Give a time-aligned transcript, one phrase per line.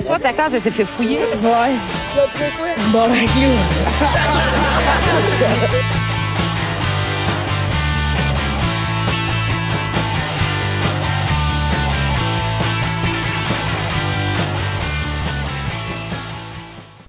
[0.00, 1.18] Toi, ta case, elle s'est fait fouiller.
[1.18, 1.76] Ouais.
[2.92, 3.26] Bon, ben,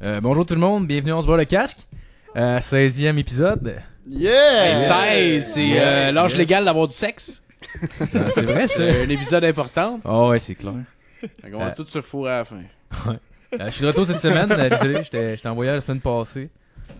[0.03, 1.87] Euh, bonjour tout le monde, bienvenue on se voit le casque.
[2.35, 3.75] Euh, 16e épisode.
[4.09, 4.75] Yeah!
[4.75, 6.37] 16, c'est euh, Yes, l'âge yes.
[6.39, 7.41] légal d'avoir du sexe.
[8.01, 8.67] Ah, c'est vrai.
[8.67, 9.99] C'est un épisode important.
[10.03, 10.73] Oh ouais, c'est clair.
[11.45, 11.75] On commence Euh.
[11.75, 12.57] tout se fourrer à la fin.
[13.07, 16.49] Euh, je suis de retour cette semaine, euh, désolé, j'étais en voyage la semaine passée.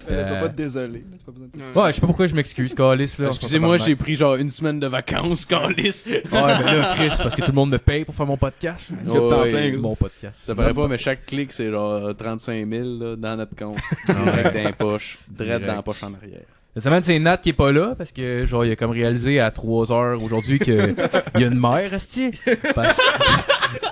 [0.10, 1.04] Euh, sois pas désolé.
[1.12, 4.16] T'as pas besoin de Ouais, je sais pas pourquoi je m'excuse, Calis Excusez-moi, j'ai pris
[4.16, 6.04] genre une semaine de vacances, Calis.
[6.06, 8.92] Ouais, mais là, Chris, parce que tout le monde me paye pour faire mon podcast.
[9.06, 9.50] Ouais.
[9.52, 10.40] plein, mon podcast.
[10.42, 13.78] Ça paraît pas, mais chaque clic, c'est genre 35 000 là, dans notre compte.
[14.08, 15.18] Direct dans les poches.
[15.30, 15.66] Direct Direct.
[15.68, 16.42] dans la poche en arrière.
[16.76, 19.40] Cette semaine, c'est Nat qui est pas là parce que, genre, il a comme réalisé
[19.40, 20.74] à 3 heures aujourd'hui qu'il
[21.38, 22.32] y a une mère, Esti.
[22.74, 23.00] Parce...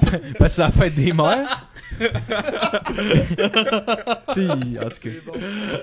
[0.02, 1.68] parce que c'est la fête des mères.
[2.02, 2.06] tu
[4.34, 4.56] sais, en
[4.90, 5.10] tout cas.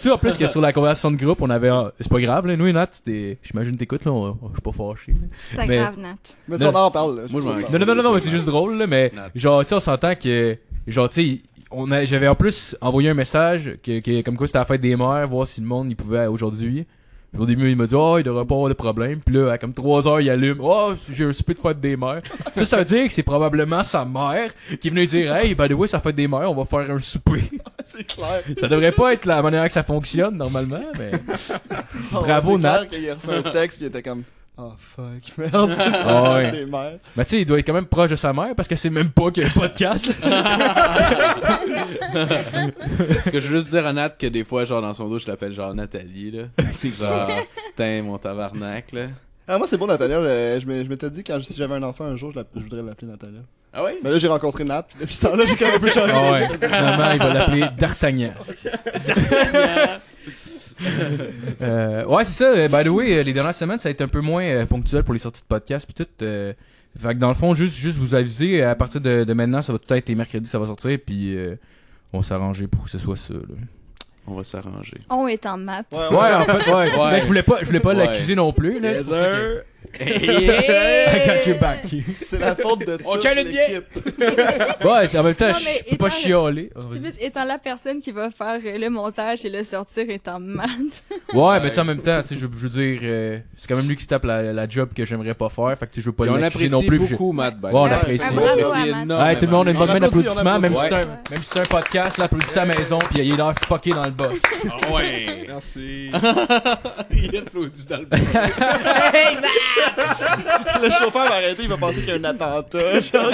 [0.01, 1.69] Tu en plus que sur la conversation de groupe, on avait.
[1.69, 2.57] un- C'est pas grave, là.
[2.57, 3.39] Nous et Nat, c'était.
[3.43, 4.13] J'imagine que t'écoutes, là.
[4.13, 5.13] on- Je suis pas fâché.
[5.13, 5.19] là.
[5.39, 6.17] C'est pas Mais- grave, Nat.
[6.49, 7.17] Mais ça, on en parle.
[7.17, 7.23] Là.
[7.31, 8.87] Moi, je m'en- Non, non, non, non, non, mais c'est juste drôle, là.
[8.87, 9.31] Mais, Nat.
[9.35, 10.57] genre, tu sais, on s'entend que.
[10.87, 11.41] Genre, tu sais.
[11.71, 14.81] On a, j'avais en plus envoyé un message que, que comme quoi c'était la fête
[14.81, 16.87] des mères, voir si le monde il pouvait aujourd'hui.
[17.33, 19.21] Puis au début, il m'a dit, oh, il devrait pas avoir de problème.
[19.21, 21.95] Puis là, à comme 3 heures, il allume, oh, j'ai un souper de fête des
[21.95, 22.23] mères.
[22.57, 25.69] ça, ça veut dire que c'est probablement sa mère qui est venue dire, hey, by
[25.69, 27.43] the way, ça fête des mères, on va faire un souper.
[27.85, 28.43] C'est clair.
[28.61, 31.13] ça devrait pas être la manière que ça fonctionne normalement, mais.
[32.13, 33.11] Bravo, clair Nat.
[33.11, 34.25] a reçu un texte, puis il était comme.
[34.61, 35.73] Oh fuck, merde.
[35.79, 36.51] Ah ouais.
[36.51, 36.99] Les mères.
[37.17, 38.91] Mais tu sais, il doit être quand même proche de sa mère parce que c'est
[38.91, 40.19] même pas qu'il y a un podcast.
[42.13, 45.19] Parce que je veux juste dire à Nat que des fois, genre dans son dos,
[45.19, 46.31] je l'appelle genre Nathalie.
[46.33, 46.43] là.
[46.73, 47.31] c'est Genre,
[47.77, 49.07] t'es mon tabarnak là.
[49.47, 50.17] Ah, moi, c'est bon, Natalia.
[50.19, 52.49] euh, je m'ai- je m'étais dit, quand si j'avais un enfant un jour, je, l'app-
[52.57, 53.41] je voudrais l'appeler Natalia.
[53.73, 53.99] Ah ouais?
[54.03, 56.13] Mais là, j'ai rencontré Nat, puis depuis ce temps-là, j'ai quand même un peu changé.
[56.15, 56.47] Ah ouais.
[56.49, 58.33] Finalement, il va l'appeler D'Artagnan.
[61.61, 62.45] Euh, ouais, c'est ça.
[62.53, 64.67] euh, By the way, euh, les dernières semaines, ça a été un peu moins euh,
[64.67, 66.25] ponctuel pour les sorties de podcast puis tout.
[66.25, 66.53] euh,
[66.99, 69.73] fait que dans le fond, juste, juste vous aviser, à partir de, de maintenant, ça
[69.73, 71.55] va tout être les mercredis, ça va sortir, puis euh,
[72.13, 73.35] on va s'arranger pour que ce soit ça.
[73.35, 73.41] Là.
[74.27, 74.99] On va s'arranger.
[75.11, 75.87] On est en maths.
[75.93, 76.99] Ouais, Ouais, en fait, ouais.
[76.99, 77.11] Ouais.
[77.13, 78.07] Mais je voulais pas, je voulais pas Ouais.
[78.07, 78.79] l'accuser non plus.
[78.81, 78.93] Là,
[80.01, 81.79] I got your back.
[82.21, 83.63] C'est la faute de On toute tient le bien.
[83.69, 83.85] l'équipe.
[84.85, 86.71] Ouais, c'est- en même temps, Non, mais je peux pas étant- chialer.
[86.75, 87.01] C'est vas-y.
[87.13, 90.39] plus étant la personne qui va faire euh, le montage et le sortir est en
[90.41, 91.03] maths.
[91.33, 93.67] Ouais, mais tu sais, en même temps, tu sais, je, je veux dire, euh, c'est
[93.69, 95.77] quand même lui qui se tape la, la job que j'aimerais pas faire.
[95.79, 96.99] Fait que tu sais, je veux pas Et on l'accuser apprécie non plus.
[96.99, 97.57] puis je- beaucoup, Matt.
[97.59, 97.93] by Ouais, the on way.
[97.95, 98.25] apprécie.
[98.29, 98.87] Ah, bravo On Matt.
[98.87, 99.19] énormément.
[99.23, 100.93] Ouais, tout le monde a une On bonne main applaudit, on d'applaudissement, même, si c'est
[100.95, 100.99] un-
[101.31, 103.91] même si c'est un podcast, là, applaudissez à la maison, puis il est là fucké
[103.91, 104.43] dans le boss.
[104.71, 105.27] Ah ouais.
[105.49, 106.11] Merci.
[107.11, 108.07] Il applaudit dans le
[110.83, 113.01] Le chauffeur va arrêter, il va penser qu'il y a un attentat.
[113.01, 113.31] genre.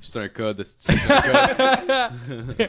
[0.00, 2.68] C'est un code, c'est un code.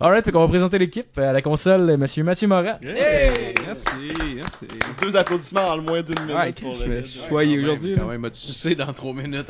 [0.00, 2.78] Alright, fait qu'on va présenter l'équipe à la console, monsieur Mathieu Morin.
[2.82, 4.66] Hey, merci, merci.
[5.02, 7.96] Deux applaudissements en moins d'une minute Ouais, pour je choyer aujourd'hui.
[7.98, 9.48] Quand même, m'a sucé dans 3 minutes.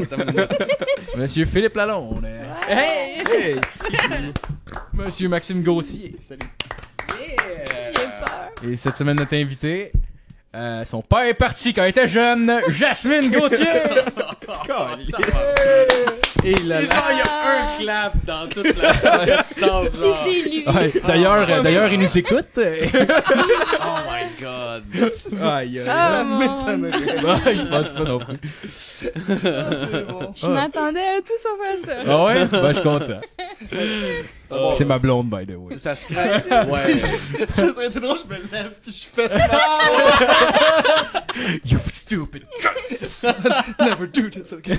[1.16, 2.26] Monsieur Philippe Lalonde.
[2.68, 3.58] Hey!
[4.92, 6.16] Monsieur Maxime Gauthier.
[6.26, 6.40] Salut.
[7.84, 8.50] J'ai peur.
[8.64, 9.92] Et cette semaine, notre invité,
[10.54, 13.66] euh, son père est parti quand il était jeune, Jasmine Gauthier.
[16.46, 18.92] Et là, Et genre, il y a un clap dans toute la
[19.38, 19.88] distance,
[20.24, 20.62] c'est lui.
[20.66, 22.46] Ouais, d'ailleurs, euh, d'ailleurs, il nous écoute.
[23.86, 24.84] Oh my god.
[25.42, 25.86] Aïe, aïe.
[25.88, 27.56] Ah, Ça mon- m'étonnerait.
[27.56, 28.38] Je pense pas non plus.
[29.44, 29.70] Ah,
[30.08, 30.32] bon.
[30.34, 31.92] Je m'attendais à tout sauf à ça.
[32.06, 32.44] Ah ouais?
[32.46, 33.20] Ben, je suis content.
[34.74, 35.78] C'est ma blonde, by the way.
[35.78, 36.44] Ça scratch.
[36.68, 36.98] Ouais.
[36.98, 41.24] Ça serait été drôle, je me lève, puis je fais ça.
[41.64, 42.44] You stupid.
[43.80, 44.78] Never do this again.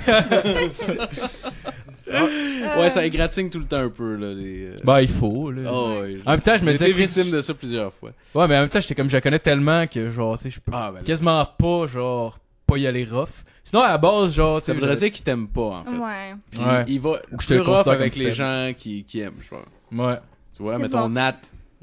[2.78, 4.32] Ouais, ça égratigne tout le temps un peu, là.
[4.32, 4.66] Les...
[4.66, 5.70] euh, Ben, il faut, là.
[5.72, 6.18] Oh, ouais.
[6.24, 8.10] En même temps, je me disais, victime de ça plusieurs fois.
[8.34, 10.50] Ouais, mais en même temps, j'étais comme, je la connais tellement que, genre, tu sais,
[10.50, 13.44] je peux Ah, ben quasiment pas, genre, pas y aller rough.
[13.68, 15.84] Sinon, à la base, genre, tu Ça sais, voudrait je- dire qu'il t'aime pas, en
[15.84, 15.90] fait.
[15.90, 16.34] Ouais.
[16.52, 16.84] Puis Ouais.
[16.86, 19.48] il va Ou que je te plus rough avec les gens qui, qui aiment, je
[19.48, 19.64] pense.
[19.92, 20.18] Ouais.
[20.56, 21.08] Tu vois, mettons bon.
[21.08, 21.34] Nat.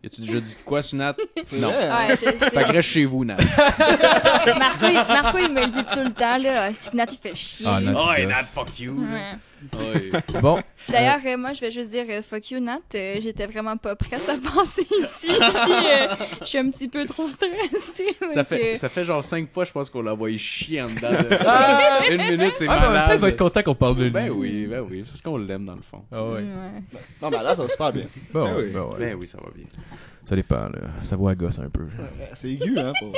[0.01, 1.15] Y a-tu déjà dit quoi sur Nat?
[1.53, 1.67] Non.
[1.67, 2.31] Ouais, je sais.
[2.37, 3.35] Fait que reste chez vous, Nat.
[3.37, 6.71] Marco, il, Marco, il me le dit tout le temps, là.
[6.73, 7.65] Stick Nat, il fait chier.
[7.69, 7.93] Ah, Nat.
[7.97, 8.93] Oh, Nat, fuck you.
[8.93, 9.33] Ouais.
[9.73, 10.11] Ouais.
[10.41, 10.61] Bon.
[10.89, 12.79] D'ailleurs, euh, moi, je vais juste dire euh, fuck you, Nat.
[12.95, 15.27] Euh, J'étais vraiment pas prête à passer ici.
[15.27, 16.07] Puis, euh,
[16.41, 18.15] je suis un petit peu trop stressée.
[18.29, 20.81] Ça donc, fait, euh, ça fait genre 5 fois, je pense qu'on l'a envoyé chier
[20.81, 22.11] en dedans de...
[22.13, 23.11] Une minute, c'est Ah, ben, malade.
[23.13, 24.09] il va être content qu'on parle de lui.
[24.11, 25.03] Ben oui, ben oui.
[25.05, 26.03] C'est ce qu'on l'aime, dans le fond.
[26.11, 26.33] Ah ouais.
[26.33, 26.43] ouais.
[27.21, 28.03] Non, mais là, ça va super bien.
[28.33, 28.69] Bon, Ben oui.
[28.73, 28.99] ben ouais.
[28.99, 29.65] Ben oui, ça va bien.
[30.25, 30.79] Ça dépend, là.
[31.01, 31.83] Ça voit à gosse un peu.
[32.33, 33.11] C'est aigu, hein, pour...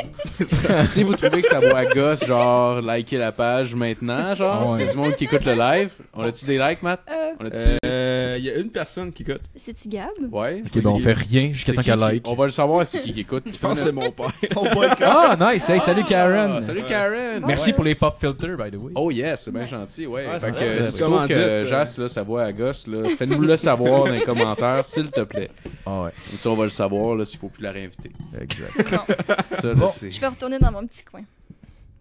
[0.85, 4.71] si vous trouvez que ça boit à gosse, genre, likez la page maintenant, genre.
[4.71, 4.79] Ouais.
[4.85, 5.91] C'est du monde qui écoute le live.
[6.15, 7.01] On a a-tu des likes, Matt?
[7.09, 7.77] Euh, On a-tu.
[7.85, 9.41] Euh, il y a une personne qui écoute.
[9.55, 10.09] C'est-tu Gab?
[10.31, 10.63] Ouais.
[10.65, 12.27] Ok, bon, on fait rien jusqu'à temps qu'elle qui- like.
[12.27, 13.43] On va le savoir, c'est qui qui écoute.
[13.53, 14.31] Je pense que c'est mon père.
[15.01, 15.69] Ah, nice!
[15.69, 16.55] Hey, salut Karen!
[16.57, 17.43] Ah, salut Karen!
[17.45, 17.73] Merci Ouais.
[17.75, 18.91] pour les pop filters, by the way.
[18.95, 20.25] Oh yes, c'est bien gentil, ouais.
[20.39, 23.07] Fait que euh, si tu trouves que euh, Jas, là, sa voix à gosse, là,
[23.17, 25.49] fais-nous le savoir dans les commentaires, s'il te plaît.
[25.85, 28.11] Ah ouais, Comme ça, on va le savoir, là, s'il faut plus la réinviter.
[28.39, 28.91] exact.
[28.91, 29.15] Bon.
[29.61, 29.91] Ça, là, Bon.
[30.01, 31.23] Je vais retourner dans mon petit coin.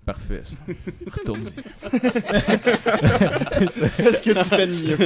[0.05, 0.43] Parfait.
[1.07, 1.55] Retourne-y.
[3.97, 4.99] Qu'est-ce que tu fais de mieux?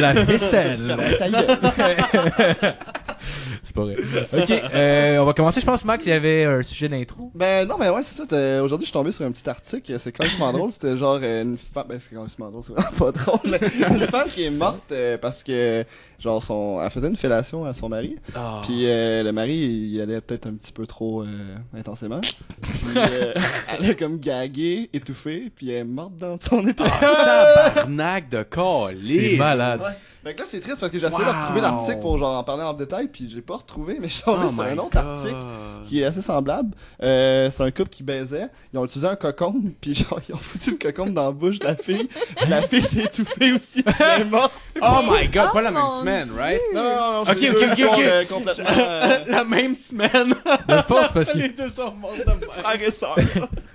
[0.00, 0.38] La gueule.
[3.62, 3.96] C'est pas vrai.
[3.96, 5.60] Ok, euh, on va commencer.
[5.60, 7.30] Je pense, Max, il y avait un sujet d'intro.
[7.34, 8.62] Ben non, mais ouais, c'est ça.
[8.62, 9.98] Aujourd'hui, je suis tombé sur un petit article.
[9.98, 10.70] C'est quand même drôle.
[10.70, 11.86] C'était genre euh, une femme.
[11.88, 13.58] Ben, c'est quand même drôle, c'est vraiment pas drôle.
[13.90, 15.84] une femme qui est morte euh, parce que,
[16.18, 16.80] genre, son...
[16.80, 18.16] elle faisait une fellation à son mari.
[18.34, 18.60] Ah.
[18.62, 21.24] Puis euh, le mari, il allait peut-être un petit peu trop
[21.76, 22.20] intensément.
[22.20, 26.84] Puis elle a comme gagué, étouffé, puis elle est morte dans son état.
[26.84, 29.30] Tabarnak de calice!
[29.30, 29.80] C'est malade.
[29.80, 29.96] Ouais.
[30.26, 31.30] Fait que là, c'est triste parce que j'ai essayé Wow.
[31.32, 34.14] de retrouver l'article pour genre en parler en détail, puis j'ai pas retrouvé, mais je
[34.14, 35.06] suis tombé Oh sur un autre God.
[35.06, 35.36] article
[35.88, 36.74] qui est assez semblable.
[37.00, 38.48] Euh, c'est un couple qui baisait.
[38.74, 41.60] Ils ont utilisé un cocon, puis genre, ils ont foutu le cocon dans la bouche
[41.60, 42.08] de la fille.
[42.48, 44.52] La fille s'est étouffée aussi, elle est morte.
[44.82, 46.36] Oh my god, Oh pas la même mon semaine, Dieu.
[46.38, 46.60] right?
[46.74, 48.04] Non, non, non, Ok, c'est ok, deux ok, histoires, ok.
[48.04, 50.34] euh, complètement euh, la même semaine!
[50.68, 52.40] Dans le fond, c'est parce que, Les deux sont morts de même.
[52.50, 53.16] frères et sœurs.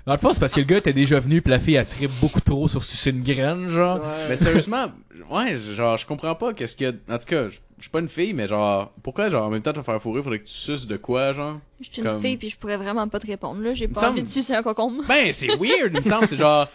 [0.06, 1.86] dans le fond, c'est parce que le gars était déjà venu, puis la fille a
[1.86, 3.98] trippé beaucoup trop sur sucer une graine, genre.
[3.98, 4.04] Ouais.
[4.30, 4.92] Mais sérieusement,
[5.30, 7.14] ouais, genre, je comprends pas qu'est-ce qu'il y a.
[7.14, 9.74] En tout cas, je suis pas une fille, mais genre, pourquoi, genre, en même temps,
[9.74, 11.60] te faire fourrer, faudrait que tu suces de quoi, genre?
[11.82, 13.74] Je suis une Comme- fille puis je pourrais vraiment pas te répondre là.
[13.74, 14.94] J'ai pas semble- envie de sucer un cocon.
[15.08, 16.68] Ben, c'est weird, il me semble, c'est genre.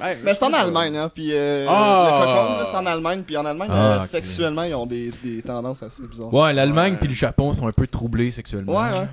[0.00, 2.08] Ouais, Mais c'est en Allemagne, hein, puis euh, Ah.
[2.10, 4.06] le cocon, là, c'est en Allemagne, puis en Allemagne, Ah, euh, ok.
[4.06, 6.32] sexuellement, ils ont des, des tendances assez bizarres.
[6.32, 8.72] Ouais, l'Allemagne puis le Japon sont un peu troublés sexuellement.
[8.74, 9.08] Ouais, ouais.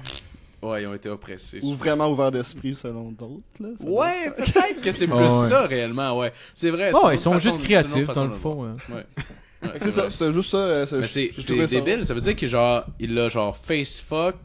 [0.66, 1.60] Ouais, ils ont été oppressés.
[1.64, 3.70] Ou vraiment ouverts d'esprit selon d'autres, là.
[3.86, 5.50] Ouais, peut-être que c'est plus Ouais.
[5.50, 6.32] ça réellement, ouais.
[6.54, 6.92] C'est vrai.
[6.94, 8.54] C'est ils sont juste créatifs, dans le fond.
[8.56, 8.76] voir.
[8.90, 8.96] ouais.
[8.96, 9.06] Ouais.
[9.64, 10.58] Ouais, C'est ça, c'était juste ça.
[10.58, 11.32] euh, c'est
[11.68, 14.36] débile, ça veut dire que genre, il a genre face fuck,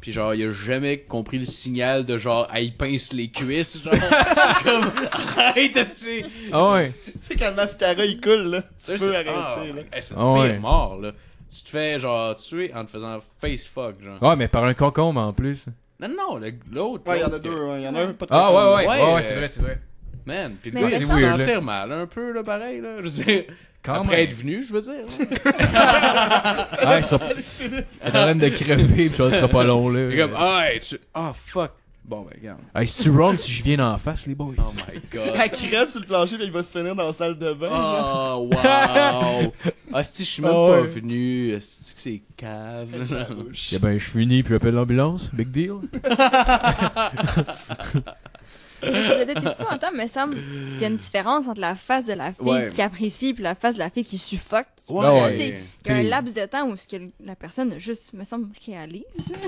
[0.00, 3.82] puis genre, il a jamais compris le signal de genre, ah, il pince les cuisses,
[3.82, 3.92] genre.
[4.62, 4.90] comme,
[5.36, 6.92] arrête, tu Ah ouais.
[7.06, 9.82] Tu sais, quand le mascara il coule, là, tu peux arrêter, là.
[10.00, 11.12] c'est Ah mort, là.
[11.52, 14.22] Tu te fais genre tuer en te faisant face fuck, genre.
[14.22, 15.66] Ouais, mais par un concombre en plus.
[16.00, 16.40] Non, non,
[16.72, 17.02] l'autre.
[17.06, 18.56] Ouais, il y en a deux, il y en a un, pas de Ah ouais,
[18.56, 18.88] ouais, ouais.
[18.88, 19.80] Ouais, Ouais, ouais, c'est vrai, c'est vrai.
[20.26, 22.96] Man, pis le gars, c'est il se sentir mal, un peu, là, pareil, là.
[22.98, 23.44] Je veux dire,
[23.82, 24.26] Quand après même.
[24.26, 25.04] être venu, je veux dire.
[26.82, 27.24] Ah, il sera...
[28.06, 30.00] en train de crever, pis ça sera pas long, là.
[30.10, 30.98] Il est comme, ah, hey, tu.
[31.14, 31.72] Ah, fuck.
[32.10, 32.58] Bon, ben, regarde.
[32.74, 34.54] Hey, c'est-tu wrong si je viens d'en face, les boys?
[34.58, 35.30] Oh my god.
[35.40, 37.68] Elle crève sur le plancher, puis il va se finir dans la salle de bain.
[37.70, 39.52] Oh, wow!
[39.92, 42.88] Ah, si je suis même Ah pas venu, est-ce que c'est cave?
[43.72, 45.32] Eh ben, je finis puis j'appelle l'ambulance.
[45.32, 45.74] Big deal.
[48.82, 52.06] Mais ça être épouvantable, mais il semble qu'il y a une différence entre la face
[52.06, 52.68] de la fille Ouais.
[52.70, 54.66] qui apprécie puis la face de la fille qui suffoque.
[54.88, 55.36] Ouais, Tu ouais.
[55.36, 58.24] sais, Il y a un laps de temps où ce que la personne juste, me
[58.24, 59.04] semble, réalise.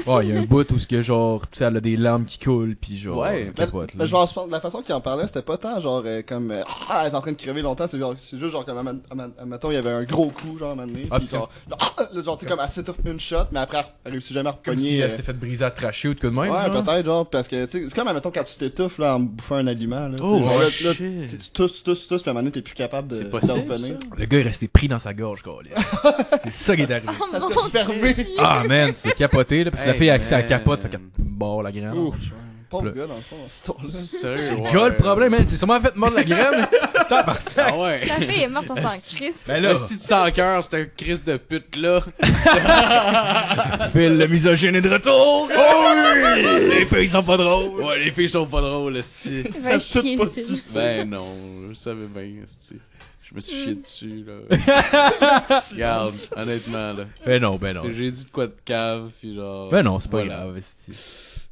[0.07, 1.97] Ouais, il y a un bout où ce que genre, tu sais, elle a des
[1.97, 3.47] larmes qui coulent puis genre, Ouais.
[3.47, 4.07] Mais, capote, mais là.
[4.07, 6.63] genre, je pense- la façon qu'il en parlait, c'était pas tant genre euh, comme euh,
[6.89, 9.03] Ah, elle est en train de crever longtemps, c'est genre c'est juste genre comme
[9.39, 11.51] admettons il y avait un gros coup genre à un moment donné, Ah, puis genre,
[11.73, 14.51] ah, là, genre tu sais comme elle s'étouffe une shot, mais après elle réussit jamais
[14.51, 14.99] à Comme si repogner.
[14.99, 16.51] elle euh, s'était fait briser à tracher ou de quoi de même.
[16.51, 16.83] Ouais, genre.
[16.85, 19.57] peut-être, genre, parce que, tu sais, c'est comme, admettons, quand tu t'étouffes, là, en bouffant
[19.57, 20.17] un aliment, là.
[20.23, 20.87] Oh, là, shit.
[20.87, 23.09] là, tu sais, tu tousses, tousses, tousses, puis à un moment donné, t'es plus capable
[23.09, 23.97] de, C'est de possible, revenir.
[24.17, 25.61] Le gars est resté pris dans sa gorge, quoi.
[26.45, 27.13] C'est ça qui est arrivé.
[27.21, 28.15] Oh Ça s'est fermé.
[28.39, 30.49] Ah man, c'est capoté là, parce que la Hey, fille a accès à la man.
[30.49, 31.95] capote, fait qu'elle barre la graine.
[32.73, 33.89] Pauvre Le- gars, dans le fond, dans cette histoire-là.
[33.89, 35.45] Sérieux, C'est le gars le problème, man.
[35.47, 36.67] C'est sûrement fait mordre la graine.
[37.09, 37.43] Tabarnak.
[37.57, 38.05] Ah ouais.
[38.07, 39.35] La fille est morte en sang Chris.
[39.47, 42.01] Ben là, Si tu sens cœur, c'est un Christ de pute là.
[43.93, 45.49] Phil, le misogyne est de retour.
[45.55, 45.95] Oh
[46.35, 46.69] oui!
[46.79, 47.81] Les filles sont pas drôles.
[47.83, 49.43] Ouais, les filles sont pas drôles, esti.
[49.61, 50.25] Va Ça chier pas.
[50.75, 51.27] Ben non,
[51.71, 52.77] je savais bien, esti.
[53.29, 55.61] Je me suis chié dessus, là.
[55.73, 57.05] Regarde, honnêtement, là.
[57.25, 57.83] Ben non, ben non.
[57.93, 59.71] J'ai dit de quoi de cave, puis genre.
[59.71, 60.37] Ben non, c'est pas voilà.
[60.45, 60.57] grave.
[60.61, 60.93] c'est-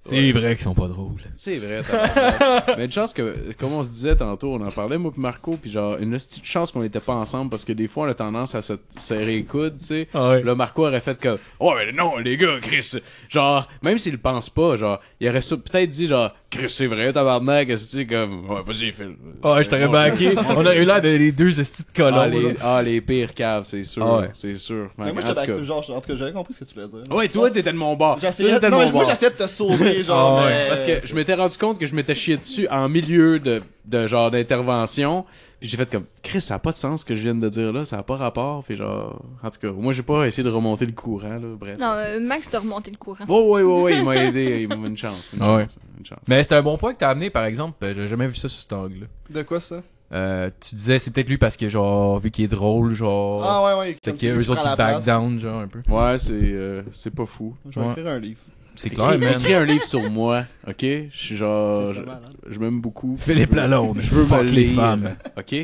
[0.03, 0.33] C'est Ouais.
[0.33, 1.21] vrai qu'ils sont pas drôles.
[1.37, 4.97] C'est vrai, t'as Mais une chance que, comme on se disait tantôt, on en parlait,
[4.97, 7.87] moi pis Marco, puis genre, une petite chance qu'on était pas ensemble, parce que des
[7.87, 10.09] fois, on a tendance à se serrer les coudes, tu sais.
[10.15, 10.43] Ah ouais.
[10.43, 12.93] Là, Marco aurait fait comme, oh, mais non, les gars, Chris,
[13.29, 16.87] genre, même s'il le pense pas, genre, il aurait ça- peut-être dit, genre, Chris, c'est
[16.87, 19.17] vrai, tabarnak, tu sais, comme, ouais, vas-y, Phil.
[19.43, 20.33] Ah ouais, je t'aurais backé.
[20.49, 22.17] On aurait eu l'air de les deux estis de colons.
[22.21, 24.31] Ah, les, ah, les pires caves, c'est sûr, Ah ouais.
[24.33, 24.89] c'est sûr.
[24.97, 27.15] Mais moi, j'étais genre, en tout cas, j'avais compris ce que tu voulais dire.
[27.15, 28.19] Ouais, toi, t'étais de mon bord.
[28.19, 30.39] j'essayais de te sauver, genre.
[30.41, 30.51] Ah ouais.
[30.51, 33.63] mais- Parce que je m'étais rendu compte que je m'étais chié dessus en milieu de,
[33.87, 35.25] de genre d'intervention.
[35.61, 37.49] Puis j'ai fait comme, Chris, ça a pas de sens ce que je viens de
[37.51, 38.65] dire là, ça a pas rapport.
[38.65, 41.77] Puis genre, en tout cas, moi j'ai pas essayé de remonter le courant, là, bref.
[41.79, 43.25] Non, euh, Max t'a remonté le courant.
[43.29, 45.33] Oh, ouais, ouais, ouais, il m'a aidé, il m'a une chance.
[45.35, 45.63] Une Ah ouais.
[45.65, 46.19] chance, une chance.
[46.29, 47.77] Mais c'est un bon point que t'as amené, par exemple.
[47.81, 49.07] Ben, J'ai jamais vu ça sur cet angle-là.
[49.29, 49.83] De quoi ça?
[50.13, 53.65] Euh, tu disais c'est peut-être lui parce que genre vu qu'il est drôle genre Ah
[53.65, 53.87] ouais, ouais.
[53.93, 55.07] peut-être comme qu'eux tu autres prends la ils back place.
[55.07, 55.79] down genre un peu.
[55.89, 57.55] Ouais, c'est euh, c'est pas fou.
[57.69, 57.93] Je vais Ouais.
[57.93, 58.41] écrire un livre.
[58.83, 59.41] C'est clair man.
[59.41, 60.77] écris un livre sur moi, ok?
[60.81, 61.89] Je suis genre.
[61.89, 63.17] C'est Je, m'aime beaucoup.
[63.19, 64.75] Philippe Je veux- Lalonde, Je veux me fuck les lire.
[64.75, 65.17] femmes.
[65.37, 65.55] Ok?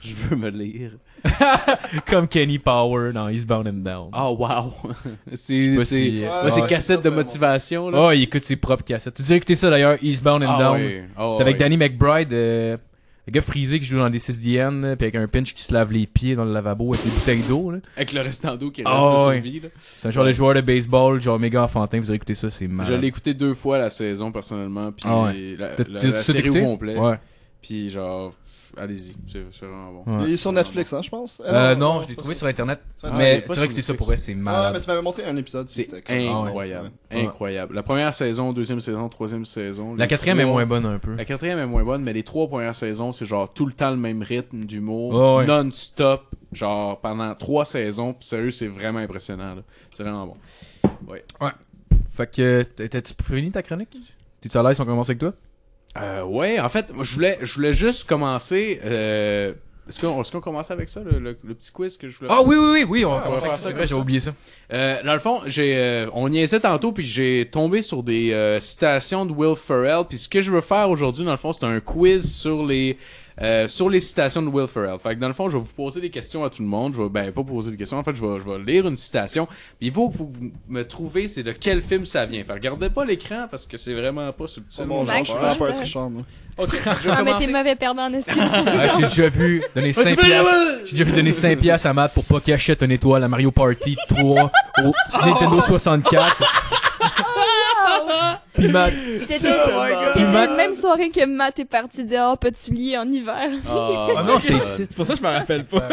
[0.00, 0.92] Je veux me lire.
[2.08, 4.10] Comme Kenny Power dans Eastbound and Down.
[4.16, 4.72] Oh wow!
[5.34, 7.98] C'est si- Ouais, ouais, c'est ouais, cassette de motivation là.
[8.00, 9.22] Oh, il écoute ses propres cassettes.
[9.24, 10.80] Tu as écouté ça d'ailleurs, Eastbound and Ah Down?
[11.20, 11.58] Oh, c'est avec.
[11.58, 12.76] Danny McBride, euh,
[13.26, 15.72] le gars frisé qui joue dans des 6DN, là, puis avec un pinch qui se
[15.72, 17.70] lave les pieds dans le lavabo avec des bouteilles d'eau.
[17.70, 17.78] là.
[17.96, 19.34] Avec le restant d'eau qui reste Ah de ouais.
[19.42, 19.68] survie là.
[19.78, 22.00] C'est un genre de joueur de baseball, genre méga enfantin.
[22.00, 23.00] Vous avez écouté ça, c'est Je malade.
[23.00, 25.56] l'ai écouté deux fois la saison personnellement, puis Ah ouais.
[25.56, 26.96] la, série au complet.
[26.98, 27.18] Ouais.
[27.60, 28.32] Puis genre,
[28.76, 30.16] allez-y, c'est vraiment bon.
[30.18, 30.24] Ouais.
[30.28, 31.40] Il est sur Netflix, hein, je pense.
[31.44, 32.80] Euh, non, je c'est l'ai trouvé sur internet.
[32.96, 34.80] Sur Ah, est mais tu sur vas écouter ça pour vrai, c'est Ah, mais malade.
[34.82, 35.68] tu m'avais montré un épisode.
[35.68, 37.24] C'est incroyable, Ouais.
[37.24, 37.74] incroyable.
[37.74, 39.94] La première saison, deuxième saison, troisième saison.
[39.96, 41.14] La quatrième est moins bonne un peu.
[41.14, 43.90] La quatrième est moins bonne, mais les trois premières saisons, c'est genre tout le temps
[43.90, 45.46] le même rythme d'humour, Ouais, ouais.
[45.46, 48.14] non-stop, genre pendant trois saisons.
[48.14, 49.56] Pis sérieux, c'est vraiment impressionnant.
[49.92, 50.36] C'est vraiment bon.
[52.10, 53.96] Fait que, t'as- t'as-tu fini ta chronique?
[54.40, 55.32] T'es-tu à l'aise si on commence avec toi?
[55.98, 58.80] Euh, ouais, en fait, moi, je voulais, je voulais juste commencer.
[58.84, 59.52] Euh...
[59.88, 62.30] Est-ce qu'on est-ce qu'on commence avec ça, le, le- le petit quiz que je voulais
[62.32, 63.66] Ah oui, oui, oui, oui, on va on va commencer avec faire ça.
[63.68, 64.30] C'est vrai, j'avais oublié ça.
[64.72, 68.60] Euh, dans le fond, j'ai, euh, on niaisait tantôt, puis j'ai tombé sur des euh,
[68.60, 70.04] citations de Will Ferrell.
[70.08, 72.96] Puis ce que je veux faire aujourd'hui, dans le fond, c'est un quiz sur les
[73.40, 74.98] euh, sur les citations de Will Ferrell.
[74.98, 76.94] Fait que dans le fond, je vais vous poser des questions à tout le monde.
[76.94, 77.98] Je vais, ben, pas poser des questions.
[77.98, 79.46] En fait, je vais, je vais lire une citation.
[79.78, 82.42] Puis il faut que vous vous me trouvez c'est de quel film ça vient.
[82.42, 84.84] Fait que regardez pas l'écran parce que c'est vraiment pas subtil.
[84.86, 86.22] Bon, mon genre, Max, je suis pas un tricheur, moi.
[86.58, 86.76] Ok, je
[87.08, 87.46] vais Ah, mais commencer.
[87.46, 88.34] t'es mauvais perdant en estime.
[88.38, 90.54] Ah, j'ai déjà vu donner 5 piastres.
[90.84, 93.28] J'ai déjà vu donner 5 piastres à Matt pour pas qu'il achète une étoile à
[93.28, 94.50] Mario Party 3
[94.84, 96.81] au sur Nintendo 64.
[98.62, 98.92] Puis Matt,
[99.28, 103.48] C'était Oh la même soirée que Matt est parti dehors Petulier en hiver?
[103.68, 104.86] Ah, Ah non, c'était ici.
[104.88, 105.88] C'est pour ça que je me rappelle pas.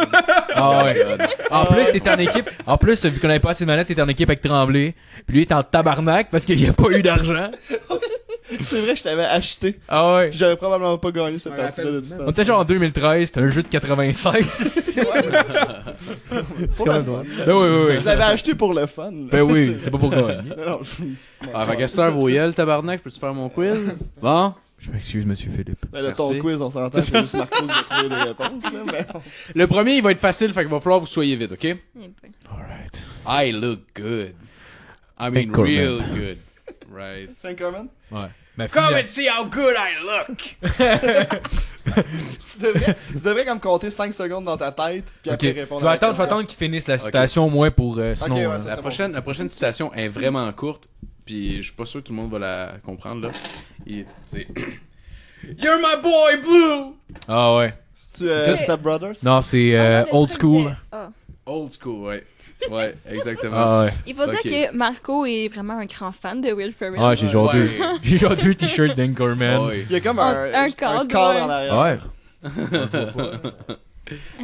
[0.54, 1.18] Ah ouais.
[1.50, 2.50] En plus, t'étais en équipe.
[2.66, 4.94] En plus, vu qu'on avait pas assez de manettes, t'étais en équipe avec Tremblay.
[5.26, 7.50] Puis lui, il était en tabarnak parce qu'il y a pas eu d'argent.
[8.62, 9.80] C'est vrai, je t'avais acheté.
[9.88, 10.30] Ah ouais.
[10.30, 13.50] Puis j'avais probablement pas gagné cette partie-là de On était genre en 2013, c'était un
[13.50, 15.00] jeu de 96.
[16.78, 17.24] Pour le fun.
[17.46, 18.04] Ben oui, oui, Je oui.
[18.06, 19.12] l'avais acheté pour le fun.
[19.12, 19.28] là.
[19.32, 20.34] Ben oui, c'est pas pour gagner.
[20.68, 21.04] Non, je-
[21.54, 23.78] Ah, fait que c'est un voyelle, tabarnak, peux-tu faire mon quiz?
[24.22, 24.54] Bon?
[24.80, 25.86] Je m'excuse, monsieur Philippe.
[25.92, 28.64] Ben là, ton quiz, on s'entend, c'est juste Marco qui a trouvé les réponses.
[28.64, 29.22] Là, mais bon.
[29.54, 31.66] Le premier, il va être facile, fait qu'il va falloir que vous soyez vite, ok?
[32.50, 33.06] Alright.
[33.28, 34.34] I look good.
[35.20, 36.38] I mean, real good.
[36.90, 37.30] Right.
[37.42, 37.90] Saint-Corman?
[38.10, 38.28] Ouais.
[38.68, 40.56] Come and see how good I look!
[42.54, 45.88] Tu devrais, tu devrais comme compter 5 secondes dans ta tête, puis après répondre vais
[45.88, 48.36] attendre, je vais attendre qu'il finisse la citation au moins pour euh, sinon.
[48.36, 48.82] ouais, euh, ça- La bon.
[48.82, 50.88] prochaine, la prochaine citation est vraiment courte,
[51.26, 53.34] puis je suis pas sûr que tout le monde va la comprendre, là.
[54.26, 54.48] C'est...
[55.58, 56.94] You're my boy, Blue!
[57.28, 57.74] Ah ouais.
[57.94, 59.16] C'est-tu euh, C'est- Step Brothers?
[59.24, 60.66] Non, c'est euh, Ah, old school.
[60.66, 61.10] de- Ah.
[61.46, 62.24] Old school, ouais.
[62.70, 63.56] Ouais, exactement.
[63.58, 63.94] Ah ouais.
[64.06, 64.42] Il faut Ok.
[64.44, 67.00] dire que Marco est vraiment un grand fan de Will Ferrell.
[67.02, 67.60] Ah, j'ai genre Ouais.
[67.62, 67.70] deux.
[68.04, 69.66] J'ai genre deux t-shirts d'Anchorman.
[69.68, 69.86] Ouais.
[69.90, 71.80] Il y a comme Un- un, un cadre, en arrière.
[71.80, 72.00] Ouais.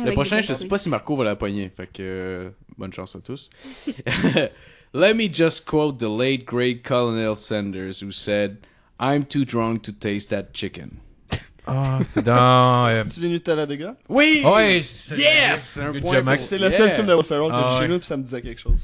[0.05, 3.15] Le prochain, je sais pas si Marco va la pogner, fait que euh, bonne chance
[3.15, 3.49] à tous.
[4.93, 8.57] Let me just quote the late great Colonel Sanders who said,
[8.99, 10.99] "I'm too drunk to taste that chicken."
[11.67, 12.87] Ah, c'est dans.
[12.87, 13.95] euh, Tu venu de Talladega?
[14.09, 14.41] Oui.
[14.45, 15.79] Ouais, c'est- Yes!
[15.81, 16.37] Un point.
[16.39, 16.95] C'est le seul Yes.
[16.95, 18.79] film de Will Ferrell que Ah, j'ai chez nous, puis ça me disait quelque chose.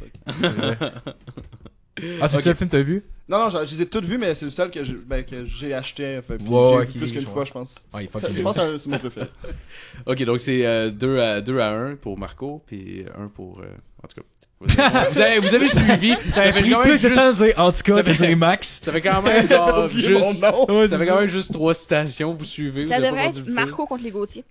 [2.21, 3.03] Ah, c'est le film que t'as vu?
[3.29, 5.23] Non, non, je, je les ai toutes vues, mais c'est le seul que j'ai ben,
[5.45, 6.19] j'ai acheté.
[6.27, 7.75] Fait, j'ai ouais, vu plus qu'une fois, je pense.
[7.93, 9.27] Ouais, il faut Je pense que c'est mon préféré.
[10.05, 13.65] Ok, donc c'est 2 à 2 à 1 pour Marco, puis 1 pour euh,
[14.03, 14.27] en tout cas.
[14.63, 16.15] Vous avez, vous avez suivi.
[16.27, 18.27] Ça fait quand même plus de juste- temps de dire, en tout cas, ça fait-
[18.27, 18.79] dire Max.
[18.83, 20.43] Ça fait quand même genre juste.
[20.69, 22.83] Ouais, Ça fait quand même juste trois citations, vous suivez.
[22.83, 23.39] Ça vous devrait être.
[23.49, 24.43] Marco contre les Gauthier.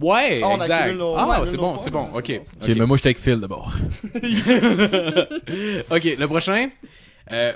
[0.00, 0.94] Ouais, Ah, on exact.
[0.94, 2.40] nos- Ah, accumule c'est bon, c'est bon, ok.
[2.62, 3.72] Ok, mais moi j'étais avec Phil d'abord.
[5.90, 6.68] ok, le prochain.
[7.32, 7.52] Euh,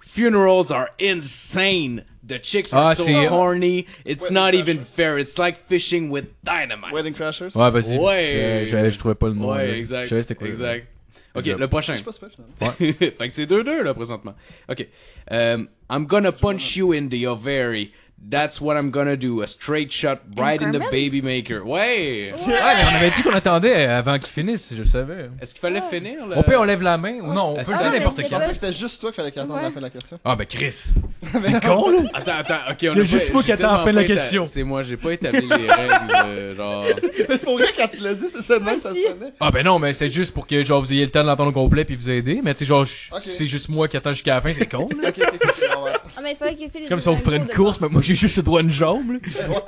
[0.00, 2.04] funerals are insane.
[2.26, 3.86] The chicks are Ah, so horny.
[4.04, 5.18] It's Wedding not even fair.
[5.18, 6.92] It's like fishing with dynamite.
[6.92, 7.54] Wedding Crashers?
[7.56, 7.98] Ouais, vas-y.
[7.98, 8.64] Ouais.
[8.66, 9.50] Je, je, je trouvais pas le nom.
[9.52, 10.04] Ouais, exact.
[10.04, 10.46] Je savais c'était quoi.
[10.48, 10.86] Exact.
[11.34, 11.94] Ok, le prochain.
[11.94, 12.76] Je sais pas pas finalement.
[13.18, 14.34] fait que c'est 2-2 là présentement.
[14.68, 14.86] Ok.
[15.30, 17.92] Um, I'm gonna punch you in the ovary.
[18.28, 19.40] That's what I'm gonna do.
[19.42, 21.66] A straight shot right in the baby maker.
[21.66, 22.32] Ouais.
[22.32, 25.30] Ouais, mais on avait dit qu'on attendait avant qu'il finisse, je le savais.
[25.40, 26.36] Est-ce qu'il fallait finir là?
[26.38, 28.16] On peut, on lève la main ou non, on Ah, peut le ah, dire n'importe
[28.18, 29.62] c'est Je pensais que c'était juste toi qu'il fallait qu'il attende Ouais.
[29.62, 30.18] la fin de la question.
[30.22, 30.90] Ah, ben Chris.
[31.40, 31.98] C'est con, là.
[32.14, 33.96] Attends, attends, ok, on Il y a juste moi qui j'ai attends la fin de
[33.96, 34.44] la question.
[34.44, 35.94] C'est moi, j'ai pas établi les règles,
[36.26, 36.84] euh, genre.
[37.28, 39.32] Mais pour vrai, quand tu l'as dit, c'est même, ça sonnait.
[39.40, 41.50] Ah, ben non, mais c'est juste pour que genre vous ayez le temps de l'entendre
[41.50, 42.40] au complet puis vous aider.
[42.42, 42.86] Mais tu sais, genre,
[43.18, 44.88] c'est juste moi qui attends jusqu'à la fin, c'est con.
[46.16, 48.26] Ah, mais il fallait qu'il C'est comme si on ferait une course, mais moi j'ai
[48.28, 49.18] juste droit à une jambe, là.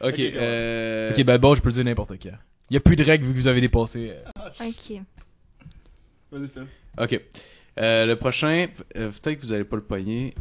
[0.00, 1.10] Ok, Ok, euh...
[1.12, 2.36] Ok, bad boy, je peux le dire n'importe quand.
[2.70, 4.12] Y a plus de règles vu que vous avez dépassé.
[4.12, 4.48] euh.
[4.60, 5.00] Ok.
[6.30, 6.66] Vas-y, Phil.
[6.98, 7.20] Ok.
[7.80, 8.66] Euh, le prochain,
[8.96, 10.34] euh, peut-être que vous allez pas le pogner.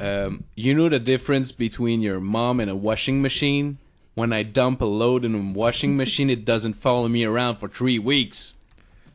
[0.00, 3.76] Euh, you know the difference between your mom and a washing machine?
[4.16, 7.68] When I dump a load in a washing machine, it doesn't follow me around for
[7.70, 8.54] three weeks.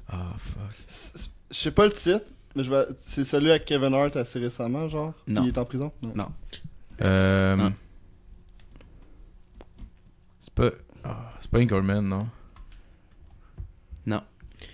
[0.09, 0.73] Ah, fuck.
[0.87, 2.85] C- c- Je sais pas le titre, mais je vais...
[2.97, 5.13] c'est celui avec Kevin Hart assez récemment, genre?
[5.27, 5.43] Non.
[5.43, 5.91] Il est en prison?
[6.01, 6.27] Non.
[7.03, 7.57] Euh.
[7.59, 7.71] Ah.
[10.41, 10.69] C'est pas.
[11.03, 12.27] Ah, c'est pas Anchorman, non?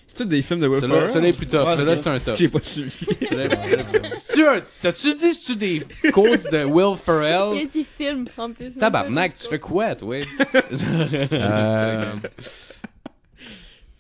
[0.07, 1.07] C'est tout des films de Will Ferrell?
[1.07, 1.65] celui-là est plus tough.
[1.65, 2.35] Ouais, Celui-là, c'est c'est un tough.
[2.35, 2.91] J'ai pas suivi.
[2.91, 4.17] Celui-là est- celui-là est plus tough.
[4.17, 7.67] C'est-tu un- T'as-tu dit, c'est-tu des quotes de Will Il y a Ferrell?
[7.73, 8.77] des films en plus.
[8.77, 10.17] Tabarnak, tu fais quoi, toi?
[11.31, 12.13] Euh.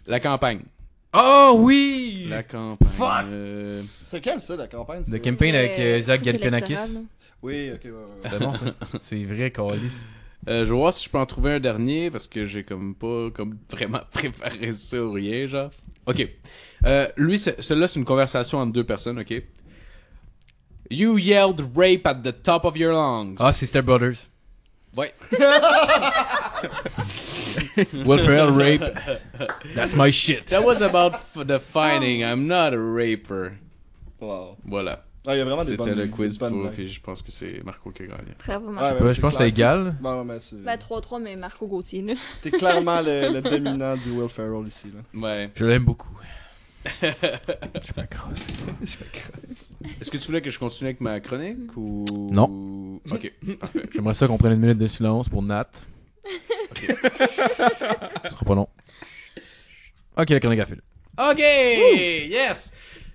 [0.07, 0.63] La campagne.
[1.13, 2.27] Oh oui!
[2.29, 2.87] La campagne.
[2.89, 3.25] Fuck!
[3.31, 5.03] euh, C'est quel, ça, la campagne?
[5.03, 6.75] The c'est- campaign avec euh, Zach Galifianakis.
[7.43, 8.29] Oui, ok, ouais, ouais.
[8.31, 8.65] C'est bon, ça.
[8.99, 10.05] C'est vrai, Calis.
[10.47, 12.95] Euh, je vais voir si je peux en trouver un dernier parce que j'ai comme
[12.95, 15.69] pas comme vraiment préparé ça ou rien genre.
[16.07, 16.27] Ok.
[16.85, 19.33] Euh, lui, c'est- celui-là c'est une conversation entre deux personnes, ok?
[20.89, 23.35] You yelled rape at the top of your lungs.
[23.39, 24.27] Ah, c'est Step Brothers.
[24.97, 25.13] Ouais.
[28.05, 28.83] Will Ferrell rape?
[29.75, 30.45] That's my shit.
[30.47, 32.23] That was about f- the fighting.
[32.23, 33.53] I'm not a raper.
[34.19, 34.57] Wow.
[34.65, 35.01] Voilà.
[35.27, 36.69] Ah, il y a vraiment des bonnes C'était le quiz pour.
[36.71, 38.31] puis je pense que c'est Marco qui a gagné.
[38.43, 38.95] Bravo, Marco.
[38.95, 39.49] ouais, Ouais, je pense que clair.
[39.49, 39.95] égal.
[40.01, 40.55] Non, mais c'est...
[40.63, 42.13] Ben 3-3, mais Marco Gauthier, là.
[42.41, 45.19] T'es clairement le, le dominant du Will Ferrell ici, là.
[45.21, 45.51] Ouais.
[45.55, 46.09] Je l'aime beaucoup.
[47.01, 48.39] je m'accroche.
[48.83, 49.69] Je crasse.
[49.99, 52.05] Est-ce que tu voulais que je continue avec ma chronique ou.
[52.31, 52.99] Non.
[53.11, 53.31] Ok.
[53.59, 53.83] Parfait.
[53.93, 55.67] J'aimerais ça qu'on prenne une minute de silence pour Nat.
[56.75, 58.67] Ce sera pas long.
[60.17, 60.81] Ok, la chronique à fil.
[61.17, 61.39] Ok!
[61.39, 62.73] Yes!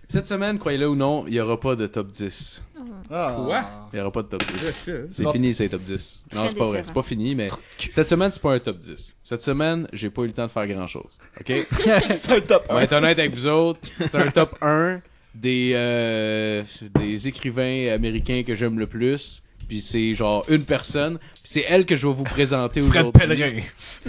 [0.08, 2.62] Cette semaine, croyez-le ou non, il n'y aura pas de top 10.
[3.10, 3.34] Ah.
[3.44, 3.64] Quoi?
[3.92, 4.75] Il n'y aura pas de top 10.
[5.10, 6.26] C'est fini, c'est top 10.
[6.32, 6.72] Non, Très c'est pas vrai.
[6.78, 6.86] décevant.
[6.86, 7.48] C'est pas fini, mais
[7.78, 9.16] cette semaine, c'est pas un top 10.
[9.25, 11.18] Cette semaine, j'ai pas eu le temps de faire grand-chose.
[11.40, 11.52] OK?
[12.14, 13.80] C'est un top On va être honnête avec vous autres.
[14.00, 15.00] C'est un top 1
[15.34, 16.62] des, euh,
[16.94, 19.42] des écrivains américains que j'aime le plus.
[19.68, 21.18] Puis c'est genre une personne.
[21.18, 23.26] Puis c'est elle que je vais vous présenter Fred aujourd'hui.
[23.26, 23.62] Pellerin.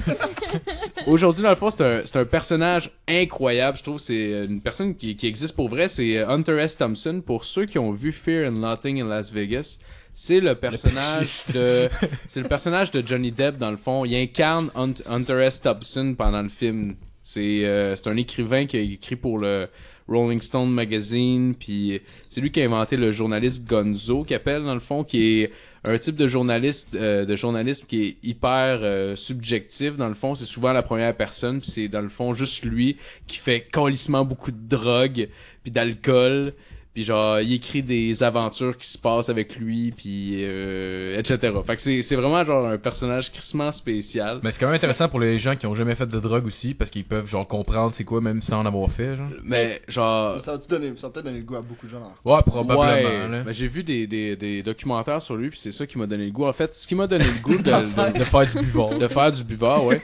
[1.08, 3.78] Aujourd'hui, dans le fond, c'est un, c'est un personnage incroyable.
[3.78, 5.88] Je trouve que c'est une personne qui, qui existe pour vrai.
[5.88, 6.78] C'est Hunter S.
[6.78, 7.22] Thompson.
[7.26, 9.78] Pour ceux qui ont vu Fear and Loathing in Las Vegas,
[10.14, 11.90] c'est le personnage de
[12.28, 14.04] c'est le personnage de Johnny Depp dans le fond.
[14.06, 15.62] Il incarne Hunt- Hunter S.
[15.62, 16.96] Thompson pendant le film.
[17.22, 19.68] C'est euh, c'est un écrivain qui a écrit pour le
[20.08, 21.56] Rolling Stone magazine.
[21.56, 25.42] Puis c'est lui qui a inventé le journaliste Gonzo, qui appelle dans le fond, qui
[25.42, 25.52] est
[25.84, 30.36] un type de journaliste euh, de journalisme qui est hyper euh, subjectif dans le fond
[30.36, 34.26] c'est souvent la première personne puis c'est dans le fond juste lui qui fait calissement
[34.26, 35.30] beaucoup de drogue
[35.64, 36.54] puis d'alcool
[36.98, 41.76] puis genre il écrit des aventures qui se passent avec lui puis euh, etc fait
[41.76, 45.20] que c'est c'est vraiment genre un personnage crissement spécial Mais c'est quand même intéressant pour
[45.20, 48.04] les gens qui ont jamais fait de drogue aussi, parce qu'ils peuvent genre comprendre c'est
[48.04, 49.28] quoi même sans en avoir fait, genre.
[49.44, 50.92] mais genre Ça va-tu donner...
[50.96, 52.14] ça va peut-être donner le goût à beaucoup de gens.
[52.26, 52.80] Ouais, probablement.
[52.82, 53.44] Ouais, là.
[53.44, 56.26] ben, j'ai vu des, des, des documentaires sur lui puis c'est ça qui m'a donné
[56.26, 58.58] le goût en fait ce qui m'a donné le goût de, de- De faire du
[58.66, 58.98] buvard.
[58.98, 60.02] de faire du buvard, ouais.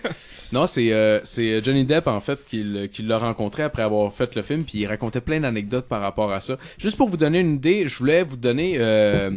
[0.52, 4.36] Non, c'est euh, c'est Johnny Depp en fait qui, qui l'a rencontré après avoir fait
[4.36, 6.58] le film, puis il racontait plein d'anecdotes par rapport à ça.
[6.84, 9.32] Juste pour vous donner une idée, je voulais vous donner euh,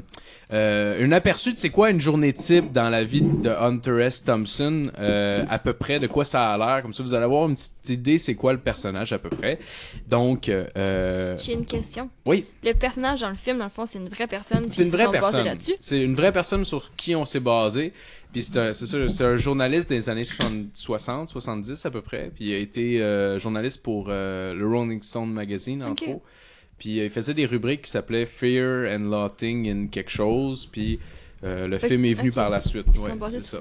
[0.53, 4.25] euh, un aperçu de c'est quoi une journée type dans la vie de Hunter S.
[4.25, 6.83] Thompson, euh, à peu près de quoi ça a l'air.
[6.83, 9.61] Comme ça, vous allez avoir une petite idée c'est quoi le personnage à peu près.
[10.09, 12.11] Donc, euh, J'ai une question.
[12.25, 14.67] oui, Le personnage dans le film, dans le fond, c'est une vraie personne.
[14.71, 15.47] c'est une vraie personne.
[15.79, 17.93] C'est une vraie personne sur qui on s'est basé.
[18.33, 22.03] Puis c'est un, c'est ça, c'est un journaliste des années 60, 60, 70 à peu
[22.03, 22.33] près.
[22.35, 26.09] Puis il a été euh, journaliste pour euh, le Rolling Stone magazine entre Ok.
[26.17, 26.25] autres.
[26.79, 30.67] Puis euh, il faisait des rubriques qui s'appelaient Fear and Loathing in quelque chose.
[30.67, 30.99] Puis
[31.45, 32.87] euh, le Fait film que- est venu par la suite.
[32.99, 33.59] Ouais, c'est ça.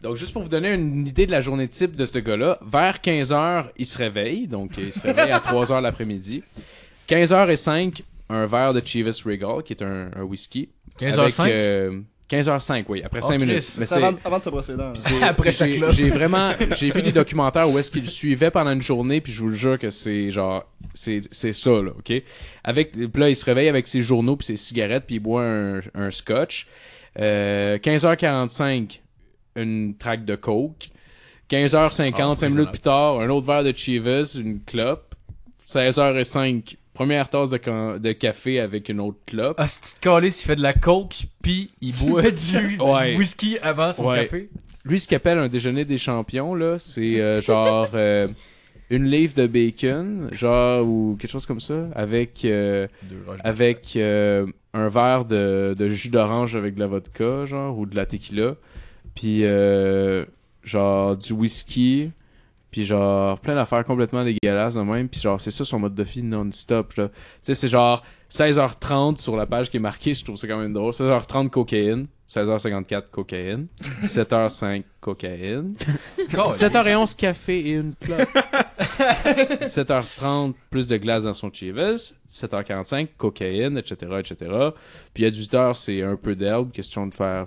[0.00, 2.98] Donc, juste pour vous donner une idée de la journée type de ce gars-là, vers
[3.00, 4.46] 15h, il se réveille.
[4.46, 6.42] Donc, il se réveille à 3h l'après-midi.
[7.08, 10.68] 15h05, un verre de Chivas Regal, qui est un, un whisky.
[11.00, 11.40] 15h05?
[11.42, 13.46] Avec, euh, 15h05, oui, après Oh, 5 Chris.
[13.46, 13.76] minutes.
[13.78, 17.68] Mais avant, avant de se brosser les Après sa j'ai- vraiment, j'ai vu des documentaires
[17.68, 20.30] où est-ce qu'il le suivait pendant une journée, puis je vous le jure que c'est
[20.30, 20.64] genre,
[20.94, 22.12] c'est, c'est ça là, ok?
[22.64, 25.42] Avec, puis là il se réveille avec ses journaux puis ses cigarettes, puis il boit
[25.44, 26.68] un, un scotch.
[27.18, 29.00] Euh, 15h45,
[29.56, 30.90] une traque de coke.
[31.50, 35.14] 15h50, Ah, 5 minutes plus tard, un autre verre de Chivas, une clope.
[35.66, 39.56] 16h05, première tasse de, ca- de café avec une autre clope.
[39.58, 43.16] Ah, ce petit calice, il fait de la coke, puis il boit du, du Ouais.
[43.16, 44.24] whisky avant son Ouais.
[44.24, 44.48] café?
[44.84, 48.26] Lui, ce qu'il appelle un déjeuner des champions, là, c'est euh, genre euh,
[48.88, 52.86] une livre de bacon, genre, ou quelque chose comme ça, avec, euh,
[53.44, 57.94] avec euh, un verre de, de jus d'orange avec de la vodka, genre, ou de
[57.94, 58.54] la tequila,
[59.14, 60.24] puis euh,
[60.64, 62.10] genre du whisky,
[62.70, 66.02] puis genre plein d'affaires complètement dégueulasses de même, puis genre c'est ça son mode de
[66.02, 66.94] vie non-stop.
[66.94, 67.08] là.
[67.08, 70.58] Tu sais, c'est genre 16h30 sur la page qui est marquée, je trouve ça quand
[70.58, 70.92] même drôle.
[70.92, 73.66] 16h30 cocaïne, 16h54 cocaïne,
[74.04, 75.74] 17h05 cocaïne,
[76.18, 78.28] 17h11 café et une clope.
[78.78, 84.50] 17h30 plus de glace dans son Chivas, 17h45 cocaïne, etc., etc.
[85.12, 87.46] Puis à 18h c'est un peu d'herbe, question de faire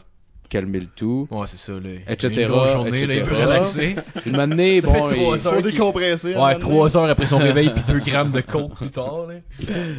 [0.50, 1.28] calmer le tout.
[1.32, 1.90] Ouais, c'est ça, là.
[2.08, 3.44] Etc., Une grosse journée, là, il veut etc..
[3.46, 3.96] relaxer.
[4.26, 6.36] Une matinée, bon, fait il- trois Faut décompresser.
[6.36, 9.36] Ouais, 3 heures après son réveil, puis 2 grammes de coke plus tard, là.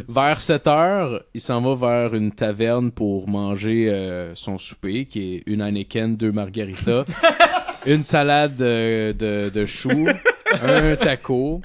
[0.08, 5.34] Vers 7 heures, il s'en va vers une taverne pour manger euh, son souper, qui
[5.34, 7.04] est une Heineken, deux margaritas,
[7.86, 10.06] une salade euh, de, de choux,
[10.62, 11.60] un taco,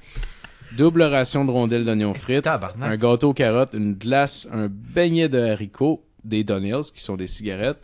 [0.77, 2.47] double ration de rondelles d'oignons frites,
[2.81, 7.27] un gâteau aux carottes, une glace, un beignet de haricots, des Donnells, qui sont des
[7.27, 7.77] cigarettes,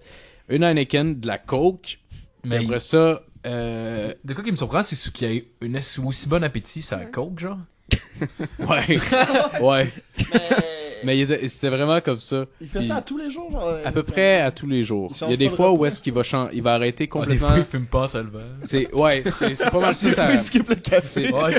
[0.49, 1.99] une Heineken, de la coke,
[2.43, 3.21] Mais après ça...
[3.45, 6.95] euh, de quoi qui me surprend, c'est qu'il y a une aussi bon appétit, c'est
[6.95, 7.57] la coke, genre?
[8.59, 8.97] ouais,
[9.61, 9.91] ouais,
[11.03, 11.47] Mais...
[11.47, 12.45] c'était vraiment comme ça.
[12.59, 13.77] Il fait Puis- ça à tous les jours, genre.
[13.85, 15.13] À peu près à tous les jours.
[15.23, 17.07] Il y a des fois où est-ce qu'il va, chan- il va arrêter Ah, des
[17.07, 17.47] complètement.
[17.49, 18.39] fois, il fume pas en se levant.
[18.63, 20.09] C'est ouais, c'est pas mal ça.
[20.11, 21.31] ça- Il skip le café.
[21.31, 21.51] Ouais,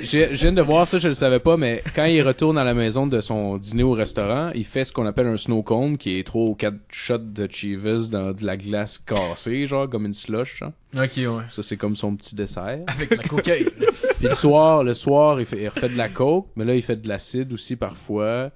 [0.00, 2.74] Je viens de voir ça, je le savais pas, mais quand il retourne à la
[2.74, 6.18] maison de son dîner au restaurant, il fait ce qu'on appelle un snow cone, qui
[6.18, 10.14] est trois ou quatre shots de Chivas dans de la glace cassée, genre comme une
[10.14, 10.58] slush.
[10.58, 10.72] genre.
[10.96, 11.44] Ok, ouais.
[11.50, 12.80] Ça c'est comme son petit dessert.
[12.86, 13.68] Avec la cocaïne.
[14.18, 16.82] Puis le soir, le soir, il, fait, il refait de la coke, mais là il
[16.82, 18.50] fait de l'acide aussi parfois.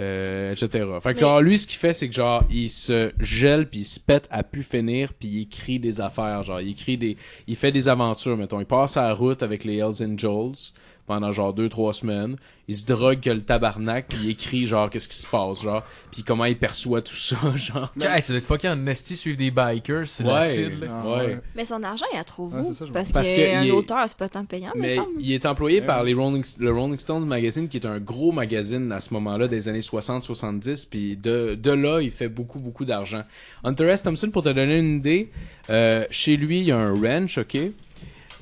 [0.00, 0.90] Euh, etc.
[1.00, 3.84] Fait que genre lui ce qu'il fait c'est que genre il se gèle puis il
[3.84, 7.54] se pète à pu finir puis il écrit des affaires genre il écrit des il
[7.54, 10.72] fait des aventures mettons il passe à la route avec les Hells Angels
[11.06, 12.36] pendant genre deux trois semaines
[12.66, 15.82] il se drogue que le tabarnak puis il écrit genre qu'est-ce qui se passe genre
[16.10, 19.36] puis comment il perçoit tout ça genre Hey, ça doit être fucking en esti suivre
[19.36, 20.86] des bikers, c'est l'acide, là.
[20.90, 21.40] Ah, ouais ouais.
[21.54, 23.72] Mais son argent, il a trouvé Ouais, ça, Parce, Parce que, que un il est-
[23.72, 25.86] auteur, c'est pas tant payant, mais il est employé Ouais.
[25.86, 29.46] par les Rolling, le Rolling Stone Magazine, qui est un gros magazine à ce moment-là,
[29.48, 33.22] des années 60-70, puis de, de là, il fait beaucoup, beaucoup d'argent.
[33.62, 34.02] Hunter S.
[34.02, 35.30] Thompson, pour te donner une idée,
[35.70, 37.56] euh, chez lui, il y a un ranch, ok?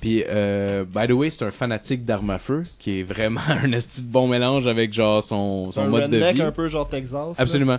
[0.02, 3.72] Puis, euh, by the way, c'est un fanatique d'armes à feu, qui est vraiment un
[3.72, 6.42] esti de bon mélange avec, genre, son, son un mode de vie.
[6.42, 7.12] un peu genre Texas.
[7.12, 7.34] là.
[7.38, 7.78] Absolument.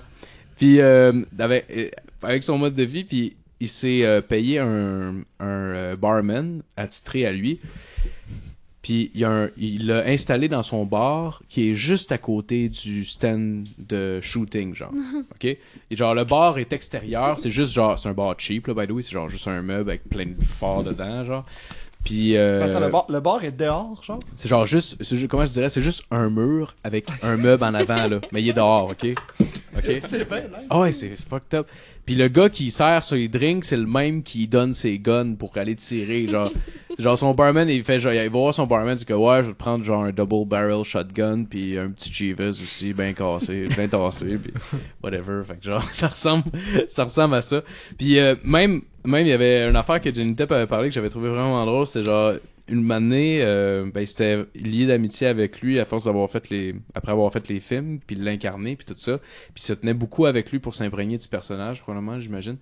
[0.57, 1.89] Puis euh, avec, euh,
[2.23, 7.25] avec son mode de vie, puis il s'est euh, payé un, un euh, barman attitré
[7.25, 7.59] à lui.
[8.81, 12.67] Puis il, a un- il l'a installé dans son bar qui est juste à côté
[12.67, 14.91] du stand de shooting, genre.
[15.35, 15.45] OK?
[15.45, 15.59] Et
[15.91, 18.91] genre, le bar est extérieur, c'est juste genre, c'est un bar cheap, là, by the
[18.91, 21.45] way, c'est genre juste un meuble avec plein de phares dedans, genre.
[22.03, 22.35] Puis.
[22.37, 24.19] euh, Attends, le bar, le bar est dehors, genre?
[24.35, 28.07] c'est genre juste, comment je dirais, c'est juste un mur avec un meuble en avant,
[28.07, 28.19] là.
[28.31, 29.05] Mais il est dehors, OK?
[29.05, 29.83] OK?
[30.05, 30.67] C'est bien, nice.
[30.69, 31.67] Ah ouais, c'est fucked up.
[32.05, 35.35] Puis le gars qui sert sur les drinks, c'est le même qui donne ses guns
[35.35, 36.27] pour aller tirer.
[36.27, 36.51] Genre,
[36.99, 39.47] genre son barman, il fait genre, il va voir son barman, c'est que ouais, je
[39.47, 43.67] vais te prendre genre un double barrel shotgun, puis un petit Chivas aussi, bien cassé,
[43.75, 44.51] bien tassé, puis
[45.01, 45.43] whatever.
[45.45, 46.45] Fait que genre, ça ressemble,
[46.89, 47.61] ça ressemble à ça.
[47.97, 50.95] Puis euh, même, même il y avait une affaire que Johnny Depp avait parlé que
[50.95, 52.33] j'avais trouvé vraiment drôle, c'est genre
[52.67, 57.11] une année, euh, ben c'était lié d'amitié avec lui à force d'avoir fait les, après
[57.11, 59.19] avoir fait les films, puis l'incarner, puis tout ça.
[59.53, 62.57] Puis se tenait beaucoup avec lui pour s'imprégner du personnage, probablement, j'imagine.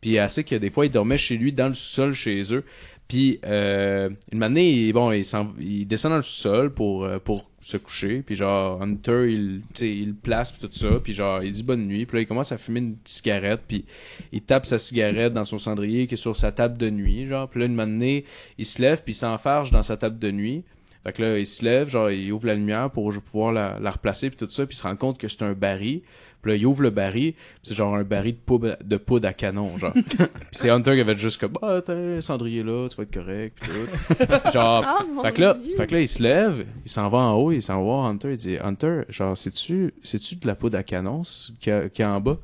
[0.00, 2.64] Puis assez que des fois, il dormait chez lui, dans le sous-sol, chez eux.
[3.06, 5.24] Puis euh, une année, bon, il,
[5.60, 8.22] il descend dans le sous-sol pour, euh, pour se coucher.
[8.24, 11.00] Puis genre, Hunter, il, il place, puis tout ça.
[11.02, 12.04] Puis genre, il dit bonne nuit.
[12.04, 13.62] Puis là, il commence à fumer une cigarette.
[13.66, 13.86] Puis
[14.32, 17.26] il tape sa cigarette dans son cendrier qui est sur sa table de nuit.
[17.26, 18.26] Genre, puis là, une année,
[18.58, 20.62] il se lève, puis il s'enfarge dans sa table de nuit.
[21.04, 23.90] Fait que là, il se lève, genre, il ouvre la lumière pour pouvoir la, la
[23.90, 26.02] replacer, puis tout ça, puis il se rend compte que c'est un baril.
[26.44, 29.32] Puis là, il ouvre le baril, c'est genre un baril de poudre, de poudre à
[29.32, 29.94] canon, genre.
[29.94, 33.14] puis c'est Hunter qui avait juste comme, bah, t'as un cendrier là, tu vas être
[33.14, 34.52] correct, puis tout.
[34.52, 37.32] genre, mon fait que là, fait que là, il se lève, il s'en va en
[37.32, 40.76] haut, il s'en va voir Hunter, il dit, Hunter, genre, c'est-tu, c'est-tu de la poudre
[40.76, 41.22] à canon
[41.60, 42.36] qu'il y y a en bas?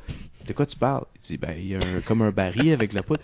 [0.51, 1.05] De quoi tu parles?
[1.15, 3.21] Il dit, ben, il y a un- comme un baril avec la poudre.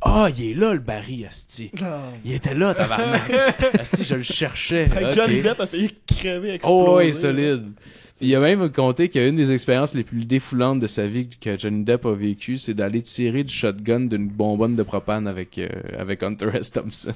[0.00, 1.70] Ah, il est là, le baril, Asti.
[1.82, 2.04] Ah.
[2.24, 3.30] Il était là, tabarnak.
[3.78, 4.88] Asti, je le cherchais.
[4.88, 5.12] Fait.
[5.12, 6.88] Johnny Depp a failli crever, exploser.
[6.90, 7.72] Oh, ouais, solide.
[8.18, 11.58] Puis il a même compté qu'une des expériences les plus défoulantes de sa vie que
[11.58, 15.68] Johnny Depp a vécu, c'est d'aller tirer du shotgun d'une bonbonne de propane avec, euh,
[15.98, 16.70] avec Hunter S.
[16.72, 17.12] Thompson.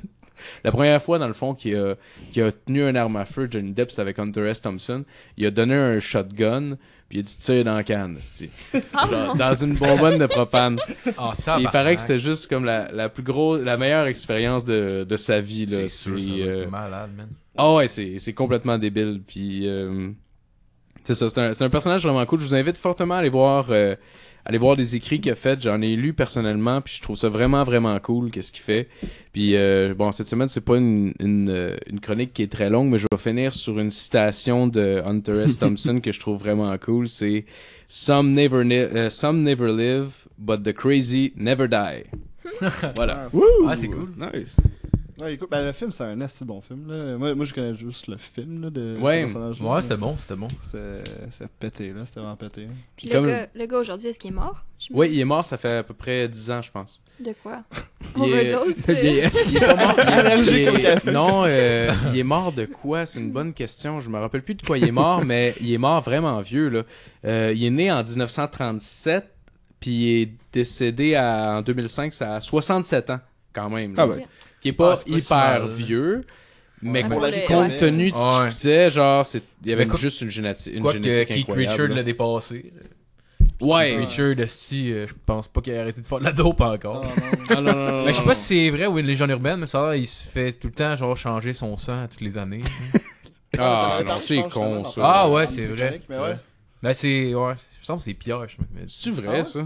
[0.65, 1.95] La première fois, dans le fond, qu'il a,
[2.33, 4.63] qu'il a tenu un arme à feu, Johnny Depp, c'était avec Hunter S.
[4.63, 5.05] Thompson.
[5.37, 6.77] Il a donné un shotgun,
[7.09, 8.51] puis il a dit tire dans la canne, esti.
[9.11, 10.79] Genre, dans une bonbonne de propane.
[11.47, 15.07] Ah, il paraît que c'était juste comme la, la plus grosse, la meilleure expérience de,
[15.09, 15.87] de sa vie, là.
[15.89, 17.29] C'est euh, malade, man.
[17.57, 19.21] ah ouais, c'est, c'est complètement débile.
[19.27, 20.11] Puis, euh,
[21.05, 22.41] C'est ça, c'est un, c'est un personnage vraiment cool.
[22.41, 23.95] Je vous invite fortement à aller voir, euh,
[24.45, 25.61] aller voir les écrits qu'il a fait.
[25.61, 28.89] J'en ai lu personnellement, puis je trouve ça vraiment, vraiment cool, qu'est-ce qu'il fait.
[29.33, 32.71] Puis, euh, bon, cette semaine, c'est pas une, une, euh, une chronique qui est très
[32.71, 35.59] longue, mais je vais finir sur une citation de Hunter S.
[35.59, 37.09] Thompson que je trouve vraiment cool.
[37.09, 37.45] C'est
[37.89, 42.03] «Some never, euh, some never live, but the crazy never die.»
[42.97, 43.29] Voilà.
[43.67, 44.11] Ah, c'est cool.
[44.17, 44.57] Nice.
[45.21, 46.89] Ouais, écoute, ben, le film, c'est un assez bon film.
[46.91, 47.17] Là.
[47.17, 49.25] Moi, moi, je connais juste le film là, de Ouais.
[49.25, 50.49] Ouais, c'était bon, c'était bon.
[50.71, 52.01] C'est c'est pété, là.
[52.05, 52.67] C'était vraiment pété.
[52.97, 54.65] Puis Comme- le gars, le gars aujourd'hui, est-ce qu'il est mort?
[54.91, 57.01] Oui, il est mort, ça fait à peu près 10 ans, je pense.
[57.21, 57.63] De quoi?
[58.17, 58.85] Il est- Overdose?
[58.89, 59.95] Il est pas mort.
[59.99, 61.11] il est- il café.
[61.13, 63.07] Non, euh, il est mort de quoi?
[63.07, 64.01] C'est une bonne question.
[64.01, 66.69] Je me rappelle plus de quoi il est mort, mais il est mort vraiment vieux
[66.69, 66.83] là.
[67.25, 69.25] Euh, il est né en 1937,
[69.81, 73.21] puis il est décédé à- en 2005, ça a 67 ans
[73.53, 73.95] quand même.
[73.95, 74.03] là.
[74.03, 74.27] Ah ouais.
[74.65, 76.25] Qui est pas Ah, hyper vieux.
[76.81, 80.23] Mais Ouais, compte tenu de ce qu'il faisait, genre, c'est- il y avait quoi- juste
[80.23, 81.71] une, généti- une Quoi que génétique Keith incroyable.
[81.71, 81.95] Richard là.
[81.97, 82.73] l'a dépassé.
[83.61, 83.91] Ouais.
[83.91, 87.05] Keith Richard, euh, je pense pas qu'il a arrêté de faire de la dope encore.
[87.51, 89.31] Ah, non, non, non, non, Mais je sais pas si c'est vrai ou une légende
[89.31, 92.39] urbaine, mais ça, il se fait tout le temps genre changer son sang toutes les
[92.39, 92.63] années.
[93.57, 95.01] Ah non, c'est con ça.
[95.05, 96.01] Ah ouais, c'est vrai.
[96.09, 96.35] Mais ouais.
[96.83, 97.33] Ben c'est.
[97.35, 98.17] Ouais, je me semble que c'est.
[98.21, 99.45] Je, mais- C'est vrai Ah ouais?
[99.45, 99.61] ça?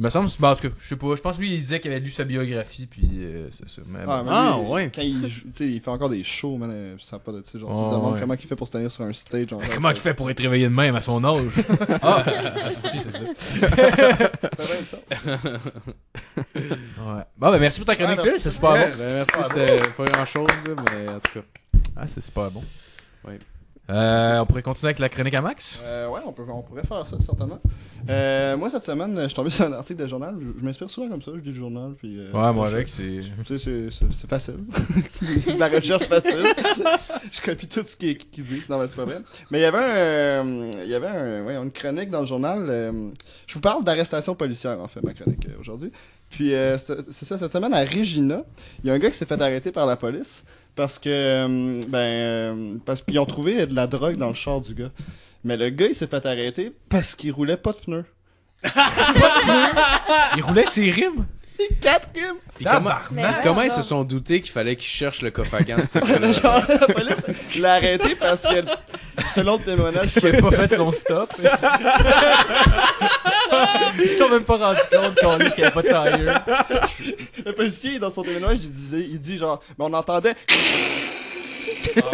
[0.00, 0.30] Je me semble.
[0.40, 1.14] Ben, en tout cas, je sais pas.
[1.14, 3.82] Je pense que lui, il disait qu'il avait lu sa biographie, puis euh, c'est ça.
[3.86, 4.90] Mais, Ah, mais Ah, lui, ouais.
[4.94, 6.70] Quand il joue, tu sais, il fait encore des shows, man.
[6.72, 8.20] euh, Ça a pas de, tu sais, genre, Oh, tu te demandes ouais.
[8.20, 9.48] comment il fait pour se tenir sur un stage.
[9.48, 11.52] genre, Comment ça- il fait pour être réveillé de même à son âge?
[12.02, 12.24] Ah,
[12.70, 13.18] esti, c'est ça.
[13.36, 14.96] ça fait bien ça.
[16.56, 17.22] Ouais.
[17.36, 18.42] Bon, ben merci pour ta chronique, Ouais, Phil, merci.
[18.42, 18.76] c'est super bon.
[18.96, 21.40] ben, merci, c'était pas grand chose, mais en tout cas.
[21.96, 22.62] Ah, c'est super bon.
[23.26, 23.38] Ouais.
[23.90, 25.82] Euh, on pourrait continuer avec la chronique à Max?
[25.84, 27.58] Euh, ouais, on, peut, on pourrait faire ça, certainement.
[28.08, 30.36] Euh, moi, cette semaine, je suis tombé sur un article de journal.
[30.40, 31.94] Je, je m'inspire souvent comme ça, je lis le journal.
[31.98, 33.20] Puis, Ouais, moi je- avec, c'est.
[33.46, 34.58] Tu sais, c'est- facile.
[35.40, 36.44] c'est de la recherche facile.
[37.32, 38.62] je copie tout ce qui, qui dit.
[38.70, 39.18] Non, mais c'est pas vrai.
[39.50, 42.66] Mais il y avait un, il y avait un, ouais, une chronique dans le journal.
[43.46, 45.90] je vous parle d'arrestation policière, en fait, ma chronique aujourd'hui.
[46.30, 48.44] Puis euh, c'est ça, cette semaine à Regina,
[48.84, 50.44] il y a un gars qui s'est fait arrêter par la police
[50.80, 54.62] parce que, euh, ben, euh, parce qu'ils ont trouvé de la drogue dans le char
[54.62, 54.90] du gars.
[55.44, 58.04] Mais le gars, il s'est fait arrêter parce qu'il roulait pas de pneus.
[60.38, 61.26] Il roulait ses rimes?
[61.80, 62.36] Quatre rimes!
[62.56, 65.54] Puis comment, Mais comment ouais, ils se sont doutés qu'il fallait qu'ils cherchent le coffre
[65.54, 66.32] à gants, cette fois-là?
[66.32, 68.64] Genre, la police l'a arrêté parce que,
[69.34, 71.32] selon le témoignage, qu'il avait pas fait son stop.
[73.98, 76.44] Ils se sont même pas rendus compte qu'on qu'il n'y avait pas de tire.
[77.44, 80.34] Le policier, dans son témoignage, il disait, il dit genre, mais on entendait.
[80.46, 82.06] Fait que,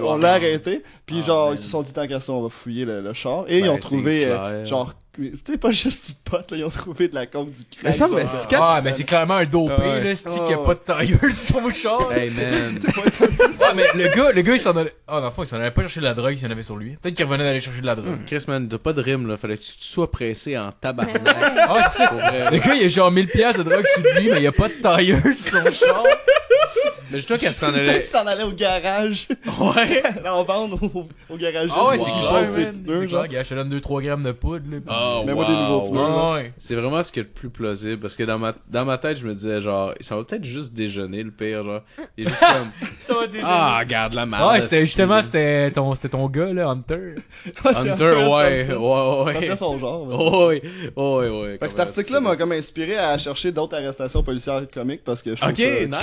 [0.00, 1.58] Oh, on l'a arrêté, puis Ah, genre, man.
[1.58, 3.62] ils se sont dit tant qu'à ça, on va fouiller le, le char, et ils
[3.64, 4.64] Ben, ont c'est trouvé, euh, clair.
[4.66, 7.64] genre, tu sais, pas juste du pot, là, ils ont trouvé de la coke, du
[7.64, 7.84] crack.
[7.84, 10.04] Mais ça, mais c'est Ah, mais c'est clairement un dopé, Ouais.
[10.04, 12.12] là, c'est Oh, qu'il n'y a pas de tire sur son char?
[12.12, 12.78] Hey man.
[13.20, 14.94] Ouais, mais le gars, le gars, il s'en allait.
[15.06, 16.62] Ah, dans le fond, il s'en allait pas chercher de la drogue, il en avait
[16.62, 16.96] sur lui.
[17.02, 18.18] Peut-être qu'il revenait d'aller chercher de la drogue.
[18.26, 19.36] Chris, man, t'as pas de rime, là.
[19.36, 20.72] Fallait que tu sois pressé en ouais.
[21.26, 22.08] Ah, c'est ça.
[22.08, 22.50] Pour vrai.
[22.50, 24.52] Le gars, il a genre 1000 piastres de drogue sur lui, mais il y a
[24.52, 26.02] pas de tire sur son char.
[27.10, 28.04] Mais je toi qu'elle s'en allait.
[28.04, 29.28] s'en allait au garage,
[29.60, 30.02] Ouais.
[30.28, 31.68] en vendre au, au garage.
[31.74, 33.22] Ah ouais, c'est clair, C'est genre.
[33.26, 34.78] clair, gars, je te donne 2-3 grammes de poudre, là.
[34.90, 35.98] Oh, Mets-moi des nouveaux pneus.
[36.00, 36.52] Ouais, ouais.
[36.58, 39.16] C'est vraiment ce qui est le plus plausible parce que dans ma, dans ma tête,
[39.16, 41.80] je me disais genre, ça va peut-être juste déjeuner le pire, genre.
[42.16, 43.46] Il est juste comme, Ça va déjà.
[43.78, 44.52] ah, garde la marde.
[44.52, 47.14] Ouais, c'était justement, c'était ton, c'était ton gars, là, Hunter.
[47.64, 49.56] Hunter, ouais, c'est ouais, ouais.
[49.56, 50.46] son genre.
[50.46, 50.62] ouais,
[50.96, 51.52] ouais, ouais.
[51.58, 55.34] Fait que cet article-là m'a comme inspiré à chercher d'autres arrestations policières comiques parce que
[55.34, 55.56] je trouve Ok,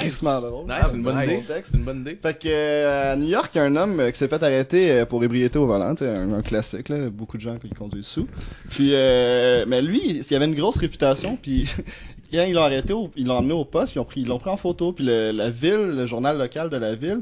[0.10, 0.68] ça drôle.
[0.68, 1.36] Nice, c'est une bonne Ah, idée.
[1.38, 2.18] C'est une bonne idée.
[2.22, 4.42] Fait que euh, à New York, il y a un homme euh, qui s'est fait
[4.44, 7.70] arrêter euh, pour ébriété au volant, sais, un, un classique là, beaucoup de gens qui
[7.70, 8.28] conduisent sous.
[8.70, 11.66] Puis euh, mais lui, il avait une grosse réputation, puis
[12.32, 14.28] quand ils l'ont arrêté, au- ils l'ont emmené au poste, puis ils ont pris ils
[14.28, 17.22] l'ont pris en photo, puis le- la ville, le journal local de la ville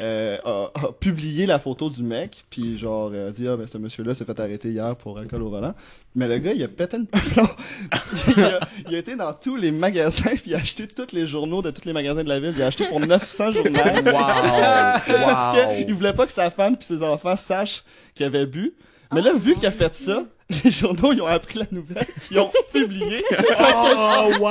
[0.00, 3.66] euh, a, a publié la photo du mec, puis genre euh, a dit ah ben
[3.66, 5.72] ce monsieur-là s'est fait arrêter hier pour alcool au volant.
[6.16, 7.48] Mais le gars, il a pété une plomb.
[8.36, 11.26] il, a, il a été dans tous les magasins, puis il a acheté tous les
[11.26, 12.52] journaux de tous les magasins de la ville.
[12.56, 13.70] Il a acheté pour 900 journaux.
[14.04, 17.82] Parce qu'il voulait pas que sa femme puis ses enfants sachent
[18.14, 18.74] qu'il avait bu.
[19.12, 20.24] Mais là, vu qu'il a fait ça,
[20.64, 23.24] les journaux, ils ont appris la nouvelle, ils ont publié.
[23.30, 24.50] Oh, wow!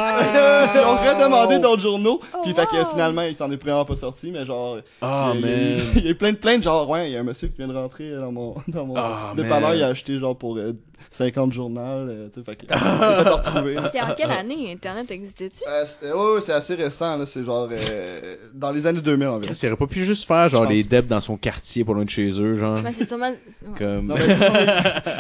[0.74, 2.20] ils ont redemandé d'autres journaux.
[2.44, 2.90] Puis Oh, fait que wow.
[2.92, 4.78] finalement, il s'en est vraiment pas sorti, mais genre...
[5.02, 5.86] Oh, il, y a- il y a eu- man.
[5.98, 7.58] il y a eu plein de plaintes, genre, ouais, il y a un monsieur qui
[7.58, 10.74] vient de rentrer dans mon, dans mon Ah, dépanneur, il a acheté genre pour euh,
[11.12, 12.66] 50 journaux, euh, tu sais, fait que
[13.30, 13.76] retrouver.
[13.86, 14.72] C'était en quelle année?
[14.72, 15.62] Internet existait-tu?
[15.68, 19.28] Euh, c'est- ouais, ouais, c'est assez récent, là, c'est genre euh, dans les années 2000
[19.28, 19.42] environ.
[19.52, 22.06] Chris, il aurait pas pu juste faire genre les debs dans son quartier pour loin
[22.06, 22.84] de chez eux, genre.
[22.84, 23.32] Ouais, c'est sûrement.
[23.78, 24.08] Comme.
[24.08, 24.38] Non, mais, mais-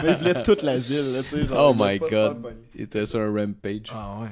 [0.03, 1.45] mais il voulait toute la ville, là, tu sais.
[1.45, 2.37] genre, Oh my pas God.
[2.75, 3.87] Il était sur un rampage.
[3.91, 4.27] Ah ouais.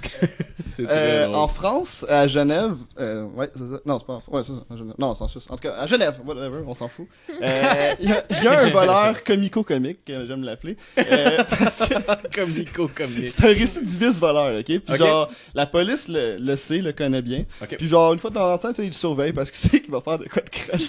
[0.72, 1.36] Très Euh, drôle.
[1.36, 3.80] en France, à Genève, euh, ouais, c'est ça.
[3.84, 4.34] Non, c'est pas en France.
[4.34, 4.64] Ouais, c'est ça.
[4.72, 4.94] à Genève.
[4.98, 5.46] Non, c'est en Suisse.
[5.50, 7.06] En tout cas, à Genève, whatever, on s'en fout.
[7.42, 10.76] Euh, Il y, y a un voleur comico-comique, j'aime l'appeler.
[10.98, 13.28] euh, parce que comme Nico, comme Nick.
[13.30, 14.64] c'est un récidiviste voleur, ok?
[14.78, 17.44] Puis genre, la police le, le sait, le connaît bien.
[17.60, 17.76] Ok.
[17.78, 19.90] Puis genre, une fois de temps en temps, il le surveille parce qu'il sait qu'il
[19.90, 20.88] va faire de quoi de crash.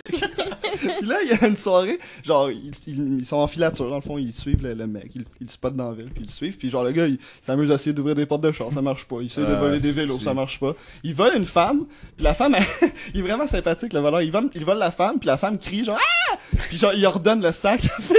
[1.00, 3.96] Puis là, il y a une soirée, genre, ils, ils- ils sont en filature, dans
[3.96, 6.24] le fond, ils suivent le, le mec, ils, ils le spotent dans la ville, puis
[6.24, 6.58] ils le suivent.
[6.58, 9.06] Puis genre, le gars, il s'amuse à essayer d'ouvrir des portes de char, ça marche
[9.06, 9.18] pas.
[9.22, 10.74] Il essaie de Ah, voler des vélos, ça marche pas.
[11.04, 14.22] Il vole une femme, puis la femme, elle- il est vraiment sympathique, le voleur.
[14.22, 16.38] Il vole, il vole la femme, puis la femme crie genre, ah!
[16.70, 17.82] Puis genre, il ordonne le sac.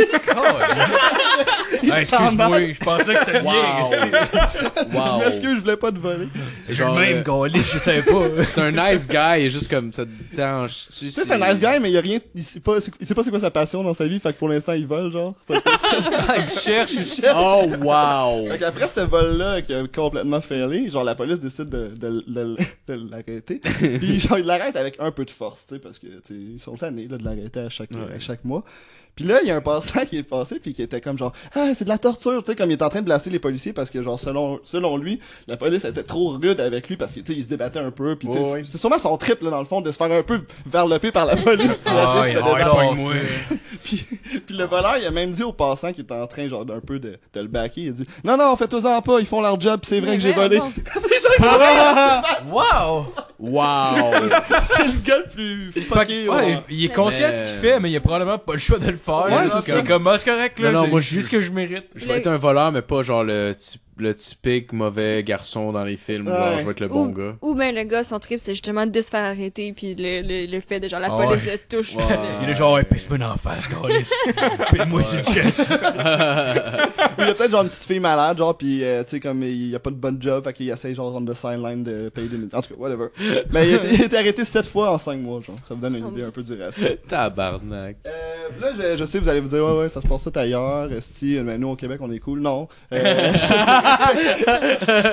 [1.83, 3.53] il Ah, s'en excuse-moi, je pensais que c'était le mien.
[3.83, 3.85] Wow.
[4.91, 5.19] Je wow.
[5.19, 6.29] m'excuse, je voulais pas te voler.
[6.61, 8.23] C'est Genre, même euh, je savais pas.
[8.53, 10.75] C'est un nice guy, il est juste comme ça te dérange.
[10.91, 12.77] Tu Tu sais, c'est un nice guy, mais il y a rien, il sait pas,
[13.01, 14.87] il sait pas c'est quoi sa passion dans sa vie, fait que pour l'instant, il
[14.87, 15.35] vole, genre.
[15.47, 15.55] Ça.
[16.29, 17.37] Ah, il cherche, il cherche.
[17.39, 18.47] Oh, wow!
[18.49, 22.57] Fait qu'après ce vol-là qui a complètement failé, genre la police décide de, de, de,
[22.89, 23.61] de l'arrêter.
[23.61, 26.35] Puis genre ils l'arrêtent avec un peu de force, tu sais, parce que tu sais,
[26.35, 28.17] ils sont tannés là, de l'arrêter à chaque, Ouais.
[28.17, 28.65] à chaque mois.
[29.17, 31.33] Puis là, il y a un passant qui est passé puis qui était comme genre
[31.55, 33.39] ah c'est de la torture, tu sais, comme il est en train de blaster les
[33.39, 37.13] policiers parce que genre selon selon lui, la police était trop rude avec lui parce
[37.15, 38.63] que tu sais il se débattait un peu puis tu sais, Ouais, ouais.
[38.65, 41.27] c'est sûrement son trip là dans le fond de se faire un peu varloper par
[41.27, 42.75] la police puis Ah, essayer de se débattre.
[42.75, 43.13] moi.
[43.85, 44.07] Puis,
[44.47, 46.81] puis le voleur, il a même dit au passant qui était en train, genre, d'un
[46.81, 49.61] peu de, de le backer, il a dit «Non, non, faites-en pas, ils font leur
[49.61, 50.59] job, pis c'est vrai Mais que j'ai volé.
[52.51, 53.07] Wow!
[53.39, 54.29] Wow!»
[54.61, 56.29] C'est le gars le plus fucké.
[56.29, 56.59] Ouais, ouais.
[56.71, 58.87] il est conscient de ce qu'il fait, mais il a probablement pas le choix de
[58.91, 59.25] le faire.
[59.27, 60.73] Ouais, c'est comme, ah, c'est correct, là.
[60.73, 61.85] Non, non, moi, je- ce que je mérite.
[61.95, 65.85] Je vais être un voleur, mais pas genre le, typ- le typique mauvais garçon dans
[65.85, 66.29] les films.
[66.29, 66.59] Genre, Ouais.
[66.61, 67.37] je vais être le bon Ou- gars.
[67.43, 70.47] Ou ben le gars, son trip, c'est justement de se faire arrêter, puis le, le,
[70.51, 71.53] le fait de genre la Ah police ouais.
[71.53, 71.95] le touche.
[71.97, 72.03] Ouais.
[72.07, 74.11] puis Il est genre, ouais, pisse-moi dans la face, Carlis.
[74.73, 75.69] Pille-moi sur le chest.
[77.19, 79.43] Il y a peut-être genre une petite fille malade, genre, pis euh, tu sais, comme
[79.43, 82.09] il y a pas de bon job, fait qu'il essaye genre on the sideline de
[82.09, 82.59] payer des médicaments.
[82.59, 83.07] En tout cas, whatever.
[83.53, 85.57] Mais il a, été, il a été arrêté sept fois en cinq mois, genre.
[85.67, 86.87] Ça vous donne une idée un peu du ratio.
[87.09, 87.97] Tabarnak.
[88.07, 88.11] Euh,
[88.61, 90.93] là, je, je sais, vous allez vous dire, ouais, ouais, ça se passe tout ailleurs.
[90.93, 92.41] Esti, mais nous, au Québec, on est cool.
[92.41, 92.69] Non.
[92.93, 93.33] Euh,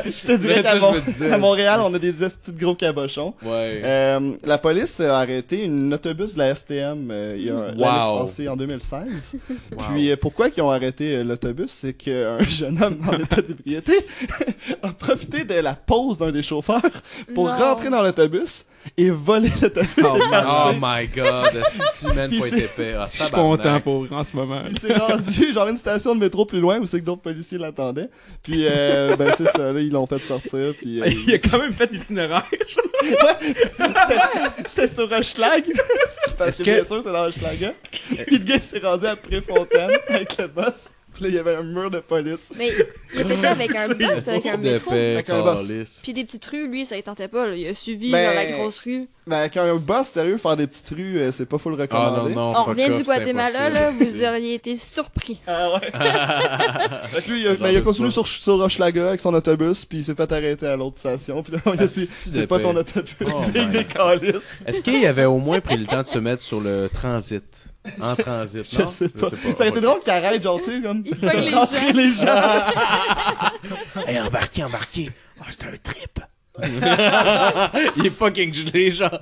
[0.06, 0.94] je te dirais qu'à Mon-
[1.34, 2.30] à Montréal, on a des de
[2.60, 3.34] gros cabochons.
[3.44, 3.82] Ouais.
[3.84, 8.22] Euh, la police a arrêté une autobus de la STM euh, il y a Wow.
[8.26, 9.34] passée, en 2016.
[9.78, 9.84] Wow.
[9.94, 13.94] Puis euh, pourquoi ils ont arrêté euh, l'autobus, c'est qu'un jeune homme en état d'ébriété
[14.84, 16.82] a profité de la pause d'un des chauffeurs
[17.34, 17.58] pour Non.
[17.58, 18.66] rentrer dans l'autobus
[18.98, 22.96] et voler l'autobus Oh, oh my god, c'est- été épais.
[23.06, 24.62] Je suis content pour en ce moment.
[24.70, 27.58] Il s'est rendu genre une station de métro plus loin où c'est que d'autres policiers
[27.58, 28.10] l'attendaient.
[28.44, 30.74] Puis euh, ben c'est ça, là, ils l'ont fait sortir.
[30.80, 32.44] Puis euh, Il a quand même fait l'itinéraire.
[33.02, 35.64] c'était- c'était sur Hochelag.
[36.38, 37.74] Parce que, bien sûr, c'est dans Hochelaga.
[38.28, 40.90] Puis le gars s'est rendu à Préfontaine avec le boss.
[41.22, 42.50] Là, il y avait un mur de police.
[42.58, 42.72] Mais
[43.14, 44.92] il a fait ça avec un bus, avec un métro.
[44.92, 46.00] Avec un boss.
[46.02, 47.48] Puis des petites rues, lui, ça il tentait pas.
[47.48, 47.56] là.
[47.56, 49.08] Il a suivi Ben, dans la grosse rue.
[49.28, 51.84] Ben, avec un boss, sérieux, faire des petites rues, euh, c'est pas full Ah non,
[51.84, 52.36] recommandé.
[52.36, 55.40] non, On revient du Guatemala, là, vous auriez été surpris.
[55.46, 55.80] Ah ouais.
[57.08, 59.34] fait que lui, il a, ben, il a doute continué sur, sur Hochelaga avec son
[59.34, 61.44] autobus, puis il s'est fait arrêter à l'autre station.
[61.44, 64.60] Puis là, on a dit, Asti c'est pas ton autobus, Oh des calices.
[64.66, 67.68] Est-ce qu'il avait au moins pris le temps de se mettre sur le transit?
[68.00, 68.90] En transit, Je non?
[68.90, 69.30] sais pas.
[69.30, 71.04] Ça aurait été drôle qu'il arrête, genre, tu sais, comme.
[71.06, 72.26] Il les les gens.
[74.08, 75.10] Hey, embarquez, embarquez.
[75.40, 76.20] Ah, c'est un trip.
[77.98, 79.20] Il est fucking gelé, genre.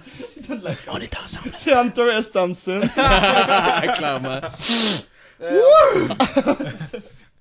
[0.91, 1.51] On est ensemble.
[1.53, 2.31] C'est Hunter S.
[2.31, 2.81] Thompson.
[3.95, 4.41] Clairement.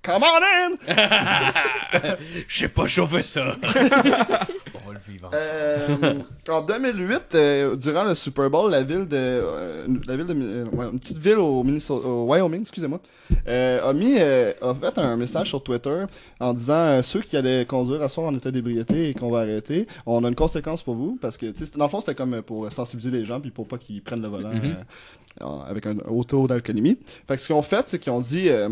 [0.09, 0.77] Come on in!
[2.49, 3.57] Je sais pas chauffer ça.
[3.62, 6.25] On va le vivre ensemble.
[6.49, 10.35] Euh, en 2008, euh, durant le Super Bowl, la ville de, euh, la ville de,
[10.35, 13.01] euh, ouais, une petite ville au, Minnesota, au Wyoming, excusez-moi,
[13.49, 16.05] euh, a mis, euh, a fait un message sur Twitter
[16.40, 19.40] en disant euh, ceux qui allaient conduire à soir en état d'ébriété et qu'on va
[19.40, 22.01] arrêter, on a une conséquence pour vous parce que, tu sais, c'était- dans le fond,
[22.01, 25.61] c'était comme pour sensibiliser les gens puis pour pas qu'ils prennent le volant euh, en-
[25.68, 26.97] avec un haut taux d'alcoolémie.
[27.27, 28.68] Fait que ce qu'ils ont fait, c'est qu'ils ont dit euh,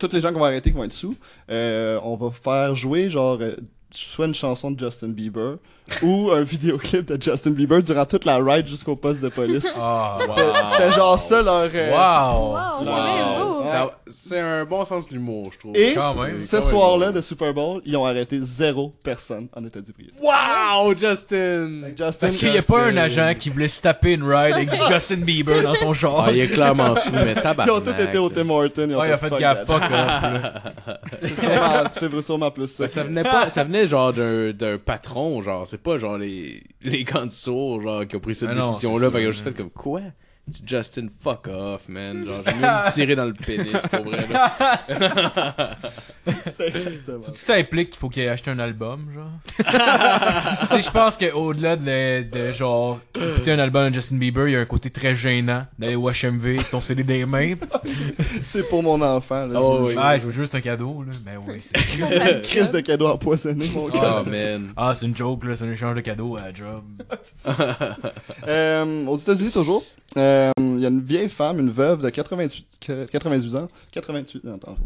[0.00, 1.14] toutes les gens qu'on va arrêter qui vont être sous,
[1.50, 3.54] euh, on va faire jouer genre euh,
[3.92, 5.56] soit une chanson de Justin Bieber
[6.02, 9.76] ou un vidéoclip de Justin Bieber durant toute la ride jusqu'au poste de police.
[9.80, 11.68] Ah, C'était- C'était genre ça leur.
[11.74, 12.52] euh, wow.
[12.52, 13.59] Wow, c'est bien beau.
[13.70, 15.76] Ça- C'est un bon sens de l'humour, je trouve.
[15.76, 19.48] Et Quand même, ce quand même soir-là de Super Bowl, ils ont arrêté zéro personne
[19.56, 20.14] en état d'ébriété.
[20.20, 21.82] Wow, Justin!
[21.82, 24.54] Que Justin, Parce qu'il y a pas un agent qui voulait se taper une ride
[24.54, 26.24] avec Justin Bieber dans son genre.
[26.28, 27.66] Ah, il est clairement sous, mais tabarnak.
[27.66, 28.86] ils ont tous été au Tim Hortons.
[28.88, 29.72] Ils ont Ouais, il a fait fuck gaffe, that.
[29.72, 30.62] fuck off, là.
[31.22, 32.88] C'est sûrement, c'est sûrement plus ça.
[32.88, 37.04] Ça venait pas, ça venait genre d'un, d'un patron, genre, c'est pas genre les, les
[37.04, 39.30] gants de sourds, genre, qui ont pris cette Ah non, décision-là, c'est fait qu'ils ont
[39.30, 39.32] ça.
[39.32, 40.00] juste fait comme, quoi?
[40.66, 42.26] Justin, fuck off, man.
[42.26, 44.52] Genre, j'ai mieux me tirer dans le pénis, pour vrai, là.
[46.56, 47.20] C'est exactement.
[47.24, 49.30] Tout ça implique qu'il faut qu'il ait acheté un album, genre.
[50.70, 54.52] tu sais, je pense qu'au-delà de, de, genre écouter un album de Justin Bieber, il
[54.52, 57.54] y a un côté très gênant d'aller au HMV, ton CD des mains.
[58.42, 59.46] C'est pour mon enfant.
[59.46, 59.98] Là, Oh, je- oui.
[60.02, 61.12] Ah, je veux juste un cadeau, là.
[61.24, 61.78] Ben oui, c'est.
[62.34, 64.22] Une crise de cadeau empoisonné, mon gars.
[64.26, 64.72] Oh, man.
[64.76, 66.82] Ah, c'est une joke, là, c'est un échange de cadeaux à la job.
[68.48, 69.84] Euh, aux États-Unis, toujours,
[70.16, 73.68] euh, il y a une vieille femme, une veuve de 88, que- 98 ans.
[73.92, 74.76] 88, non, attends.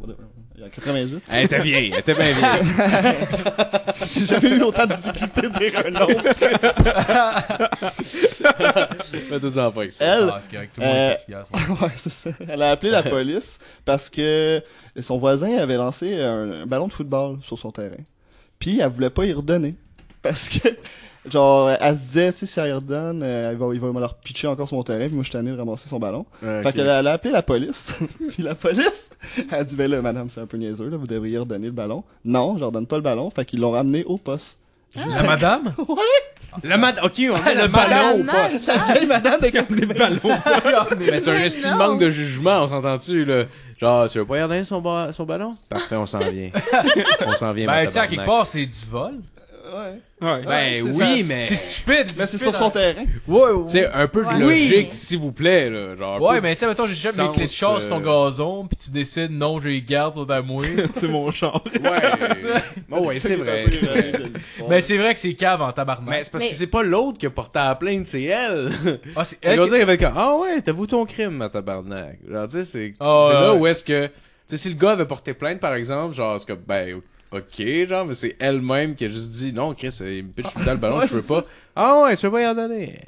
[0.57, 1.23] Il y a 88.
[1.31, 2.63] Elle était vieille, elle était bien vieille.
[4.11, 6.07] J'ai jamais eu autant de difficulté de dire un nom.
[9.41, 10.05] Deux enfants avec ça.
[10.05, 11.61] Elle, Ah, c'est correct, tout le monde Euh, est fatigué à soir.
[11.83, 12.31] ouais, c'est ça.
[12.49, 14.63] Elle a appelé la police parce que
[15.01, 17.97] son voisin avait lancé un, un ballon de football sur son terrain.
[18.59, 19.75] Puis elle voulait pas y redonner.
[20.23, 20.69] Parce que,
[21.31, 24.01] genre, elle se disait, tu sais, si elle redonne, euh, il, va, il va me
[24.01, 25.07] leur pitcher encore sur mon terrain.
[25.07, 26.27] Puis moi, je suis tanné de ramasser son ballon.
[26.43, 27.99] Ouais, Fait qu'elle a, elle a appelé la police.
[28.31, 29.11] puis la police,
[29.51, 31.73] elle a dit, ben là, madame, c'est un peu niaiseux, là, vous devriez redonner le
[31.73, 32.05] ballon.
[32.25, 33.31] Non, je redonne pas le ballon.
[33.31, 34.59] Fait qu'ils l'ont ramené au poste.
[34.97, 35.75] La madame?
[36.63, 37.01] La mad...
[37.03, 38.49] Ok, on met le ballon au madame.
[38.49, 38.67] poste.
[38.67, 40.21] La vieille madame de Les ballons.
[41.01, 43.45] Mais c'est un estime manque de jugement, on s'entend-tu, là?
[43.81, 45.53] Genre, tu veux pas regarder son, ba- son ballon?
[45.69, 46.51] Parfait, on s'en vient.
[47.27, 49.15] on s'en vient, Ben, tu sais, à quelque part, c'est du vol.
[49.75, 50.29] Ouais.
[50.29, 50.43] Ouais.
[50.43, 51.29] Ben Ouais, c'est oui, ça.
[51.29, 51.45] mais...
[51.45, 52.07] C'est stupide.
[52.17, 53.05] Mais c'est sur son terrain.
[53.27, 54.39] Ouais, Tu sais, un peu de Ouais.
[54.39, 54.97] logique, Oui.
[54.97, 55.97] s'il vous plaît, là.
[55.97, 58.29] Genre, Ouais, mais tu sais, mettons, j'ai déjà mes clés de chasse sur ton euh,
[58.29, 60.65] gazon, pis tu décides, non, je les garde, sont à moi.
[60.95, 61.63] C'est mon char.
[61.75, 61.81] Ouais.
[62.97, 64.13] Oh, ouais, c'est vrai, c'est vrai.
[64.69, 66.09] Mais c'est vrai que c'est cave en tabarnak.
[66.09, 68.23] Mais c'est parce Mais- que c'est pas l'autre qui a porté à la plainte, c'est
[68.23, 68.71] elle.
[69.17, 72.19] Ah, c'est Elle qui- dire, être comme, ah ouais, t'avoues ton crime, ma tabarnak.
[72.31, 73.59] Genre, tu sais, c'est Ah, c'est là ouais.
[73.59, 74.13] où est-ce que, tu
[74.47, 77.01] sais, si le gars avait porté plainte, par exemple, genre, c'est comme, ben,
[77.35, 80.73] ok, genre, mais c'est elle-même qui a juste dit, non, Chris, il me pitch dans
[80.73, 81.45] le ballon, Ouais, je veux pas.
[81.77, 82.99] Ah ouais, tu veux pas y en donner.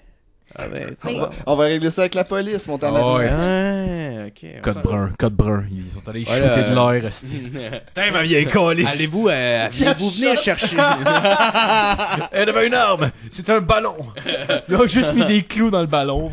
[0.58, 1.18] Ah ben, ça Oui.
[1.18, 1.30] va.
[1.44, 3.28] On va régler ça avec la police, mon tabarnak.
[3.30, 3.46] Ah ouais.
[3.46, 4.50] Ouais, ok.
[4.58, 5.64] on Code brun, code brun.
[5.70, 6.54] Ils sont allés Voilà.
[6.54, 7.38] shooter de l'air, esti.
[7.86, 8.88] Putain, ma vieille calice.
[8.94, 10.76] Allez-vous, euh, allez-vous venir chercher?
[12.32, 13.10] Elle avait une arme.
[13.30, 13.96] C'est un ballon.
[14.68, 16.30] Ils ont juste mis des clous dans le ballon.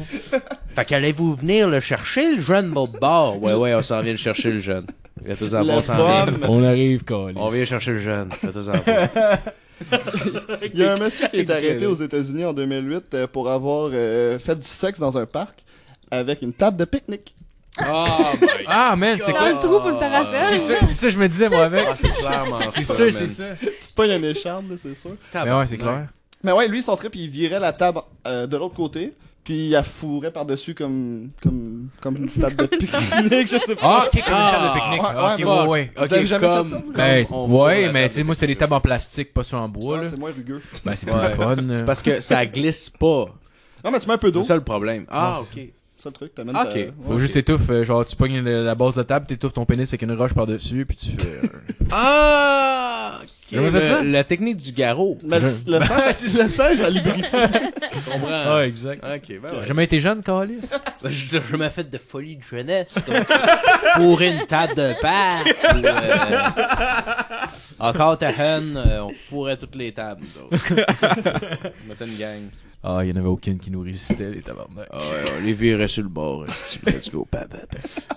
[0.76, 3.42] fait qu'allez-vous venir le chercher, le jeune de bord?
[3.42, 4.86] Ouais, ouais, on s'en vient le chercher, le jeune.
[5.26, 6.26] Faites-vous en La pas, on s'en vient.
[6.26, 6.46] pomme.
[6.50, 7.38] On arrive, calice.
[7.38, 8.30] On vient chercher le jeune.
[8.30, 9.40] Pas.
[10.74, 13.50] Il y a un monsieur qui a été arrêté aux États-Unis en 2008 euh, pour
[13.50, 15.64] avoir euh, fait du sexe dans un parc
[16.12, 17.34] avec une table de pique-nique.
[17.80, 18.06] Oh
[18.42, 19.52] my Ah, man, c'est Dans quoi?
[19.52, 20.40] le trou pour le parasol?
[20.44, 21.86] C'est ça, c'est ça, je me disais, moi, avec.
[21.90, 23.44] Ah, c'est clairement C'est ça, sûr, c'est ça.
[23.62, 25.12] C'est pas une écharpe, là, c'est sûr.
[25.34, 26.08] Mais ouais, c'est clair.
[26.44, 29.14] Mais ouais, lui, son trip, il virait la table euh, de l'autre côté,
[29.44, 33.82] puis il la fourrait par-dessus comme, comme, comme une table de pique-nique, je sais pas.
[33.82, 35.02] Ah, ok, comme une table de pique-nique.
[35.02, 35.92] Ouais, Ah, ok, ouais, ouais.
[35.98, 36.92] Vous avez jamais comme- fait ça, vous?
[36.94, 39.98] Ben, ouais, mais tu sais, moi, c'était des tables en plastique, pas sur en bois,
[39.98, 40.10] Ouais, là.
[40.10, 40.62] c'est moins rugueux.
[40.86, 41.30] Ben, c'est Ouais.
[41.32, 41.56] fun.
[41.76, 43.26] C'est parce que ça glisse pas.
[43.84, 45.06] Non, mais tu mets un peu d'eau, C'est ça le problème.
[45.10, 45.62] Ah, ok.
[46.04, 46.74] Ça le truc, t'amènes Ok.
[46.74, 49.66] ta- Faut juste étouffer, euh, genre, tu pognes la, la base de table, t'étouffes ton
[49.66, 51.40] pénis avec une roche par-dessus, puis tu fais.
[51.44, 51.48] euh,
[51.92, 53.20] Ah!
[53.22, 53.30] ok.
[53.52, 54.04] Jamais fait Le- ça?
[54.04, 55.18] La technique du garrot.
[55.26, 56.00] Mais le, le sang,
[56.50, 57.24] ça, le ça lubrifie.
[57.32, 58.56] Je comprends.
[58.56, 59.04] Ouais, exact.
[59.04, 59.66] Ok, ben ouais.
[59.68, 60.70] jamais été jeune, Calis?
[61.06, 62.96] Je, je m'ai fait de folie de jeunesse.
[63.96, 64.94] Fourrer une table de
[65.76, 66.40] ou, euh,
[67.80, 70.24] encore ta haine, euh, on fourrait toutes les tables.
[70.42, 70.48] On
[71.88, 72.50] mettait une gang.
[72.86, 74.90] Ah, il y en avait aucune qui nous résistait, les tabarnak.
[74.92, 76.46] Ah ouais, on les virait sur le bord.
[76.86, 77.60] Let's go, papa.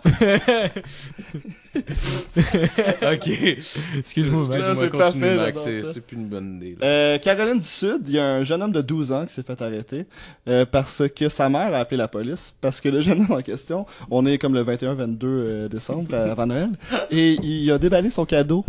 [1.77, 3.29] ok.
[3.29, 6.77] Excuse-moi, Excuse-moi, c'est parfait, Max, C'est plus une bonne idée.
[6.83, 9.45] Euh, Caroline du Sud, il y a un jeune homme de 12 ans qui s'est
[9.45, 10.07] fait arrêter
[10.49, 13.43] euh, parce que sa mère a appelé la police parce que le jeune homme en
[13.43, 16.71] question, on est comme le 21-22 euh, décembre avant Noël,
[17.13, 18.65] et il a déballé son cadeau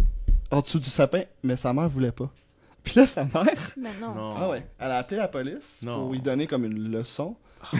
[0.52, 2.30] en dessous du sapin, mais sa mère voulait pas.
[2.88, 4.14] Puis là, sa mère, Mais non.
[4.16, 4.36] Non.
[4.38, 6.02] ah ouais, elle a appelé la police Non.
[6.04, 7.36] pour lui donner comme une leçon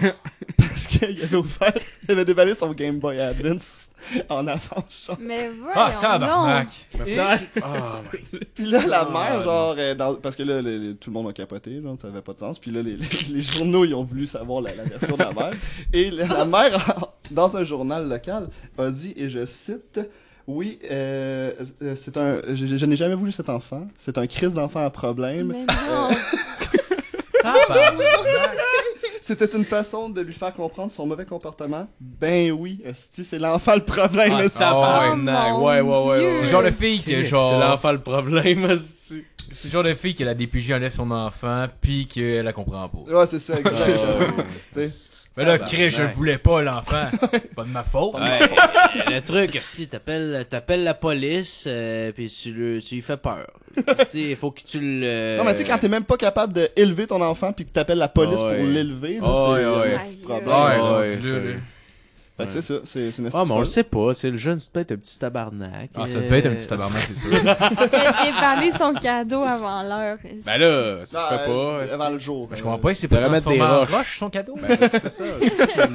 [0.58, 3.88] parce qu'il avait ouvert, il avait déballé son Game Boy Advance
[4.28, 5.04] en avance.
[5.06, 5.16] genre.
[5.20, 6.88] Mais voyons Ah, tabarnak!
[7.06, 7.16] Et-
[7.62, 8.00] Ah,
[8.54, 11.14] Puis là, la Ah, mère, genre, euh, dans- parce que là, les- les- tout le
[11.14, 12.58] monde a capoté, genre, ça avait pas de sens.
[12.58, 15.32] Puis là, les, les- les journaux, ils ont voulu savoir la, la version de la
[15.32, 15.52] mère.
[15.92, 20.00] Et la, la mère, dans un journal local, a dit, et je cite,
[20.48, 23.86] oui, euh, euh, c'est un, je, je n'ai jamais voulu cet enfant.
[23.96, 25.48] C'est un crise d'enfant à problème.
[25.48, 26.08] Mais non.
[29.20, 31.86] C'était une façon de lui faire comprendre son mauvais comportement.
[32.00, 34.32] Ben oui, c'est l'enfant le problème.
[34.34, 35.44] Ah, tabarnak.
[35.52, 36.28] Oh, mon ouais, ouais, ouais, Dieu.
[36.28, 36.34] ouais.
[36.38, 37.60] C'est le genre de fille qui est C'est genre.
[37.60, 38.74] l'enfant le problème.
[39.54, 42.88] C'est le genre de fille que la DPJ enlève son enfant, pis qu'elle la comprend
[42.88, 42.98] pas.
[42.98, 43.74] Ouais, c'est ça, exact.
[43.76, 45.68] Ah, sais, Mais là, Tabarnak.
[45.68, 47.06] Chris, je le voulais pas, l'enfant.
[47.56, 48.14] pas de ma faute.
[48.14, 48.38] Ouais,
[49.10, 53.46] le truc, si t'appelles t'appelles la police, euh, puis tu, le- tu lui fais peur.
[54.14, 55.36] il faut que tu le.
[55.38, 57.98] Non, mais tu sais, quand t'es même pas capable d'élever ton enfant puis que t'appelles
[57.98, 59.94] la police pour l'élever, c'est ouais.
[59.94, 61.60] un petit problème.
[62.38, 64.36] Fait que c'est ça, c'est c'est une Ah, mais on le sait pas, sais, le
[64.36, 65.90] jeune, c'est peut-être un petit tabarnak.
[65.96, 67.30] Ah, ça euh, devait être un petit tabarnak, c'est sûr.
[67.32, 70.18] Il a déballé son cadeau avant l'heure.
[70.46, 71.50] Ben là, ça se fait pas.
[71.50, 72.46] euh, avant le jour.
[72.46, 73.90] Ben, je comprends pas, c'est pas Faudrait mettre des transformé en roches.
[73.96, 74.54] roche, son cadeau.
[74.56, 75.24] Ben, c'est c'est ça.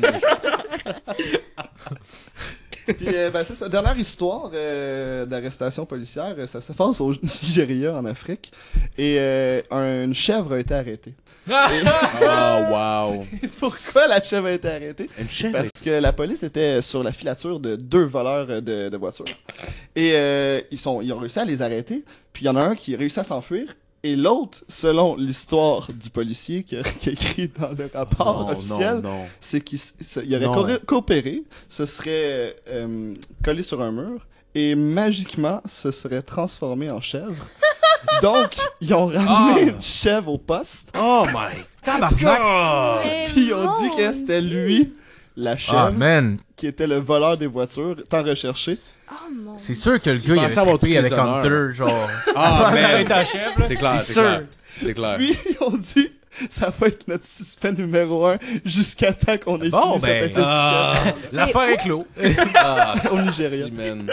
[2.85, 3.69] Puis, euh, ben, c'est ça.
[3.69, 8.51] Dernière histoire euh, d'arrestation policière, euh, ça se passe au Nigeria, en Afrique.
[8.97, 11.13] Et euh, un- une chèvre a été arrêtée.
[11.49, 11.53] Oh,
[12.71, 13.25] wow.
[13.59, 15.09] Pourquoi la chèvre a été arrêtée?
[15.19, 15.53] Une chèvre.
[15.57, 19.25] Parce que la police était sur la filature de deux voleurs euh, de, de voitures.
[19.95, 22.03] Et euh, ils, sont, ils ont réussi à les arrêter.
[22.31, 23.75] Puis il y en a un qui a réussi à s'enfuir.
[24.05, 28.51] Et l'autre, selon l'histoire du policier qui a, qui a écrit dans le rapport Non,
[28.51, 29.25] officiel, non, non.
[29.39, 29.79] c'est qu'il
[30.25, 30.79] il aurait Non.
[30.85, 34.25] coopéré, se serait euh, collé sur un mur
[34.55, 37.47] et magiquement se serait transformé en chèvre.
[38.21, 39.73] Donc, ils ont ramené Ah.
[39.75, 43.01] une chèvre au poste, Oh my Tabarnak!
[43.05, 44.93] Mais puis ils ont dit que c'était lui,
[45.35, 46.37] la chèvre, Ah, man.
[46.55, 48.77] qui était le voleur des voitures, tant recherché?
[49.11, 51.35] Oh mon C'est sûr que le gars, il pensait avait avoir trippé tous avec honneurs.
[51.37, 52.09] Hunter, genre.
[52.35, 53.05] Ah, man.
[53.05, 53.25] ta là.
[53.65, 54.21] C'est clair, C'est c'est sûr.
[54.23, 54.43] clair.
[54.81, 55.15] C'est clair.
[55.17, 56.11] Puis, ils ont dit,
[56.49, 60.43] ça va être notre suspect numéro un jusqu'à temps qu'on ait Bon, fini cette ben,
[60.43, 61.37] investigation.
[61.37, 62.07] L'affaire est clos.
[62.55, 63.65] Ah, Au Nigeria.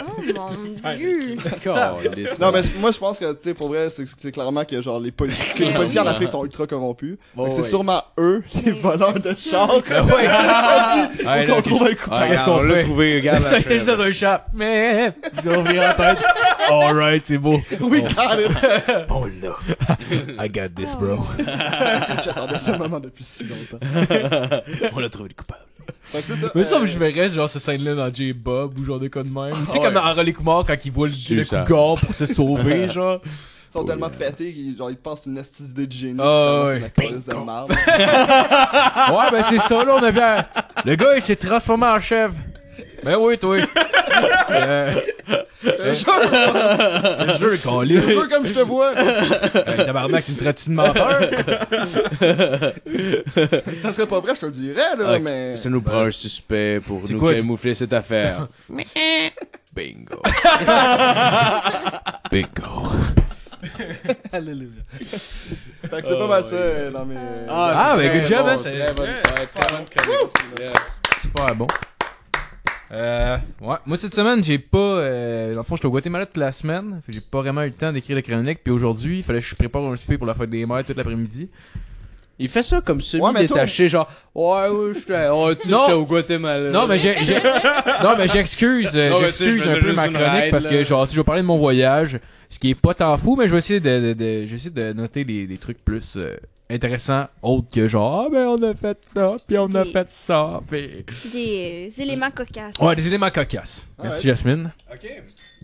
[0.05, 1.37] Oh mon dieu.
[2.39, 5.11] Non, mais moi, je pense que, tu sais, pour vrai, c'est clairement que, genre, les,
[5.11, 7.17] poli- que les policiers en Afrique sont ultra corrompus.
[7.35, 7.67] Que c'est ouais.
[7.67, 9.75] sûrement eux, les voleurs de chars.
[9.75, 9.81] ouais.
[9.81, 12.27] Faut Ouais, qu'on trouve un coupable.
[12.29, 12.83] Qu'est-ce qu'on on l'a fait?
[12.83, 14.45] trouvé, regarde Ça la était juste dans un chat.
[14.53, 15.11] Mais,
[15.43, 16.17] ils ont viré en tête.
[16.69, 17.59] Alright, c'est beau.
[17.79, 18.51] Oui, got it.
[19.09, 19.55] Oh là.
[20.43, 21.19] I got this, bro.
[22.23, 23.85] J'attendais ce moment depuis si longtemps.
[24.93, 25.65] On a trouvé le coupable.
[26.03, 26.51] Fait que c'est ça.
[26.55, 29.29] Mais ça, euh, je verrais genre cette scène-là dans J-Bob ou genre de cas de
[29.29, 29.53] même.
[29.65, 29.85] Tu sais, Ouais.
[29.85, 33.21] comme dans Harley Kumar quand il voit le, cougar pour se sauver, genre.
[33.23, 36.19] Ils sont tellement pétés qu'ils genre, ils pensent une astuce idée de génie.
[36.21, 37.15] Ah, finalement, ouais.
[37.21, 39.13] C'est la de.
[39.17, 40.45] Ouais, ben c'est ça, là, on a bien.
[40.85, 42.31] Le gars, il s'est transformé en chef.
[43.03, 43.57] Ben oui, toi.
[44.51, 44.91] euh,
[45.63, 48.93] Je le jeu, qu'on suis sûr comme je te vois.
[48.97, 51.19] Hey, tabarnak, tu me traites-tu de menteur?
[53.75, 55.55] Ça serait pas vrai, je te le dirais, là, mais.
[55.55, 58.47] Ça nous prend un suspect pour nous quoi, camoufler cette affaire.
[59.73, 60.21] Bingo.
[62.31, 62.89] Bingo.
[64.33, 64.81] Alléluia.
[64.99, 67.15] Fait que c'est pas mal ça euh, dans mes.
[67.47, 68.93] Ah, ben, good job, hein, c'est-.
[71.21, 71.67] Super bon.
[72.93, 74.77] Euh, ouais, moi cette semaine, j'ai pas.
[74.77, 77.01] Euh, dans le fond, j'étais au Guatemala toute la semaine.
[77.07, 78.59] J'ai pas vraiment eu le temps d'écrire la chronique.
[78.63, 80.97] Puis aujourd'hui, il fallait que je prépare un souper pour la fête des mères toute
[80.97, 81.47] l'après-midi.
[82.37, 85.71] Il fait ça comme Ouais, mais toi- semi-détaché, genre, ouais, ouais, j'étais oh, tu sais,
[85.71, 85.79] Non.
[85.81, 86.71] j'étais au Guatemala.
[86.71, 89.77] Non, mais j'ai, j'ai- non, mais j'excuse, euh, Non, mais tu sais, je j'excuse faisais
[89.77, 90.83] un peu juste ma une chronique ride, parce que là.
[90.83, 92.19] genre, tu sais, je vais parler de mon voyage,
[92.49, 94.55] ce qui est pas tant fou, mais je vais essayer de, de, de- je vais
[94.55, 96.35] essayer de noter les, des trucs plus euh,
[96.71, 100.09] intéressants, autres que genre, ah ben on a fait ça, puis on a Des- fait
[100.09, 101.03] ça, puis...
[101.33, 102.75] Des euh, éléments cocasses.
[102.79, 103.87] Ouais, des éléments cocasses.
[104.01, 104.31] Merci Ouais.
[104.33, 104.71] Jasmine.
[104.91, 105.07] Ok.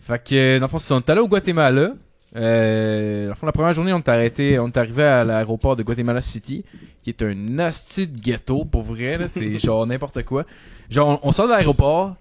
[0.01, 1.93] Fait que, euh, dans le fond, c'est- on est allé au Guatemala.
[2.35, 5.75] Euh, dans le fond, la première journée, on est arrêté, on est arrivé à l'aéroport
[5.75, 6.63] de Guatemala City,
[7.03, 9.27] qui est un nasty de ghetto, pour vrai, là.
[9.27, 10.45] C'est genre n'importe quoi.
[10.89, 12.15] Genre, on, on sort de l'aéroport,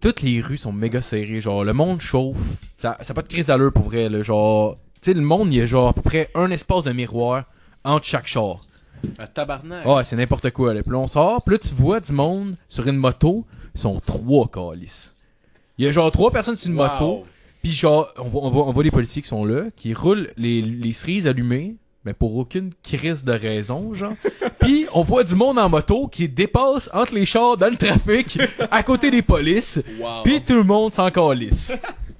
[0.00, 2.36] toutes les rues sont méga serrées, genre, le monde chauffe.
[2.78, 4.22] Ça, ça a pas de crise d'allure, pour vrai, là.
[4.22, 6.92] Genre, tu sais, le monde, il y a genre à peu près un espace de
[6.92, 7.44] miroir
[7.84, 8.60] entre chaque char.
[9.18, 9.84] À tabarnak.
[9.86, 10.74] Ouais, c'est n'importe quoi.
[10.74, 10.82] Là.
[10.82, 13.98] Puis là, on sort, puis là, tu vois du monde sur une moto, ils sont
[14.04, 15.14] trois calices.
[15.78, 16.86] Il y a genre trois personnes sur une Wow.
[16.88, 17.24] moto,
[17.62, 20.30] puis genre, on voit, on, voit, on voit les policiers qui sont là, qui roulent
[20.36, 21.74] les, les cerises allumées,
[22.04, 24.12] mais pour aucune crise de raison, genre.
[24.60, 28.38] puis on voit du monde en moto qui dépasse entre les chars dans le trafic,
[28.70, 30.22] à côté des polices, Wow.
[30.22, 31.72] puis tout le monde s'en calisse.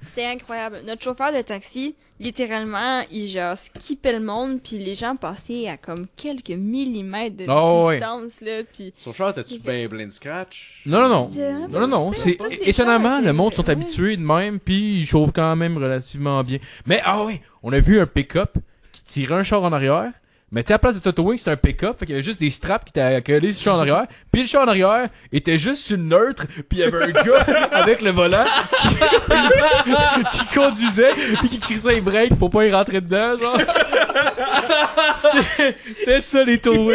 [0.05, 0.81] C'est incroyable.
[0.85, 5.77] Notre chauffeur de taxi, littéralement, il genre skippait le monde, puis les gens passaient à
[5.77, 7.97] comme quelques millimètres de ouais.
[7.97, 8.93] distance, là, puis...
[8.97, 10.81] Son char, t'as-tu bien plein de scratch?
[10.85, 11.67] Non, non, non.
[11.69, 12.13] Non, non, non.
[12.13, 16.59] C'est étonnamment, le monde sont habitués de même, puis ils chauffent quand même relativement bien.
[16.85, 18.57] Mais ah oui, on a vu un pick-up
[18.91, 20.11] qui tirait un char en arrière.
[20.55, 22.15] Mais tu sais, à la place de Toto Wing, c'était un pick-up, fait qu'il y
[22.15, 24.05] avait juste des straps qui étaient collés sur le char en arrière.
[24.31, 27.09] Puis le char en arrière était juste sur le neutre, puis il y avait un
[27.09, 27.41] gars
[27.71, 28.45] avec le volant
[28.77, 28.87] qui,
[30.37, 33.57] qui conduisait, puis qui crissait les breaks pour pas y rentrer dedans, genre.
[35.17, 36.91] C'était- C'était ça les Toto.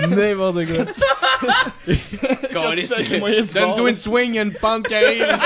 [0.00, 0.84] C'est n'importe quoi.
[3.54, 5.26] Donne-toi une swing, il y a une pente qui arrive.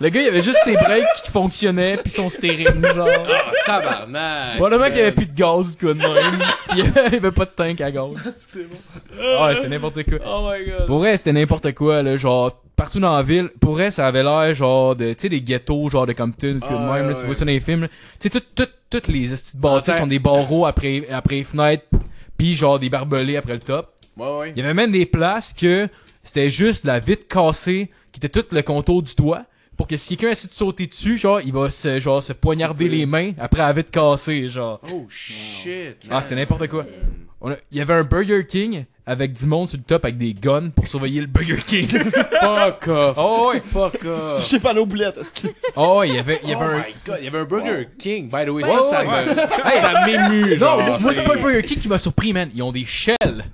[0.00, 3.08] Le gars, il avait juste ses breaks qui fonctionnaient, pis son steering, genre.
[3.08, 4.56] Ah, tabarnak.
[4.56, 6.38] Probablement qu'il y avait plus de gaz ou de quoi de même.
[6.70, 8.08] Pis il y avait pas de tank à gaz.
[8.48, 8.76] C'est bon.
[9.20, 10.18] Ah, ouais, c'était n'importe quoi.
[10.26, 10.86] Oh my god.
[10.86, 13.50] Pour vrai, c'était n'importe quoi, là, genre, partout dans la ville.
[13.60, 16.66] Pour vrai, ça avait l'air, genre, de, tu sais, des ghettos, genre, de Compton, que
[16.68, 17.26] Ah, même, ouais, là, tu ouais.
[17.26, 17.88] vois ça dans les films, là.
[17.88, 19.98] Tu sais, toutes, toutes, toutes les petites bâtisses Attends.
[20.02, 21.84] sont des barreaux après, après les fenêtres,
[22.36, 23.90] pis genre, des barbelés après le top.
[24.16, 24.52] Ouais, ouais.
[24.54, 25.88] Il y avait même des places que
[26.22, 29.44] c'était juste la vitre cassée, qui était tout le contour du toit.
[29.76, 32.88] Pour que si quelqu'un essaie de sauter dessus, genre, il va se, genre, se poignarder
[32.88, 34.80] les mains après la vitre cassée, genre.
[34.92, 35.96] Oh shit.
[36.08, 36.86] Ah, c'est n'importe quoi.
[37.40, 40.16] On a- Il y avait un Burger King avec du monde sur le top avec
[40.18, 41.86] des guns pour surveiller le Burger King.
[42.40, 43.16] Fuck off.
[43.18, 43.60] oh ouais.
[43.60, 44.38] Fuck off.
[44.40, 44.72] Je sais pas
[45.20, 45.48] esti.
[45.76, 46.78] Oh il y avait, il y Oh avait un...
[46.78, 48.30] my god, il y avait un Burger King.
[48.30, 49.02] By the way, ça, ça,
[50.06, 50.52] m'émue.
[50.52, 52.50] Non, genre, moi, c'est pas le Burger King qui m'a surpris, man.
[52.54, 53.44] Ils ont des shells.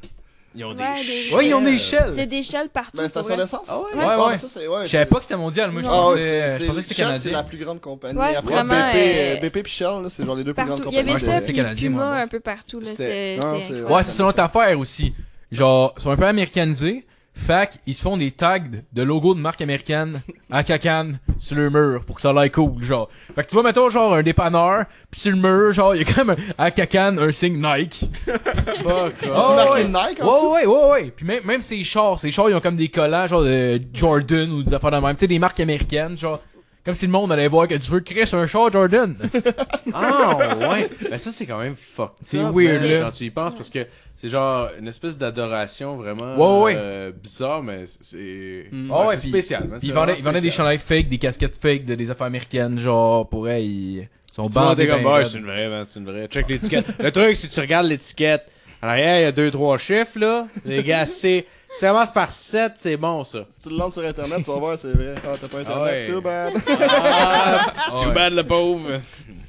[0.54, 0.82] Ils ont des.
[0.82, 2.12] Ouais, des- Ouais, ils ont des shells.
[2.12, 2.96] C'est des shells partout.
[2.96, 3.66] Ben, station d'essence?
[3.68, 3.84] Ah ouais?
[3.98, 4.36] Ouais, Ah, ouais.
[4.38, 4.82] ça, ouais.
[4.84, 5.70] Je savais pas que c'était mondial.
[5.70, 5.86] Moi, je.
[5.88, 7.32] Ah ouais, pensais, je que c'était Shell, c'est canadien.
[7.32, 8.18] la plus grande compagnie.
[8.18, 10.92] Ouais, Après vraiment, BP, euh, BP puis Shell, c'est genre les deux plus grandes Il
[10.94, 11.24] y avait compagnies.
[11.24, 12.16] ça, Ouais, de- c'est puis canadien, Puma moi.
[12.16, 12.80] un peu partout.
[12.80, 12.86] là.
[12.88, 15.12] Ouais, c'est une autre affaire aussi.
[15.52, 17.06] Genre, ils sont un peu américanisés.
[17.32, 18.58] Fait qu'ils se font des tags
[18.92, 20.20] de logos de marque américaine
[20.50, 23.08] à cacan sur le mur pour que ça l'aille cool, genre.
[23.34, 26.04] Fait que tu vois, mettons, genre, un dépanneur, pis sur le mur, genre, il y
[26.04, 28.10] a quand même un, à cacan un signe Nike.
[28.26, 29.84] Fuck Oh, ouais.
[29.84, 31.12] Nike en Ouais, ouais, ouais, ouais.
[31.16, 34.50] Puis même, même ces chars, ces chars, ils ont comme des collants, genre de Jordan
[34.50, 35.14] ou des affaires de même.
[35.14, 36.40] Tu sais, des marques américaines, genre.
[36.84, 39.14] Comme si le monde allait voir que tu veux créer un char Jordan.
[39.92, 40.88] Ah, ouais.
[41.10, 42.14] Ben, ça, c'est quand même fucked.
[42.22, 43.00] C'est weird, là.
[43.02, 46.74] Quand tu y penses, parce que c'est genre une espèce d'adoration vraiment Ouais, ouais.
[46.76, 49.66] euh, bizarre, mais c'est Ah ouais, c'est puis- spécial.
[49.66, 53.46] vraiment ils vendaient des chandails fake, des casquettes fake de des affaires américaines, genre, pour
[53.46, 54.86] eux, ils sont bandés.
[54.86, 56.26] comme, ben c'est une vraie, c'est une vraie.
[56.28, 56.86] Check l'étiquette.
[57.02, 58.46] le truc, si tu regardes l'étiquette,
[58.82, 60.46] à l'arrière, il y a deux, trois chiffres, là.
[60.64, 63.44] Les gars, c'est, ça commence par 7, c'est bon, ça.
[63.58, 65.14] Si tu le lances sur internet, tu vas voir, c'est vrai.
[65.18, 66.12] Ah, t'as pas internet, ouais.
[66.12, 66.52] too bad.
[66.68, 68.04] Ah, Ouais.
[68.04, 68.88] too bad, le pauvre.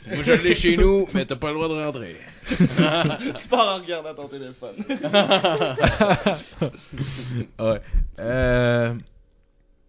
[0.07, 2.17] Moi, je l'ai chez nous, mais t'as pas le droit de rentrer.
[2.47, 4.76] tu pars en regardant ton téléphone.
[7.59, 7.82] Ouais.
[8.19, 8.93] Euh.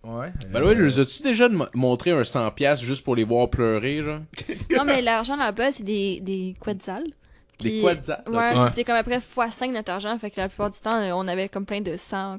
[0.04, 0.32] Ouais.
[0.50, 4.20] Ben ouais, nous as-tu déjà de- montré un 100$ juste pour les voir pleurer, genre?
[4.76, 7.04] Non, mais l'argent là-bas, c'est des, des quetzals.
[7.60, 8.68] Des quetzals, Ouais, Ouais.
[8.70, 10.18] c'est comme après x5 notre argent.
[10.18, 12.38] Fait que la plupart du temps, euh, on avait comme plein de 100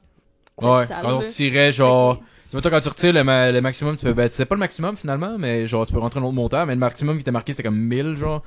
[0.61, 0.81] Ouais.
[0.81, 1.01] quetzals.
[1.01, 2.17] Quand on tirait, genre.
[2.17, 4.55] Tu vois, toi, quand tu retires le, ma- le maximum, tu fais, ben, c'est pas
[4.55, 7.21] le maximum finalement, mais genre, tu peux rentrer un autre montant, mais le maximum qui
[7.21, 8.43] était marqué, c'était comme 1000, genre.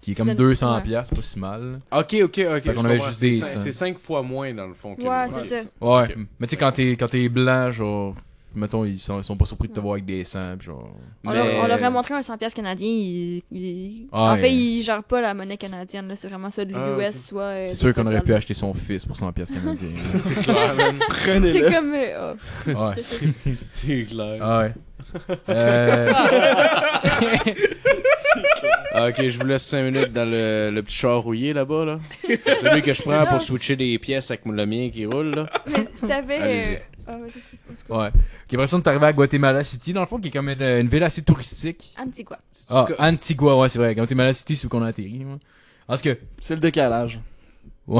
[0.00, 0.82] Qui est comme C'était- 200 ouais.
[1.04, 1.78] c'est pas si mal.
[1.92, 2.66] Ok, ok, ok.
[2.86, 3.32] avait juste C'est des.
[3.32, 4.94] C'est 5 fois moins, dans le fond.
[4.96, 5.68] que Ouais, c'est ça.
[5.82, 6.16] Ouais.
[6.38, 8.14] Mais tu sais, quand t'es, quand t'es blanc, genre.
[8.54, 10.90] Mettons, ils sont, ils sont pas surpris de te voir avec des 100, pis genre.
[11.24, 12.88] On, Mais- leur, on leur a montré un 100$ piastres canadien.
[12.88, 14.52] Il, il- Ah, en fait, ouais.
[14.52, 16.08] il gère pas la monnaie canadienne.
[16.08, 17.42] là, C'est vraiment ça de Ah, l'US, soit.
[17.42, 19.88] euh, C'est sûr qu'on aurait pu acheter son fils pour 100 piastres canadiens.
[20.18, 20.96] C'est clair, man.
[20.98, 21.70] C'est Prenez-le.
[21.70, 21.94] comme.
[21.94, 22.34] euh,
[22.66, 22.70] oh.
[22.70, 22.74] ouais.
[22.96, 23.28] C'est-
[23.72, 24.38] C'est clair.
[24.42, 24.72] Ah ouais.
[25.48, 26.12] Euh,
[28.92, 31.96] Ah, ok, je vous laisse 5 minutes dans le, le petit char rouillé là-bas, là.
[32.60, 35.46] Celui que je prends pour switcher des pièces avec le mien qui roule, là.
[35.66, 36.82] Mais t'avais.
[37.10, 37.58] Ah, ouais, je sais.
[37.68, 38.08] En tout cas, ouais.
[38.08, 40.48] Ok, après ça, on est arrivé à Guatemala City, dans le fond, qui est comme
[40.48, 41.92] une, une ville assez touristique.
[41.98, 42.38] Antigua.
[42.68, 43.94] Ah, Antigua, ouais, c'est vrai.
[43.94, 45.26] Guatemala City, c'est où qu'on a atterri.
[45.86, 47.20] Parce que, C'est le décalage.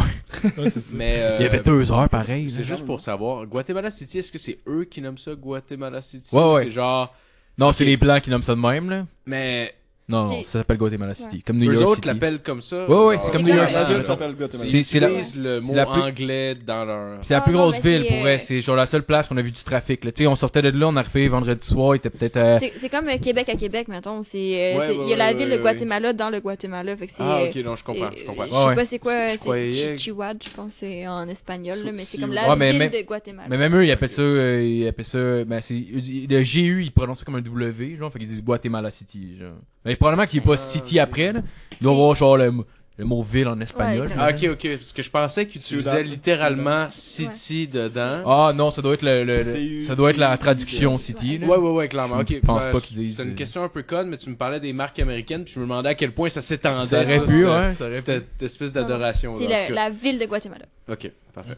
[0.95, 2.49] Mais euh, il y avait deux heures pareil.
[2.49, 6.33] C'est juste pour savoir, Guatemala City, est-ce que c'est eux qui nomment ça Guatemala City?
[6.35, 6.65] Ouais, ou ouais.
[6.65, 7.13] C'est genre.
[7.59, 9.07] Non, c'est les blancs qui nomment ça de même, là.
[9.27, 9.75] Mais
[10.11, 11.43] Non, non, ça s'appelle Guatemala City.
[11.43, 12.09] Comme New eux York autres City.
[12.09, 12.87] l'appellent comme ça.
[12.87, 14.85] Ouais, ouais, Genre, c'est comme New York City.
[14.85, 17.19] C'est- la- utilisent le mot anglais dans leur.
[17.23, 18.35] C'est la Ah plus grosse ville pour vrai.
[18.37, 20.01] euh, C'est genre la seule place qu'on a vu du trafic.
[20.01, 22.37] Tu sais, on sortait de là, on arrivait vendredi soir, il était peut-être.
[22.37, 24.23] euh, C'est c'est comme euh, Québec à Québec, mettons.
[24.23, 26.41] C'est, euh, Ouais, ouais, il y a la ouais, ville ouais, de Guatemala dans le
[26.41, 26.97] Guatemala.
[26.97, 27.23] Fait que c'est.
[27.23, 28.47] Ah, ok, non, je comprends, je comprends.
[28.47, 28.75] Je Ouais, sais ouais.
[28.75, 32.71] pas c'est quoi, c'est Chichiwad, je pense, c'est en espagnol, mais c'est comme la Ouais,
[32.73, 33.49] ville de Guatemala.
[33.49, 34.23] Mais même eux, ils appellent ça.
[34.23, 35.45] ils appellent ça.
[35.45, 38.13] Ben, c'est, le GU, ils prononcent ça comme un W, genre.
[38.13, 39.53] Fait qu'ils disent Guatemala City, genre.
[40.01, 41.41] Probablement qu'il n'y a pas City après, là.
[41.81, 42.51] Il doit avoir genre le,
[42.99, 44.07] le mot ville en espagnol.
[44.09, 46.07] Ouais, Ah, ok, ok, parce que je pensais qu'ils utilisaient Ciudad.
[46.07, 48.23] littéralement City dedans.
[48.27, 51.37] Ah non, ça doit être le, le- le- C'est- ça doit être la traduction City.
[51.39, 51.47] là.
[51.47, 52.17] Ouais, ouais, ouais, clairement.
[52.17, 54.31] Je Ok, pense ben, pas qu'ils disent- C'est une question un peu conne, mais tu
[54.31, 56.87] me parlais des marques américaines, puis je me demandais à quel point ça s'étendait.
[56.87, 58.07] Ça aurait pu, ouais, ça aurait pu.
[58.07, 59.33] Cette espèce d'adoration.
[59.35, 60.65] C'est la, ville de Guatemala.
[60.91, 61.57] Ok, parfait.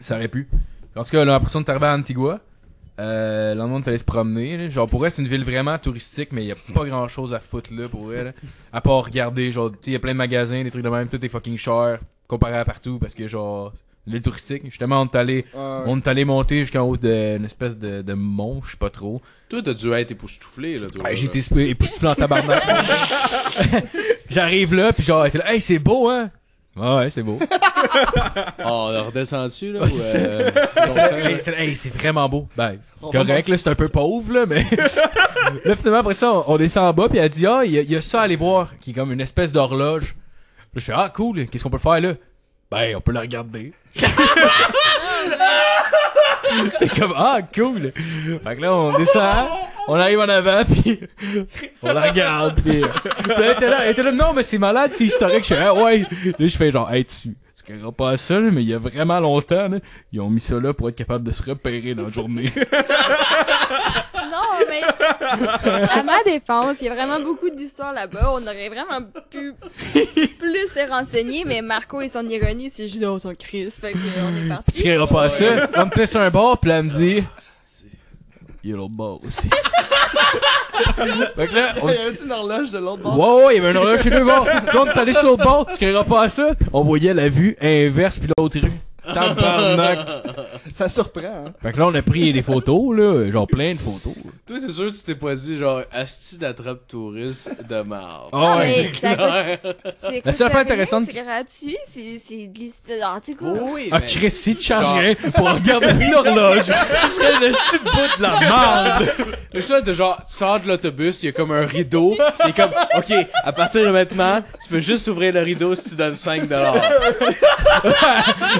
[0.00, 0.48] Ça aurait pu.
[0.94, 2.40] En tout cas, là, après ça, on est arrivé à Antigua.
[2.98, 4.56] Euh, le lendemain, on est allé se promener.
[4.56, 4.68] là.
[4.68, 7.34] Genre, pour elle, c'est une ville vraiment touristique, mais il y a pas grand chose
[7.34, 8.32] à foutre là pour elle.
[8.72, 10.88] À part regarder, genre, tu sais, il y a plein de magasins, des trucs de
[10.88, 13.72] même, tout est fucking cher, comparé à partout, parce que, genre,
[14.06, 14.62] l'île touristique.
[14.64, 15.82] Justement, on est allé, ouais.
[15.86, 19.20] on est allé monter jusqu'en haut d'une espèce de, de mont, je sais pas trop.
[19.48, 21.04] Toi, t'as dû être époustouflé, là, toi.
[21.04, 21.14] Ouais, là.
[21.16, 22.62] j'ai été sp- époustouflé en tabarnak.
[24.30, 26.30] J'arrive là, puis genre, elle était là, hey, c'est beau, hein?
[26.76, 27.38] Ouais, ouais, c'est beau.
[27.40, 27.46] Oh,
[28.64, 29.88] on a redescendu, là.
[29.88, 30.50] C'est- euh,
[31.56, 32.48] Hey, hey, c'est vraiment beau.
[32.56, 34.66] Ben, correct, là, c'est un peu pauvre, là, mais.
[35.64, 37.82] là, finalement, après ça, on, on descend en bas, puis elle dit, ah, il y,
[37.92, 40.14] y a ça à aller voir, qui est comme une espèce d'horloge.
[40.74, 42.12] Là, je fais, ah, cool, qu'est-ce qu'on peut faire, là?
[42.70, 43.72] Ben, on peut la regarder.
[46.78, 47.92] C'est comme, ah, cool.
[47.92, 49.46] Fait que là, on descend,
[49.88, 51.00] on arrive en avant, puis
[51.82, 52.80] on la regarde, puis.
[52.80, 55.44] puis elle était là, elle était là, non, mais c'est malade, c'est historique.
[55.44, 56.04] Je fais, ah, ouais.
[56.38, 57.34] Là, je fais genre, hey, tu.
[57.66, 59.78] Tu pas ça, là, mais il y a vraiment longtemps, là,
[60.12, 62.44] ils ont mis ça là pour être capable de se repérer dans la journée.
[64.30, 64.82] Non, mais
[65.90, 68.32] à ma défense, il y a vraiment beaucoup d'histoires là-bas.
[68.32, 69.54] On aurait vraiment pu
[70.38, 73.70] plus se renseigner, mais Marco et son ironie, c'est juste oh, son Chris.
[73.70, 74.72] Fait que, euh, on est parti.
[74.72, 75.68] Tu créeras pas à ça.
[75.76, 77.24] On me fait sur un bord, puis là, elle me dit.
[78.64, 79.48] Il y a l'autre bord aussi.
[81.36, 81.88] fait que là, on...
[81.88, 83.16] Y avait-tu une horloge de l'autre bord?
[83.16, 84.48] Ouais, ouais, il y avait un horloge chez deux bords.
[84.48, 86.50] Est allé sur l'autre bord, tu créeras pas à ça.
[86.72, 88.72] On voyait la vue inverse, puis l'autre rue.
[89.12, 89.98] Tabarnak.
[90.74, 91.52] Ça surprend, hein.
[91.62, 94.14] Fait que là, on a pris des photos, là, genre plein de photos.
[94.46, 98.28] Toi, c'est sûr que tu t'es pas dit, genre, Asti d'attrape touriste de marde.
[98.32, 98.90] Ah Ah, ouais.
[98.90, 99.14] mais ça
[99.56, 103.20] coûte- c'est La seule affaire intéressante- C'est gratuit, c'est c'est de l'histoire.
[103.22, 103.48] Tu sais quoi?
[103.60, 107.52] Oh oui, Ah, mais- Chris, si tu chargerais pour regarder une horloge, ce serait le
[107.52, 109.12] style bout de la merde.
[109.52, 112.16] Le choix de genre, tu sors de l'autobus, il y a comme un rideau,
[112.48, 115.96] et comme, ok, à partir de maintenant, tu peux juste ouvrir le rideau si tu
[115.96, 116.76] donnes 5 dollars.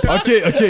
[0.08, 0.64] Ok, ok.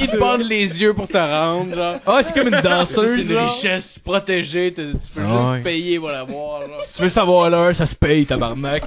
[0.00, 1.96] Ils te bandent les yeux pour te rendre, genre.
[2.06, 3.16] Ah, c'est comme une Ça, danseuse.
[3.16, 3.54] c'est une genre.
[3.54, 5.62] richesse protégée, tu tu peux Ah juste ouais.
[5.62, 6.84] payer pour l'avoir, genre.
[6.84, 8.82] Si tu veux savoir l'heure, ça se paye, tabarnak.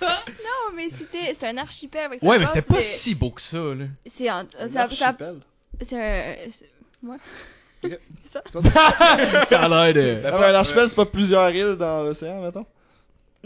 [0.00, 3.30] Non, mais c'était c'est un archipel avec sa Ouais, mais base c'était pas si beau
[3.30, 3.84] que ça, là.
[4.06, 5.36] C'est en- ça, ça, L'archipel.
[5.80, 6.34] c'est un.
[6.50, 6.70] c'est-
[7.02, 7.16] Ouais.
[7.84, 7.98] Ok.
[8.22, 8.42] C'est ça.
[9.44, 10.16] Ça a l'air de.
[10.26, 12.66] Ah, mais l'archipel, c'est pas plusieurs îles dans l'océan, mettons?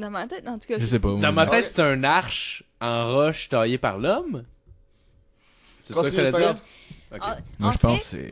[0.01, 0.79] Dans ma tête, en tout cas.
[0.79, 1.15] Je sais pas.
[1.15, 4.45] Dans ma tête, c'est un arche en roche taillée par l'homme.
[5.79, 6.41] C'est ça que t'allais dire?
[6.41, 6.61] grave.
[7.15, 7.23] Ok.
[7.23, 8.31] En- Moi, en je pense c'est-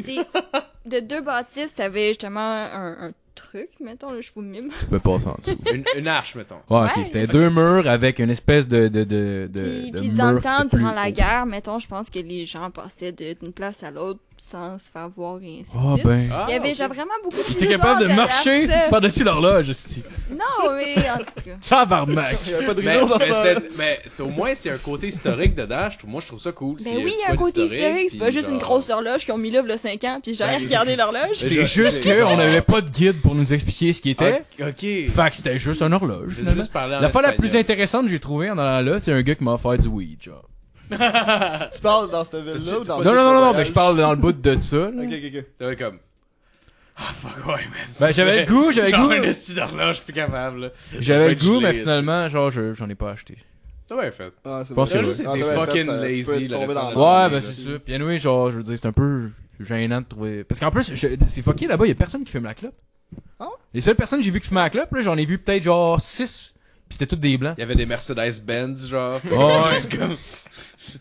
[0.87, 4.71] de deux bâtisses, t'avais justement un, un truc, mettons, là, je vous mime.
[4.79, 5.59] Tu peux passer en dessous.
[5.73, 6.61] Une, une arche, mettons.
[6.71, 8.89] Ouais, c'était deux murs avec une espèce de.
[8.89, 11.89] de, de, de Puis, de puis dans le temps, durant plus la guerre, mettons, je
[11.89, 15.76] pense que les gens passaient d'une place à l'autre sans se faire voir et ainsi
[15.76, 16.07] de Ah suite.
[16.07, 16.30] ben.
[16.32, 16.76] Ah, Il y avait ok.
[16.76, 18.74] genre vraiment beaucoup T'es d'histoires capable de marcher ça.
[18.91, 20.03] par-dessus l'horloge, esti.
[20.30, 21.51] Non, mais en tout cas.
[21.68, 22.36] Tabarnak.
[22.47, 23.18] Il y avait pas de Mais, dans
[23.76, 24.24] mais, ça.
[24.24, 25.89] au moins c'est un côté historique dedans.
[25.91, 26.76] Je trouve, moi je trouve ça cool.
[26.84, 29.24] Ben oui, il y de a un côté historique, c'est pas juste une grosse horloge
[29.24, 31.34] qu'ils ont mis là il y a 5 ans, puis j'ai Ben, regardé l'horloge.
[31.34, 34.43] C'est juste qu'on n'avait pas de guide pour nous expliquer ce qui était.
[34.61, 34.80] Ok.
[34.80, 36.36] Fait que c'était juste un horloge,
[37.01, 39.45] La fois la plus intéressante que j'ai trouvée en allant là, c'est un gars qui
[39.45, 40.45] m'a offert du weed, genre.
[41.74, 43.97] Tu parles dans cette ville-là ou dans Non, non, non, non, non, mais je parle
[43.97, 44.76] dans le bout de ça.
[44.76, 44.89] là.
[44.89, 45.45] Ok, ok, ok.
[45.59, 45.99] T'avais comme.
[46.97, 47.62] Ah fuck ouais, man.
[48.01, 49.12] Ben, j'avais le goût, j'avais le Genre goût.
[49.12, 50.72] un esti d'horloge, je suis plus capable.
[50.99, 53.36] J'avais le goût, mais finalement, genre, je- j'en ai pas acheté.
[53.86, 54.32] C'est bien fait.
[54.45, 54.84] Ah, c'est bon.
[54.84, 57.78] que juste Ah, été fait, fucking lazy, Ouais, ben c'est ça.
[57.84, 59.30] Puis anyway, genre, je veux dire, c'est un peu
[59.61, 60.45] gênant de trouver.
[60.45, 60.93] Parce qu'en plus,
[61.26, 62.74] c'est fucké là-bas, il y a personne qui fume la clope.
[63.41, 63.47] Ah?
[63.72, 65.62] Les seules personnes que j'ai vu qui fumaient la clope, là, j'en ai vu peut-être
[65.62, 66.53] genre 6.
[66.89, 67.55] Pis c'était toutes des blancs.
[67.59, 69.18] Il y avait des Mercedes-Benz, genre.
[69.20, 69.53] C'était Ouais.
[69.72, 70.16] juste comme.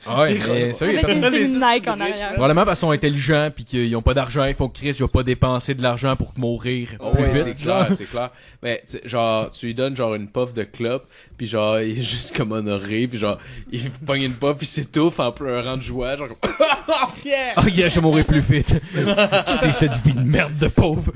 [0.05, 2.33] Ah ouais, mais sérieux, il y a Avec une les Nike en arrière.
[2.33, 5.03] Probablement parce qu'ils sont intelligents pis qu'ils ont pas d'argent, ils font que Chris, ils
[5.03, 7.43] ont pas dépensé de l'argent pour mourir Oh plus ouais, vite.
[7.57, 7.85] c'est genre.
[7.85, 8.31] clair, c'est clair.
[8.61, 11.07] Mais tu sais, genre, tu lui donnes genre une puff de clope,
[11.37, 13.37] puis genre, il est juste comme honoré, puis genre,
[13.71, 16.49] il pogne une puff, puis s'étouffe en pleurant de joie, genre oh
[17.25, 17.53] yeah!
[17.55, 18.75] Ah, yeah, je vais mourir plus vite.
[18.93, 21.13] J'étais cette vie de merde de pauvre.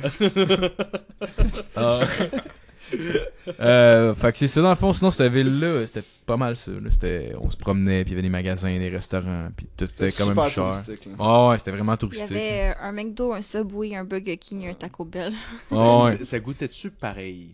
[1.76, 1.99] Ah.
[3.59, 4.93] Euh, fait que c'est ça dans le fond.
[4.93, 6.71] Sinon, cette ville-là, c'était pas mal ça.
[6.71, 6.89] là.
[6.91, 10.11] C'était, on se promenait, puis il y avait des magasins, des restaurants, puis tout était
[10.11, 10.63] C'est quand même cher.
[10.65, 11.11] touristique, là.
[11.19, 12.31] Ah ouais, c'était vraiment Il y touristique.
[12.31, 15.33] avait euh, un McDo, un Subway, un Burger King, un Taco Bell.
[15.71, 16.23] Ah ouais.
[16.23, 17.49] Ça goûtait-tu pareil?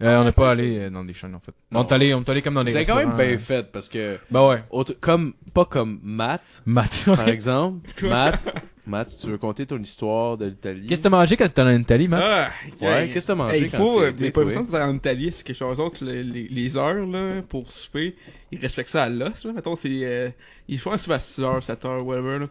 [0.00, 1.52] Euh, on n'est pas allé euh, dans des chaînes en fait.
[1.72, 1.80] Non.
[1.80, 3.88] On est allé, on est allé comme dans des C'est quand même bien fait, parce
[3.88, 4.62] que, Bah ouais.
[4.70, 7.04] autre- comme, pas comme Matt, Matt.
[7.06, 7.88] par exemple.
[8.06, 10.86] Matt, Matt, si tu veux conter ton histoire de l'Italie.
[10.86, 12.22] Qu'est-ce que t'as mangé quand t'es allé en Italie, Matt?
[12.24, 14.74] Ah, Ouais, qu'est-ce que t'as mangé il quand faut, euh, étais, mais pas besoin d'être
[14.76, 18.14] en Italie, c'est quelque chose d'autre, les, les- les heures, là, pour souper,
[18.52, 19.52] ils respectent ça à l'os, là.
[19.52, 20.30] Mettons, c'est, euh,
[20.68, 22.46] ils font un souper à 6 heures, 7 heures, whatever, là.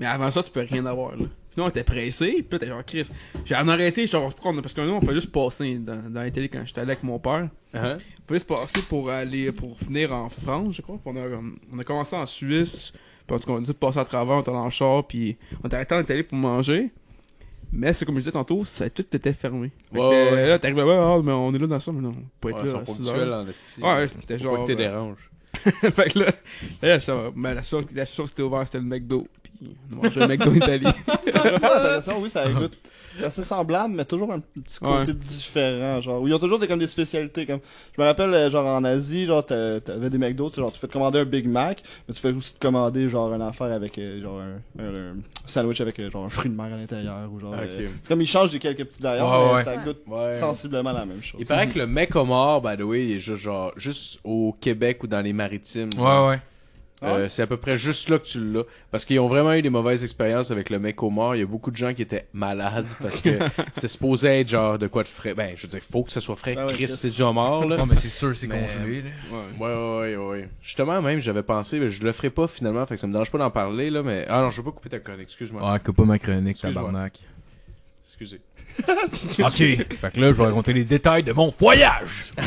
[0.00, 1.26] Mais avant ça, tu peux rien avoir, là.
[1.58, 3.10] Nous, on était pressés, puis là, t'es genre, Chris.
[3.44, 6.64] J'ai en arrêté, genre, parce que nous, on fait juste passer dans, dans l'Italie quand
[6.64, 7.48] j'étais allé avec mon père.
[7.74, 7.98] Hein?
[8.20, 11.00] On peut juste passer pour aller, pour venir en France, je crois.
[11.04, 11.40] Puis on a,
[11.72, 12.92] on a commencé en Suisse,
[13.26, 15.04] puis en tout cas, on a tout passé à travers, on était dans le char,
[15.04, 16.92] puis on est arrêté en Italie pour manger.
[17.72, 19.72] Mais c'est comme je disais tantôt, ça tout était fermé.
[19.92, 20.46] Fait Ouais, ouais, ouais.
[20.46, 22.58] Là, t'arrives là, ah, mais on est là dans ça, mais non, on peut être
[22.58, 22.84] Ouais, ils là.
[22.84, 23.82] sont ponctuels en esti.
[23.82, 24.54] Ouais, c'était genre.
[24.54, 25.30] pas que t'es euh, dérange.
[25.94, 26.32] fait que là,
[26.82, 27.32] là, ça va.
[27.34, 29.26] Mais la seule, la seule qui était ouverte, c'était le McDo.
[29.58, 30.86] Puis On mange le McDo Italie.
[31.24, 32.76] C'est pas intéressant, oui, ça goûte
[33.24, 35.16] assez semblable, mais toujours un petit côté Ouais.
[35.18, 37.58] différent, genre, où ils ont toujours des, comme des spécialités, comme,
[37.96, 40.70] je me rappelle, euh, genre, en Asie, genre, t'a- t'avais des McDo, tu sais, genre,
[40.70, 43.42] tu fais te commander un Big Mac, mais tu fais aussi te commander, genre, une
[43.42, 46.66] affaire avec, euh, genre, un, un- un sandwich avec, euh, genre, un fruit de mer
[46.72, 49.54] à l'intérieur, ou genre, euh, c'est comme ils changent des quelques petits derrière, Ouais, mais
[49.54, 49.64] ouais.
[49.64, 50.34] ça goûte Ouais.
[50.36, 51.40] sensiblement la même chose.
[51.40, 54.20] Il paraît que le mec au mort, by the way, il est juste, genre, juste
[54.22, 55.90] au Québec ou dans les maritimes.
[55.98, 56.40] Ouais, ouais.
[57.04, 58.64] Euh, C'est à peu près juste là que tu l'as.
[58.90, 61.36] Parce qu'ils ont vraiment eu des mauvaises expériences avec le mec au mort.
[61.36, 63.38] Il y a beaucoup de gens qui étaient malades parce que
[63.74, 65.32] c'était supposé être genre de quoi de frais.
[65.34, 66.54] Ben, je veux dire, faut que ça soit frais.
[66.56, 67.76] Ben ouais, Chris, c'est du homard, là.
[67.76, 69.10] Non, mais c'est sûr, c'est Mais- congelé, là.
[69.60, 70.48] Ouais, ouais, ouais, ouais.
[70.60, 73.30] Justement, même, j'avais pensé, mais je le ferai pas finalement, fait que ça me dérange
[73.30, 74.24] pas d'en parler, là, mais.
[74.28, 75.62] Ah non, je veux pas couper ta chronique, excuse-moi.
[75.64, 76.82] Ah, coupe pas ma chronique, Excuse-moi.
[76.82, 77.12] tabarnak.
[78.08, 78.40] Excusez.
[79.40, 79.54] Ok.
[79.56, 82.32] fait que là, je vais raconter les détails de mon voyage.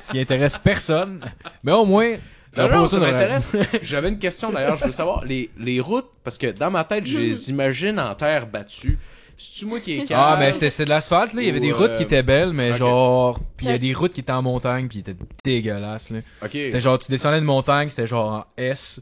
[0.00, 1.24] Ce qui intéresse personne.
[1.62, 2.14] Mais au moins,
[2.58, 3.54] Non, non, ça m'intéresse.
[3.82, 7.06] J'avais une question d'ailleurs, je veux savoir, les, les routes, parce que dans ma tête,
[7.06, 8.98] je les imagine en terre battue.
[9.40, 10.40] C'est-tu moi qui est Ah, calme?
[10.40, 11.42] mais c'était c'est de l'asphalte, là.
[11.42, 13.38] Il y avait des routes euh, qui étaient belles, mais genre.
[13.56, 16.18] Puis il y a des routes qui étaient en montagne, puis ils étaient dégueulasses, là.
[16.42, 16.50] Ok.
[16.50, 19.00] C'était genre, tu descendais de montagne, c'était genre en S.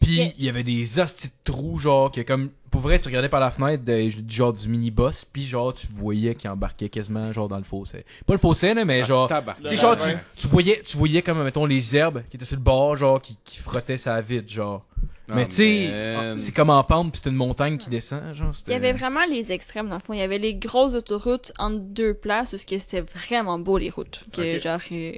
[0.00, 0.32] Puis Yeah.
[0.38, 2.50] il y avait des hosties de trous, genre, que comme.
[2.70, 5.88] Pour vrai, tu regardais par la fenêtre, de- du genre du mini-boss, puis genre, tu
[5.88, 8.04] voyais qu'il embarquait quasiment, genre, dans le fossé.
[8.26, 9.30] Pas le fossé, là, mais Ah, genre.
[9.68, 12.62] Tu genre, tu, tu voyais, tu voyais comme, mettons, les herbes qui étaient sur le
[12.62, 14.84] bord, genre, qui, qui frottaient sa vide, genre.
[15.28, 18.52] Ah, mais tu sais, c'est comme en pente, puis c'est une montagne qui descend, genre.
[18.66, 20.12] Il y avait vraiment les extrêmes dans le fond.
[20.12, 24.22] Il y avait les grosses autoroutes entre deux places où c'était vraiment beau les routes.
[24.32, 24.62] Que, Ok.
[24.62, 25.12] genre euh,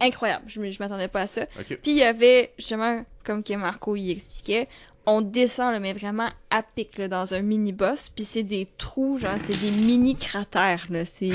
[0.00, 0.44] incroyable.
[0.46, 1.46] Je, je m'attendais pas à ça.
[1.82, 4.68] Puis il y avait justement comme que Marco y expliquait,
[5.06, 8.08] on descend là, mais vraiment à pic là, dans un mini boss.
[8.14, 11.04] Puis c'est des trous, genre c'est des mini cratères là.
[11.04, 11.30] C'est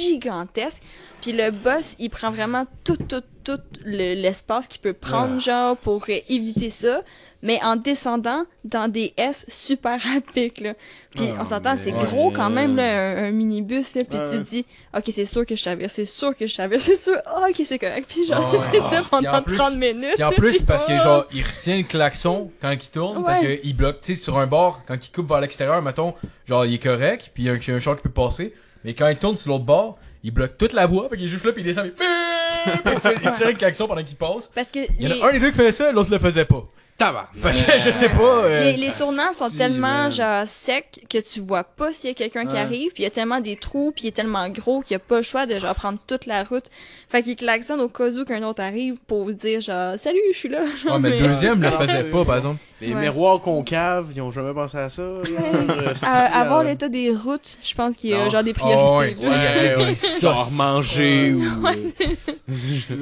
[0.00, 0.82] gigantesque.
[1.20, 5.76] Puis le boss, il prend vraiment tout, tout, tout le- l'espace qu'il peut prendre, genre,
[5.76, 7.02] pour euh, éviter ça.
[7.42, 9.98] Mais en descendant dans des S super
[10.60, 10.74] là.
[11.14, 14.02] Puis on s'entend, c'est gros quand même, là, un, un minibus, là.
[14.08, 14.24] Puis Ouais.
[14.30, 16.96] tu te dis, ok, c'est sûr que je traverse, c'est sûr que je traverse, c'est
[16.96, 17.16] sûr.
[17.24, 18.04] Ah, ok, c'est correct.
[18.08, 18.58] Puis genre, ouais.
[18.72, 20.14] c'est ça pendant en plus- 30 minutes.
[20.16, 21.02] Puis en plus, parce que Oh.
[21.02, 23.58] genre, il retient le klaxon quand il tourne, parce Ouais.
[23.58, 26.14] qu'il bloque, tu sais, sur un bord, quand il coupe vers l'extérieur, mettons,
[26.46, 28.02] genre, il est correct, puis il y a un, il y a un char qui
[28.02, 28.52] peut passer,
[28.84, 31.28] mais quand il tourne sur l'autre bord, il bloque toute la voie, fait qu'il est
[31.28, 32.06] juste là, puis il descend, puis
[32.84, 34.50] il tire, il tire le klaxon pendant qu'il passe.
[34.54, 36.18] Parce que Il y en les, a un des deux qui faisait ça, l'autre le
[36.18, 36.62] faisait pas.
[37.42, 38.44] Que je sais pas.
[38.44, 40.12] euh, les, les tournants sont si, tellement man.
[40.12, 42.60] genre secs que tu vois pas s'il y a quelqu'un qui Ouais.
[42.60, 44.96] arrive, puis il y a tellement des trous, puis il est tellement gros qu'il y
[44.96, 46.66] a pas le choix de genre prendre toute la route.
[47.08, 50.48] Fait qu'il klaxonne au cas où qu'un autre arrive pour dire genre salut, je suis
[50.48, 50.60] là.
[50.86, 52.58] Ouais, mais le deuxième le faisait pas, par exemple.
[52.80, 53.00] Les Ouais.
[53.02, 55.02] miroirs concaves, ils ont jamais pensé à ça.
[55.02, 58.30] euh, euh, l'état des routes, je pense qu'il y a Non.
[58.30, 59.16] genre des priorités.
[59.22, 59.28] là.
[59.30, 59.94] Ouais, Ouais, ouais.
[60.20, 61.42] Genre manger ou.
[62.48, 62.94] tu.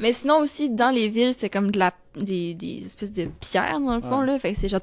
[0.00, 3.80] Mais sinon aussi dans les villes, c'est comme de la des, des espèces de pierres
[3.80, 4.26] dans le fond Ouais.
[4.26, 4.80] là, fait que c'est genre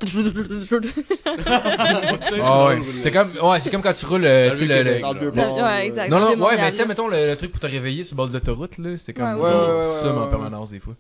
[2.42, 2.80] Ah ouais.
[2.82, 5.88] C'est comme, ouais, c'est comme quand tu roules, euh, tu le- le- Dans le Ouais,
[5.88, 6.10] exact.
[6.10, 6.88] Non, non, ouais, mais tu sais, là.
[6.90, 9.42] mettons le, le truc pour te réveiller sur le bord de l'autoroute, là, c'était comme
[9.44, 10.94] ça, en permanence, des fois.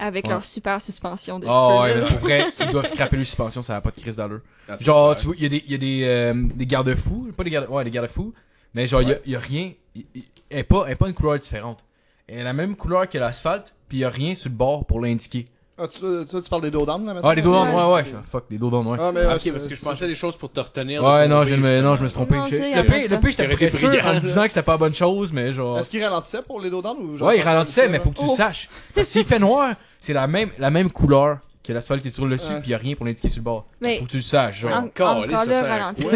[0.00, 0.30] Avec Ouais.
[0.32, 3.62] leur super suspension de Ah cheveux, ouais, mais pour vrai, ils doivent scraper les suspensions,
[3.62, 4.40] ça n'a pas de crise d'allure.
[4.68, 7.28] Ah, Genre, tu vois, il y a des, il y a des, euh, des garde-fous,
[7.36, 8.32] pas des garde ouais, des garde-fous,
[8.74, 11.38] mais genre, il y a- il y, a rien, elle n'est pas, pas une couleur
[11.38, 11.84] différente.
[12.26, 14.84] Elle a la même couleur que l'asphalte, puis il y a rien sur le bord
[14.86, 15.46] pour l'indiquer.
[15.82, 17.30] Ah, tu, tu, tu parles des dos d'âme, là, maintenant?
[17.30, 17.82] Ah, les dos d'âne, Ouais.
[17.82, 18.98] ouais, ouais, fuck, les dos d'âne, ouais.
[19.00, 21.02] Ah, mais, Ah, ouais, ok, parce que je pensais des choses pour te retenir.
[21.02, 21.82] Ouais, non, je me, justement.
[21.90, 22.34] non, je me suis trompé.
[22.36, 24.78] Non, Je- le pire, le de- pire, j'étais sûr en disant que c'était pas la
[24.78, 25.78] bonne chose, mais genre.
[25.78, 28.18] Est-ce qu'il ralentissait pour les dos d'âne ou genre Ouais, il ralentissait, mais faut que
[28.18, 28.34] tu Oh.
[28.36, 28.68] saches.
[29.02, 32.52] S'il fait noir, c'est la même, la même couleur que l'asphalte que tu roules dessus,
[32.52, 32.60] Ouais.
[32.60, 33.66] puis y a rien pour l'indiquer sur le bord.
[33.80, 34.72] Mais- Faut que tu le saches, genre.
[34.72, 36.02] En- Encore, encore ça là, sert à ralenti.
[36.02, 36.12] quoi?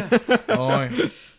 [0.48, 0.90] Ah ouais.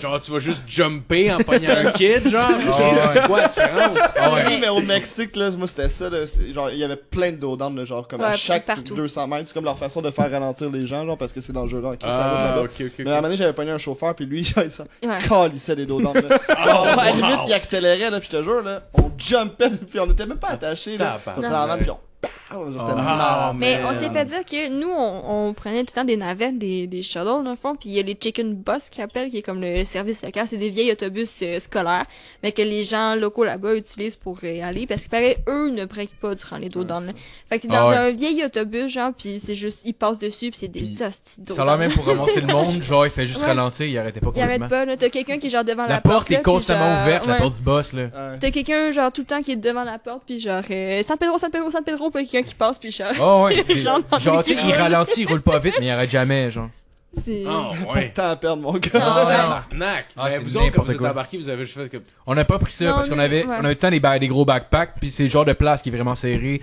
[0.00, 2.48] Genre, tu vas juste jumper en pognant un kid, genre?
[2.50, 2.94] ouais.
[3.12, 3.98] C'est quoi la différence?
[3.98, 4.44] Ouais.
[4.46, 6.18] Oui, mais au Mexique, là, moi, c'était ça, là.
[6.54, 7.38] Genre, il y avait plein de
[7.76, 8.94] là, genre, comme à chaque partout.
[8.94, 9.48] 200 mètres.
[9.48, 11.94] C'est comme leur façon de faire ralentir les gens, genre, parce que c'est dangereux en
[12.02, 12.62] Ah.
[12.98, 15.18] Mais à un moment donné, j'avais pogné un chauffeur, puis lui, genre, il s'en Ouais.
[15.26, 16.38] calissait des dos d'âne, là.
[16.64, 20.00] Genre, à la limite, il accélérait, là, puis je te jure, là, on jumpait, puis
[20.00, 21.18] on était même pas attachés, là.
[21.36, 21.98] On était en puis on...
[22.50, 23.56] Ah, malade.
[23.58, 26.58] Mais on s'est fait dire que nous, on, on prenait tout le temps des navettes,
[26.58, 29.28] des, des shuttles, dans le fond, puis il y a les chicken bus qui appellent,
[29.28, 30.46] qui est comme le service local.
[30.48, 32.06] C'est des vieilles autobus euh, scolaires,
[32.42, 35.84] mais que les gens locaux là-bas utilisent pour euh, aller, parce qu'il paraît, eux ne
[35.84, 37.00] breakent pas durant les dos là.
[37.48, 37.96] Fait que t'es Ah dans ouais.
[37.96, 41.62] un vieil autobus, genre, puis c'est juste, ils passent dessus, puis c'est des hosties Ça
[41.70, 43.46] a même pour ramasser le monde, genre, il fait juste Ouais.
[43.48, 44.68] ralentir, il arrêtait pas Il arrête complètement.
[44.68, 44.96] pas, là.
[44.96, 47.26] T'as quelqu'un qui est genre devant la, La porte là, est puis constamment genre- ouverte,
[47.26, 47.38] la ouais.
[47.38, 48.02] porte du boss, là.
[48.04, 48.38] Ouais.
[48.40, 51.16] T'as quelqu'un, genre, tout le temps qui est devant la porte, puis genre, euh, San
[51.18, 54.00] Pedro, San Pedro, San Pedro, puis quelqu'un qui passe, puis genre, Oh ouais, c'est- Genre
[54.10, 56.68] dans genre, tu sais, il ralentit, il roule pas vite, mais il arrête jamais, genre.
[57.24, 57.44] c'est...
[57.48, 58.08] Ah, Pas de ouais.
[58.10, 58.90] temps à perdre, mon gars.
[58.94, 59.34] Ah, ouais.
[59.36, 60.06] Tabarnak.
[60.16, 61.10] Ah, Mais c'est vous autres, quand n'importe vous êtes quoi.
[61.10, 61.96] embarqués, vous avez juste fait que.
[62.26, 63.48] On n'a pas pris ça Non, parce qu'on avait, ouais.
[63.60, 65.52] on avait tout le temps des, ba- des gros backpacks, puis c'est le genre de
[65.54, 66.60] place qui est vraiment serré.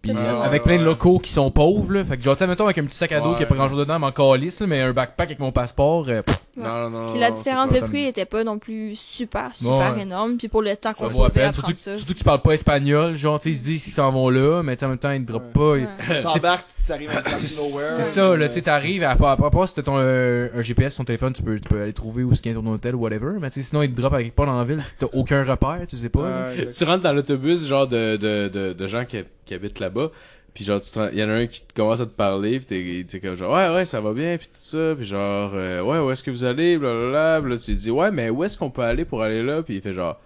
[0.00, 0.84] Puis Puis Ouais, euh, ouais, avec plein de ouais.
[0.84, 2.04] locaux qui sont pauvres, là.
[2.04, 3.36] Fait que genre, tu sais, mettons avec un petit sac à dos Ouais.
[3.38, 5.50] qui a pas grand chose dedans, mais en calice, là, mais un backpack avec mon
[5.50, 6.04] passeport.
[6.08, 7.10] euh, pff, Non, non, non.
[7.10, 10.02] Puis la différence pas de prix était pas non plus super, super Ouais.
[10.02, 10.36] énorme.
[10.36, 11.52] Puis pour le temps qu'on trouvait à.
[11.52, 11.96] Surtout, ça.
[11.96, 14.28] surtout que tu parles pas espagnol, genre, tu sais, ils se disent qu'ils s'en vont
[14.30, 15.72] là, mais tu sais, en même temps, ils te droppent pas.
[15.72, 15.86] Ouais.
[16.22, 17.92] T'embarques, tu arrives à une place C'est nowhere.
[17.96, 20.62] c'est ça, là, tu sais, t'arrives, à, part- à part si t'as ton, euh, un
[20.62, 22.66] GPS ton téléphone, tu peux, tu peux aller trouver où est-ce qu'il y a ton
[22.66, 24.82] hôtel ou whatever, mais tu sais, sinon, ils te droppent quelque part dans la ville,
[24.98, 26.50] t'as aucun repère, tu sais pas.
[26.76, 30.10] Tu rentres dans l'autobus, genre de, de, de, de gens qui, qui habitent là-bas.
[30.54, 32.66] Puis genre, tu il y en a un qui te commence à te parler, puis
[32.66, 35.52] t'es, il dit comme genre, ouais, ouais, ça va bien, puis tout ça, puis genre,
[35.54, 38.28] euh, ouais, où est-ce que vous allez, blablabla, puis là, tu lui dis, ouais, mais
[38.30, 40.18] où est-ce qu'on peut aller pour aller là, puis il fait genre,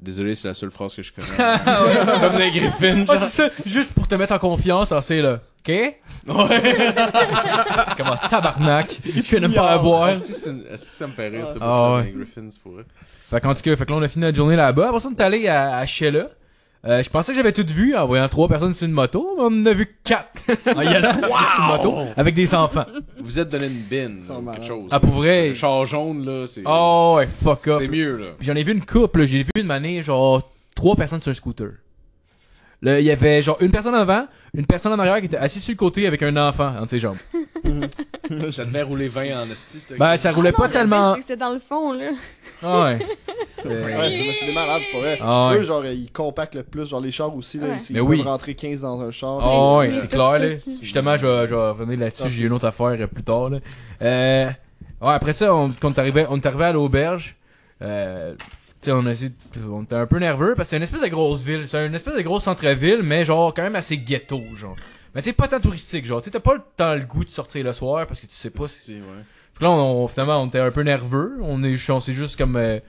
[0.00, 1.28] désolé, c'est la seule phrase que je connais.
[2.20, 5.40] Comme les Griffins, Ah, c'est ça, juste pour te mettre en confiance, là, c'est là.
[5.66, 5.68] Ok?
[5.70, 5.94] Ouais.
[7.96, 8.98] Comment tabarnak?
[9.04, 10.10] Je viens de me faire avoir.
[10.10, 12.12] Est-ce que ça me fait rire, cette Ah, ouais.
[12.14, 12.84] Griffins, pour vrai?
[13.30, 14.88] Fait qu'en tout cas, fait que là, on a fini notre journée là-bas.
[14.88, 16.28] Après ça, on est allé à, à Sheila.
[16.86, 19.42] Euh, je pensais que j'avais tout vu en voyant trois personnes sur une moto, mais
[19.44, 20.42] on en a vu quatre
[20.76, 22.84] en y allant sur une moto avec des enfants.
[23.18, 23.82] Vous vous êtes donné une
[24.20, 24.88] bin, quelque chose.
[24.90, 25.48] Ah, pour vrai?
[25.48, 27.78] Le char jaune, là, c'est, Oh, ouais, fuck up.
[27.80, 28.26] c'est mieux, là.
[28.38, 29.26] Puis J'en ai vu une couple, là.
[29.26, 30.42] j'ai vu une année, genre,
[30.74, 31.70] trois personnes sur un scooter.
[32.84, 35.62] Il y avait genre une personne en avant, une personne en arrière qui était assise
[35.64, 37.16] sur le côté avec un enfant entre ses jambes.
[38.52, 41.14] Ça devait rouler 20 en cette Ben, ça roulait Ah pas tellement.
[41.16, 42.10] C'était dans le fond, là.
[42.62, 42.98] Ah ouais.
[43.54, 45.18] C'était- Ouais, c'est des malades, pour vrai.
[45.20, 45.58] Ah ouais.
[45.58, 46.88] Eux, genre, ils compactent le plus.
[46.88, 47.76] Genre, les chars aussi, là, Ouais.
[47.88, 48.16] ils, Mais ils oui.
[48.18, 49.38] peuvent rentrer 15 dans un char.
[49.42, 50.48] Ah ouais, c'est clair, là.
[50.82, 53.58] Justement, je vais, je vais revenir là-dessus, j'ai une autre affaire euh, plus tard, là.
[54.02, 54.46] Euh,
[55.02, 57.36] ouais, après ça, on, quand on est arrivé, on est arrivé à l'auberge,
[57.82, 58.34] euh,
[58.92, 61.86] on a était un peu nerveux parce que c'est une espèce de grosse ville, c'est
[61.86, 64.76] une espèce de gros centre-ville, mais genre quand même assez ghetto, genre.
[65.14, 67.30] Mais tu sais, pas tant touristique, genre, tu t'as pas le temps le goût de
[67.30, 69.00] sortir le soir parce que tu sais pas si ouais.
[69.54, 71.36] Puis là, on, on- finalement, on était un peu nerveux.
[71.42, 72.56] On est, on s'est juste comme.
[72.56, 72.80] euh,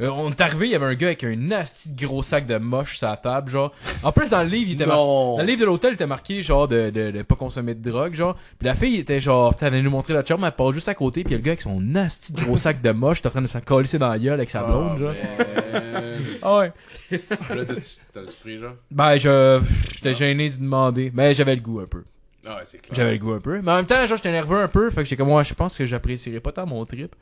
[0.00, 2.46] euh, on est arrivé, il y avait un gars avec un nasty de gros sac
[2.46, 3.72] de moche sur la table, genre.
[4.02, 4.96] En plus, dans le livre, il était mar-.
[4.96, 7.90] Dans le livre de l'hôtel, il était marqué, genre, de, de, de pas consommer de
[7.90, 8.36] drogue, genre.
[8.58, 10.94] Puis la fille était genre, tu venait nous montrer la chum, elle passe juste à
[10.94, 13.22] côté, puis il y a le gars avec son nasty de gros sac de moche,
[13.22, 15.12] t'es en train de s'en coller dans la gueule avec sa blonde, genre.
[16.44, 16.72] Ah ouais.
[17.10, 17.80] Là, t'as-tu
[18.12, 18.74] t'as-tu pris, genre?
[18.90, 19.60] Ben, je,
[19.94, 21.12] j'étais gêné de demander.
[21.14, 22.02] Mais j'avais le goût un peu.
[22.44, 22.94] Ah ouais, c'est clair.
[22.94, 23.60] J'avais le goût un peu.
[23.62, 25.54] Mais en même temps, genre, j'étais nerveux un peu, fait que j'étais comme, moi, je
[25.54, 27.14] pense que j'apprécierais pas tant mon trip.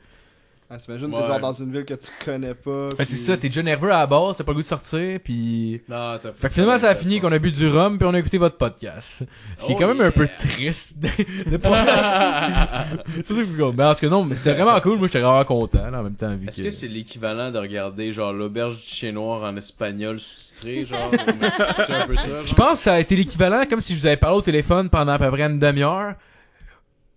[0.73, 1.19] Ah, T'imagines, Ouais.
[1.21, 2.89] t'es genre dans une ville que tu connais pas.
[2.97, 4.67] Ben, c'est puis- ça, t'es déjà nerveux à la base, t'as pas le goût de
[4.67, 5.81] sortir, puis.
[5.89, 8.13] Non, t'as Fait que finalement, ça a fini qu'on a bu du rhum puis on
[8.13, 9.25] a écouté votre podcast.
[9.57, 10.37] Ce qui est Oh quand même un peu yeah.
[10.39, 12.85] triste de, de passer à ça.
[13.15, 13.73] C'est ça que cool.
[13.77, 14.97] Mais en tout cas, non, mais c'était vraiment cool.
[14.97, 16.63] Moi, j'étais vraiment content, là, en même temps, vu Est-ce que...
[16.63, 21.11] que c'est l'équivalent de regarder genre l'auberge du chien noir en espagnol sous-titré, genre?
[21.11, 21.17] ou-
[21.85, 22.45] c'est un peu ça?
[22.45, 24.89] Je pense que ça a été l'équivalent comme si je vous avais parlé au téléphone
[24.89, 26.13] pendant à peu près une demi-heure.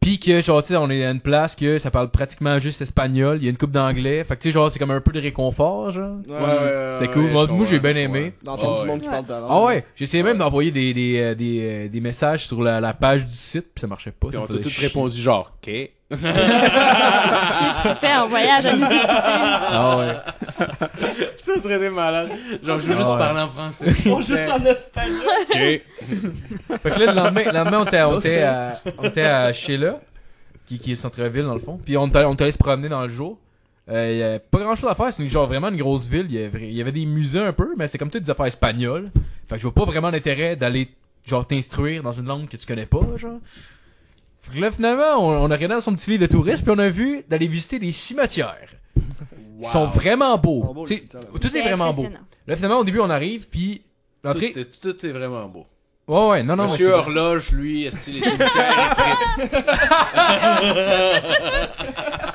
[0.05, 2.83] Pis que, genre, tu sais, on est à une place que ça parle pratiquement juste
[2.83, 3.39] espagnol.
[3.41, 4.23] Il y a une coupe d'anglais.
[4.23, 6.19] Fait que, tu sais, genre, c'est comme un peu de réconfort, genre.
[6.29, 7.25] Ouais, Ouais, C'était cool.
[7.25, 8.35] ouais, Moi, moi, j'ai bien aimé.
[8.43, 9.03] D'entendre Ah du monde ouais.
[9.05, 9.49] qui parle langue.
[9.51, 12.83] Ah ouais, j'ai essayé même d'envoyer des, des, euh, des, euh, des messages sur la,
[12.83, 14.29] la page du site, puis ça marchait pas.
[14.29, 15.73] Puis ça on t'a tout répondu genre, ok.
[16.11, 16.23] Qu'est-ce
[17.83, 18.73] que tu fais en voyage à?
[19.71, 20.17] Ah ouais.
[21.39, 22.31] ça serait des malades.
[22.63, 23.19] Genre, je veux Ah juste ouais.
[23.19, 23.91] parler en français.
[23.93, 25.23] Juste en espagnol.
[25.51, 25.57] Ok.
[25.57, 25.83] Fait
[26.91, 30.01] que là, le lendemain, le lendemain on était, on était à, on était à Sheila,
[30.67, 31.79] qui, qui est centre-ville dans le fond.
[31.83, 33.39] Puis on était, on était allé se promener dans le jour.
[33.91, 36.27] Euh, Il y avait pas grand chose à faire, c'est genre vraiment une grosse ville.
[36.29, 38.31] Il y avait, il y avait des musées un peu, mais c'est comme toutes des
[38.31, 39.11] affaires espagnoles.
[39.49, 40.89] Fait que je vois pas vraiment l'intérêt d'aller
[41.27, 43.39] genre t'instruire dans une langue que tu connais pas, genre.
[44.51, 46.73] Fait que là, finalement, on, on a regardé dans son petit livre de tourisme, puis
[46.77, 48.69] on a vu d'aller visiter des cimetières.
[49.61, 50.63] Ils sont vraiment beaux.
[50.87, 52.07] Sont tout est vraiment beau.
[52.47, 53.83] Là, finalement, au début, on arrive, puis
[54.23, 54.53] Tout, l'entrée.
[54.55, 55.65] est- tout est vraiment beau.
[56.07, 58.97] Ouais, ouais, non, non, Monsieur Horloge, lui, est-ce les cimetières.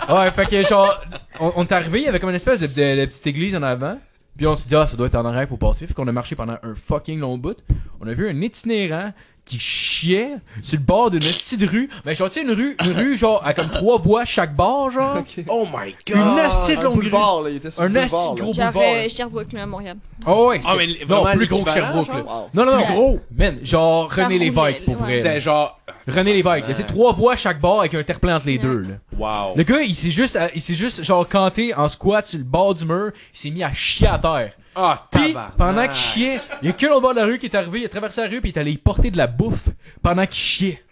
[0.09, 0.99] Ouais, fait que genre,
[1.39, 3.55] on, on est arrivé, il y avait comme une espèce de, de- de petite église
[3.55, 3.99] en avant.
[4.35, 5.85] Puis on s'est dit, ah, ça doit être en arrière, faut passer.
[5.85, 7.57] Fait qu'on a marché pendant un fucking long bout.
[8.01, 9.11] On a vu un itinérant
[9.49, 11.89] qui chiait sur le bord d'une petite rue.
[12.05, 14.91] Mais genre, tu sais, une rue, une rue, genre, à comme trois voies chaque bord,
[14.91, 15.23] genre.
[15.47, 16.17] Oh my god!
[16.17, 16.35] Une
[16.75, 17.09] de Un longue rue.
[17.09, 18.41] là, il était sur Un le asti boulevard, là.
[18.41, 18.93] gros Genre boulevard.
[18.95, 19.97] euh, Sherbrooke, là, à Montréal.
[20.27, 22.23] Oh, ouais, Ah, mais non, vraiment plus gros que Sherbrooke, là.
[22.53, 22.85] Non, non, non, Ouais.
[22.93, 23.19] gros.
[23.35, 24.99] Man, genre, René Lévesque, pour ouais.
[25.01, 25.13] vrai.
[25.15, 25.79] C'était genre.
[26.07, 26.67] René Lévesque.
[26.67, 28.63] là, C'est trois voies chaque bord avec un terre-plein entre les Ouais.
[28.63, 28.95] deux, là.
[29.17, 29.55] Wow.
[29.55, 32.75] Le gars, il s'est juste, il s'est juste, genre, canté en squat sur le bord
[32.75, 33.11] du mur.
[33.33, 34.53] Il s'est mis à chier à terre.
[34.75, 35.57] Ah, Pis, tabarnak.
[35.57, 37.79] pendant qu'il chiait, il y a qu'un au bord de la rue qui est arrivé,
[37.81, 39.69] il a traversé la rue puis il est allé y porter de la bouffe
[40.01, 40.83] pendant qu'il chiait.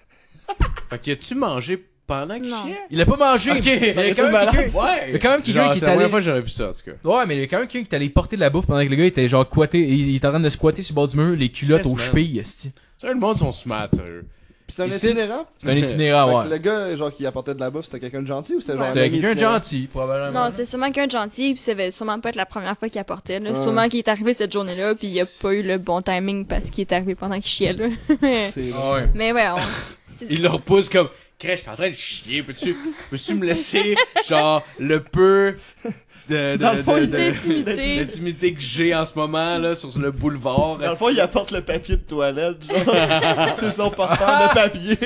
[0.89, 2.63] Fait que tu mangé pendant qu'il Non.
[2.65, 2.79] chiait?
[2.89, 3.51] Il a pas mangé.
[3.51, 4.77] Ok, mais il y a quand même quelqu'un.
[4.79, 5.03] Ouais!
[5.07, 6.25] Il y a quand même quelqu'un Genre, qui c'est est la première allé- fois que
[6.25, 7.09] j'aurais vu ça, en tout cas.
[7.17, 8.65] Ouais, mais il y a quand même quelqu'un qui est allé porter de la bouffe
[8.65, 10.93] pendant que le gars était genre squatté, il, il était en train de squatter sur
[10.93, 12.05] le bord du mur, les culottes Yes, aux man.
[12.05, 12.71] chevilles, esti.
[12.97, 14.25] Sérieux, le monde sont smart, sérieux.
[14.67, 15.45] Puis c'est un itinérant.
[15.63, 16.49] C'est un itinérant, ouais.
[16.49, 18.87] le gars, genre, qui apportait de la bouffe, c'était quelqu'un de gentil ou c'était genre
[18.87, 20.43] un C'était quelqu'un de gentil, probablement.
[20.43, 22.89] Non, c'était sûrement qu'un de gentil, puis ça devait sûrement pas être la première fois
[22.89, 23.39] qu'il apportait.
[23.39, 23.55] Là.
[23.55, 26.69] Sûrement qu'il est arrivé cette journée-là, puis il a pas eu le bon timing parce
[26.69, 27.87] qu'il est arrivé pendant qu'il chiait là.
[28.05, 29.09] C'est Ah ouais.
[29.15, 29.57] Mais ouais, on...
[30.29, 31.09] Il le repousse comme
[31.39, 32.41] Crèche, je suis en train de chier.
[32.41, 32.75] Peux-tu
[33.11, 33.93] peux me laisser,
[34.27, 35.55] genre, le peu
[36.29, 38.53] de, de, le D'intimité.
[38.53, 40.79] que j'ai en ce moment, là, sur le boulevard?
[40.79, 42.95] Dans le fond, il apporte le papier de toilette, genre.
[43.59, 44.97] c'est son porteur de papier.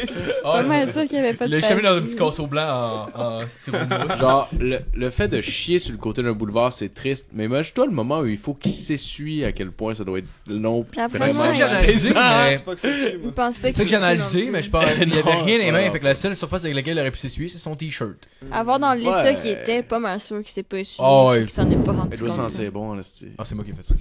[0.45, 3.21] Ah, c'est- sûr qu'il avait pas de l'a jamais dans un petit casseau blanc en,
[3.41, 4.17] en styromousse.
[4.17, 7.27] Genre, le, le fait de chier sur le côté d'un boulevard, c'est triste.
[7.33, 10.27] Mais imagine-toi le moment où il faut qu'il s'essuie à quel point ça doit être
[10.47, 10.83] long.
[10.83, 12.55] pis Après vraiment C'est ça que j'ai analysé, mais...
[12.55, 13.31] C'est pas que c'est chier, Je moi.
[13.35, 15.57] pense pas C'est ça que j'ai c'est analysé, mais je pense qu'il y avait rien
[15.57, 17.75] les mains, fait que la seule surface avec laquelle il aurait pu s'essuyer, c'est son
[17.75, 18.29] t-shirt.
[18.51, 19.35] Avoir dans l'état Ouais.
[19.35, 20.99] qu'il était, pas mal sûr qu'il s'est pas essuyé.
[21.05, 21.39] Ah ouais.
[21.41, 22.49] qu'il s'en est pas rendu Elle doit compte.
[22.51, 23.31] sentir bon, là, c'est.
[23.37, 23.95] Ah, c'est moi qui ai fait ça.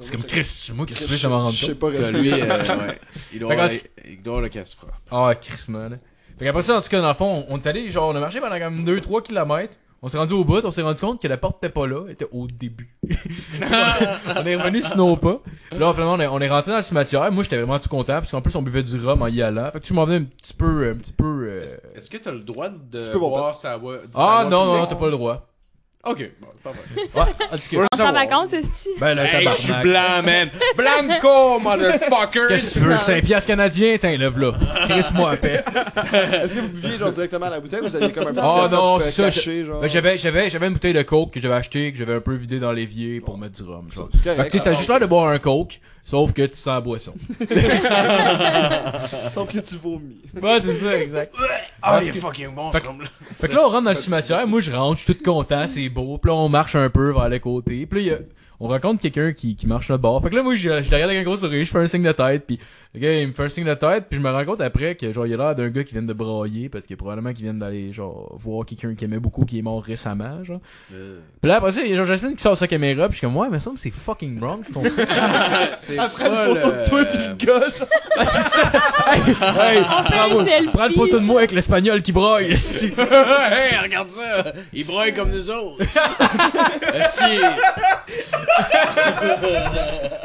[0.00, 0.22] C'est comme.
[0.24, 1.92] Chris, c'est moi qui ai trouvé, ça m'en rend Je sais compte.
[1.96, 2.98] pas lui, euh, ouais,
[3.32, 3.70] il doit Fait avoir
[4.08, 4.88] il doit le casse-bras.
[5.10, 5.98] Ah, Chris, man.
[6.38, 8.20] Fait qu'après ça, en tout cas, dans le fond, on est allé, genre, on a
[8.20, 9.74] marché pendant comme 2-3 km.
[10.06, 12.02] On s'est rendu au bout, on s'est rendu compte que la porte était pas là,
[12.06, 12.96] elle était au début.
[14.36, 15.40] on est revenu sur nos pas.
[15.72, 17.32] Là, finalement, on est, on est rentré dans le cimetière.
[17.32, 19.68] Moi, j'étais vraiment tout content, parce qu'en plus, on buvait du rhum en y allant.
[19.72, 21.24] Fait que je m'en venais un petit peu, un petit peu.
[21.48, 23.96] euh, Est-ce que t'as le droit de Tu peux boire boire sa voix?
[24.14, 25.48] Ah non, non, non, t'as pas le droit.
[26.06, 27.02] Ok, bon, c'est pas vrai.
[27.14, 27.86] Ouais, en tout cas.
[27.92, 30.50] On s'en vacances, c'est Ben, le Hey, je suis blanc, man!
[30.76, 32.46] Blanco, motherfucker!
[32.48, 33.96] Qu'est-ce que tu veux, 5 piastres canadiens?
[33.98, 34.52] Tiens, lève là.
[34.88, 35.64] Chris-moi à paix.
[35.64, 38.40] Est-ce que vous buviez genre directement à la bouteille ou vous aviez comme un petit
[38.40, 39.80] setup, non, euh, c'est ça, caché, genre?
[39.80, 42.34] Ben, j'avais, j'avais, j'avais une bouteille de coke que j'avais acheté, que j'avais un peu
[42.34, 44.08] vidé dans l'évier pour mettre du rhum, genre.
[44.22, 46.80] Fait que sais, t'as juste l'air de boire un coke, sauf que tu sens la
[46.80, 47.14] boisson.
[49.32, 50.16] Sauf que tu vomis.
[50.40, 51.34] Ouais, c'est ça, exact.
[51.82, 53.08] Ah, il est fucking bon, Fait ce que- rhum-là.
[53.32, 54.46] Fait que là, on rentre dans le cimetière.
[54.46, 56.18] Moi, je rentre, je suis tout content, c'est beau.
[56.18, 57.86] Puis là, on marche un peu vers le côté.
[57.86, 58.18] Puis là, y a-
[58.58, 60.22] on rencontre quelqu'un qui, qui marche là bord.
[60.22, 61.86] Fait que là, moi, je, je le regarde avec un gros sourire, je fais un
[61.86, 62.46] signe de tête.
[62.46, 62.58] Puis
[62.96, 64.06] le gars, il me fait un signe de tête.
[64.08, 66.02] Puis je me rends compte après que, genre, il a l'air d'un gars qui vient
[66.02, 66.68] de brailler.
[66.68, 69.82] Parce que probablement qu'il vient d'aller, genre, voir quelqu'un qu'il aimait beaucoup qui est mort
[69.82, 70.60] récemment, genre.
[70.88, 73.08] Puis là, après ça, il y a genre Jasmine qui sort sa caméra.
[73.08, 75.06] Puis je suis comme, ouais, mais ça, c'est fucking wrong ce qu'on fait.
[75.78, 77.88] C'est Après une photo le- de toi pis le gars, genre.
[78.16, 78.72] ah, c'est ça!
[79.12, 82.52] hey, hey, prends, selfie, prends une photo de moi avec l'espagnol qui braille.
[82.52, 82.86] ici.
[82.96, 84.52] hey, regarde ça!
[84.72, 85.84] Il broye comme nous autres!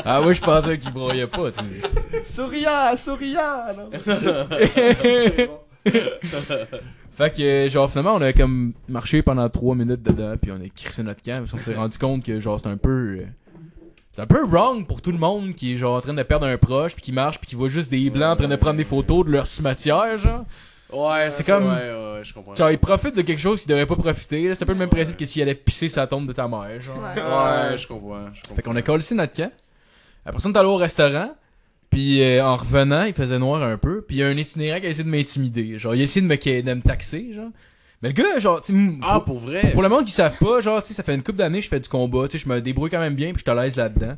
[0.06, 1.50] Ah, ouais, je pensais qu'il braillait pas.
[1.52, 2.24] c'est-
[2.62, 3.66] Souriant, souriant!
[3.78, 3.90] non.
[7.14, 10.70] Fait que, genre, finalement, on a comme marché pendant 3 minutes dedans, puis on a
[10.70, 13.18] crissé notre camp, parce qu'on s'est rendu compte que, genre, c'est un peu.
[13.20, 13.26] euh,
[14.14, 16.46] c'est un peu wrong pour tout le monde qui est, genre, en train de perdre
[16.46, 18.78] un proche, puis qui marche, puis qui voit juste des blancs en train de prendre
[18.78, 20.46] des photos de leur cimetière, genre.
[20.92, 21.68] Ouais, C'est comme-.
[21.68, 22.56] Ouais, ouais, je comprends.
[22.56, 24.56] Genre, ils profitent de quelque chose qu'ils devraient pas profiter, là.
[24.56, 26.80] C'est un peu le même principe que s'ils allaient pisser sa tombe de ta mère,
[26.82, 26.98] genre.
[26.98, 27.22] Ouais.
[27.72, 28.28] Ouais, je comprends.
[28.34, 28.56] je comprends.
[28.56, 29.52] Fait qu'on a collé notre camp.
[30.26, 31.34] Après ça, on est allé au restaurant.
[31.92, 34.02] Puis euh, en revenant, il faisait noir un peu.
[34.02, 35.78] Puis il y a un itinérant qui a essayé de m'intimider.
[35.78, 37.50] Genre, il a essayé de me, de me taxer, genre.
[38.02, 38.74] Mais le gars, genre, tu
[39.04, 39.72] Ah, pour, pour vrai?
[39.74, 41.66] pour le monde qui savent pas, genre, tu sais, ça fait une couple d'années que
[41.66, 42.28] je fais du combat.
[42.28, 44.16] Tu sais, je me débrouille quand même bien, puis je à l'aise là-dedans.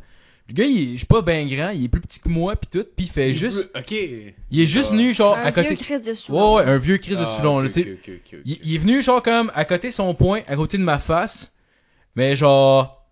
[0.49, 2.55] Le gars, il est, je suis pas ben grand, il est plus petit que moi,
[2.55, 2.85] puis tout.
[2.95, 3.69] Puis il fait juste.
[3.77, 3.91] Ok.
[3.91, 5.69] Il est juste venu, genre, Un à côté.
[5.69, 6.33] vieux Chris de sous.
[6.33, 7.91] Ouais, ouais, un vieux Chris de Ah, Soulon, là, ok, tu sais.
[7.93, 8.39] ok, ok, ok, ok.
[8.45, 10.99] Il, il est venu, genre, comme, à côté de son poing, à côté de ma
[10.99, 11.53] face.
[12.15, 13.02] Mais genre.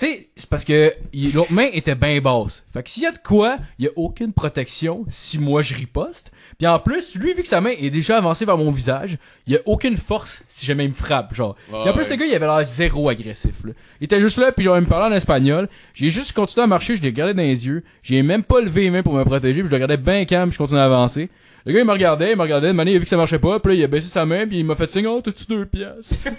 [0.00, 0.94] Sais, c'est parce que
[1.34, 2.62] l'autre main était bien basse.
[2.72, 5.74] Fait que s'il y a de quoi, il y a aucune protection si moi je
[5.74, 6.32] riposte.
[6.56, 9.52] Puis en plus, lui, vu que sa main est déjà avancée vers mon visage, il
[9.52, 11.54] y a aucune force si jamais il me frappe, genre.
[11.68, 13.72] Puis en plus, le gars, il avait l'air zéro agressif, là.
[14.00, 15.68] Il était juste là, puis genre, il me parlait en espagnol.
[15.92, 17.84] J'ai juste continué à marcher, je l'ai regardé dans les yeux.
[18.02, 20.48] J'ai même pas levé les mains pour me protéger, puis je le regardais bien calme,
[20.48, 21.28] puis je continuais à avancer.
[21.66, 23.16] Le gars, il me regardait, il me regardait, de manière, il a vu que ça
[23.16, 25.20] marchait pas, puis là, il a baissé sa main, puis il m'a fait signe, oh,
[25.22, 26.28] t'as-tu deux pièces?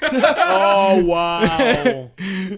[0.54, 2.10] Oh, wow!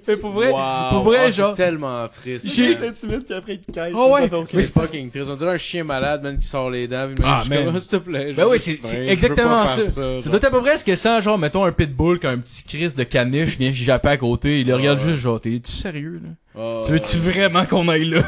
[0.08, 0.90] Mais pour vrai, Wow.
[0.90, 2.48] pour vrai, Ah, genre, C'est tellement triste.
[2.50, 3.94] J'ai- est intimide pis après il te caille.
[3.96, 4.30] Ah ouais.
[4.46, 5.30] C'est fucking triste.
[5.30, 7.08] On dirait un chien malade, man, qui sort les dents.
[7.14, 7.80] puis Ah, je suis man.
[7.80, 8.34] s'il te plaît.
[8.34, 9.88] Ben oui, c'est exactement ça.
[9.90, 12.32] Ça doit être à peu près ce que ça, genre, mettons un pitbull qui a
[12.32, 15.10] un petit crise de caniche, vient japper à côté, il le regarde Ouais.
[15.12, 16.30] juste, genre, t'es-tu sérieux, là?
[16.56, 17.32] Ah, Tu veux-tu ouais.
[17.32, 18.22] vraiment qu'on aille là?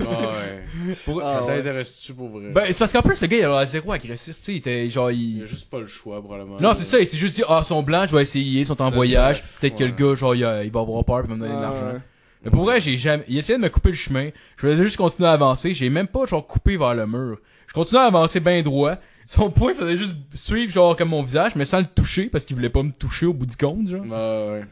[0.00, 0.94] Ah, ouais.
[1.04, 1.56] Pour- Ah, ouais.
[1.56, 2.50] t'intéresse-tu pour vrai?
[2.50, 4.88] Ben, c'est parce qu'en plus, le gars, il a zéro agressif, tu sais, il était,
[4.88, 5.42] genre, Il il...
[5.42, 6.56] a juste pas le choix, probablement.
[6.60, 8.66] Non, c'est ça, il s'est juste dit, ah, ils sont blancs, je vais essayer, ils
[8.66, 11.26] sont en voyage, peut-être que le gars, genre, il, a- il va avoir peur, puis
[11.26, 11.92] il va me donner de Ah, l'argent.
[11.94, 12.00] ouais.
[12.44, 13.24] Mais pour vrai, j'ai jamais.
[13.28, 14.28] Il essayait de me couper le chemin.
[14.56, 15.74] Je voulais juste continuer à avancer.
[15.74, 17.38] J'ai même pas genre coupé vers le mur.
[17.66, 18.94] Je continuais à avancer bien droit.
[19.26, 22.54] Son poing faisait juste suivre genre comme mon visage, mais sans le toucher parce qu'il
[22.54, 24.04] voulait pas me toucher au bout du compte, genre.
[24.12, 24.64] Ah, ouais.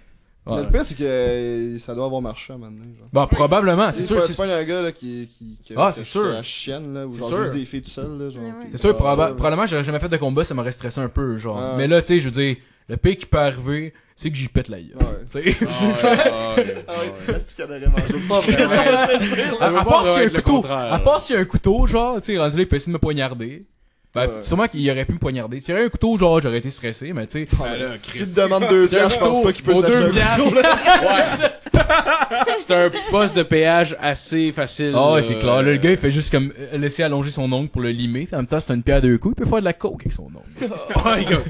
[0.47, 0.63] Mais Ouais.
[0.63, 2.95] le pire, c'est que euh, ça doit avoir marché à un moment donné.
[2.99, 3.09] genre.
[3.13, 4.21] Bah probablement, c'est sûr.
[4.21, 6.27] C'est C'est pas un gars là, qui, qui, qui, Ah, qui- c'est sûr.
[6.27, 7.43] a la chienne, là, ou C'est genre sûr.
[7.43, 8.43] juste des filles tout seul, là, genre.
[8.43, 11.09] Ouais, c'est sûr, Ah, proba- probablement j'aurais jamais fait de combat, ça m'aurait stressé un
[11.09, 11.59] peu, genre.
[11.59, 11.75] Ah.
[11.79, 12.57] Mais là, tu sais, je veux dire,
[12.91, 14.97] le pire qui peut arriver, c'est que j'y pète la gueule.
[15.01, 15.43] Ouais.
[15.43, 15.67] Tu sais.
[16.29, 18.29] Ah ouais, est-ce qu'il y en aurait mangé?
[18.29, 18.41] Pas
[19.61, 19.79] vraiment.
[19.81, 22.21] À, part s'il y a un couteau, à part s'il y a un couteau, genre,
[22.21, 23.65] tu sais, rendu là, il peut essayer de me poignarder.
[24.15, 24.43] Ben, Ouais.
[24.43, 25.59] sûrement qu'il aurait pu me poignarder.
[25.59, 27.57] S'il y avait un couteau, genre, j'aurais été stressé, mais tu sais.
[27.59, 30.37] Ben là, Si tu te demandes deux piastres, je pense pas qu'il peut deux là.
[32.61, 34.93] C'est un poste de péage assez facile.
[34.95, 35.27] Ah ouais, là.
[35.27, 35.57] c'est clair.
[35.57, 38.29] Là, le gars, il fait juste comme euh, laisser allonger son ongle pour le limer.
[38.33, 39.35] En même temps, c'est une pierre à deux coups.
[39.37, 40.39] Il peut faire de la coke avec son ongle.
[41.05, 41.43] Ouais, gars.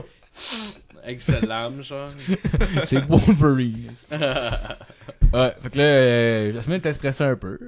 [1.04, 2.08] Avec sa lame, genre.
[2.86, 3.90] c'est Wolverine.
[4.10, 7.58] ouais, fait que là, euh, Jasmine était stressée un peu.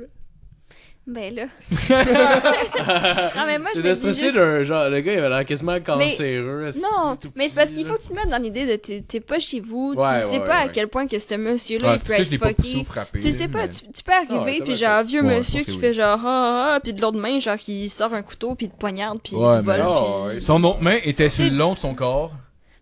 [1.08, 1.44] Ben là.
[3.36, 4.34] non, mais moi, je me dis juste...
[4.34, 4.88] d'un genre.
[4.88, 6.66] Le gars, il avait l'air quasiment cancéreux.
[6.66, 8.74] esti, Non, tout mais c'est parce qu'il faut que tu te mettes dans l'idée de
[8.74, 11.34] t'es t'es pas chez vous, Ouais, tu sais ouais, pas à quel point que ce
[11.36, 12.24] monsieur-là, Ouais, il peut être
[12.56, 12.84] fucké.
[13.20, 15.62] Tu sais pas, mais- tu, tu peux arriver, Ah ouais, puis genre, un vieux monsieur
[15.62, 18.56] qui fait genre, ah, ah, ah, puis de l'autre main, genre, qui sort un couteau,
[18.56, 20.42] puis il te poignarde, puis Ouais, il te mais- vole, puis...
[20.42, 22.32] Son autre main était sur le long de son corps.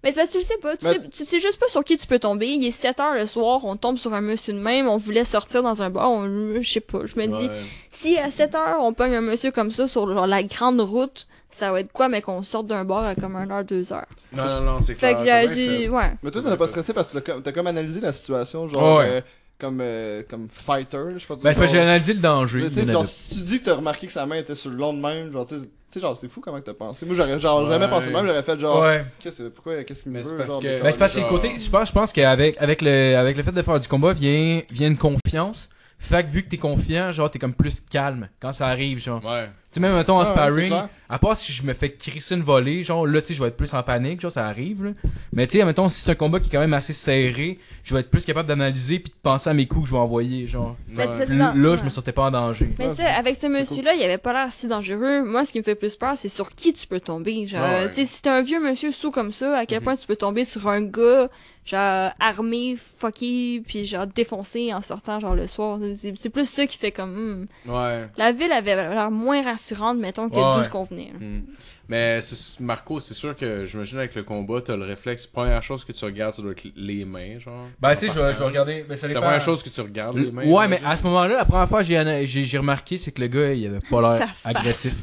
[0.04, 1.66] Mais c'est parce que tu le sais pas, tu, Mais- sais, tu sais juste pas
[1.68, 2.46] sur qui tu peux tomber.
[2.46, 5.24] Il est 7 heures le soir, on tombe sur un monsieur de même, on voulait
[5.24, 7.62] sortir dans un bar, on, je sais pas, je me dis, Ouais.
[7.90, 11.26] si à 7 heures on pogne un monsieur comme ça sur genre, la grande route,
[11.50, 14.06] ça va être quoi, mais qu'on sorte d'un bar à comme 1 heure, 2 heures.
[14.32, 15.46] Non, non, non, c'est Fait clair.
[15.48, 16.12] que j'ai- ouais.
[16.22, 18.68] Mais toi, t'as pas stressé parce que tu l'as comme- t'as comme analysé la situation,
[18.68, 19.06] genre, Ouais.
[19.08, 19.20] euh,
[19.58, 21.36] comme, euh, comme fighter, je sais pas.
[21.36, 22.68] Ben, c'est parce que j'ai analysé le danger.
[22.68, 24.76] Tu sais, genre, si tu dis que t'as remarqué que sa main était sur le
[24.76, 27.06] long de même, genre, tu sais- sais, genre, c'est fou comment que t'as pensé.
[27.06, 29.04] Moi, j'aurais genre jamais pensé même, j'aurais fait genre, Ouais.
[29.20, 31.12] qu'est-ce pourquoi, qu'est-ce qu'il me Mais c'est veut, parce genre, que- de- Ben, c'est parce
[31.12, 33.52] que c'est le genre- côté, je pense, je pense qu'avec avec le, avec le fait
[33.52, 35.68] de faire du combat vient, vient une confiance.
[35.98, 39.24] Fait que vu que t'es confiant, genre, t'es comme plus calme quand ça arrive, genre.
[39.24, 39.48] Ouais.
[39.74, 40.72] Tu sais, même, mettons, en Ah, sparring,
[41.08, 43.48] à part si je me fais crisser une volée, genre, là, tu sais, je vais
[43.48, 44.90] être plus en panique, genre, ça arrive, là.
[45.32, 47.92] Mais tu sais, mettons, si c'est un combat qui est quand même assez serré, je
[47.92, 50.46] vais être plus capable d'analyser puis de penser à mes coups que je vais envoyer,
[50.46, 50.76] genre.
[50.96, 51.06] Ouais.
[51.06, 51.76] Là, dans- là, ouais.
[51.78, 52.70] je me sentais pas en danger.
[52.78, 55.24] Mais Ouais, ça, avec ce monsieur-là, il avait pas l'air si dangereux.
[55.24, 57.48] Moi, ce qui me fait plus peur, c'est sur qui tu peux tomber.
[57.48, 57.88] Genre, Ah ouais.
[57.88, 59.84] tu sais, si t'es un vieux monsieur sous comme ça, à quel Mhm.
[59.84, 61.28] point tu peux tomber sur un gars,
[61.66, 65.78] genre, armé, fucké, puis genre, défoncé en sortant, genre, le soir.
[65.96, 67.70] C'est c'est plus ça qui fait comme, hmm.
[67.70, 68.06] Ouais.
[68.18, 69.63] La ville avait l'air moins rassurante,
[69.98, 70.64] mettons, que Ouais, d'où ouais.
[70.64, 71.12] ce qu'on venait.
[71.18, 71.42] Hmm.
[71.88, 72.20] Mais
[72.60, 75.26] Marco, c'est sûr que j'imagine avec le combat, t'as le réflexe.
[75.26, 77.66] Première chose que tu regardes, ça doit être les mains, genre.
[77.80, 80.30] Ben, tu sais, je vais regarder, ben, C'est la première chose que tu regardes, les
[80.32, 80.44] mains.
[80.46, 83.52] Ouais, mais à ce moment-là, la première fois que j'ai remarqué, c'est que le gars,
[83.52, 84.94] il avait pas l'air agressif.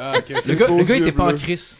[0.00, 0.14] Ah.
[0.46, 1.76] Le gars, le gars yeux était pas en bleus.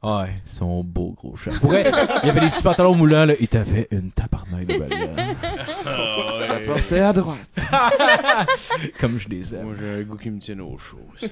[0.00, 1.50] Ouais, son beau gros chat.
[1.60, 1.90] Pour vrai,
[2.22, 3.34] il avait des petits pantalons moulants, là.
[3.40, 4.88] Il t'avait une tabarnak de balle,
[5.86, 6.66] Ah, La ouais.
[6.66, 7.38] porte est à droite.
[9.00, 9.64] Comme je les aime.
[9.64, 11.00] Moi, j'ai un goût qui me tienne au chaud.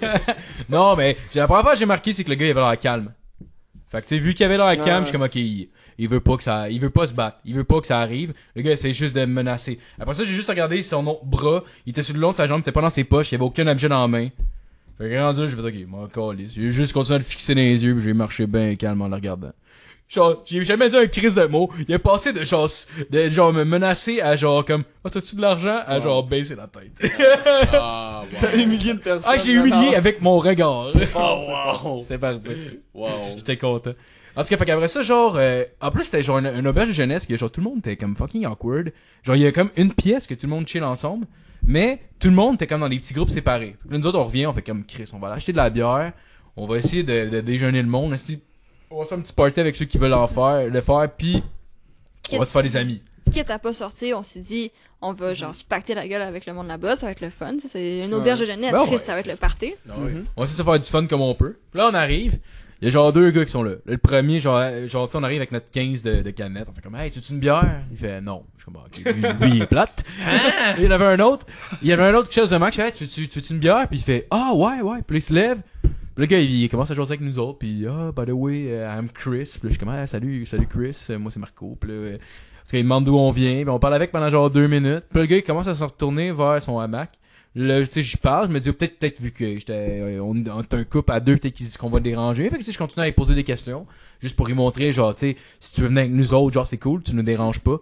[0.69, 2.61] Non, mais j'ai- la première fois que j'ai marqué, c'est que le gars, il avait
[2.61, 3.13] l'air calme.
[3.89, 5.01] Fait que, tu sais, vu qu'il avait l'air calme, Ouais.
[5.01, 5.69] je suis comme, ok, il,
[5.99, 7.39] il veut pas que ça, il veut pas se battre.
[7.45, 8.35] Il veut pas que ça arrive.
[8.57, 9.79] Le gars, essaie juste de me menacer.
[10.01, 11.63] Après ça, j'ai juste regardé son autre bras.
[11.87, 13.37] Il était sur le long de sa jambe, il était pas dans ses poches, il
[13.37, 14.29] avait aucun objet dans la main.
[14.99, 16.53] Fait que rendu là, j'ai fait, ok, moi, calisse.
[16.55, 19.09] J'ai juste continué à le fixer dans les yeux, puis j'ai marché bien calme en
[19.09, 19.53] le regardant.
[20.09, 21.69] Genre, j'ai jamais dit un crise de mots.
[21.89, 22.71] Il est passé de genre,
[23.11, 25.81] de genre me menacer à genre comme, oh, t'as-tu de l'argent?
[25.85, 27.11] À genre baisser la tête.
[27.75, 28.59] Ah, T'as wow.
[28.63, 29.25] humilié une personne.
[29.35, 30.93] ah, je l'ai humilié avec mon regard.
[31.15, 32.01] Oh, wow.
[32.03, 32.81] C'est parfait.
[32.95, 33.09] Wow.
[33.37, 33.91] J'étais content.
[34.37, 36.89] En tout cas, fait qu'après ça, genre, euh, en plus, c'était genre une, une auberge
[36.91, 38.93] de jeunesse que genre tout le monde était comme fucking awkward.
[39.25, 41.27] Genre, il y a comme une pièce que tout le monde chill ensemble,
[41.65, 43.77] mais tout le monde était comme dans des petits groupes séparés.
[43.81, 45.57] Puis là, nous autres, on revient, on fait comme Chris, on va aller acheter de
[45.59, 46.13] la bière,
[46.57, 48.17] on va essayer de, de déjeuner le monde,
[48.91, 51.43] on va faire un petit party avec ceux qui veulent en faire, le faire, puis
[52.33, 53.03] on va se faire des amis.
[53.31, 54.71] Quitte à pas sortir, on s'est dit,
[55.03, 57.31] on va genre se pacter la gueule avec le monde là-bas, ça va être le
[57.31, 57.57] fun.
[57.59, 59.75] C'est une auberge de jeunesse, Ben Chris, ça va être le party.
[59.89, 60.13] Ah, oui.
[60.37, 61.59] On va essayer de se faire du fun comme on peut.
[61.71, 62.39] Puis là, on arrive.
[62.83, 63.73] Il y a genre deux gars qui sont là.
[63.87, 66.69] Le premier, genre, euh, genre tu sais, on arrive avec notre 15 de, de canettes.
[66.71, 67.81] On fait comme, hey, tu une bière?
[67.91, 68.45] Il fait, non.
[68.57, 70.05] Je suis comme, ok, lui, lui, il est plate.
[70.77, 71.47] Et il y en avait un autre.
[71.81, 73.89] Il y avait un autre qui cherche de fais, hey, tu, tu, une bière?
[73.89, 74.99] Puis il fait, ah, ouais, ouais.
[75.07, 75.63] Puis là, il se lève.
[75.83, 77.59] Puis le gars, il, commence à jouer avec nous autres.
[77.59, 79.57] Puis, ah, by the way, uh, I'm Chris.
[79.59, 81.07] Puis je suis comme, ah, salut, salut Chris.
[81.11, 81.79] Euh, Moi, c'est Marco.
[81.81, 82.19] Puis là, euh,
[82.67, 83.63] parce qu'il me demande d'où on vient.
[83.63, 85.05] Puis on parle avec pendant genre deux minutes.
[85.09, 87.19] Puis le gars, il commence à se retourner vers son hamac.
[87.59, 90.37] Là, tu sais, j'y parle, je me dis, peut-être, peut-être, vu que j'étais, euh, on,
[90.37, 92.51] est un couple à deux, peut-être qu'il dit qu'on va le déranger.
[92.51, 93.87] Fait que, je continue à lui poser des questions,
[94.21, 96.69] juste pour lui montrer, genre, tu sais, si tu veux venir avec nous autres, genre,
[96.69, 97.79] c'est cool, tu nous déranges pas.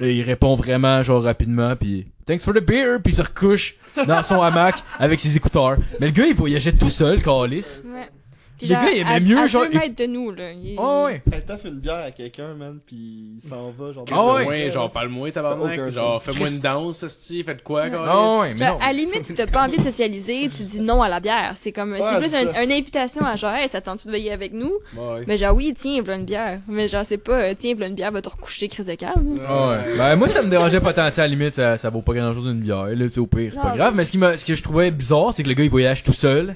[0.00, 3.76] Là, il répond vraiment, genre, rapidement, puis thanks for the beer, puis il se recouche
[4.04, 5.76] dans son hamac avec ses écouteurs.
[6.00, 7.82] Mais le gars, il voyageait tout seul, Calis.
[7.84, 8.10] Ouais.
[8.56, 10.30] Puis Le genre, gars, il aimait à, mieux, à genre, deux il- mètres de nous,
[10.30, 10.52] là.
[10.52, 11.22] il- Oh, ouais.
[11.32, 14.04] Elle fait une bière à quelqu'un, man, pis il s'en va, genre.
[14.12, 14.46] Ah ouais.
[14.46, 15.72] Ouais, genre, parle-moi, Ça a tabarnak.
[15.74, 16.32] aucun Genre, sens.
[16.34, 18.04] fais-moi une danse, esti, faites quoi, gars?
[18.06, 18.84] Ah ouais, mais Genre, non.
[18.84, 21.52] à la limite, si t'as pas envie de socialiser, tu dis non à la bière.
[21.56, 22.62] C'est comme, Ouais, c'est plus c'est un- ça.
[22.62, 24.72] une invitation à genre, hey, ça tente-tu de veiller avec nous?
[24.96, 25.24] Ouais.
[25.26, 26.60] Mais genre, oui, tiens, voilà une bière.
[26.68, 29.34] Mais genre, c'est pas, euh, tiens, voilà une bière, va te recoucher, crise de calme.
[29.48, 29.96] Ah ouais.
[29.98, 31.08] Ben, moi, ça me dérangeait pas tant.
[31.08, 32.84] tu sais, À la limite, ça, ça vaut pas grand chose d'une bière.
[32.86, 33.94] Là, tu sais, au pire, c'est pas Non, grave.
[33.96, 36.04] Mais ce, qui m'a- ce que je trouvais bizarre, c'est que le gars, il voyage
[36.04, 36.54] tout seul.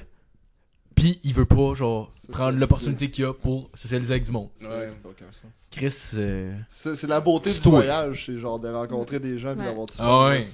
[0.99, 4.49] Pis il veut pas, genre, prendre l'opportunité qu'il a pour socialiser avec du monde.
[4.61, 4.67] Ouais.
[4.67, 5.51] ça n'a aucun sens.
[5.71, 7.71] Chris, euh, C'est la beauté du toi.
[7.79, 9.65] voyage, c'est genre de rencontrer des gens et Ouais.
[9.65, 10.03] d'avoir du fun.
[10.05, 10.45] Ah ouais.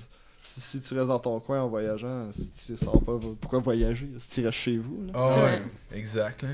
[0.43, 4.09] Si, si tu restes dans ton coin en voyageant, si tu sors pas, pourquoi voyager
[4.19, 5.11] Si tu restes chez vous, là?
[5.15, 5.61] Ah Ouais.
[5.93, 6.43] exact.
[6.43, 6.49] Là.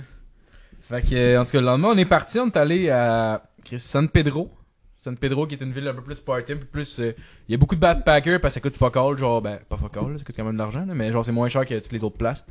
[0.81, 3.43] Fait que, euh, en tout cas, le lendemain, on est parti, on est allé à
[3.63, 4.49] Chris, San Pedro.
[4.97, 6.99] San Pedro, qui est une ville un peu plus party, un peu plus.
[6.99, 7.11] euh,
[7.47, 9.77] Il y a beaucoup de backpackers parce que ça coûte fuck all, genre, ben, pas
[9.77, 11.91] fuck all, ça coûte quand même de l'argent, mais genre, c'est moins cher que toutes
[11.91, 12.43] les autres places.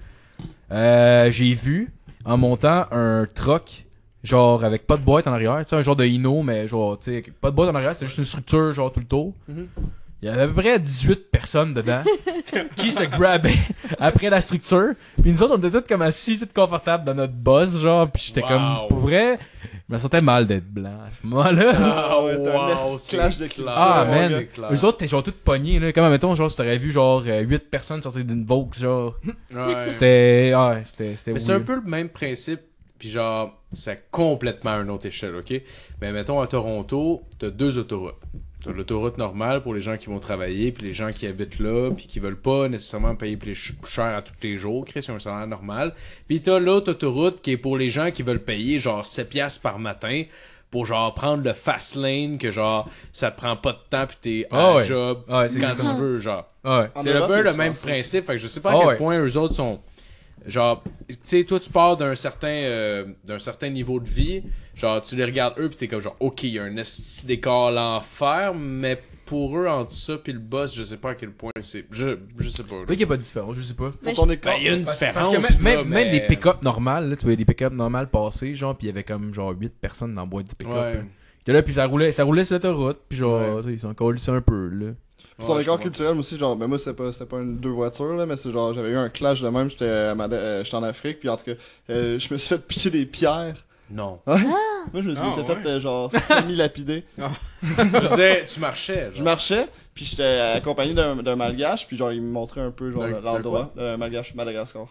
[0.72, 1.92] Euh, J'ai vu,
[2.24, 3.84] en montant, un truck,
[4.22, 6.98] genre, avec pas de boîte en arrière, tu sais, un genre de Hino, mais genre,
[6.98, 9.34] tu sais, pas de boîte en arrière, c'est juste une structure, genre, tout le tour.
[9.48, 9.68] Mhm.
[10.22, 12.02] Il y avait à peu près 18 personnes dedans
[12.76, 13.54] qui se grabaient
[13.98, 14.92] après la structure.
[15.22, 18.06] Puis nous autres, on était tous comme assis, tous confortables dans notre boss, genre.
[18.10, 18.48] Puis j'étais Wow.
[18.48, 19.38] comme, pour vrai,
[19.90, 21.72] je me sentais mal d'être blanc à ce moment-là.
[21.76, 24.46] Ah ouais, t'as un de clash de culture, Ah, man.
[24.70, 25.92] Eux autres, t'es genre tous pognés, là.
[25.92, 29.16] Comme, mettons, genre, si t'aurais vu, genre, 8 personnes sortir d'une Vaux, genre.
[29.52, 29.90] Ouais.
[29.90, 30.52] C'était.
[30.54, 31.16] Ah, c'était.
[31.16, 31.32] C'était.
[31.32, 32.60] Mais c'est un peu le même principe,
[33.00, 35.60] puis genre, c'est complètement à une autre échelle, ok?
[36.00, 38.14] Mais mettons à Toronto, t'as deux autoroutes.
[38.64, 41.90] T'as l'autoroute normale pour les gens qui vont travailler, puis les gens qui habitent là,
[41.90, 45.00] puis qui veulent pas nécessairement payer plus ch- plus cher à tous les jours, Chris,
[45.06, 45.94] ils ont un salaire normal.
[46.28, 49.62] Puis t'as l'autre autoroute qui est pour les gens qui veulent payer genre 7 piastres
[49.62, 50.24] par matin
[50.70, 54.16] pour genre prendre le fast lane que genre ça te prend pas de temps puis
[54.20, 54.84] t'es à Ah ouais.
[54.86, 56.46] job Ouais, c'est quand tu veux genre.
[56.62, 56.90] Ah Ouais.
[56.96, 58.26] C'est un peu le même principe.
[58.26, 58.96] Fait que je sais pas à Ah quel ouais.
[58.98, 59.80] point eux autres sont.
[60.46, 64.42] Genre, tu sais, toi, tu pars d'un certain, euh, d'un certain niveau de vie.
[64.74, 67.26] Genre, tu les regardes eux, pis t'es comme genre, ok, il y a un esti
[67.26, 71.30] d'écart l'enfer, mais pour eux, entre ça pis le boss, je sais pas à quel
[71.30, 71.84] point c'est.
[71.90, 72.76] Je, je sais pas.
[72.76, 73.92] Peut-être qu'il n'y a pas de différence, je sais pas.
[74.02, 75.28] Mais Pour ton écart, Ben, il y a une Parce, différence.
[75.28, 77.72] parce que même, là, même, même mais- des pick-up normales, là, tu voyais des pick-up
[77.74, 80.54] normales passer, genre, pis il y avait comme genre 8 personnes dans le boîte du
[80.54, 80.74] pick-up.
[80.74, 81.04] Ouais.
[81.50, 83.72] T'es là, puis ça roulait, ça roulait sur l'autoroute, puis genre, Ouais.
[83.72, 84.92] ils s'en colissaient un peu, là.
[85.36, 85.82] Pour ton Ouais, je écart comprends.
[85.82, 88.36] culturel, moi aussi, genre, ben moi, c'était pas, c'était pas une, deux voitures, là, mais
[88.36, 91.36] c'est genre, j'avais eu un clash de même, j'étais euh, j'étais en Afrique, puis en
[91.36, 91.52] tout cas,
[91.90, 93.56] euh, je me suis fait pitcher des pierres.
[93.90, 94.20] Non.
[94.24, 94.38] Moi,
[94.94, 95.44] je me suis Ah, ouais.
[95.44, 97.02] fait, euh, genre, semi-lapidé.
[97.62, 99.08] je disais, tu marchais.
[99.10, 99.24] Je Genre.
[99.24, 100.22] marchais, puis j'étais
[100.54, 103.72] accompagné d'un d'un malgache, puis genre, il me montrait un peu, genre, D'un- d'un l'endroit.
[103.76, 104.86] Un malgache Madagascar.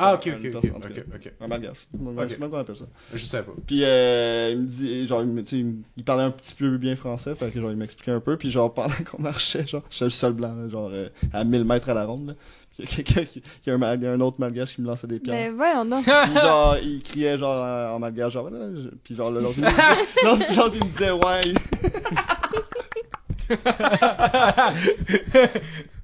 [0.00, 0.50] Ah, ok, ok, ok.
[0.52, 1.02] personne, en tout Ok, cas.
[1.16, 1.32] ok.
[1.40, 1.88] Un malgache.
[1.98, 2.38] Même Ok.
[2.38, 2.84] même qu'on appelle ça.
[3.12, 3.50] Je sais pas.
[3.66, 5.66] Puis euh, il me dit, genre, il, me- tu sais,
[5.96, 8.48] il parlait un petit peu bien français, fait que genre, il m'expliquait un peu, puis
[8.50, 11.88] genre, pendant qu'on marchait, genre, j'étais le seul blanc, là, genre, euh, à 1000 mètres
[11.88, 12.34] à la ronde, là.
[12.70, 14.20] Puis il y a quelqu'un qui, il y a un, mal- il y a un
[14.20, 15.34] autre malgache qui me lançait des pierres.
[15.34, 16.04] Mais voyons donc.
[16.04, 19.58] Puis genre, il criait genre en, en malgache, genre, Voilà, je- puis genre, le- l'autre,
[19.58, 19.82] il me disait,
[20.56, 21.40] l'autre, il me disait, ouais.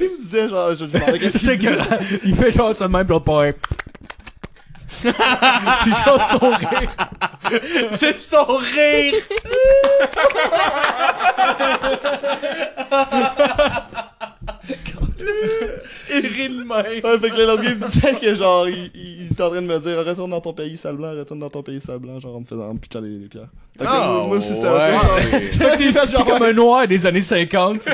[0.00, 1.82] il me disait, genre, je, je demandais qu'est-ce C'est qu'il que
[2.24, 3.54] il fait genre ça de même, puis l'autre pareil.
[5.02, 5.10] C'est
[6.04, 6.90] genre son rire.
[7.98, 9.14] C'est son rire!
[16.10, 16.70] Il rit de même.
[16.70, 19.42] Ouais, fait que là, l'autre gars, il me disait que genre, il, il, il était
[19.42, 21.80] en train de me dire, retourne dans ton pays, sale blanc, retourne dans ton pays,
[21.80, 23.48] sale blanc, genre, en me faisant, pitchant les, les pierres.
[23.78, 24.94] Fait que Ah, moi, aussi, c'était ouais.
[24.94, 27.88] un peu genre, genre, comme un noir des années 50.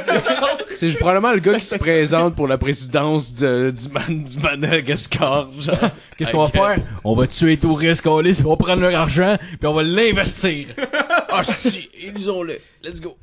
[0.76, 5.48] C'est probablement le gars qui se présente pour la présidence de, du, Man- du Madagascar.
[5.58, 5.76] Genre.
[6.16, 6.76] Qu'est-ce qu'on va faire?
[7.04, 10.66] On va tuer les touristes, on va prendre leur argent, puis on va l'investir.
[11.30, 12.58] Ah, si, ils ont le.
[12.84, 13.16] Let's go.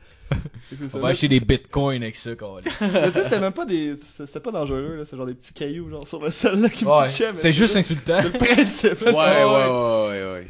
[0.93, 2.81] On va acheter des bitcoins avec ça, câlisse.
[2.81, 5.53] Mais tu sais, c'était même pas des, c'était pas dangereux, là, c'est genre des petits
[5.53, 8.19] cailloux, genre, sur le sol, là, qui me Ouais, c'est juste insultant.
[8.21, 10.47] C'est le principe, là, Ouais, ouais, ouais, ouais, ouais.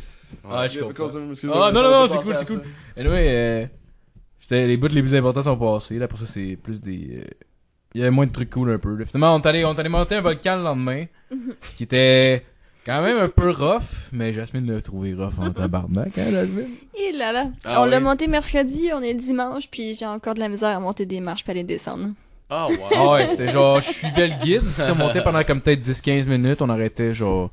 [0.49, 1.09] Ah, je comprends.
[1.65, 2.63] Ah, non, non, non, c'est cool, c'est cool.
[2.97, 3.65] Anyway, euh,
[4.39, 5.99] c'était les bouts les plus importants sont passés.
[5.99, 7.19] Là, pour ça, c'est plus des.
[7.19, 7.23] euh,
[7.93, 9.03] Il y avait moins de trucs cool un peu.
[9.05, 11.05] Finalement, on est allé, on est allé monter un volcan le lendemain.
[11.69, 12.43] ce qui était
[12.87, 14.09] quand même un peu rough.
[14.13, 16.69] Mais Jasmine l'a trouvé rough en tabarnak, hein, Jasmine?
[16.97, 17.47] Et là là.
[17.65, 20.79] Ah on l'a monté mercredi, on est dimanche, puis j'ai encore de la misère à
[20.79, 22.09] monter des marches à les descendre.
[22.49, 22.77] Ah, wow.
[22.95, 24.61] Ah ouais, c'était genre, je suivais le guide.
[24.91, 26.61] On montait pendant comme peut-être 10-15 minutes.
[26.61, 27.51] On arrêtait genre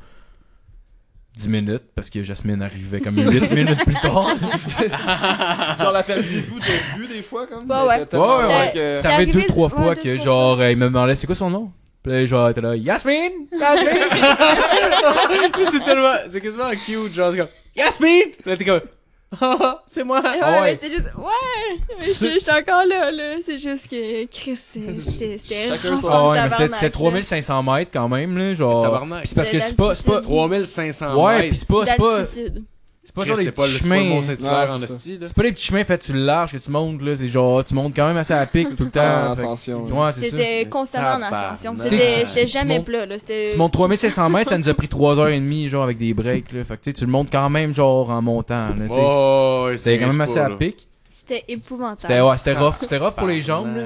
[1.35, 4.36] 10 minutes parce que Jasmine arrivait comme 8 minutes plus tard.
[5.81, 7.66] Genre, la perdiez-vous de vue des fois, comme?
[7.66, 8.06] Bah ouais.
[8.12, 8.70] Ouais, ouais.
[8.73, 9.11] que- Ça
[9.48, 11.73] trois ouais, fois deux, que genre, il me demandait c'est quoi son nom?
[12.05, 13.47] Puis là, genre, était là, Yasmine!
[13.51, 14.09] Yasmine!
[15.72, 16.12] c'est tellement.
[16.28, 17.48] C'est quasiment cute, genre, c'est comme.
[17.74, 18.31] Yasmine!
[18.44, 18.81] Là, t'es comme.
[19.40, 20.20] Ah, c'est moi!
[20.20, 20.60] Ouais, ouais.
[20.62, 21.10] mais c'était juste.
[21.16, 21.81] Ouais!
[21.98, 23.36] Mais C'est- j'étais encore là, là.
[23.43, 25.39] C'est juste que Chris, c'est- c'était
[25.70, 26.90] Ah ouais, mais c'était- tabarnak, c'était là.
[26.90, 29.05] 3500 mètres quand même, là, genre.
[29.24, 30.36] C'est parce que c'est pas, c'est pas, l'altitude.
[30.36, 31.48] 3500 ouais, mètres.
[31.51, 32.60] pis c'est pas, c'est pas.
[33.05, 34.22] C'est pas genre des C'était pas, le- petits chemins.
[34.22, 37.74] C'est pas des petits chemins faits le large que tu montes, là, c'est genre, tu
[37.74, 39.01] montes quand même assez à pic tout le temps.
[39.01, 39.86] que- ascension.
[40.12, 41.74] C'était constamment en ascension.
[41.74, 43.18] Tu C'était tu jamais plat, là.
[43.18, 43.51] C'était.
[43.52, 46.64] Tu montes 3500 mètres, ça nous a pris 3h30, genre, avec des breaks, là.
[46.64, 48.93] Fait que, tu tu le montes quand même, genre, en montant, là, tu.
[48.97, 50.89] Oh, C'était quand même assez à pic.
[51.09, 52.01] C'était épouvantable.
[52.01, 53.82] C'était, ouais, c'était rough, c'était rough pour les jambes, là.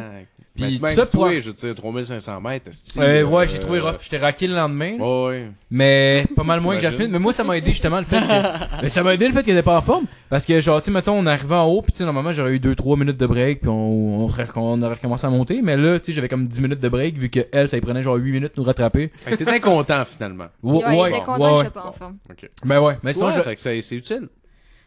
[0.59, 1.26] Mais Puis même ça, pour...
[1.26, 3.97] toi, je dire, 3500 mètres, Euh, ouais, euh, j'ai trouvé rough.
[4.01, 4.97] J'étais raqué le lendemain.
[4.98, 5.48] Ouais.
[5.70, 6.82] Mais pas mal moins que.
[6.82, 7.10] Jasmine.
[7.10, 8.82] Mais moi, ça m'a aidé justement le fait que.
[8.82, 10.06] mais ça m'a aidé le fait qu'elle était pas en forme.
[10.28, 12.52] Parce que, genre, tu sais, mettons, on arrivait en haut, puis tu sais, normalement, j'aurais
[12.52, 15.62] eu 2-3 minutes de break, puis on, on, aurait recommencé à monter.
[15.62, 17.80] Mais là, tu sais, j'avais comme 10 minutes de break, vu que elle, ça lui
[17.80, 19.10] prenait genre 8 minutes de nous rattraper.
[19.24, 20.47] Fait que t'étais content, finalement.
[20.62, 22.16] Ouais, Ouais, ouais, content ouais, que je pas en forme.
[22.64, 23.40] Ben ouais, mais sinon, je.
[23.43, 24.28] fait que c'est c'est utile.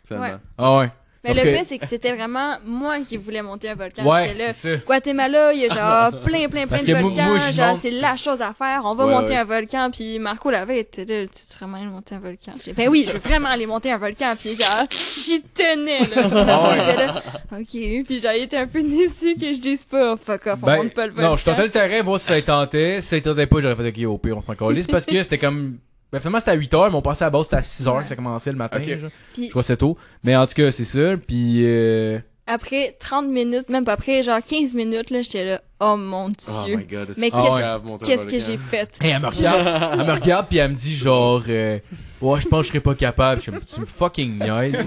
[0.06, 0.28] Finalement.
[0.28, 0.40] Ouais.
[0.58, 0.92] Ah ouais.
[1.24, 4.04] Mais le que- pire, c'est que c'était vraiment moi qui voulais monter un volcan.
[4.04, 4.54] Ouais, là.
[4.54, 4.84] c'est ça.
[4.86, 7.26] Guatemala, il y a genre plein, plein, plein Parce de moi- volcans.
[7.26, 8.82] moi, genre, monte- c'est la chose à faire.
[8.86, 9.38] On va Ouais, monter ouais.
[9.38, 9.92] un volcan.
[9.92, 11.28] Puis Marco l'avait était là.
[11.28, 12.54] Tu veux vraiment aller monter un volcan?
[12.66, 14.34] J'ai ben oui, je veux vraiment aller monter un volcan.
[14.40, 14.86] Puis genre,
[15.18, 16.24] j'y tenais, là.
[16.32, 17.22] Ah là,
[17.60, 17.68] ok.
[18.06, 20.78] Puis j'ai été un peu déçu que je dise pas, oh, fuck off, on Ben,
[20.78, 21.30] monte pas le volcan.
[21.32, 23.00] non, je tentais le terrain, voir si ça tentait.
[23.02, 24.88] Si ça tentait pas, j'aurais fait ok, au pire, on s'en calisse.
[24.88, 25.78] Parce que c'était comme.
[26.12, 28.04] Ben, finalement, c'était à 8h, mais on passait à la base, c'était à 6h Ouais.
[28.04, 28.80] que ça commençait le matin.
[28.82, 29.00] Ok.
[29.00, 29.10] genre.
[29.34, 29.98] Puis Je crois que c'est tôt.
[30.24, 31.16] Mais en tout cas, c'est ça.
[31.26, 31.62] Puis.
[31.66, 32.20] Euh...
[32.48, 36.64] après 30 minutes, même pas après, genre 15 minutes, là, j'étais là, oh mon Oh
[36.66, 36.76] dieu.
[36.76, 37.14] my god.
[37.18, 38.98] Mais est-ce qu'est-ce- que j'ai fait?
[39.02, 41.80] Hey, elle me regarde, elle me regarde puis elle me dit genre euh,
[42.22, 43.38] ouais, je pense que je serais pas capable.
[43.38, 44.86] Je suis comme, tu me fucking niaises.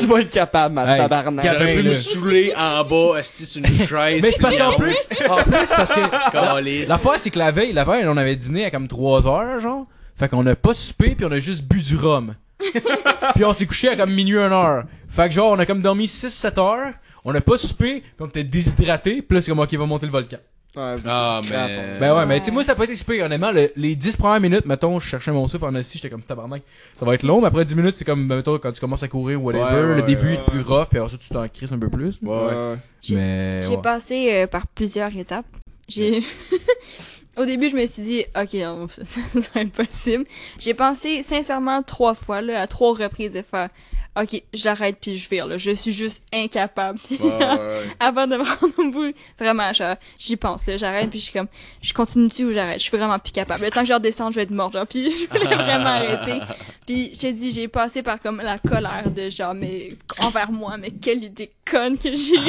[0.00, 1.44] tu vas être capable, ma Hey, tabarnak.
[1.46, 4.22] J'aurais pu me saouler en bas, esti, sur une chaise.
[4.22, 4.96] Mais c'est parce qu'en plus,
[5.28, 6.88] en plus parce que Calisse.
[6.88, 9.84] l'affaire c'est que la veille, la veille, on avait dîné à comme 3 heures genre.
[10.16, 12.34] Fait qu'on a pas soupé puis on a juste bu du rhum.
[13.34, 14.84] puis on s'est couché à comme minuit 1 heure.
[15.08, 16.92] Fait que genre on a comme dormi 6 7 heures,
[17.24, 20.06] on a pas soupé, puis on était déshydraté, puis là c'est comme ok, va monter
[20.06, 20.38] le volcan.
[20.76, 21.96] Ouais, vous Ah, mais- hein.
[21.98, 23.50] Ben ouais, mais tu sais, moi, ça pas été super, honnêtement.
[23.50, 26.62] le- les 10 premières minutes, mettons, je cherchais mon souffle en assis, j'étais comme tabarnak.
[26.94, 29.08] Ça va être long, mais après 10 minutes, c'est comme, mettons, quand tu commences à
[29.08, 31.48] courir ou whatever, Ouais, ouais, le début ouais, est plus rough, puis ça, tu t'en
[31.48, 32.18] crisses un peu plus.
[32.22, 32.76] Ouais.
[33.00, 33.80] J'ai- Mais, J'ai ouais.
[33.82, 35.46] passé euh, par plusieurs étapes.
[35.88, 36.18] J'ai.
[37.36, 40.24] Au début, je me suis dit, ok, être impossible.
[40.58, 43.68] J'ai pensé sincèrement trois fois, là, à trois reprises de faire,
[44.16, 45.56] ok, j'arrête puis je vire, là.
[45.58, 46.98] Je suis juste incapable.
[47.04, 47.82] Puis Ouais, ouais, ouais.
[48.00, 51.32] avant de me rendre au bout, vraiment, genre, j'y pense, là, j'arrête puis je suis
[51.32, 51.48] comme,
[51.82, 52.78] je continue dessus ou j'arrête?
[52.78, 53.64] Je suis vraiment plus capable.
[53.64, 56.40] Le temps que je redescende, je vais être morte, genre, puis je voulais vraiment arrêter.
[56.86, 59.88] Puis je te dis, j'ai passé par comme la colère de genre, mais
[60.22, 62.44] envers moi, mais quelle idée conne que j'ai eue.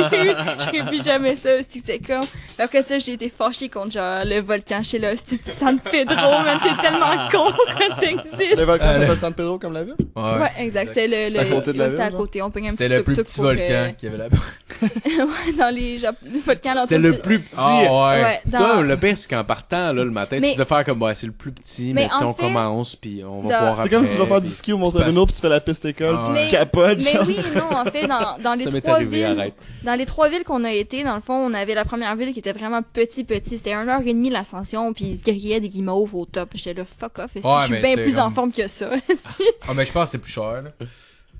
[0.59, 2.21] je ferai plus jamais ça, aussi c'est comme.
[2.21, 6.15] Puis après ça, j'ai été fâchée contre genre le volcan chez là, c'est San Pedro,
[6.43, 8.57] man, t'es tellement con que t'existes.
[8.57, 9.95] Le volcan le- s'appelle San Pedro comme la ville?
[10.15, 10.23] Ouais.
[10.23, 10.89] Ouais, exact.
[10.89, 12.41] C'était le, C'est le, côté de la c'était ville, à côté.
[12.41, 14.37] On prenait un petit C'était le plus petit volcan euh, qu'il y avait là-bas.
[14.81, 17.53] ouais, dans les, volcans C'était alentours le plus petit.
[17.57, 18.41] Ah ouais.
[18.51, 21.27] Toi, le pire, c'est qu'en partant, là, le matin, tu devais faire comme, ouais, c'est
[21.27, 24.17] le plus petit, mais, si on commence, puis on va voir C'est comme si tu
[24.17, 26.99] vas faire du ski au Monterino puis tu fais la piste école puis tu capotes,
[27.03, 29.53] Mais oui, non, en fait, dans, dans les trois villes,
[29.83, 32.33] dans les trois villes qu'on a été, dans le fond, on avait la première ville
[32.33, 33.57] qui était vraiment petit, petit.
[33.57, 36.49] C'était 1 heure et demie l'ascension, puis ils se grillaient des guimauves au top.
[36.55, 38.89] J'étais là, fuck off, je suis bien plus en forme que ça.
[39.67, 40.71] Ah, mais je pense que c'est plus cher, là.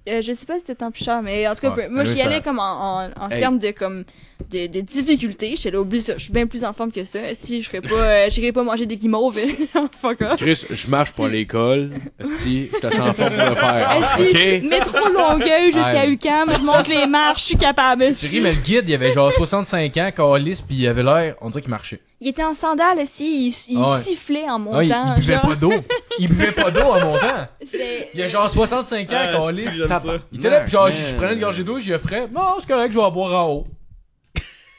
[0.08, 2.06] Euh, je sais pas si c'était tant plus cher, mais en tout cas, Ouais, moi,
[2.06, 3.40] j'y allais comme en, en, en Hey.
[3.42, 4.06] termes de, comme,
[4.52, 5.54] de, de difficulté.
[5.58, 7.20] J'étais là, oublie ça, je suis bien plus en forme que ça.
[7.34, 9.38] Si je ferais pas, euh, j'irais pas manger des guimauves,
[10.02, 10.38] fuck off.
[10.38, 11.92] Chris, je marche pour l'école.
[12.20, 13.98] Esti, je te sens en forme pour le faire.
[14.18, 14.30] Esti,
[14.64, 14.70] Ok?
[14.70, 16.06] métro Longueuil jusqu'à.
[16.08, 18.16] UQAM, je monte les marches, je suis capable.
[18.16, 21.36] Tu ris, mais le guide, il avait genre 65 ans, Carlis, puis il avait l'air,
[21.42, 22.00] on dirait qu'il marchait.
[22.19, 24.02] Il était en sandales aussi, il, il Ah ouais.
[24.02, 24.77] sifflait en montant.
[24.80, 25.41] Ah, il, il buvait genre.
[25.44, 25.73] pas d'eau.
[26.19, 27.48] Il buvait pas d'eau en montant.
[28.15, 30.02] Il a genre 65 ans, Ah, si, j'aime ça?
[30.31, 32.27] Il était là, pis genre, je, je prenais une gorgée d'eau, j'y offrais.
[32.34, 33.68] Non, c'est correct, je vais en boire en haut.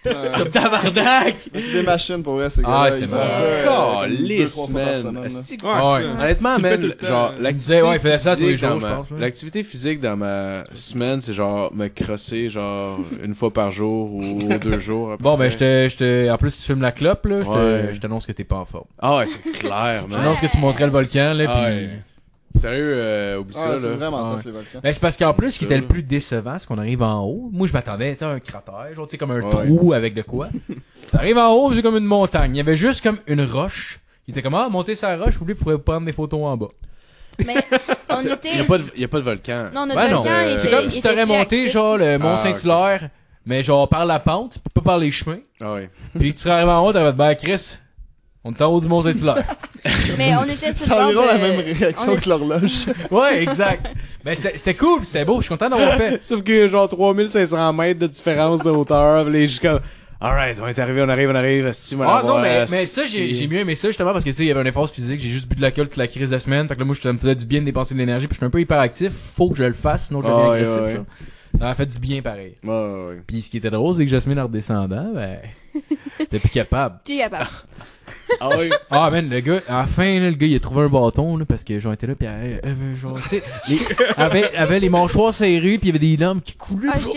[0.07, 0.51] Ouais.
[0.53, 1.49] Tabarnak!
[1.53, 3.23] C'est des machines pour vrai, ces Ah, c'est Ils font bon.
[3.23, 4.85] euh, comme par
[5.15, 5.29] man.
[5.31, 6.23] ça.
[6.23, 8.95] Honnêtement, man, genre, disait, l'activité ouais, il faisait ça tous les physique dans jours, je
[8.95, 9.20] pense, ouais.
[9.20, 14.39] L'activité physique dans ma semaine, c'est genre me crosser, genre, une fois par jour ou
[14.62, 15.16] deux jours.
[15.19, 18.01] Bon, ben, je te, je te, en plus, tu fumes la clope, là, je je
[18.01, 18.87] t'annonce que t'es pas en forme.
[19.01, 20.20] Ah ouais, c'est clair, Je man.
[20.23, 21.87] t'annonce que tu monterais le volcan, là, Ah pis...
[22.55, 24.37] Sérieux, euh, oublie Ah, ça, c'est vraiment Ouais.
[24.37, 24.81] tough, les volcans.
[24.83, 27.23] Ben, c'est parce qu'en plus, ce qui était le plus décevant, c'est qu'on arrive en
[27.25, 27.51] haut.
[27.53, 29.51] Moi, je m'attendais à un cratère, genre, tu sais, comme un Ouais.
[29.51, 30.49] trou avec de quoi.
[31.12, 32.55] T'arrives en haut, c'est comme une montagne.
[32.55, 34.01] Il y avait juste comme une roche.
[34.27, 36.69] Il était comme, ah, monter sa roche, vous pourrez prendre des photos en bas.
[37.47, 37.55] Mais
[38.11, 38.57] on Il était.
[38.57, 39.70] y a pas de, il y a pas de volcan.
[39.73, 40.61] Non, notre Ben non, volcan euh, était.
[40.62, 43.11] C'est comme si t'aurais monté, genre, le Mont Ah, Saint-Hilaire,
[43.47, 45.39] mais genre par la pente, pas par les chemins.
[45.61, 45.89] Ah ouais.
[46.19, 47.77] Puis que tu serais arrivé en haut, t'aurais dit, ben, Chris,
[48.49, 49.45] on est en haut du Mont Saint-Hilaire.
[50.19, 51.29] Mais on était sur C'est le bord environ de...
[51.29, 52.87] la même réaction on est- que l'horloge.
[53.11, 53.87] ouais, exact.
[54.25, 56.23] Ben, c'était c'était cool, c'était beau, je suis content d'avoir fait.
[56.25, 59.81] Sauf que genre 3500 mètres de différence de hauteur, les juste comme,
[60.20, 62.75] alright, on est arrivé, on arrive, on arrive, on va Ah non, mais, esti.
[62.75, 64.61] mais ça, j'ai j'ai mieux aimé ça justement parce que tu sais, il y avait
[64.61, 66.66] un effort physique, j'ai juste bu de l'alcool toute la crise de la semaine.
[66.66, 68.35] Fait que là, moi, je- ça me faisait du bien de dépenser de l'énergie, puis
[68.35, 69.12] je suis un peu hyperactif.
[69.12, 70.81] Faut que je le fasse, sinon je deviens Ah ouais, agressif.
[70.81, 71.05] ouais, ça.
[71.61, 72.57] Ça m'a fait du bien pareil.
[72.62, 73.23] Ouais, ouais, ouais.
[73.27, 75.39] Puis ce qui était drôle, c'est que Jasmine en redescendant, ben,
[76.31, 76.97] t'es plus capable.
[77.05, 77.47] Puis capable.
[78.41, 78.71] Ah ouais.
[78.91, 81.37] Ah, man, le gars, à la fin, là, le gars, il a trouvé un bâton,
[81.37, 83.81] là, parce que, genre, il était là, pis elle, elle avait, genre, tu sais, les-
[84.17, 86.89] avait, avait les mâchoires serrées, pis il y avait des lames qui coulaient.
[86.93, 87.13] Ah, je te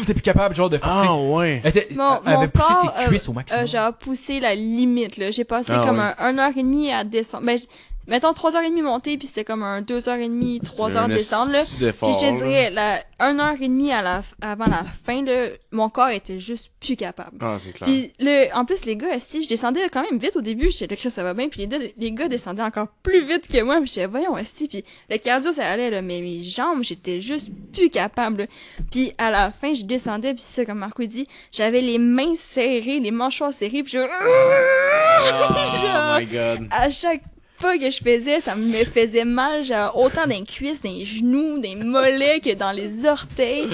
[0.00, 1.06] dis, t'es plus capable, genre, de forcer.
[1.08, 1.60] Ah, ouais.
[1.64, 3.66] Elle, était- Mon- elle avait mon poussé corps, ses euh, cuisses au Euh, maximum.
[3.66, 5.30] j'ai poussé la limite, là.
[5.30, 6.12] J'ai passé Ah, comme ouais.
[6.18, 7.46] un 1h30 à descendre.
[7.46, 7.58] Ben,
[8.06, 11.62] mettons 3h30 monter, puis c'était comme un 2h30, 3h descendre, là.
[11.62, 16.38] Puis je te dirais, la 1h30 à la, avant la fin, là, mon corps était
[16.38, 17.36] juste plus capable.
[17.40, 17.86] Ah, c'est clair.
[17.88, 20.96] Puis le, en plus, les gars, si je descendais quand même vite au début, j'étais
[21.02, 21.48] là, ça va bien.
[21.48, 23.78] Puis les, deux- les gars descendaient encore plus vite que moi.
[23.80, 24.68] Puis j'étais, voyons, esti.
[24.68, 26.02] Puis le cardio, ça allait, là.
[26.02, 28.42] Mais mes jambes, j'étais juste plus capable.
[28.42, 28.46] là.
[28.90, 30.34] Puis à la fin, je descendais.
[30.34, 33.82] Puis ça, comme Marco dit, j'avais les mains serrées, les mâchoires serrées.
[33.82, 33.98] Puis je...
[33.98, 35.20] Oh
[36.18, 36.68] my god.
[36.70, 37.22] à chaque
[37.60, 41.04] pas que je faisais, ça me faisait mal, genre autant dans les cuisses, dans les
[41.04, 43.66] genoux, dans les mollets que dans les orteils.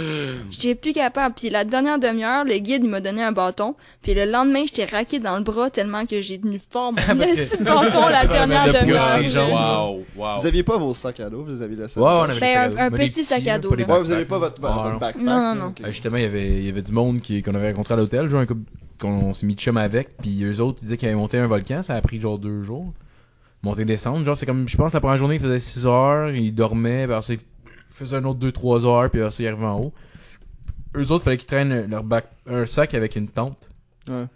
[0.50, 1.34] J'étais plus capable.
[1.34, 3.74] Puis la dernière demi-heure, le guide il m'a donné un bâton.
[4.02, 7.56] Puis le lendemain, j'étais raqué dans le bras tellement que j'ai tenu fort mon petit
[7.62, 9.50] bâton la dernière demi-heure.
[9.50, 10.40] Wow, wow.
[10.40, 12.00] Vous aviez pas vos sacs à dos, vous aviez laissés.
[12.00, 13.70] Ouais, on avait Ben, un- petit sac à dos.
[13.70, 15.22] Ouais, vous avez pas votre, Ah, votre backpack.
[15.24, 15.74] Non, non, non.
[15.84, 17.96] Euh, justement, il y avait, il y avait du monde qui, qu'on avait rencontré à
[17.96, 18.62] l'hôtel, genre un couple
[19.00, 21.46] qu'on s'est mis de chum avec, puis eux autres, ils disaient qu'ils avaient monté un
[21.46, 22.92] volcan, ça a pris genre deux jours.
[23.62, 26.52] Monter descendre, genre c'est comme, je pense la première journée, il faisait 6 heures, ils
[26.54, 27.40] dormaient, puis après ça, ils
[27.88, 29.92] faisaient un autre 2-3 heures, puis après ça, ils arrivaient en haut.
[30.94, 33.68] Eux autres, fallait qu'ils traînent leur bac, un sac avec une tente.
[34.08, 34.26] Ouais.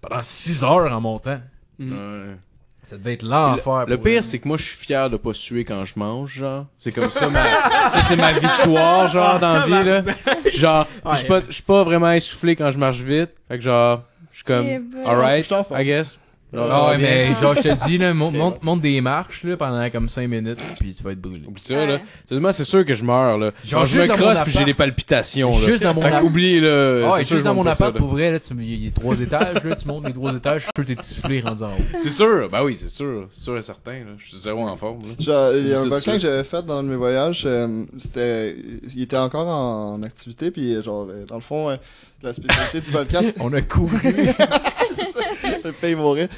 [0.00, 1.40] Pendant 6 heures en montant.
[1.78, 2.36] Ouais.
[2.82, 3.84] Ça devait être l'enfer.
[3.86, 6.32] Le pour pire, c'est que moi, je suis fier de pas suer quand je mange,
[6.38, 6.66] genre.
[6.78, 7.44] C'est comme ça, ma...
[7.90, 10.02] ça, c'est ma victoire, genre, dans la vie, là.
[10.50, 13.30] Genre, je suis pas, pas vraiment essoufflé quand je marche vite.
[13.48, 15.06] Fait que genre, je suis comme, Eh ben.
[15.06, 15.50] alright.
[15.70, 16.18] I guess.
[16.52, 19.44] Genre, ça Ah ouais, mais genre, je te dis, là, mon- monte, monte des marches,
[19.44, 21.42] là, pendant comme 5 minutes, puis tu vas être brûlé.
[21.46, 21.94] Oublie ça, là.
[21.94, 22.00] Ouais.
[22.28, 23.52] Seulement, c'est sûr que je meurs, là.
[23.64, 25.64] Genre, Genre, je juste me dans mon crosse puis j'ai des palpitations, là.
[25.66, 26.26] Juste dans mon Fait que appart.
[26.26, 27.02] oublie, là.
[27.06, 27.98] Ah, c'est et sûr, juste je dans mon monte pas ça, appart, là.
[28.00, 30.62] pour vrai, là, tu- il y a trois étages, là, tu montes les trois étages,
[30.62, 31.70] je suis sûr que t'es soufflé rendu en haut.
[32.02, 33.28] C'est sûr, bah oui, c'est sûr.
[33.32, 34.12] C'est sûr et certain, là.
[34.18, 35.14] Je suis zéro en forme, là.
[35.20, 36.12] Genre, il y a C'est un volcan sûr.
[36.14, 38.56] que j'avais fait dans mes voyages, euh, c'était,
[38.94, 41.76] il était encore en activité, puis genre, euh, dans le fond, euh,
[42.22, 43.96] la spécialité du volcan, c'est On a couru.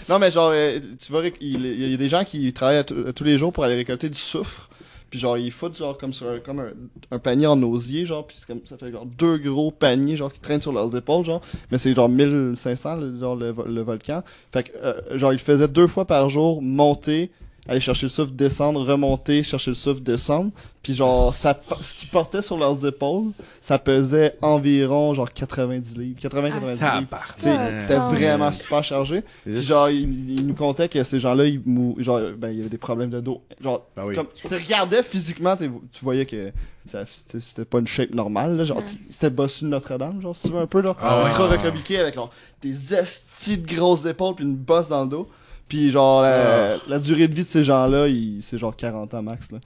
[0.09, 3.24] Non, mais genre, euh, tu réc- il, y a des gens qui travaillent à tous-
[3.24, 4.69] les jours pour aller récolter du soufre.
[5.11, 6.70] Puis genre, ils foutent genre comme sur un, comme un,
[7.11, 10.40] un panier en osier, genre, puis comme, ça fait genre deux gros paniers, genre, qui
[10.40, 11.43] traînent sur leurs épaules, genre.
[11.70, 14.23] Mais c'est genre 1500, le, genre, le, le volcan.
[14.53, 17.31] Fait que, euh, genre, ils faisaient deux fois par jour, monter,
[17.69, 20.51] aller chercher le souffle, descendre, remonter, chercher le souffle, descendre.
[20.83, 23.31] Puis genre, ça, ce qu'ils portaient sur leurs épaules,
[23.61, 26.19] ça pesait environ genre 90 livres.
[26.21, 27.09] 80-90 Ah, livres.
[27.13, 29.23] Ah, C'était vraiment super chargé.
[29.45, 31.95] Puis genre, il, il nous contait que ces gens-là, ils mou...
[31.99, 33.43] genre, ben, il y avait des problèmes de dos.
[33.63, 34.17] Genre, oui.
[34.17, 35.71] comme, tu te regardais physiquement, tu
[36.03, 36.51] voyais que
[36.89, 37.05] ça-
[37.39, 38.65] c'était pas une shape normale, là.
[38.65, 38.85] Genre, Ouais.
[39.09, 40.97] c'était bossu de Notre-Dame, genre, si tu veux, un peu, là.
[41.01, 41.23] Ah.
[41.27, 42.31] Ultra avec, genre,
[42.61, 45.29] des estis de grosses épaules puis une bosse dans le dos.
[45.69, 48.07] Puis genre, la, la durée de vie de ces gens-là,
[48.41, 49.59] c'est genre 40 ans max, là.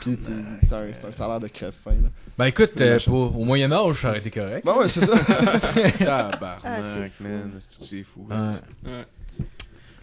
[0.00, 0.18] Puis
[0.60, 2.08] c'est un, c'est un salaire de crève-fin, là.
[2.38, 4.62] Ben écoute, C'est euh, pour- au Moyen-Âge, ça aurait été correct.
[4.66, 5.12] Bah ouais, c'est ça.
[6.06, 6.60] Ah, Tabarnak,
[6.92, 7.24] c'est fou.
[7.24, 7.52] man.
[7.58, 8.28] C'est fou.
[8.30, 9.04] Ouais.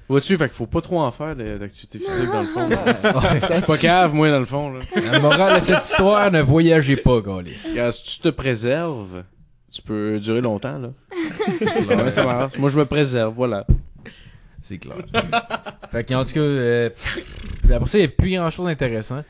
[0.10, 2.68] Vois-tu, fait qu'il faut pas trop en faire d'activité physique, dans le fond.
[2.70, 3.40] Ouais.
[3.40, 4.80] Ça Pas cave, moi, dans le fond, là.
[5.12, 7.56] La morale de cette histoire, ne voyagez pas, Gaulis.
[7.58, 9.24] Si tu te préserves,
[9.72, 10.90] tu peux durer longtemps, là.
[12.04, 12.58] Ouais, ça marche.
[12.58, 13.66] Moi, je me préserve, voilà.
[14.64, 14.96] C'est clair.
[15.92, 16.90] fait qu'en tout cas, euh,
[17.72, 19.24] après ça, il n'y a plus grand chose d'intéressant.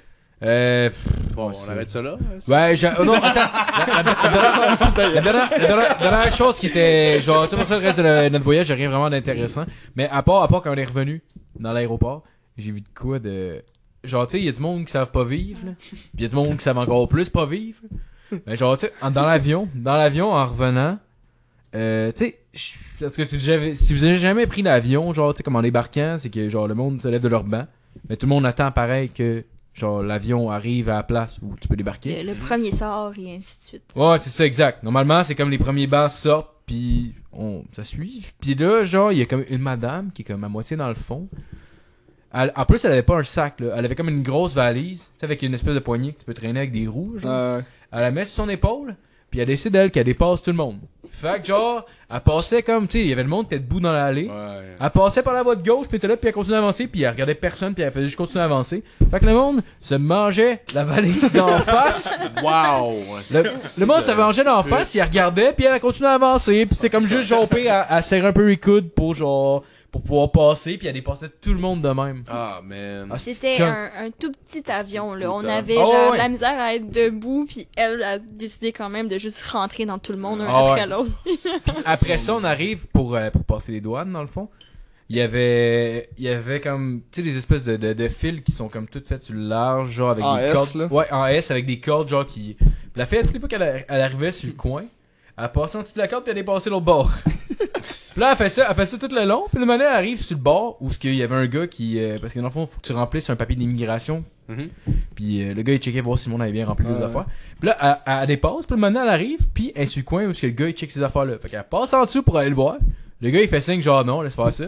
[0.44, 0.90] Euh,
[1.36, 2.16] Bon, on arrête ça là.
[2.48, 2.90] ouais, j'ai.
[3.00, 3.50] oh non, attends!
[3.88, 7.20] La, la- la- la- dernière, chose qui était.
[7.22, 9.66] Genre, tu sais, pour ça, le reste de la- notre voyage, j'ai rien vraiment d'intéressant.
[9.96, 11.24] Mais à part, à part quand on est revenu
[11.60, 12.24] dans l'aéroport,
[12.58, 13.64] j'ai vu de quoi de.
[14.04, 15.72] Genre, tu sais, il y a du monde qui savent pas vivre, là.
[15.80, 17.80] Puis il y a du monde qui savent encore plus pas vivre.
[18.46, 21.00] Mais genre, tu sais, en- dans l'avion, dans l'avion, en revenant,
[21.76, 22.40] euh, tu sais,
[23.00, 25.56] parce que si vous avez, si vous avez jamais pris l'avion, genre, tu sais, comme
[25.56, 27.66] en débarquant, c'est que, genre, le monde se lève de leur banc.
[28.10, 29.44] Mais tout le monde attend pareil que,
[29.74, 32.24] genre, l'avion arrive à la place où tu peux débarquer.
[32.24, 33.84] Le, le premier sort et ainsi de suite.
[33.96, 34.84] Ouais, c'est ça, exact.
[34.84, 38.24] Normalement, c'est comme les premiers bars sortent, puis on, ça suit.
[38.40, 40.88] Puis là, genre, il y a comme une madame qui est comme à moitié dans
[40.90, 41.28] le fond.
[42.34, 43.74] Elle- en plus, elle avait pas un sac, là.
[43.78, 46.26] Elle avait comme une grosse valise, tu sais, avec une espèce de poignée que tu
[46.26, 47.32] peux traîner avec des roues, genre.
[47.32, 48.96] Euh, Elle la met sur son épaule,
[49.34, 50.78] puis elle décide, elle, qu'elle dépasse tout le monde.
[51.12, 53.64] Fait que, genre, elle passait comme, tu sais, il y avait le monde qui était
[53.64, 54.28] debout dans l'allée.
[54.28, 54.76] Ouais.
[54.80, 56.86] Elle passait par la voie de gauche, puis était là, puis elle continuait à avancer,
[56.86, 58.84] puis elle regardait personne, puis elle faisait juste continuer à avancer.
[59.10, 62.14] Fait que le monde se mangeait la valise d'en face.
[62.44, 62.94] Wow!
[63.32, 66.76] Le, le monde se mangeait d'en face, il regardait, puis elle continuait à avancer, puis
[66.76, 70.32] c'est comme juste, genre, elle, elle serrait un peu les coudes pour, genre, pour pouvoir
[70.32, 72.24] passer, puis elle dépassait tout le monde de même.
[72.28, 73.08] Ah, man.
[73.12, 75.32] Ah, C'était un, un tout petit avion, là.
[75.32, 76.18] On avait Ah, genre ouais.
[76.18, 80.00] la misère à être debout, puis elle a décidé quand même de juste rentrer dans
[80.00, 80.88] tout le monde un Ah, après ouais.
[80.90, 81.12] l'autre.
[81.86, 84.50] Après ça, on arrive pour, euh, pour passer les douanes, dans le fond.
[85.10, 88.42] Il y avait, il y avait comme, tu sais, des espèces de, de, de fils
[88.44, 90.76] qui sont comme toutes faites sur le large, genre avec En des S, cordes.
[90.76, 90.88] là?
[90.88, 92.58] Ouais, en S avec des cordes, genre qui,
[92.96, 94.84] la fille, toutes les fois qu'elle elle arrivait sur le coin,
[95.38, 97.12] elle passait en dessous de la corde puis elle est passée l'autre bord.
[97.58, 99.46] puis là, elle fait ça, elle fait ça tout le long.
[99.50, 102.00] Puis le moment, elle arrive sur le bord où il y avait un gars qui.
[102.00, 104.24] euh, parce que dans le fond, faut que tu remplisses un papier d'immigration.
[104.48, 104.70] Mhm.
[105.16, 107.26] Puis euh, le gars, il checkait voir si le monde avait bien rempli les affaires.
[107.60, 108.66] Puis là, elle, elle dépasse.
[108.66, 109.48] Puis le moment, elle arrive.
[109.54, 111.38] Puis elle est sur le coin où le gars, il check ses affaires là.
[111.40, 112.78] Fait qu'elle passe en dessous pour aller le voir.
[113.22, 114.66] Le gars, il fait signe genre non, laisse faire ça.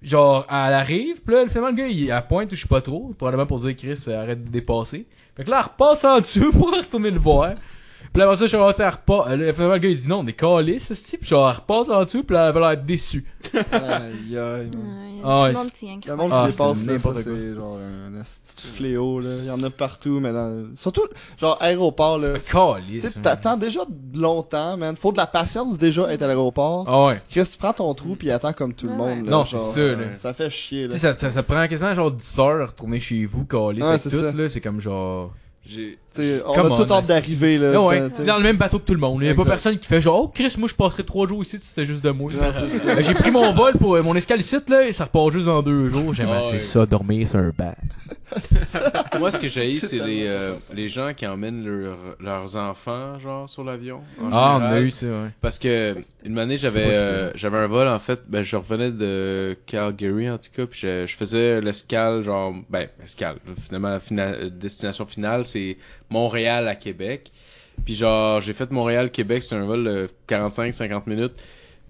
[0.00, 2.80] Genre, elle arrive, pis là, finalement, le gars, il elle pointe ou je sais pas
[2.80, 5.06] trop, probablement pour dire Chris, arrête de dépasser.
[5.36, 7.54] Fait que là, elle repasse en dessous pour retourner le voir.
[8.14, 9.26] Là, après ça, je suis genre, sais, elle repasse.
[9.32, 11.24] euh, Finalement, le gars, il dit non, on est calé, ce type.
[11.24, 13.24] Genre, elle repasse en dessous, pis là, elle avait l'air déçue.
[13.72, 14.70] Aïe, aïe,
[15.24, 18.22] Ah ouais, Le monde Ah, qui dépasse, c'est là, ça, c'est genre un
[18.56, 19.28] fléau, là.
[19.42, 20.66] Il y en a partout, mais dans...
[20.74, 21.02] Surtout,
[21.40, 22.38] genre, aéroport, là.
[22.38, 23.80] Tu Calé, sais, t'attends déjà
[24.14, 24.96] longtemps, man.
[24.96, 26.84] Faut de la patience déjà être à l'aéroport.
[26.88, 27.22] Ah ouais.
[27.30, 29.08] Chris, tu prends ton trou pis attends comme tout le Ouais, monde.
[29.18, 29.24] ouais.
[29.24, 30.08] là, Non, genre, c'est ça, là.
[30.18, 30.88] Ça fait chier, là.
[30.88, 33.82] Tu sais, ça, ça, ça prend quasiment genre 10 heures de retourner chez vous, calé,
[33.82, 34.32] Ouais, c'est c'est tout, ça.
[34.36, 34.48] là.
[34.48, 35.32] C'est comme genre.
[35.64, 35.98] J'ai.
[36.14, 37.72] Tu sais, on Come a on, tout hâte d'arriver, là.
[37.72, 39.20] Là, ouais, t'es dans le même bateau que tout le monde.
[39.22, 41.42] Il y a pas personne qui fait genre, oh Chris, moi je passerais 3 jours
[41.42, 42.30] ici si c'était juste de moi.
[42.32, 42.38] Non.
[42.42, 45.46] Euh, J'ai pris mon vol pour euh, mon escale ici, là, et ça repart juste
[45.46, 46.14] dans deux jours.
[46.14, 46.58] J'aime Ah assez ouais.
[46.60, 47.74] ça, dormir sur un banc.
[49.18, 53.18] Moi, ce que j'ai, C'est c'est les, euh, les gens qui emmènent leur- leurs enfants,
[53.18, 54.00] genre, sur l'avion.
[54.20, 54.76] en Ah, on général.
[54.76, 55.30] a eu ça, ouais.
[55.40, 59.56] Parce que une année j'avais euh, j'avais un vol en fait ben je revenais de
[59.66, 64.34] Calgary en tout cas puis je, je faisais l'escale genre ben escale finalement la fina-
[64.34, 65.76] euh, destination finale c'est
[66.10, 67.32] Montréal à Québec
[67.84, 71.34] puis genre j'ai fait Montréal Québec c'est un vol de 45 50 minutes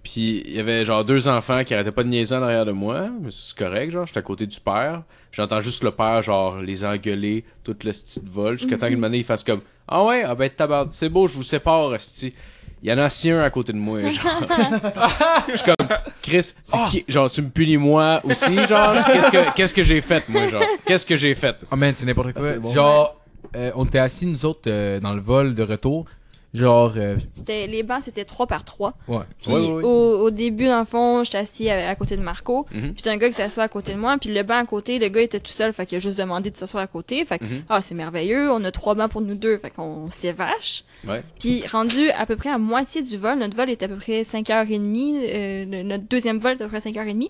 [0.03, 2.71] puis il y avait genre deux enfants qui arrêtaient pas de niaiser en arrière de
[2.71, 6.61] moi mais c'est correct genre j'étais à côté du père j'entends juste le père genre
[6.61, 10.03] les engueuler tout le style de vol jusqu'à temps qu'une année il fasse comme ah
[10.03, 12.33] ouais ah ben tabarnak c'est beau je vous sépare esti
[12.81, 14.23] il y en a assis un à côté de moi, genre.
[15.49, 15.87] Je suis comme,
[16.21, 17.05] Chris, c'est qui?
[17.07, 18.95] Genre, tu me punis moi aussi, genre?
[19.05, 20.63] Qu'est-ce que, qu'est-ce que j'ai fait, moi, genre?
[20.85, 21.55] Qu'est-ce que j'ai fait?
[21.71, 22.41] Oh man, c'est n'importe quoi.
[22.45, 22.71] Ah, c'est bon.
[22.71, 23.19] Genre,
[23.55, 26.05] euh, on était assis nous autres euh, dans le vol de retour.
[26.51, 28.95] Genre, euh, C'était, les bancs, c'était 3 par 3.
[29.07, 29.19] ouais.
[29.37, 29.83] Puis Ouais, ouais, ouais.
[29.83, 32.65] Au, au début, dans le fond, j'étais assis à, à côté de Marco.
[32.73, 32.93] Mhm.
[32.93, 34.17] Puis t'as un gars qui s'assoit à côté de moi.
[34.19, 35.71] Puis le banc à côté, le gars était tout seul.
[35.73, 37.23] Fait qu'il a juste demandé de s'asseoir à côté.
[37.23, 37.61] Fait que, Mhm.
[37.69, 38.51] ah, c'est merveilleux.
[38.51, 39.57] On a trois bancs pour nous deux.
[39.59, 40.85] Fait qu'on s'évache.
[41.07, 41.21] Ouais.
[41.39, 44.23] Puis rendu à peu près à moitié du vol, notre vol est à peu près
[44.23, 45.17] 5h30.
[45.29, 47.29] euh, notre deuxième vol est à peu près 5h30.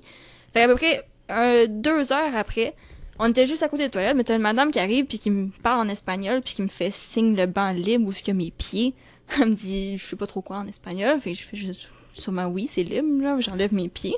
[0.54, 2.74] Fait à peu près euh, deux heures après,
[3.20, 5.30] on était juste à côté des toilettes, mais t'as une madame qui arrive puis qui
[5.30, 8.34] me parle en espagnol puis qui me fait signe le banc libre où ce a
[8.34, 8.94] mes pieds.
[9.40, 11.20] Elle me dit, je sais pas trop quoi en espagnol.
[11.20, 13.40] Fait que je fais juste, sûrement oui, c'est libre, là.
[13.40, 14.16] J'enlève mes pieds.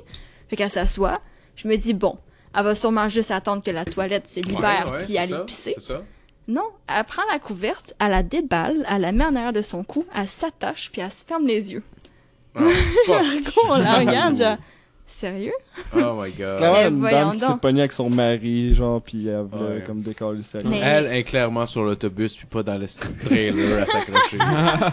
[0.48, 1.20] Fait qu'elle s'assoit.
[1.56, 2.16] Je me dis, bon,
[2.54, 5.40] elle va sûrement juste attendre que la toilette se libère Ouais, ouais, puis aller ça,
[5.40, 5.74] pisser.
[5.76, 6.02] C'est ça.
[6.48, 9.84] Non, elle prend la couverte, elle la déballe, elle la met en arrière de son
[9.84, 11.84] cou, elle s'attache puis elle se ferme les yeux.
[12.56, 12.60] Oh.
[13.08, 14.56] Marco, on la regarde, genre,
[15.06, 15.54] sérieux?
[15.94, 16.54] Oh my C'est god.
[16.54, 19.84] Eh, clairement une dame qui s'est pognée avec son mari, genre, pis elle voulait Ouais.
[19.86, 20.68] comme décoller le sérieux.
[20.70, 24.38] Mais- Elle est clairement sur l'autobus puis pas dans le style trailer à s'accrocher.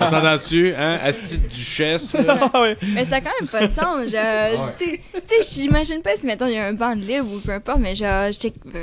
[0.02, 1.00] On s'entend dessus, hein?
[1.06, 2.16] De duchesse.
[2.54, 2.78] Ah ouais.
[2.94, 6.16] Mais ça a quand même pas de sens, genre, tu sais- tu sais, j'imagine pas
[6.16, 8.30] si, mettons, il y a un banc de libre ou peu importe, mais genre,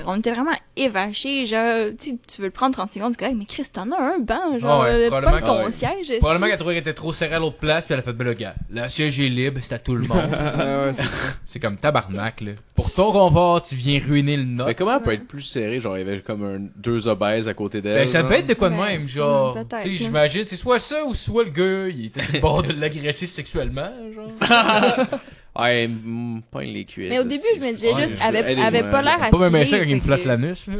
[0.06, 3.44] on était vraiment évachés, genre, tu tu veux le prendre 30 secondes, c'est correct, mais
[3.46, 5.72] Chris, t'en as un banc, genre, Ah ouais, probablement pas ton ouais.
[5.72, 6.12] siège.
[6.18, 8.24] Probablement qu'elle trouvait qu'elle était trop serrée à l'autre place, puis elle a fait, ben
[8.24, 10.28] le gars, le siège est libre, c'est à tout le monde.
[10.36, 11.04] Ah ouais, c'est
[11.44, 12.52] c'est comme tabarnak, là.
[12.74, 14.68] Pour ton confort, tu viens ruiner le nôtre.
[14.68, 15.78] Mais comment elle peut être plus serrée?
[15.78, 17.98] Genre, il y avait comme un, deux obèses à côté d'elle.
[17.98, 19.56] Ben, ça devait être de quoi de même, genre.
[19.80, 22.62] Tu sais, j'imagine, c'est soit ça ou soit le gars, il était sur le bord
[22.62, 24.30] de l'agresser sexuellement, genre.
[25.58, 27.08] Ouais, mm, pas les cuisses.
[27.08, 29.48] Mais au début, je me disais Ouais, juste, avait, elle avait pas l'air à Pas
[29.48, 30.74] même ça quand il me flatte l'anus, là.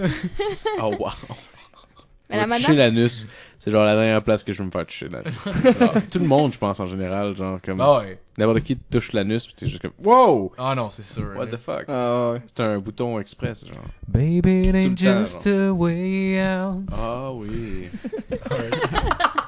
[0.82, 1.08] Oh wow.
[2.28, 3.26] Mais la madame, l'anus.
[3.66, 5.09] C'est genre la dernière place que je veux me faire toucher.
[5.80, 7.36] Genre, Tout le monde, je pense, en général.
[7.36, 7.80] Genre, comme.
[7.80, 8.20] Ah ouais.
[8.38, 9.90] N'importe qui te touche l'anus, pis t'es juste comme.
[10.05, 10.52] Wow!
[10.56, 11.32] Ah non, c'est sûr.
[11.36, 11.51] What là.
[11.51, 11.84] the fuck?
[11.88, 12.43] Ah ouais.
[12.47, 13.82] C'est un bouton express, genre.
[14.06, 16.84] Baby, it ain't just a way out.
[16.93, 17.88] Ah oui.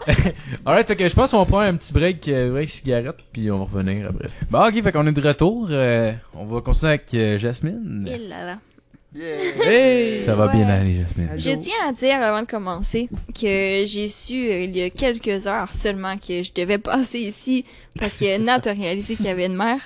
[0.66, 3.50] Alright, fait que je pense qu'on va prendre un petit break, euh, break cigarette, puis
[3.52, 4.28] on va revenir après.
[4.50, 5.68] Bon, ok, fait qu'on est de retour.
[5.70, 8.04] euh, on va continuer avec euh, Jasmine.
[8.12, 8.58] il là là.
[9.16, 10.22] Hey!
[10.22, 10.52] Ça va Ouais.
[10.52, 11.28] bien aller, Jasmine.
[11.36, 15.46] Je tiens à dire avant de commencer que j'ai su euh, il y a quelques
[15.46, 17.64] heures seulement que je devais passer ici
[17.98, 19.80] parce que Nat a réalisé qu'il y avait une mère.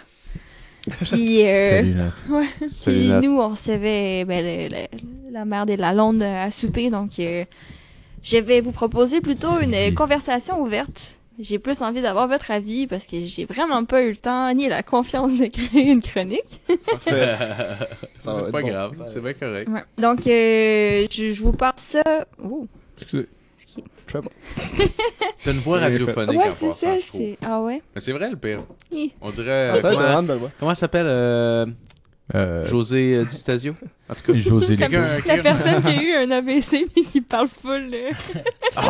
[1.04, 2.12] Puis, euh, Salut, Nat.
[2.30, 2.68] ouais.
[2.68, 3.20] Salut, Puis Nat.
[3.20, 7.44] nous, on recevait ben, le- le- la mère des Lalonde à souper, donc euh,
[8.24, 11.18] je vais vous proposer plutôt une conversation ouverte.
[11.42, 14.68] J'ai plus envie d'avoir votre avis parce que j'ai vraiment pas eu le temps ni
[14.68, 16.60] la confiance de créer une chronique.
[16.86, 17.36] Parfait.
[18.20, 18.66] C'est pas bon.
[18.68, 19.68] grave, c'est bien correct.
[19.68, 19.82] Ouais.
[19.98, 22.02] Donc, euh, je, je vous parle ça.
[22.42, 22.64] Oh.
[22.96, 23.26] Excusez.
[24.06, 24.30] Très bon.
[25.44, 26.98] T'as une voix radiophonique Ouais, en c'est passant, ça.
[26.98, 27.20] je trouve.
[27.20, 27.82] c'est- Ah ouais?
[27.94, 28.62] Mais c'est vrai le pire.
[29.20, 29.70] On dirait.
[29.72, 30.22] Ah, ça comment,
[30.60, 31.66] vraiment s'appelle euh...
[32.34, 33.74] Euh, José euh, Di Stasio?
[34.08, 34.38] En tout cas.
[34.38, 34.88] José la
[35.42, 37.90] personne qui a eu un AVC mais qui parle full.
[37.92, 38.10] euh.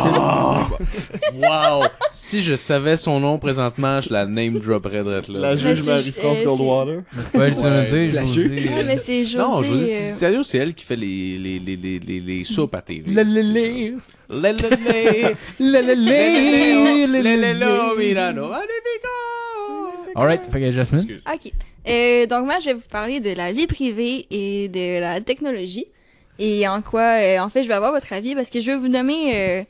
[1.35, 1.83] Wow!
[2.11, 5.39] si je savais son nom présentement, je la name dropperais drette là.
[5.39, 7.01] La juge c'est- Marie-France euh, Goldwater.
[7.33, 8.49] Ouais, à Ouais, dire, la José.
[8.49, 9.37] Ouais, mais c'est José.
[9.37, 12.43] non, José Di euh, Stasio, c'est elle qui fait les, les, les, les, les, les
[12.43, 13.03] soupes à TV.
[13.11, 13.97] Le, le, le.
[14.29, 15.35] Le, le, le.
[15.59, 17.05] Le, le, le.
[17.07, 17.21] Le, le, le.
[17.21, 19.13] Lelelo, Milano, magnifico!
[20.15, 21.17] Alright, fait que Jasmine?
[21.31, 21.51] Ok.
[21.87, 25.87] Euh, donc moi, je vais vous parler de la vie privée et de la technologie.
[26.39, 28.77] Et en quoi, euh, en fait, je vais avoir votre avis parce que je vais
[28.77, 29.63] vous nommer euh,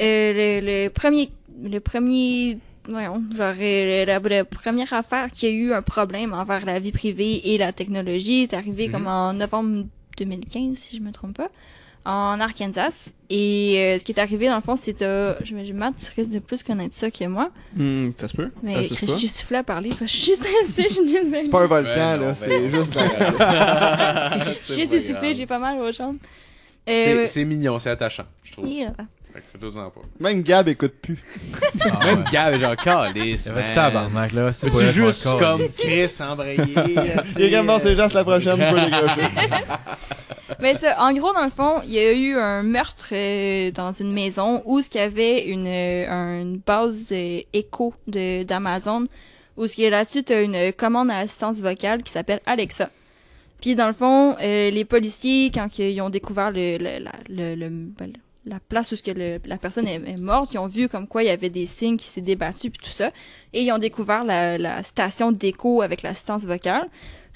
[0.00, 1.30] euh, le, le premier,
[1.62, 6.78] le premier, voyons, genre la, la première affaire qui a eu un problème envers la
[6.78, 9.86] vie privée et la technologie est arrivé comme en novembre
[10.16, 11.50] 2015, si je me trompe pas,
[12.08, 13.12] en Arkansas.
[13.30, 16.30] Et euh, ce qui est arrivé dans le fond, c'est, euh, j'imagine, Matt, tu risques
[16.32, 17.50] de plus connaître ça que moi.
[17.76, 18.50] Hmm, ça se peut.
[18.62, 21.44] Mais Chris, j'ai soufflé à parler parce que je suis stressée, je suis désolée.
[21.44, 22.70] C'est pas un volcan, Ben là, ben c'est non.
[22.70, 25.32] juste dans J'ai grave.
[25.34, 26.16] j'ai pas mal aux jambes.
[26.86, 28.66] C'est Euh, c'est mignon, c'est attachant, je trouve.
[28.66, 28.92] yeah.
[29.32, 30.00] Pas.
[30.20, 31.18] Même Gab écoute plus.
[31.80, 32.24] Ah, Même ouais.
[32.32, 33.74] Gab est genre calisse, man.
[33.74, 34.52] tabarnak, là.
[34.52, 36.58] C'est Peux-tu juste comme Chris embrayé?
[37.36, 39.28] Il est comme dans ses gestes la prochaine, vous pouvez décrocher.
[40.60, 43.92] Mais ça, en gros, dans le fond, il y a eu un meurtre euh, dans
[43.92, 49.06] une maison où ce qu'il y avait une, euh, une base euh, écho de d'Amazon
[49.56, 52.90] où ce qui est là-dessus, t'as une commande à assistance vocale qui s'appelle Alexa.
[53.60, 57.54] Puis dans le fond, euh, les policiers, quand ils ont découvert le, le- la, le-
[57.56, 58.12] le- ben,
[58.48, 61.06] la place où ce que le- la personne est, est morte, ils ont vu comme
[61.06, 63.10] quoi il y avait des signes qui s'est débattu puis tout ça,
[63.52, 66.88] et ils ont découvert la, la station d'écho avec l'assistance vocale.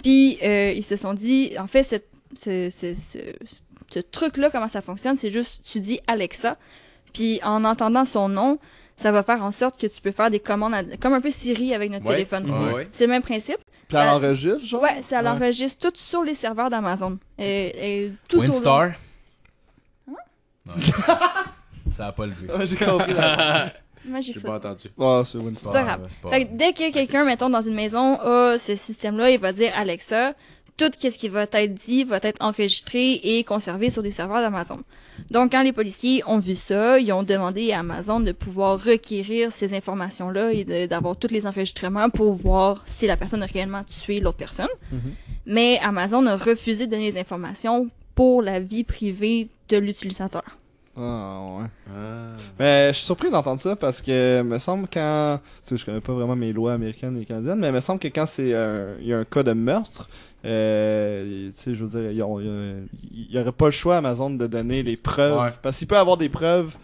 [0.03, 3.19] Puis euh, ils se sont dit, en fait, cette, ce, ce, ce,
[3.93, 6.57] ce truc-là, comment ça fonctionne, c'est juste tu dis Alexa,
[7.13, 8.59] puis en entendant son nom,
[8.97, 11.31] ça va faire en sorte que tu peux faire des commandes, à- comme un peu
[11.31, 12.13] Siri avec notre Ouais.
[12.15, 12.51] téléphone.
[12.51, 12.89] Ouais, ouais.
[12.93, 13.59] C'est le même principe.
[13.89, 14.83] Puis elle enregistre, genre?
[14.83, 17.19] Ouais, ça l'enregistre tout sur les serveurs d'Amazon.
[17.39, 18.93] Et, et tout au long- Windstar.
[21.91, 22.55] Ça a pas le dire.
[22.57, 23.13] Ouais, j'ai compris.
[23.15, 23.73] là.
[24.05, 24.89] Moi, j'ai pas entendu.
[24.99, 25.71] Ah, c'est Winston.
[25.71, 26.09] C'est pas grave.
[26.29, 29.71] Fait que dès que quelqu'un, mettons, dans une maison a ce système-là, il va dire
[29.77, 30.33] Alexa,
[30.77, 34.81] tout ce qui va être dit va être enregistré et conservé sur des serveurs d'Amazon.
[35.31, 39.53] Donc, quand les policiers ont vu ça, ils ont demandé à Amazon de pouvoir requérir
[39.53, 43.85] ces informations-là et de- d'avoir tous les enregistrements pour voir si la personne a réellement
[43.85, 44.69] tué l'autre personne.
[45.47, 49.49] Mais Amazon a refusé de donner les informations pour la vie privée
[49.81, 50.43] de l'utilisateur.
[50.97, 51.67] Ah, ouais.
[51.91, 52.37] Ah.
[52.59, 55.41] Mais je suis surpris d'entendre ça parce que me semble quand.
[55.65, 57.99] Tu sais, je connais pas vraiment mes lois américaines et canadiennes, mais il me semble
[57.99, 58.51] que quand c'est
[59.01, 60.09] il y a un cas de meurtre,
[60.45, 64.47] euh, tu sais, je veux dire, ont- il y aurait pas le choix Amazon de
[64.47, 65.41] donner les preuves.
[65.41, 65.53] Ouais.
[65.63, 66.77] Parce qu'il peut avoir des preuves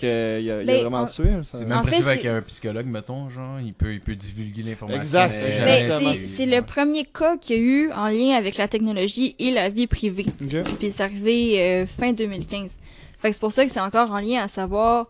[0.00, 1.24] qu'il a, il a vraiment en- tué.
[1.44, 4.14] ça- C'est même En fait, possible avec un psychologue, mettons, genre, il peut, il peut
[4.16, 5.00] divulguer l'information.
[5.02, 5.34] Exact,
[6.26, 9.68] c'est le premier cas qu'il y a eu en lien avec la technologie et la
[9.68, 10.26] vie privée.
[10.40, 10.62] Ok.
[10.78, 12.76] Puis c'est arrivé euh, fin 2015.
[13.18, 15.08] Fait que c'est pour ça que c'est encore en lien à savoir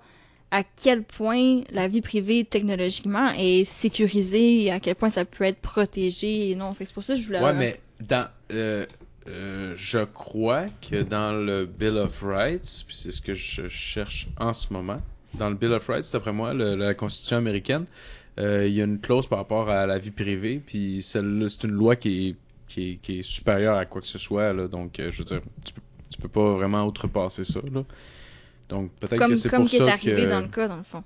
[0.51, 5.45] à quel point la vie privée technologiquement est sécurisée et à quel point ça peut
[5.45, 6.75] être protégé et non.
[6.75, 7.41] Fait que c'est pour ça que je voulais...
[7.41, 8.27] Ouais, mais dans.
[8.53, 8.85] euh,
[9.29, 14.29] euh, je crois que dans le Bill of Rights, puis c'est ce que je cherche
[14.39, 14.97] en ce moment,
[15.35, 17.85] dans le Bill of Rights, d'après moi, le- la Constitution américaine,
[18.39, 21.73] euh, il y a une clause par rapport à la vie privée, puis c'est une
[21.73, 22.37] loi qui est,
[22.67, 25.25] qui, est, qui est supérieure à quoi que ce soit, là, donc euh, je veux
[25.25, 25.81] dire, tu peux,
[26.11, 27.61] tu peux pas vraiment outrepasser ça.
[27.73, 27.85] Là.
[28.69, 30.31] Donc peut-être comme que c'est comme pour qui est ça arrivé que...
[30.31, 31.03] dans le cas, dans le fond.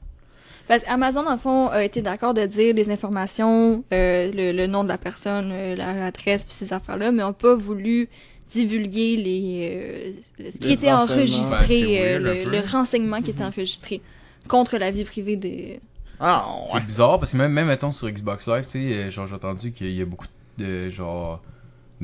[0.68, 4.66] Parce qu'Amazon, dans le fond, a été d'accord de dire les informations, euh, le, le
[4.66, 8.08] nom de la personne, euh, la- l'adresse, puis ces affaires-là, mais ont pas voulu
[8.50, 10.86] divulguer les, euh, ce qui Les était.
[10.86, 14.00] Ben, enregistré, euh, weird un le, renseignement qui était enregistré
[14.48, 15.80] contre la vie privée des...
[16.20, 16.68] Ah, ouais.
[16.74, 19.72] C'est bizarre parce que même, même mettons sur Xbox Live, tu sais, genre j'ai entendu
[19.72, 20.26] qu'il y a beaucoup
[20.58, 21.42] de genre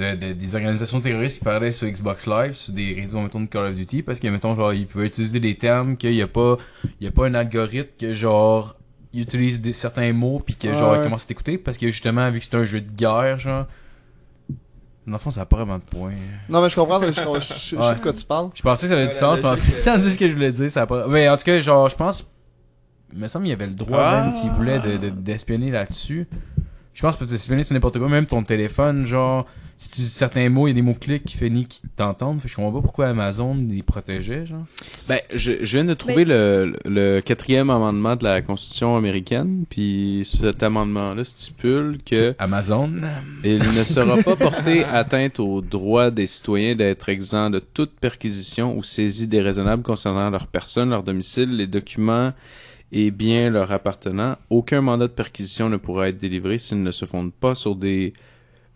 [0.00, 3.46] de, de- des organisations terroristes qui parlaient sur Xbox Live sur des réseaux mettons de
[3.46, 6.26] Call of Duty parce que mettons genre ils pouvaient utiliser des termes qu'il y a
[6.28, 6.56] pas
[7.00, 8.76] il y a pas un algorithme que genre
[9.12, 10.98] il utilise des, certains mots puis que genre Ouais.
[11.00, 13.66] il commence à t'écouter parce que justement vu que c'est un jeu de guerre genre
[15.06, 16.12] dans le fond ça a pas vraiment de point.
[16.48, 18.50] Non, mais je comprends, je, je- je- je sais de quoi tu parles.
[18.54, 20.34] Je pensais que ça avait du sens, mais en fait, sans dire ce que je
[20.34, 21.08] voulais dire, ça a pas.
[21.08, 22.26] Mais en tout cas, genre, je pense.
[23.12, 24.22] Il me semble qu'il y avait le droit, Ah.
[24.22, 26.26] même s'il voulait, de- de- d'espionner là-dessus.
[26.94, 29.46] Je pense que tu peux espionner sur n'importe quoi, même ton téléphone, genre.
[29.78, 32.38] Si tu dis certains mots, il y a des mots-clics qui finissent qui t'entendent.
[32.38, 34.66] Fait que Je comprends pas pourquoi Amazon les protégeait, genre.
[35.08, 40.28] Ben, je, je viens de trouver le, le quatrième amendement de la Constitution américaine, puis
[40.30, 42.90] cet amendement-là stipule que Amazon.
[43.42, 48.76] il ne sera pas porté atteinte aux droits des citoyens d'être exempts de toute perquisition
[48.76, 52.34] ou saisie déraisonnable concernant leur personne, leur domicile, les documents
[52.92, 54.36] et biens leur appartenant.
[54.50, 58.12] Aucun mandat de perquisition ne pourra être délivré s'il ne se fonde pas sur des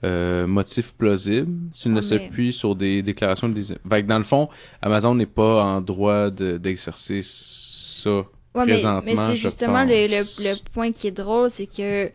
[0.05, 3.61] euh, motif plausible s'il ne Ah, mais- s'appuie sur des déclarations de.
[3.63, 4.49] Fait que dans le fond,
[4.83, 8.11] Amazon n'est pas en droit de- d'exercer ça.
[8.55, 10.41] Ouais, présentement, mais c'est justement le, le, pense.
[10.45, 12.11] le point qui est drôle, c'est que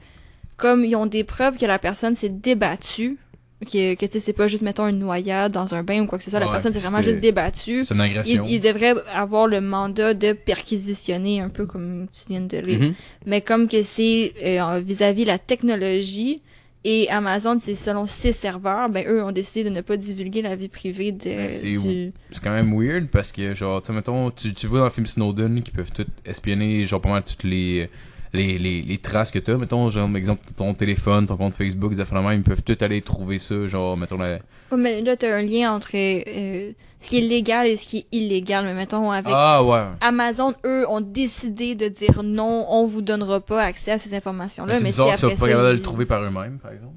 [0.55, 3.17] comme ils ont des preuves que la personne s'est débattue,
[3.65, 6.18] que, que tu sais, c'est pas juste, mettons, une noyade dans un bain ou quoi
[6.18, 7.84] que ce soit, la personne s'est vraiment juste débattue.
[7.86, 8.45] C'est une Il, agression.
[8.48, 12.80] il devrait avoir le mandat de perquisitionner, un peu comme tu viens de lire.
[12.80, 12.94] Mhm.
[13.26, 16.41] Mais comme que c'est euh, vis-à-vis la technologie
[16.86, 20.56] et Amazon, c'est selon ses serveurs, ben eux ont décidé de ne pas divulguer la
[20.56, 22.14] vie privée de, Ben, c'est du...
[22.41, 25.06] Quand même weird parce que, genre, tu sais, mettons, tu, tu vois dans le film
[25.06, 27.90] Snowden qu'ils peuvent tout espionner, genre, pas mal toutes les,
[28.34, 29.57] les, les, les traces que t'as.
[29.57, 33.39] Mettons, genre, exemple, ton téléphone, ton compte Facebook, des affaires ils peuvent tout aller trouver
[33.39, 34.39] ça, genre, mettons, la...
[34.72, 37.97] Ouais, mais là, t'as un lien entre euh, ce qui est légal et ce qui
[37.99, 38.65] est illégal.
[38.65, 39.81] Mais mettons, avec Ah, ouais.
[40.01, 44.76] Amazon, eux, ont décidé de dire non, on vous donnera pas accès à ces informations-là.
[44.76, 46.72] c'est Mais si bizarre qu'ils après pas ça, capables de le trouver par eux-mêmes, par
[46.72, 46.93] exemple.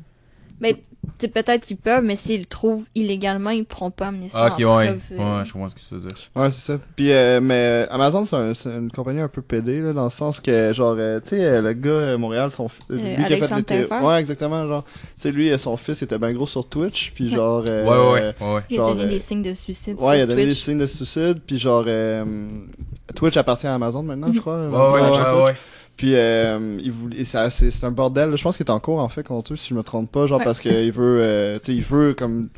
[0.60, 4.44] Mais c'est peut-être qu'ils peuvent, mais s'ils le trouvent illégalement, ils pourront pas amener ça
[4.44, 4.84] Ah, ok, en ouais.
[4.86, 5.38] preuve, euh.
[5.38, 6.16] Ouais, je comprends ce que tu veux dire.
[6.34, 6.78] Ouais, c'est ça.
[6.96, 10.04] Puis, euh, mais euh, Amazon, c'est un- c'est une compagnie un peu pédée, là, dans
[10.04, 13.24] le sens que, genre, euh, tu sais, euh, le gars à Montréal, son fi- lui
[13.24, 13.90] qui a fait?
[14.00, 14.84] Ouais, exactement, genre.
[14.84, 17.64] Tu sais, lui, son fils était bien gros sur Twitch, puis genre.
[17.68, 18.34] euh, Ouais, ouais, ouais.
[18.48, 18.60] ouais, ouais.
[18.70, 20.78] Il a donné euh, des signes de suicide Ouais, il a sur donné des signes
[20.78, 22.24] de suicide, puis genre, euh,
[23.14, 24.56] Twitch appartient à Amazon maintenant, je crois.
[24.68, 25.54] Ouais, ouais, ouais.
[26.02, 28.34] Puis euh, il voulait, ça- c'est c'est un bordel.
[28.34, 30.26] Je pense qu'il est en cours en fait contre eux, si je me trompe pas,
[30.26, 30.44] genre Ouais.
[30.44, 32.48] parce qu'il veut, euh, tu sais, il veut comme,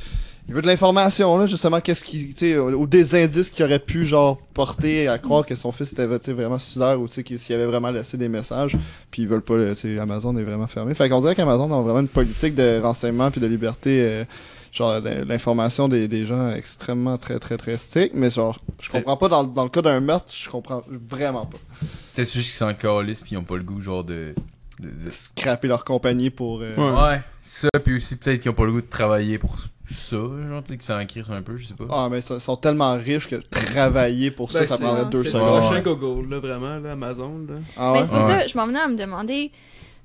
[0.48, 3.78] il veut de l'information là, justement, qu'est-ce qui, tu sais, ou des indices qui auraient
[3.80, 7.38] pu genre porter à croire que son fils était, vraiment suicidaire ou tu sais qu'il-
[7.38, 8.78] s'il avait vraiment laissé des messages.
[9.10, 10.94] Puis ils veulent pas, tu sais, Amazon est vraiment fermé.
[10.94, 13.98] Fait qu'on dirait qu'Amazon a vraiment une politique de renseignement puis de liberté.
[14.00, 14.24] euh,
[14.74, 19.28] genre l'information des, des gens extrêmement très très très strict mais genre je comprends pas
[19.28, 21.58] dans, le- dans le cas d'un meurtre je comprends vraiment pas
[22.14, 24.34] Peut-être c'est juste qu'ils s'en calissent pis ils ont pas le goût, genre, de...
[24.80, 27.02] de, de- scraper leur compagnie pour euh, Ouais.
[27.02, 30.62] Ouais, ça, puis aussi peut-être qu'ils ont pas le goût de travailler pour ça, genre,
[30.62, 30.82] peut-être qu'ils
[31.24, 31.84] s'en un peu, je sais pas.
[31.90, 35.34] Ah, mais ils sont tellement riches que travailler pour ça, Ben, ça prendrait deux C'est
[35.34, 35.60] le secondes.
[35.60, 35.82] prochain Ouais.
[35.82, 37.54] Google, là, vraiment, là, Amazon, là.
[37.76, 37.98] Ah ouais?
[37.98, 38.40] Mais c'est pour Ouais.
[38.42, 39.52] ça, je m'en venais à me demander,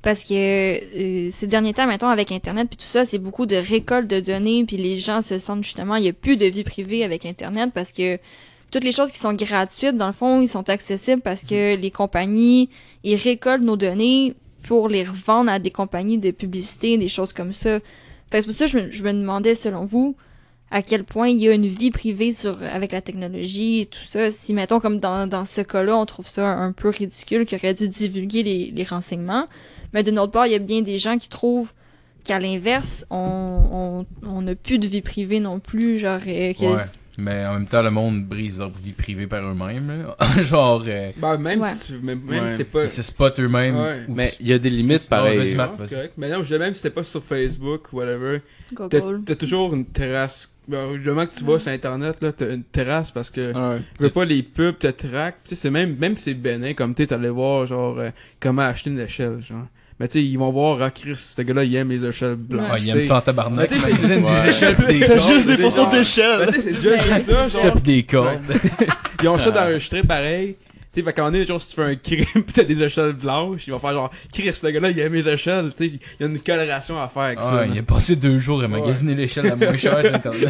[0.02, 3.56] parce que euh, ces derniers temps, mettons, avec Internet puis tout ça, c'est beaucoup de
[3.56, 6.64] récolte de données, puis les gens se sentent justement, il y a plus de vie
[6.64, 8.18] privée avec Internet parce que
[8.72, 11.92] toutes les choses qui sont gratuites, dans le fond, ils sont accessibles parce que les
[11.92, 12.70] compagnies,
[13.04, 17.54] ils récoltent nos données pour les revendre à des compagnies de publicité, des choses comme
[17.54, 17.80] ça.
[18.30, 20.16] Fait que c'est pour ça que je me, je me demandais, selon vous,
[20.72, 24.04] à quel point il y a une vie privée sur avec la technologie et tout
[24.06, 24.30] ça.
[24.32, 27.74] Si, mettons, comme dans, dans ce cas-là, on trouve ça un peu ridicule, qu'il aurait
[27.74, 29.46] dû divulguer les, les renseignements.
[29.94, 31.72] Mais d'une autre part, il y a bien des gens qui trouvent
[32.24, 36.20] qu'à l'inverse, on on on n'a plus de vie privée non plus, genre...
[36.28, 36.82] euh, que- Ouais.
[37.22, 40.06] Mais en même temps, le monde brise leur vie privée par eux-mêmes,
[40.40, 41.74] genre, euh, Bah, même Ouais.
[41.76, 42.52] si tu, même, même Ouais.
[42.52, 42.84] si t'es pas.
[42.84, 43.76] ils se spotent eux-mêmes.
[43.76, 44.06] Ouais.
[44.08, 45.56] ou- Mais il y a des limites Non, pareil.
[45.56, 46.14] correct.
[46.18, 48.42] Mais non, je même si t'es pas sur Facebook, whatever,
[48.74, 49.22] t'as Google.
[49.26, 50.50] t'as toujours une terrasse.
[50.70, 54.04] Ben, du moment que tu vas sur internet, là, t'as une terrasse parce que je
[54.04, 55.44] veux pas les pubs te traquent.
[55.44, 58.62] Tu sais, c'est même, même si c'est bénin, comme tu t'allais voir, genre, euh, comment
[58.62, 59.66] acheter une échelle, genre.
[60.00, 62.70] Mais tu sais, ils vont voir, ah, Chris, ce gars-là, il aime les échelles blanches.
[62.72, 63.70] Ah, il aime ça en tabarnak.
[63.70, 64.44] Mais tu sais, c'est- Ouais.
[64.44, 65.98] des échelles pis des T'as juste des c'est photos ça.
[65.98, 66.40] d'échelle!
[66.40, 68.40] Ben, tu sais, c'est déjà juste ça, des cordes.
[69.22, 70.56] Ils ont ça d'enregistrer pareil.
[70.94, 73.14] Tu sais, un moment donné, genre, si tu fais un crime pis t'as des échelles
[73.14, 75.72] blanches, ils vont faire genre, Chris, ce gars-là, il aime les échelles.
[75.78, 77.60] Tu sais, il y a une coloration à faire avec ça.
[77.62, 80.50] Ah, il a passé deux jours à magasiner l'échelle la moins chère sur internet.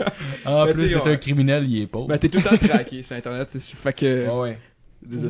[0.44, 1.12] en plus ouais.
[1.12, 2.08] un criminel, il est pauvre.
[2.08, 3.48] Ben, t'es tout le temps traqué sur internet.
[3.54, 4.28] t'sais, Fait que.
[4.28, 4.58] Ouais.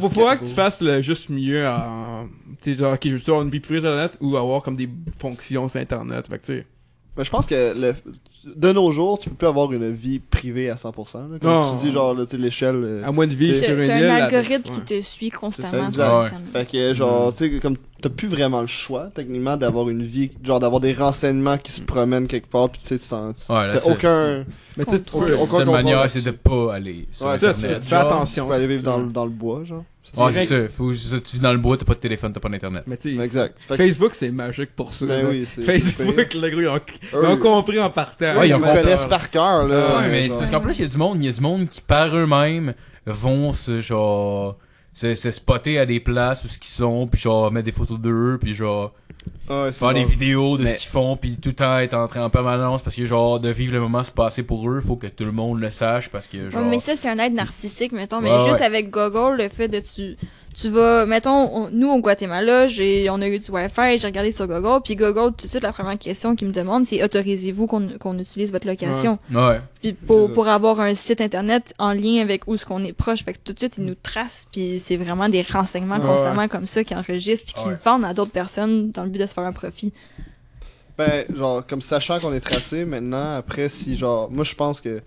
[0.01, 2.29] Faut falloir que tu fasses le juste mieux en.
[2.61, 4.77] Tu sais, genre, ok, je veux avoir une vie privée sur internet ou avoir comme
[4.77, 4.89] des
[5.19, 6.27] fonctions sur internet.
[6.29, 6.67] Fait que, tu sais.
[7.17, 7.95] Mais je pense que le,
[8.45, 11.19] de nos jours, tu peux plus avoir une vie privée à 100%.
[11.33, 11.77] Là, comme Non.
[11.79, 12.81] tu dis, genre, là, l'échelle.
[12.85, 14.05] euh, À moins de vivre sur une t'as île.
[14.07, 16.11] un algorithme qui te suit constamment exact.
[16.23, 16.29] Ouais.
[16.53, 20.31] Fait que, genre, tu sais, comme t'as plus vraiment le choix, techniquement, d'avoir une vie,
[20.43, 23.29] genre, d'avoir des renseignements qui se promènent quelque part, pis tu sais, tu t'en.
[23.29, 24.45] Ouais, T'as c'est- aucun.
[24.77, 27.81] Mais tu sais, manière, c'est de pas aller sur Ouais, ça, internet.
[27.83, 28.45] tu fais attention.
[28.45, 29.85] Tu peux aller vivre dans, dans le bois, genre.
[30.17, 30.69] Ouais, C'est c'est ça.
[30.75, 30.93] Faut.
[30.93, 30.97] Tu
[31.37, 32.85] vis dans le bois, t'as pas de téléphone, t'as pas d'internet.
[32.87, 33.55] Mais tu sais, Exact.
[33.59, 35.05] Fait que, Facebook, c'est magique pour ça.
[35.05, 35.29] ben là.
[35.29, 36.81] oui, Facebook, le gros, ils ont,
[37.13, 38.30] ils Eux, ont compris en partant.
[38.39, 38.75] Ouais, ils compris.
[38.75, 39.99] connaissent par cœur, là.
[39.99, 41.41] Ouais, mais c'est parce qu'en plus, il y a du monde, il y a du
[41.41, 42.75] monde qui, par eux-mêmes,
[43.07, 44.57] vont se, genre,
[44.93, 47.99] se, se spotter à des places où ce qu'ils sont, puis genre, mettre des photos
[47.99, 48.93] d'eux, puis genre,
[49.49, 51.95] Ah ouais, faire des vidéos de Mais- ce qu'ils font, puis tout le temps être
[51.95, 54.81] en train en permanence, parce que genre, de vivre le moment se passer pour eux,
[54.81, 56.63] faut que tout le monde le sache, parce que genre.
[56.63, 58.21] Ouais, mais ça, c'est un être narcissique, mettons.
[58.21, 58.63] Mais juste ouais.
[58.67, 60.17] avec Google, le fait de tu.
[60.61, 64.31] Tu vas, mettons, on- nous au Guatemala, j'ai, on a eu du Wi-Fi, j'ai regardé
[64.33, 67.67] sur Google, puis Google, tout de suite, la première question qu'il me demande, c'est autorisez-vous
[67.67, 69.19] qu'on qu'on utilise votre location?
[69.33, 69.61] Ouais.
[69.81, 73.25] Puis pour, pour avoir un site internet en lien avec où ce qu'on est proche,
[73.25, 76.07] fait que tout de suite, ils nous tracent, puis c'est vraiment des renseignements Ouais.
[76.07, 77.77] constamment comme ça qui enregistrent, puis qui Ouais.
[77.83, 79.93] vendent à d'autres personnes dans le but de se faire un profit.
[80.99, 85.01] Ben, genre, comme sachant qu'on est tracé, maintenant, après, si, genre, moi, je pense que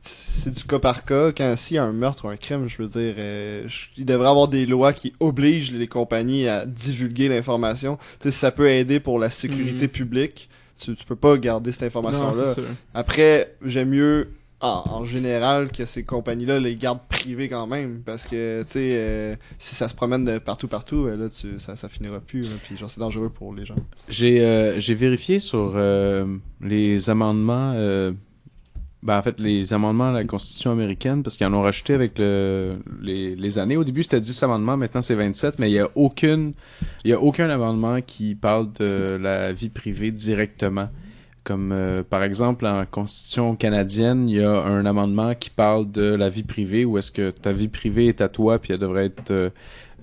[0.00, 1.32] c'est du cas par cas.
[1.32, 4.04] Quand s'il y a un meurtre ou un crime, je veux dire, euh, je- il
[4.04, 7.96] devrait y avoir des lois qui obligent les compagnies à divulguer l'information.
[7.96, 10.48] Tu sais, si ça peut aider pour la sécurité publique,
[10.80, 12.54] tu, tu peux pas garder cette information-là.
[12.94, 14.28] Après, j'aime mieux
[14.60, 18.00] en, en général que ces compagnies-là les gardent privées quand même.
[18.04, 21.58] Parce que, tu sais, euh, si ça se promène de partout, partout, euh, là, tu,
[21.58, 22.46] ça, ça finira plus.
[22.64, 23.76] puis, genre, c'est dangereux pour les gens.
[24.08, 26.24] J'ai euh, j'ai vérifié sur euh,
[26.60, 28.12] les amendements, euh,
[29.02, 32.18] ben en fait les amendements à la Constitution américaine parce qu'ils en ont rajouté avec
[32.18, 33.76] le, les, les années.
[33.76, 36.54] Au début c'était 10 amendements, maintenant c'est 27, mais il y a aucune
[37.04, 40.88] il a aucun amendement qui parle de la vie privée directement.
[41.44, 46.14] Comme euh, par exemple en Constitution canadienne, il y a un amendement qui parle de
[46.14, 49.06] la vie privée où est-ce que ta vie privée est à toi puis elle devrait
[49.06, 49.50] être euh,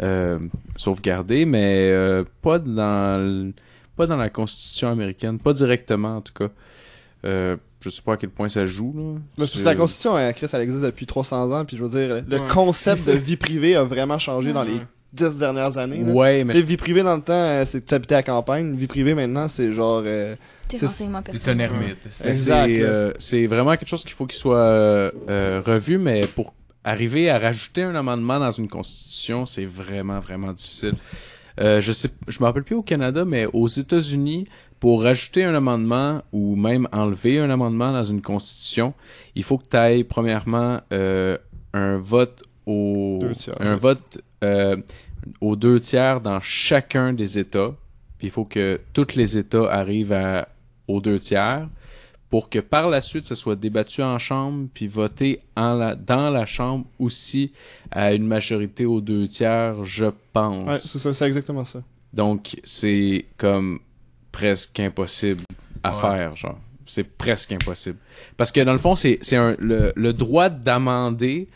[0.02, 0.40] euh,
[0.78, 1.94] sauvegardée, mais
[2.42, 3.52] pas dans
[3.98, 7.58] pas dans la Constitution américaine, pas directement en tout cas.
[7.86, 8.94] Euh, je sais pas à quel point ça joue.
[8.96, 9.04] Là.
[9.04, 11.66] Mais c'est parce que C'est- la Constitution, hein, Chris, elle existe depuis 300 ans.
[11.66, 12.48] Puis, je veux dire, le Ouais.
[12.50, 14.88] concept de vie privée a vraiment changé dans les Ouais.
[15.14, 16.04] 10 dernières années.
[16.04, 16.12] là.
[16.12, 18.24] Ouais, Tu mais sais, vie privée dans le temps, euh, c'est que tu habitais à
[18.24, 18.76] campagne.
[18.76, 20.02] Vie privée maintenant, c'est genre.
[20.06, 20.36] euh,
[20.68, 21.98] Tes un ermite.
[22.84, 26.54] euh, c'est vraiment quelque chose qu'il faut qu'il soit euh, euh, revu, mais pour
[26.84, 30.96] arriver à rajouter un amendement dans une constitution, c'est vraiment vraiment difficile.
[31.62, 34.46] Euh, je sais, je me rappelle plus au Canada, mais aux États-Unis,
[34.80, 38.94] pour rajouter un amendement ou même enlever un amendement dans une constitution,
[39.36, 41.38] il faut que tu ailles premièrement euh,
[41.74, 43.56] un vote au Deux tiers.
[43.60, 44.78] un vote euh,
[45.42, 47.74] aux deux tiers dans chacun des États.
[48.18, 50.48] Puis il faut que tous les États arrivent à,
[50.88, 51.68] aux deux tiers
[52.30, 56.30] pour que par la suite, ce soit débattu en chambre, puis voté en la, dans
[56.30, 57.54] la chambre aussi
[57.92, 60.68] à une majorité aux deux tiers, je pense.
[60.68, 61.82] Ouais, c'est ça, c'est exactement ça.
[62.14, 63.80] Donc, c'est comme
[64.36, 65.44] presque impossible
[65.82, 66.02] à Ouais.
[66.02, 66.60] faire, genre.
[66.86, 67.98] C'est presque impossible.
[68.38, 71.48] Parce que dans le fond, c'est le, le droit d'amender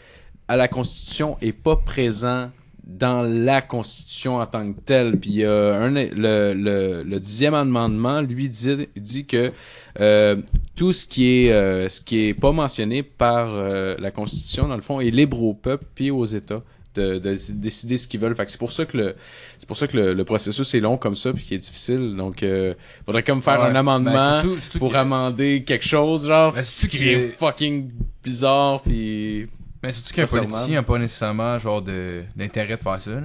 [0.48, 2.50] à la Constitution est pas présent
[2.84, 5.20] dans la Constitution en tant que telle.
[5.20, 9.52] Puis un, le, le dixième amendement, lui, dit, dit que
[10.00, 10.42] euh,
[10.76, 14.76] tout ce qui est euh, ce qui est pas mentionné par euh, la Constitution, dans
[14.78, 16.64] le fond, est libre au peuple puis aux États
[16.96, 18.36] de, de décider ce qu'ils veulent.
[18.36, 19.16] Fait que c'est pour ça que le
[19.60, 22.16] c'est pour ça que le, le processus est long comme ça puis qui est difficile.
[22.16, 22.74] Donc euh,
[23.06, 23.68] faudrait comme faire Ouais.
[23.68, 27.28] un amendement Ben, surtout- surtout pour que- amender quelque chose genre Ben, surtout qui est
[27.30, 27.92] fucking
[28.24, 29.48] bizarre puis
[29.84, 33.12] Mais surtout qu'un politicien n'a pas nécessairement genre de d'intérêt de faire ça.
[33.12, 33.22] Là.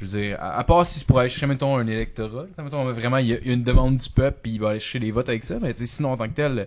[0.00, 2.64] Je veux dire, à, à part si c'est pour aller chercher, mettons, un électorat, là,
[2.64, 5.12] mettons, vraiment, il y a une demande du peuple, puis il va aller chercher les
[5.12, 6.66] votes avec ça, mais sinon, en tant que tel,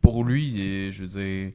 [0.00, 1.52] pour lui, je veux dire,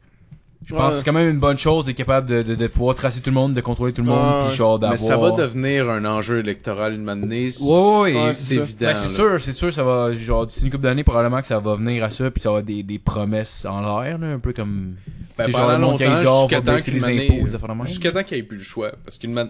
[0.66, 0.90] je pense Ouais.
[0.90, 3.30] que c'est quand même une bonne chose d'être capable de, de, de pouvoir tracer tout
[3.32, 5.00] le monde, de contrôler tout le monde, puis genre mais d'avoir...
[5.00, 7.50] ça va devenir un enjeu électoral une année.
[7.62, 8.88] Ouais, ouais, c'est évident.
[8.88, 11.60] Ben, c'est sûr, c'est sûr, ça va, genre, d'ici une couple d'années, probablement que ça
[11.60, 14.40] va venir à ça, puis ça va avoir des, des promesses en l'air, là, un
[14.40, 14.96] peu comme...
[15.38, 17.86] Ben, pendant qui longtemps, genre, jusqu'à temps année- même.
[17.88, 18.92] Jusqu'à temps qu'il n'y ait plus le choix.
[19.06, 19.50] Parce qu'une man...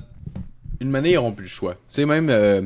[0.79, 1.73] une manée, ils n'auront plus le choix.
[1.73, 2.61] Tu sais, même, euh,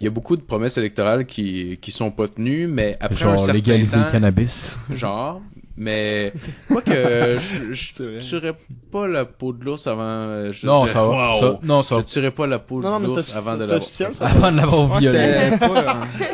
[0.00, 3.30] il y a beaucoup de promesses électorales qui, qui sont pas tenues, mais après un
[3.30, 4.76] Genre, certain légaliser temps, le cannabis.
[4.94, 5.42] genre,
[5.78, 6.32] mais
[6.68, 8.54] moi que je, je tuerais
[8.90, 10.02] pas la peau de l'ours avant.
[10.02, 11.38] euh, Je, Non, je- ça va, Wow.
[11.40, 13.80] ça, non, ça Je tuerais pas la peau de l'ours avant de l'avoir.
[14.22, 15.18] Avant de l'avoir Ouais, violé.
[15.18, 15.50] euh,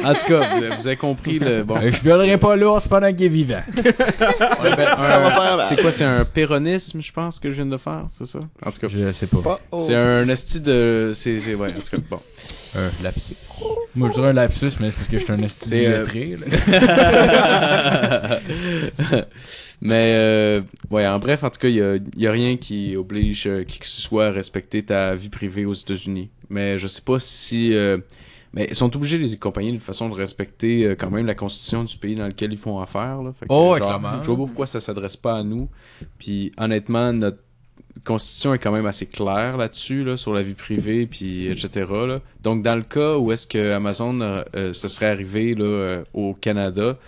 [0.04, 1.76] En tout cas, vous vous avez compris le bon.
[1.82, 3.62] Je violerai pas l'ours pendant qu'il est vivant.
[3.76, 5.66] Ben, Ça un- va faire mal.
[5.68, 8.40] C'est quoi, c'est un péronisme, je pense que je viens de faire, c'est ça?
[8.64, 9.38] En tout cas, Je sais pas.
[9.42, 9.78] Pas- oh.
[9.86, 12.20] c'est un esti de, c'est, c'est ouais, en tout cas, bon.
[12.76, 13.36] Un lapsus.
[13.94, 16.04] Moi, je dirais un lapsus, mais c'est parce que je suis un esti C'est, euh.
[19.80, 22.96] Mais euh, ouais, en bref, en tout cas, il y a, y a rien qui
[22.96, 26.30] oblige euh, qui que ce soit à respecter ta vie privée aux États-Unis.
[26.48, 27.98] Mais je sais pas si euh,
[28.54, 31.34] mais ils sont obligés les compagnies de toute façon de respecter euh, quand même la
[31.34, 33.32] constitution du pays dans lequel ils font affaire là.
[33.32, 34.22] Fait que, Oh, genre, clairement.
[34.22, 35.68] Je vois pas pourquoi ça s'adresse pas à nous.
[36.18, 37.38] Puis honnêtement, notre
[38.02, 41.90] constitution est quand même assez claire là-dessus là, sur la vie privée puis etc.
[42.06, 42.20] Là.
[42.42, 46.34] Donc dans le cas où est-ce que Amazon euh, euh, serait arrivé là euh, au
[46.34, 46.98] Canada,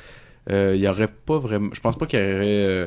[0.50, 2.86] euh, il y aurait pas vraiment je pense pas qu'il aurait euh,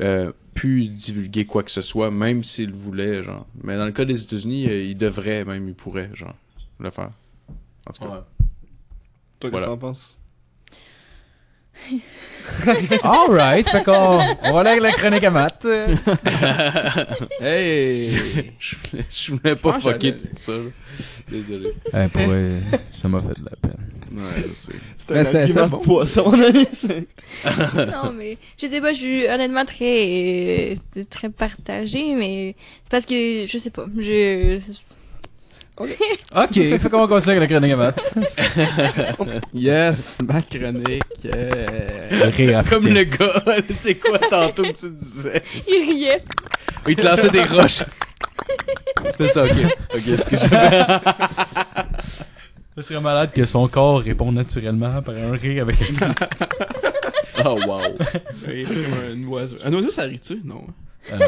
[0.00, 3.46] euh, pu divulguer quoi que ce soit même s'il voulait genre.
[3.62, 6.34] Mais dans le cas des États-Unis, euh, il devrait même il pourrait genre
[6.78, 7.10] le faire.
[7.86, 8.26] En tout cas.
[9.40, 10.18] Toi, qu'est-ce que t'en penses?
[13.02, 15.66] Alright, fait qu'on on va aller avec la chronique à maths.
[17.40, 18.02] Hey!
[18.02, 18.18] je,
[18.76, 20.52] voulais, je voulais pas fucker j'avais- tout ça.
[20.52, 20.58] là.
[21.28, 21.70] Désolé.
[21.94, 22.50] Eh, pour vrai,
[22.90, 23.76] ça m'a fait de la peine.
[24.12, 24.72] Ouais, je sais.
[24.98, 25.78] C'était Mais un c'était- argument c'était de bon.
[25.78, 26.66] poisson, mon ami.
[26.72, 27.06] c'est-
[27.92, 30.74] non, mais je sais pas, je suis honnêtement très,
[31.08, 32.54] très partagée, mais
[32.84, 33.86] c'est parce que je sais pas.
[33.98, 34.58] Je.
[35.78, 38.14] Ok, fait qu'on va continuer avec la chronique à Matt.
[39.54, 41.02] Yes, ma chronique.
[41.34, 42.62] euh.
[42.68, 45.42] Comme le gars, c'est quoi tantôt que tu disais?
[45.66, 46.20] Il riait.
[46.86, 47.84] Il te lançait des roches.
[49.18, 49.50] C'est ça, ok.
[49.94, 50.60] Ok, excuse-moi.
[52.76, 56.14] Ce serait malade que son corps réponde naturellement par un rire avec un
[57.44, 57.80] Oh, wow.
[58.46, 59.56] Oui, comme un oiseau.
[59.64, 60.40] Un oiseau, ça rit-tu?
[60.44, 60.64] Non.
[61.12, 61.18] Euh,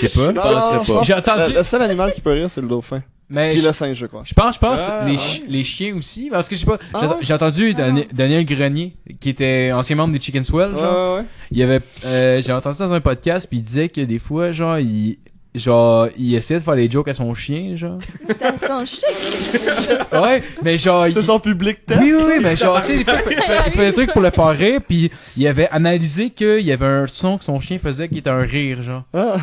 [0.00, 0.32] Je sais pas.
[0.32, 1.02] Pas.
[1.02, 3.02] J'ai entendu- Le, le seul animal qui peut rire, c'est le dauphin.
[3.30, 4.22] Mais Puis je, le singe, je crois.
[4.24, 6.28] je pense, je pense Ah, les, chi- les chiens aussi.
[6.30, 6.78] Parce que je sais pas.
[6.92, 11.14] Ah j'ai- entendu Dani- Daniel Grenier, qui était ancien membre des Chicken Swell, genre.
[11.16, 11.26] ouais, ouais.
[11.50, 14.50] Il y avait, euh, j'ai entendu dans un podcast, puis il disait que des fois,
[14.52, 15.16] genre, il,
[15.54, 17.98] genre, il essayait de faire des jokes à son chien, genre.
[18.28, 19.08] C'était son chien.
[20.20, 22.00] ouais, mais genre, il, C'est son public test.
[22.02, 23.24] Oui, oui, oui, mais genre, tu sais, il fait-
[23.66, 26.86] il fait des trucs pour le faire rire, puis il avait analysé qu'il y avait
[26.86, 29.02] un son que son chien faisait qui était un rire, genre.
[29.14, 29.36] Ah,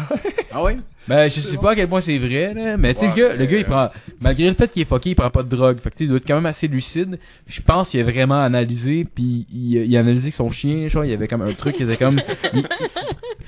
[0.54, 0.78] Ah ouais?
[1.08, 3.22] Ben, je sais pas à quel point c'est vrai, là, mais tu sais, Ouais, le
[3.30, 5.50] gars, le gars, il prend, malgré le fait qu'il est fucké, il prend pas de
[5.50, 7.18] drogue, fait que tu sais, il doit être quand même assez lucide.
[7.48, 11.04] Je pense qu'il a vraiment analysé, puis il, il a analysé que son chien, genre,
[11.04, 12.22] il y avait comme un truc, il était comme,
[12.54, 12.64] il,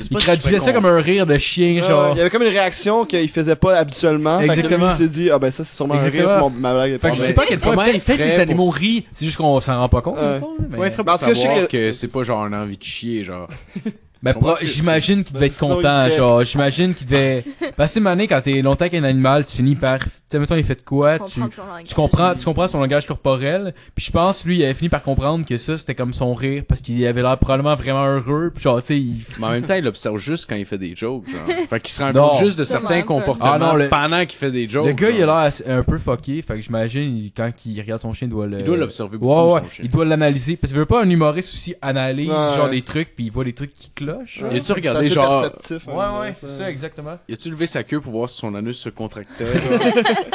[0.10, 2.12] il traduisait ça comme un rire de chien, Ah, genre.
[2.16, 4.40] Il y avait comme une réaction qu'il faisait pas habituellement.
[4.40, 4.86] Fait que Exactement.
[4.88, 6.30] lui, il s'est dit, ah ben ça, c'est sûrement un Exactement.
[6.34, 6.40] rire.
[6.40, 8.40] Mon, ma blague est Fait que je sais pas à quel point, peut-être que les
[8.40, 10.40] animaux pour- rient, c'est juste qu'on s'en rend pas compte, Ouais.
[10.72, 13.48] mais- Ouais, il ferait pour savoir que c'est pas genre une envie de chier, genre?
[14.24, 17.44] Ben, j'imagine qu'il devait être il content, fait- genre, j'imagine qu'il devait...
[17.76, 20.00] Parce que mané, quand t'es longtemps avec un animal, tu finis par...
[20.00, 21.42] Tu sais, mettons, il fait de quoi, tu...
[21.86, 25.04] Tu comprends, tu comprends son langage corporel, puis je pense lui il avait fini par
[25.04, 28.64] comprendre que ça c'était comme son rire parce qu'il avait l'air probablement vraiment heureux, puis
[28.64, 29.24] genre tu sais il...
[29.40, 31.58] Mais en même temps, il observe juste quand il fait des jokes, genre.
[31.70, 34.52] Fait qu'il se rend compte juste de certains comportements Ah non, le- pendant qu'il fait
[34.52, 34.88] des jokes.
[34.88, 38.14] le gars il a l'air un peu fucké, fait que j'imagine quand il regarde son
[38.14, 39.86] chien il doit le Il doit l'observer Ouais beaucoup, ouais, son chien.
[39.86, 42.56] il doit l'analyser parce qu'il veut pas un humoriste aussi analyse Ouais.
[42.56, 43.92] genre des trucs puis il voit des trucs qui.
[44.22, 45.42] Y a-tu C'est regardé genre.
[45.52, 47.18] perceptif, Ouais hein, ouais, c'est ça exactement.
[47.28, 49.46] Y a-tu levé sa queue pour voir si son anus se contractait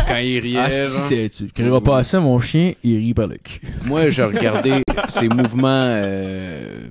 [0.06, 0.58] quand il riait?
[0.58, 3.60] Ah si c'est tu crieras pas à ça mon chien, il rit par le cul.
[3.84, 6.88] Moi, j'ai regardé ses mouvements euh,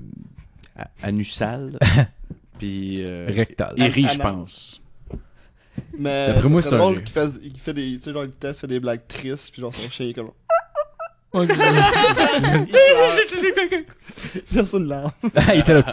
[1.03, 1.77] anusales.
[2.59, 3.03] Puis.
[3.03, 3.73] Euh, Rectal.
[3.77, 4.81] il rit, je pense.
[5.99, 8.31] Mais D'après moi, c'est un drôle qu'il fasse, il fait des, tu sais, genre, il
[8.31, 10.31] teste, fait des blagues tristes, puis genre, son chien, il est comme,
[14.53, 15.13] personne là.
[15.35, 15.83] Ah, il était là.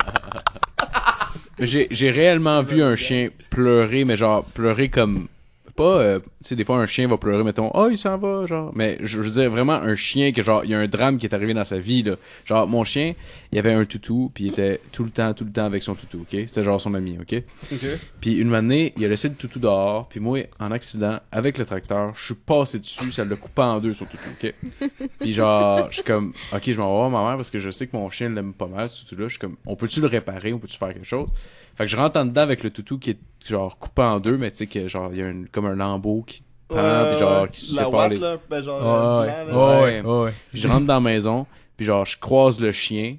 [1.58, 5.28] J'ai réellement vu un chien pleurer, mais genre pleurer comme.
[5.76, 8.46] Pas, euh, tu sais, des fois un chien va pleurer, mettons, oh il s'en va,
[8.46, 8.70] genre.
[8.76, 11.18] Mais je, je veux dire vraiment un chien que genre, il y a un drame
[11.18, 12.14] qui est arrivé dans sa vie, là.
[12.44, 13.14] Genre, mon chien,
[13.50, 15.94] il avait un toutou, puis il était tout le temps, tout le temps avec son
[15.94, 16.44] toutou, ok?
[16.46, 17.42] C'était genre son ami, ok?
[17.72, 17.86] Ok.
[18.20, 21.64] Puis une année, il a laissé le toutou dehors, puis moi, en accident, avec le
[21.64, 24.54] tracteur, je suis passé dessus, ça l'a coupé en deux, son toutou, ok?
[25.20, 27.70] Puis genre, je suis comme, ok, je m'en vais voir ma mère parce que je
[27.70, 29.28] sais que mon chien l'aime pas mal, ce toutou-là.
[29.28, 31.28] Je suis comme, on peut-tu le réparer, on peut-tu faire quelque chose?
[31.76, 34.36] Fait que je rentre en dedans avec le toutou qui est genre coupé en deux,
[34.36, 36.76] mais tu sais que genre, il y a une- comme un lambeau qui pend,
[37.10, 38.18] puis genre, qui se la sépare watt, les...
[38.18, 39.52] là, ben genre, euh, ouais.
[39.52, 40.32] Ouais, ouais, ouais.
[40.50, 41.46] Puis je rentre dans la maison,
[41.76, 43.16] puis genre, je croise le chien.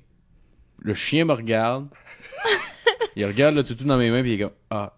[0.79, 1.87] Le chien me regarde.
[3.15, 4.93] il regarde le toutou dans mes mains, puis il est comme, ah,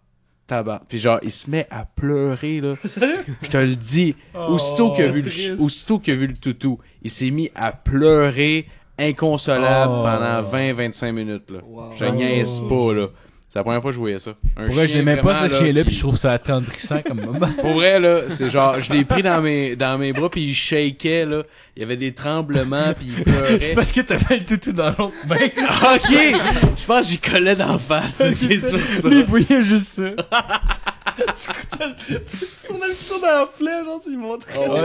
[0.48, 0.82] tabac.
[0.88, 2.76] Puis genre, il se met à pleurer, là.
[3.42, 4.16] Je te le dis.
[4.36, 7.72] aussitôt qu'il a vu le, aussitôt qu'il a vu le toutou, il s'est mis à
[7.72, 8.68] pleurer
[9.00, 10.04] inconsolable Oh.
[10.04, 11.60] pendant 20-25 minutes, là.
[11.66, 11.92] Wow.
[11.96, 13.08] Je niaise pas, là.
[13.49, 14.32] C'est la première fois que je voyais ça.
[14.57, 16.34] Un Pour vrai, je chien l'aimais pas vraiment, ce chien-là, qui- puis je trouve ça
[16.34, 17.48] attendrissant comme moment.
[17.61, 20.53] pour vrai, là, c'est genre, je l'ai pris dans mes, dans mes bras, puis il
[20.53, 21.44] shakeait, là.
[21.78, 23.60] Il y avait des tremblements, puis il pleurait.
[23.61, 25.38] C'est parce que t'avais le toutou dans l'autre main.
[25.95, 26.02] ok!
[26.78, 28.15] Je pense que j'y collais d'en face.
[28.15, 29.07] C'est ce qui ça.
[29.07, 30.10] Lui, il voyait juste ça.
[31.18, 34.53] Tu tournais le couteau dans la plaie, genre, tu lui montrais.
[34.60, 34.78] Oh.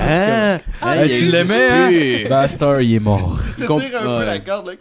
[0.00, 0.58] Hein?
[0.80, 2.28] Ah, il tu l'aimais, hein?
[2.28, 3.38] Bastard, il est mort.
[3.58, 4.72] Tu tires un peu la corde, là.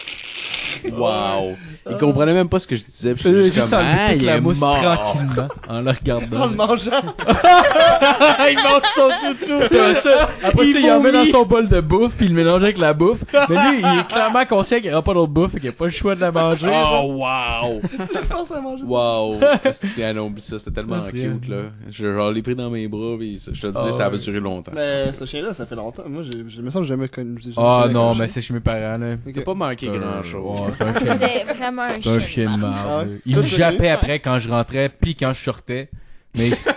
[0.92, 1.58] Wow.
[1.92, 3.14] Il comprenait même pas ce que je disais.
[3.14, 4.76] puis Euh, j'étais Juste comme, ah, toute il la est mousse mort.
[4.82, 6.46] tranquillement en le En regardant.
[6.48, 7.02] le mangeant.
[8.50, 9.64] il mange son toutou.
[9.64, 12.30] Après ça, après Il ça, il en met dans son bol de bouffe, puis il
[12.34, 13.24] le mélange avec la bouffe.
[13.50, 15.76] Mais lui, il est clairement conscient qu'il n'y aura pas d'autre bouffe et qu'il n'y
[15.76, 16.68] a pas le choix de la manger.
[16.72, 17.82] Oh, wow.
[18.12, 18.90] Tu penses à manger ça?
[18.90, 19.36] Wow.
[19.64, 21.64] Est-ce que- non, oublie ça, c'était tellement Ah, cute, là.
[21.90, 24.16] Je genre, l'ai pris dans mes bras, puis ça- je te le dis, ça va
[24.16, 24.22] ouais.
[24.22, 24.72] durer longtemps.
[24.74, 26.04] Mais ce chien-là, ça fait longtemps.
[26.08, 27.38] Moi, j'ai, me j'ai jamais connu.
[27.58, 29.16] Ah connu non, mais c'est chez mes parents, là.
[29.34, 30.60] T'as pas manqué Euh, grand chose.
[30.60, 31.18] ouais, c'est un chien.
[31.20, 32.12] C'était vraiment un C'est chien.
[32.14, 32.62] un de chien de marde.
[32.62, 32.86] marde.
[32.90, 33.20] Ah ouais?
[33.26, 35.90] Il Toi, me tu jappait après quand je rentrais, puis quand je sortais.
[36.36, 36.70] Mais il se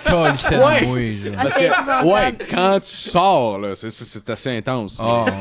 [0.55, 1.15] Ouais.
[1.17, 1.35] genre.
[1.37, 2.07] Ah, c'est épouvantable.
[2.09, 4.99] Ouais, quand tu sors, là, c'est, assez intense.
[5.03, 5.33] Ah, ouais.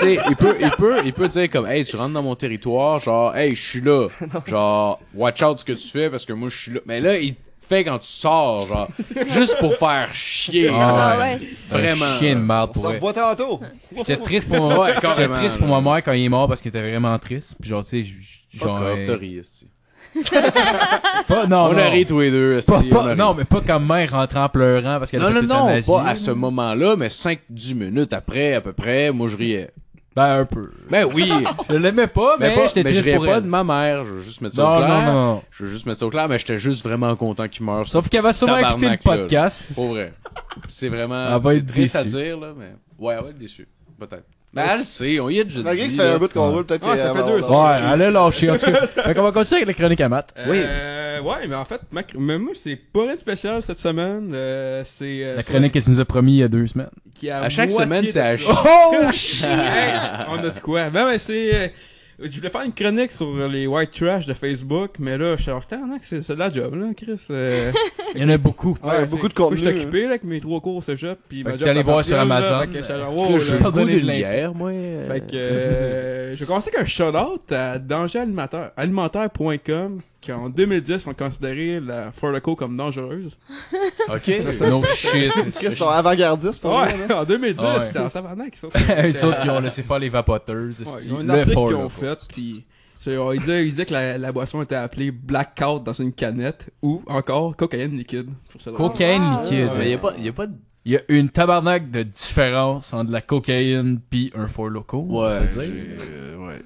[0.00, 2.98] sais, il peut, il peut, il peut dire comme, hey, tu rentres dans mon territoire,
[2.98, 4.08] genre, hey, je suis là,
[4.46, 6.80] genre, watch out ce que tu fais parce que moi je suis là.
[6.86, 7.36] Mais là, il
[7.68, 8.88] fait quand tu sors, genre,
[9.28, 10.68] juste pour faire chier.
[10.72, 11.38] Ah, Ah ouais.
[11.70, 12.04] Vraiment.
[12.06, 13.60] Un chien de marde On pour revoit tantôt.
[13.96, 16.70] J'étais triste pour Ouais, J'étais triste pour ma mère quand il est mort parce qu'il
[16.70, 17.54] était vraiment triste.
[17.60, 18.10] Puis genre, tu sais,
[18.58, 18.80] genre.
[18.82, 19.68] off, euh, esti.
[21.28, 21.78] Pas, non, on non.
[21.78, 22.60] a ri tous les deux.
[22.66, 25.66] Pas- pas- non, mais pas comme mère rentrant en pleurant parce qu'elle a fait non,
[25.68, 29.70] non, pas à ce moment-là, mais 5-10 minutes après, à peu près, moi je riais.
[30.16, 30.72] Ben, un peu.
[30.90, 31.30] Ben oui,
[31.70, 33.44] Je l'aimais pas, mais, mais, pas, j'étais mais je triste riais pour pas elle.
[33.44, 34.88] de ma mère, je veux juste mettre ça Non, au clair.
[34.88, 35.42] non, non.
[35.52, 37.86] Je veux juste mettre ça au clair, mais j'étais juste vraiment content qu'il meure.
[37.86, 38.98] Sauf qu'elle va sûrement écouter le là.
[38.98, 39.74] podcast.
[39.76, 40.12] Pour vrai.
[40.68, 41.36] C'est vraiment.
[41.36, 42.72] Elle va être triste à dire, là, mais.
[42.98, 43.68] Ouais, elle va être déçue.
[43.98, 44.24] Peut-être.
[44.52, 45.94] Mais elle le sait, on y a déjà Malgré que dit.
[45.96, 46.98] ça fait un bout qu'on roule, peut-être Ah, que.
[46.98, 48.50] ça fait deux avoir- Ouais, elle a lâché.
[48.50, 50.34] En tout cas, fait qu'on va continuer avec la chronique à Matt.
[50.38, 52.02] Euh, ouais, mais en fait, ma...
[52.18, 54.32] mais moi, c'est pas rien de spécial cette semaine.
[54.34, 55.20] Euh, c'est.
[55.24, 56.90] euh, La chronique que tu nous as promis il y a deux semaines.
[57.14, 58.38] qui a À chaque semaine, c'est à ça.
[58.38, 58.52] chier.
[58.66, 59.44] Oh, shit!
[59.44, 59.92] Hey,
[60.30, 60.90] on a de quoi.
[60.90, 61.54] Ben, ben, c'est.
[61.54, 61.68] euh,
[62.22, 65.50] je voulais faire une chronique sur les white trash de Facebook, mais là, je suis
[65.52, 67.24] en retard, c'est c'est de la job, là, Chris.
[68.14, 68.76] Il y en a beaucoup.
[68.82, 69.58] Ouais, beaucoup de contenu.
[69.58, 71.18] Je suis occupé là, avec mes trois cours au cégep.
[71.28, 72.66] Puis t'es allé voir sur Amazon.
[72.72, 74.70] je t'en donner de lierre, moi.
[74.70, 80.50] Fait que euh, je vais commencer avec un shout-out à danger alimentaire, alimentaire.com qui en
[80.50, 83.36] 2010 ont considéré la Forloco comme dangereuse.
[84.08, 84.28] Ok.
[84.62, 85.32] No shit.
[85.32, 87.86] Qu'est-ce qu'ils sont avant-gardistes pour Ouais, en 2010, Ah ouais.
[87.86, 88.58] j'étais en tabarnak.
[88.58, 88.66] Ils
[89.24, 90.80] autres, ils ont laissé faire les vapoteuses.
[90.80, 92.64] Ouais, ils ont un Le article qu'ils ont fait, puis
[93.00, 96.12] c'est- euh, ils disaient, ils disaient que la, la boisson était appelée Blackout dans une
[96.12, 98.28] canette ou encore cocaïne liquide.
[98.76, 99.40] Cocaïne Ah.
[99.42, 99.70] liquide.
[99.78, 100.54] Mais y a pas, y a pas de.
[100.84, 105.06] Il y a une tabarnak de différence entre la cocaïne puis un Four Loco.
[105.10, 106.62] on Ouais, euh, ouais.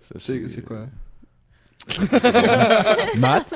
[0.00, 0.86] Ça, C'est c'est quoi?
[3.18, 3.54] Matt?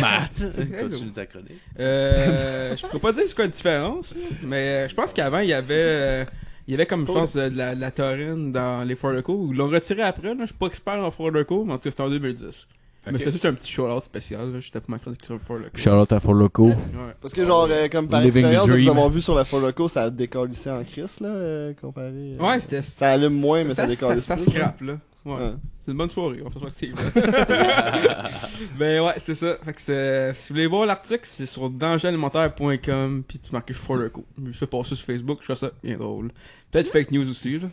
[0.00, 0.42] Matt.
[0.80, 1.60] Continue ta chronique.
[1.78, 5.48] Euh, je peux pas dire c'est quoi la différence, mais euh, je pense qu'avant il
[5.48, 6.24] y avait euh,
[6.68, 9.48] il y avait comme je pense de la, de la taurine dans les Four Locaux.
[9.50, 10.40] Ils l'ont retiré après, là.
[10.40, 12.66] Je suis pas expert en Four Locaux, mais en tout cas c'était en 2010.
[13.10, 14.60] Mais c'était juste un petit shout-out spécial, là.
[14.60, 15.70] J'étais pas ma chronique sur le Four Locaux.
[15.74, 16.68] Charlotte à Four Loco.
[16.68, 16.76] Ouais.
[17.20, 18.88] Parce que, genre, euh, comme par Living expérience, dream.
[18.90, 22.12] avoir vu sur la Foloco, ça a décallissé en crise, là, euh, comparé.
[22.12, 22.80] euh, Ouais, c'était.
[22.82, 24.24] Ça allume moins, mais ça, ça, décalisse.
[24.24, 24.98] ça, plus, scrape, là.
[25.24, 25.34] Ouais.
[25.34, 25.52] Ouais.
[25.80, 26.94] C'est une bonne soirée, en perspective.
[28.78, 29.56] ben ouais, c'est ça.
[29.64, 33.98] Fait que c'est- si vous voulez voir l'article, c'est sur dangeralimentaire.com puis tu marques For.
[34.46, 36.30] Je fais passer sur Facebook, je fais ça bien drôle.
[36.70, 37.68] Peut-être fake news aussi, là.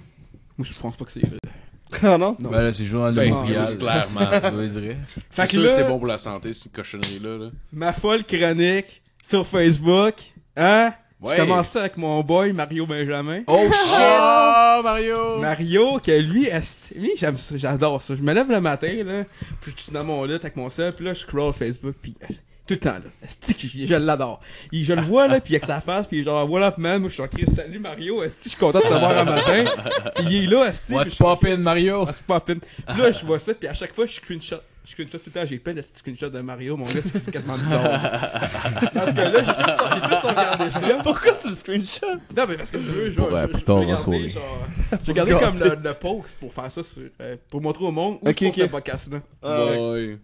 [0.57, 1.37] Moi, je pense pas que c'est vrai.
[2.03, 2.35] Ah non?
[2.37, 2.51] Non.
[2.51, 3.75] Ben là, c'est journal de Montréal.
[3.79, 4.19] clairement.
[4.41, 4.95] Ça doit être vrai.
[5.07, 7.37] Fait C'est que sûr là, que c'est bon pour la santé, cette cochonnerie-là.
[7.39, 7.49] Là.
[7.73, 10.13] ma folle chronique sur Facebook,
[10.55, 10.93] hein?
[11.21, 11.35] Ouais.
[11.35, 13.41] Je commence ça avec mon boy Mario Benjamin.
[13.47, 13.99] Oh shit!
[13.99, 15.37] Oh, Mario!
[15.39, 18.15] Mario, que lui, esti- lui j'aime ça, j'adore ça.
[18.15, 19.25] Je me lève le matin, là,
[19.59, 22.15] puis je suis dans mon lit avec mon sel, puis là, je scroll Facebook, puis
[22.65, 23.27] tout le temps, là.
[23.47, 24.39] Que je, je l'adore.
[24.71, 27.01] Je le vois, là, puis avec sa face, puis genre, what up, man?
[27.01, 29.25] Moi, je suis en crise, salut Mario, esti, je suis content de te voir un
[29.25, 29.65] matin.
[30.15, 30.93] Puis il est là, esti.
[30.93, 32.05] What's poppin', Mario?
[32.05, 32.59] What's poppin'?
[32.87, 34.61] Là, je vois ça, puis à chaque fois, je screenshot.
[34.89, 37.53] Je screenshot tout le temps, j'ai plein de screenshots de Mario, mon gars, c'est quasiment
[37.53, 38.01] bizarre.
[38.91, 40.79] parce que là, j'ai tout, ça- j'ai tout regardé ça.
[41.03, 42.07] Pourquoi tu le screenshot?
[42.35, 44.29] Non, mais parce que je veux, je- regarder, sauver.
[44.29, 44.65] genre,
[45.05, 48.17] J'ai regardé comme le, le post pour faire ça, sur, euh, pour montrer au monde
[48.23, 48.57] où Ok, je poste ok.
[48.57, 49.19] le podcast là.
[49.43, 50.17] Ah, ouais.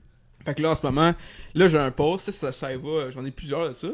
[0.45, 1.13] Fait que là, en ce moment,
[1.53, 3.87] là, j'ai un post, ça, ça, ça y va, j'en ai plusieurs de ça.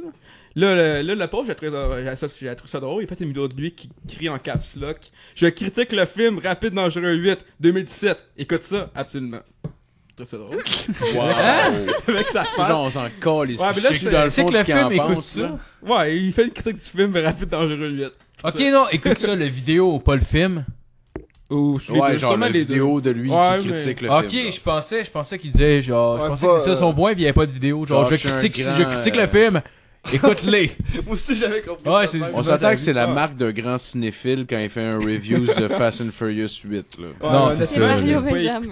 [0.55, 3.03] Là, là, le, là, le post, j'ai trouvé, ça- j'ai ça- j'ai trouvé ça drôle.
[3.03, 4.99] Il a fait une vidéo de lui qui crie en caps lock.
[5.35, 8.25] Je critique le film Rapide Dangereux 8, 2017.
[8.37, 9.39] Écoute ça, absolument.
[10.25, 10.57] Ça drôle.
[11.15, 11.21] Wow.
[12.07, 12.67] Avec sa C'est face.
[12.67, 13.61] genre, on s'en colle ici.
[13.61, 14.73] Ouais, mais là, Je suis c'est- dans le c'est fond que de le ce qu'il
[14.75, 15.41] film en écoute pense, ça.
[15.41, 15.57] là.
[15.99, 18.05] Ouais, il fait une critique du film Rapide Dangereux 8.
[18.43, 20.65] Ok, non, écoute ça, la vidéo, pas le film?
[21.49, 22.59] Ou je suis Ouais, genre la deux.
[22.59, 24.45] vidéo de lui Ouais, qui mais- critique le Ok, film.
[24.45, 24.51] là.
[24.51, 26.75] je pensais, je pensais qu'il disait genre, je Ouais, pensais pas, que c'est ça euh,
[26.79, 27.85] son point, puis il n'y avait pas de vidéo.
[27.85, 29.61] Genre, Genre, je critique, grand, je critique euh, le film.
[30.13, 30.71] Écoute-les.
[31.05, 31.87] Moi aussi, j'avais compris.
[31.89, 34.67] Ouais, ça c'est- de On s'entend que c'est la marque d'un grand cinéphile quand il
[34.69, 36.97] fait un review de Fast and Furious 8.
[36.99, 37.05] Là.
[37.21, 38.19] Ouais, Non, c'est C'est ça, Mario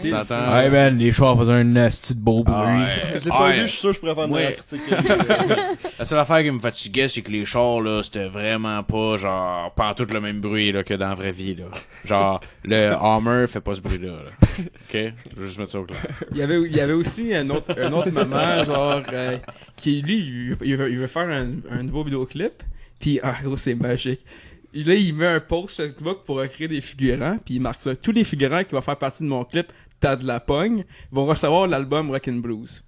[0.10, 0.54] s'entend.
[0.54, 2.84] Ouais, man, les chars faisaient un asti de beau bruit.
[3.20, 3.56] Je l'ai pas Ouais.
[3.60, 4.58] vu, je suis sûr que je pourrais faire Ouais.
[6.00, 9.72] La seule affaire qui me fatiguait, c'est que les chars, là, c'était vraiment pas, genre,
[9.76, 11.66] pas en tout le même bruit, là, que dans la vraie vie, là.
[12.06, 14.32] Genre, le Hummer fait pas ce bruit-là, là.
[14.60, 14.64] Ok?
[14.94, 15.00] Je
[15.42, 16.00] vais juste mettre ça au clair.
[16.32, 19.38] Il y avait, il y avait aussi un autre, un autre moment, genre, euh,
[19.76, 22.64] qui, lui, il, il veut, il veut faire un, un nouveau vidéoclip.
[23.00, 24.20] Puis, ah, gros, c'est magique.
[24.74, 27.38] Là, il met un post sur Facebook pour recréer des figurants.
[27.44, 27.96] Puis, il marque ça.
[27.96, 29.72] Tous les figurants qui vont faire partie de mon clip,
[30.02, 32.84] T'as de la pogne, vont recevoir l'album Rock'n Blues.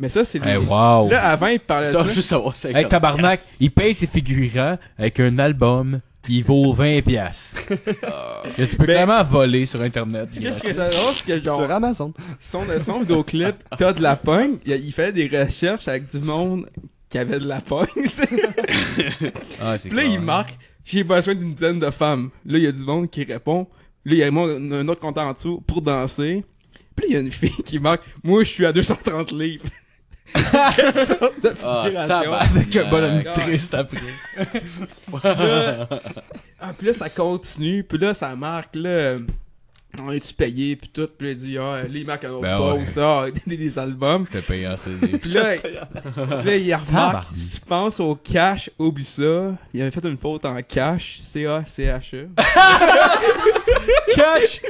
[0.00, 0.44] Mais ça, c'est...
[0.44, 1.08] Hey, wow.
[1.08, 2.10] Là, avant, il parlait de Ça, ça.
[2.10, 2.70] juste savoir ça.
[2.70, 7.64] Hey, tabarnak, il paye ses figurants avec un album qui vaut 20 piastres.
[7.66, 7.74] Que
[8.64, 10.28] tu peux Ben- clairement voler sur internet.
[10.32, 12.12] Ce que ça drôle, c'est que genre, Sur Amazon.
[12.40, 16.68] son, son vidéoclip, T'as de la pogne, il, il fait des recherches avec du monde
[17.08, 18.28] qui avait de la pogne, tu sais.
[19.60, 22.30] Ah, Puis là, il marque J'ai besoin d'une dizaine de femmes.
[22.46, 23.66] Là, il y a du monde qui répond.
[24.04, 26.44] Là, il y a un autre compte en dessous pour danser.
[26.96, 29.64] Puis là, il y a une fille qui marque Moi, je suis à 230 livres.
[30.76, 32.32] Quelle sorte de figuration.
[32.32, 33.98] Avec un bonhomme Euh, triste après.
[35.24, 35.88] Là-
[36.60, 37.82] ah, puis là, ça continue.
[37.84, 39.14] Puis là, ça marque, là.
[40.02, 42.56] On est-tu payé, puis tout, puis il dit, ah, là, il marque un autre Ben
[42.56, 44.26] post, ah, des, des albums.
[44.32, 45.06] Je te paye en CD.
[45.18, 45.54] Puis là,
[46.44, 49.54] là, il remarque, si tu penses au cash, oublie ça.
[49.74, 52.28] Il avait fait une faute en cash, C-A-C-H-E.
[54.14, 54.60] Cash!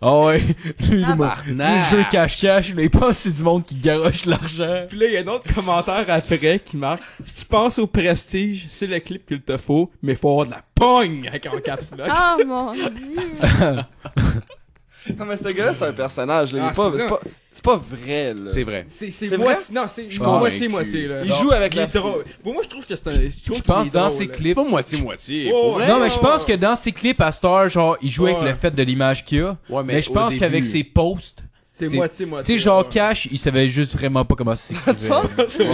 [0.00, 0.40] Ah ouais.
[0.88, 4.86] Lui, le, jeu cache-cache, là, il pense c'est du monde qui garoche l'argent.
[4.88, 7.86] Puis là, il y a un autre commentaire après qui marque Si tu penses au
[7.86, 11.58] prestige, c'est le clip qu'il te faut, mais faut avoir de la pogne avec en
[11.60, 12.08] caps lock.
[12.10, 12.88] Ah mon dieu!
[15.16, 16.58] Non, mais ce gars-là, c'est un personnage, là.
[16.58, 17.20] Il est Ah, pas- c'est c'est pas,
[17.52, 18.40] c'est pas vrai, là.
[18.46, 18.86] C'est vrai.
[18.88, 19.74] C'est c'est C'est moitié.
[19.74, 21.16] Non, c'est suis moitié-moitié, là.
[21.24, 22.24] Il joue avec Il la est drôle.
[22.42, 23.10] Pour moi, je trouve que c'est un.
[23.12, 24.34] Je, pense dans drôle, ses là.
[24.34, 24.46] clips.
[24.48, 25.50] C'est pas moitié-moitié.
[25.52, 25.86] Oh, pour vrai.
[25.86, 25.92] ouais.
[25.92, 28.48] Non, mais je pense que dans ses clips à Star, genre, il joue avec Ouais.
[28.50, 29.56] le fait de l'image qu'il a.
[29.68, 31.42] Ouais, Mais, je au pense début- qu'avec ses posts,
[31.78, 32.54] C'est c'est- moitié-moitié.
[32.54, 32.88] tu sais, genre ouais.
[32.90, 34.96] Cash, il savait juste vraiment pas comment s'écrivait.
[34.98, 35.64] C'est.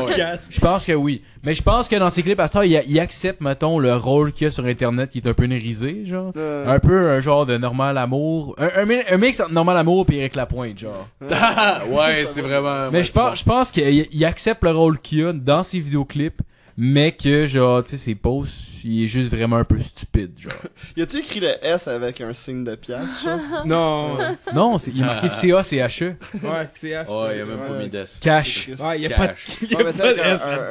[0.51, 1.23] Je pense que oui.
[1.43, 4.33] Mais je pense que dans ses clips à Star, il, il accepte, mettons, le rôle
[4.33, 6.33] qu'il y a sur Internet qui est un peu nérisé, genre.
[6.37, 8.55] Euh, Un peu un genre de normal amour.
[8.59, 11.09] Un, un, mi- un mix entre normal amour et Eric Lapointe, genre.
[11.21, 12.91] ouais, c'est vraiment.
[12.91, 15.79] Mais ouais, je pense, je pense qu'il il accepte le rôle qu'il a dans ses
[15.79, 16.41] vidéoclips,
[16.77, 20.53] mais que, genre, tu sais, ses posts, il est juste vraiment un peu stupide, genre.
[20.97, 23.39] Y a-tu écrit le S avec un signe de pièce, genre?
[23.67, 24.19] Non.
[24.55, 26.17] non, c'est- il est marqué C-A-C-H-E.
[26.43, 27.07] Ouais, c'est H.
[27.07, 27.25] bon.
[27.25, 28.19] Ouais, il y a même pas mis d'ess.
[28.21, 28.71] Cash.
[28.79, 29.35] Ouais, y a pas.
[29.63, 29.91] Y a pas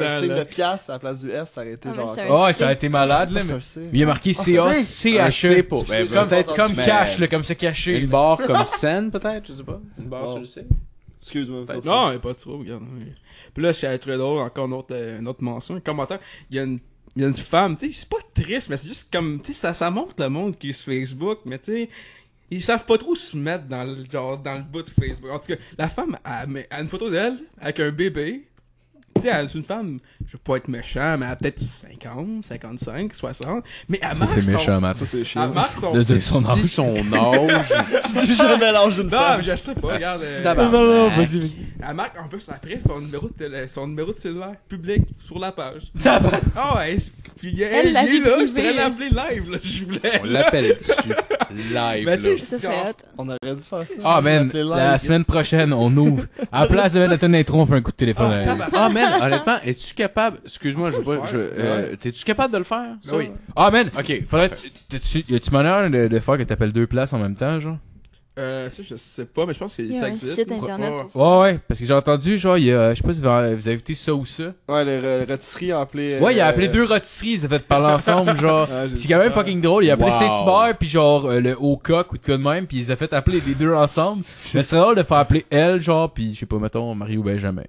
[0.05, 2.15] un, signe de pièce à la place du S, ça aurait été Ah, genre.
[2.47, 2.53] C.
[2.53, 3.81] ça a été malade, là, Ah, mais C.
[3.93, 5.31] il est marqué c'est- Un C-A-C-H-E.
[5.55, 5.85] C pour.
[5.85, 7.97] ben, Comme- Comme, comme cash, là, comme se cacher.
[7.99, 9.79] Une barre comme scène, peut-être, je sais pas.
[9.97, 10.65] Une barre sur le C.
[11.23, 11.65] Excuse-moi.
[11.85, 12.83] Non, pas trop, regarde.
[13.53, 16.19] Puis là, je suis très drôle, encore une autre, euh, une autre mention, un commentaire.
[16.49, 16.79] Il y a une,
[17.15, 19.53] il y a une femme, tu sais, c'est pas triste, mais c'est juste comme, tu
[19.53, 21.89] sais, ça, ça montre le monde qui est sur Facebook, mais tu sais,
[22.51, 25.31] ils savent pas trop se mettre dans le, genre, dans le bout de Facebook.
[25.31, 26.45] En tout cas, la femme, a
[26.81, 28.47] une photo d'elle avec un bébé.
[29.23, 33.13] Tu sais, une femme, je veux pas être méchant, mais elle a peut-être 50, 55,
[33.13, 33.63] 60.
[33.89, 34.97] Mais elle marque c'est son- méchant, Matt.
[34.97, 35.49] Ça, c'est Elle chiant.
[35.49, 35.93] marque son...
[35.93, 36.21] Son Dis âge.
[36.21, 37.65] son âge.
[38.19, 39.41] Tu dis jamais l'âge d'une Non, femme.
[39.45, 40.21] mais je sais pas, regarde.
[40.23, 40.55] euh.
[40.55, 41.51] Non, non, vas-y, vas-y.
[41.87, 45.39] Elle marque en plus après son numéro de, télé- son numéro de cellulaire public sur
[45.39, 45.83] la page.
[45.95, 46.31] Ça va.
[46.55, 46.97] Ah ouais,
[47.37, 50.21] puis elle, Elle, est là, je pourrais l'appeler live, là, je voulais.
[50.21, 51.13] On l'appelle dessus.
[51.71, 52.19] Live.
[52.23, 52.67] Tu sais.
[53.17, 53.93] On aurait dû faire ça.
[54.03, 56.25] Ah, man, la semaine prochaine, on ouvre.
[56.51, 58.31] À la place de mettre la tonne d'intro, on fait un coup de téléphone.
[58.47, 58.67] Ah.
[58.73, 60.39] Ah, man, honnêtement, es-tu capable.
[60.45, 61.15] Excuse-moi, je veux pas.
[61.15, 62.95] le je- euh, T'es-tu capable de le faire?
[63.01, 63.15] ça?
[63.17, 63.31] Oui.
[63.55, 64.23] Ah, man, Ok.
[64.27, 64.49] faudrait.
[64.49, 67.77] t'as-tu- Y a-tu manière de, de faire que t'appelles deux places en même temps, genre?
[68.39, 70.33] Euh, ça, je sais pas, mais je pense que Il y a ça un existe.
[70.33, 71.01] site Ouais, internet ouais.
[71.03, 71.19] pour ça.
[71.19, 73.27] Ouais, ouais, parce que j'ai entendu, genre, il y a, je sais pas si vous
[73.27, 74.45] avez vous avez écouté ça ou ça.
[74.67, 76.17] Ouais, les re- rôtisseries ont appelé.
[76.19, 78.67] Ouais, il a appelé deux rôtisseries, ils ont fait parler ensemble, genre.
[78.95, 79.83] C'est quand même fucking drôle.
[79.85, 80.17] Il a appelé Wow.
[80.17, 82.95] Saint-Hubert, puis genre euh, le Haut Coq ou de quoi de même, puis ils ont
[82.95, 84.23] fait appeler les deux ensemble.
[84.55, 87.23] Mais c'est drôle de faire appeler elle, genre, puis je sais pas, mettons, Marie ou
[87.23, 87.61] Benjamin.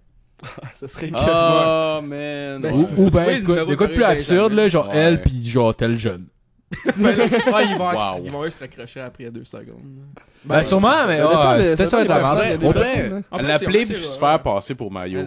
[0.75, 1.17] Ça serait que.
[1.17, 2.61] Oh, man.
[2.61, 4.97] Ben, Ou, ou ben, quoi de de plus absurde, là, genre Ouais.
[4.97, 6.27] elle, puis genre tel jeune.
[6.97, 8.23] Ben, là, ouais, ils vont Wow.
[8.25, 10.01] ils vont se raccrocher après deux secondes.
[10.45, 13.23] Ben, sûrement, mais ah, peut-être ça va être la merde.
[13.31, 15.21] On l'appeler puis vrai, se faire passer pour Mario.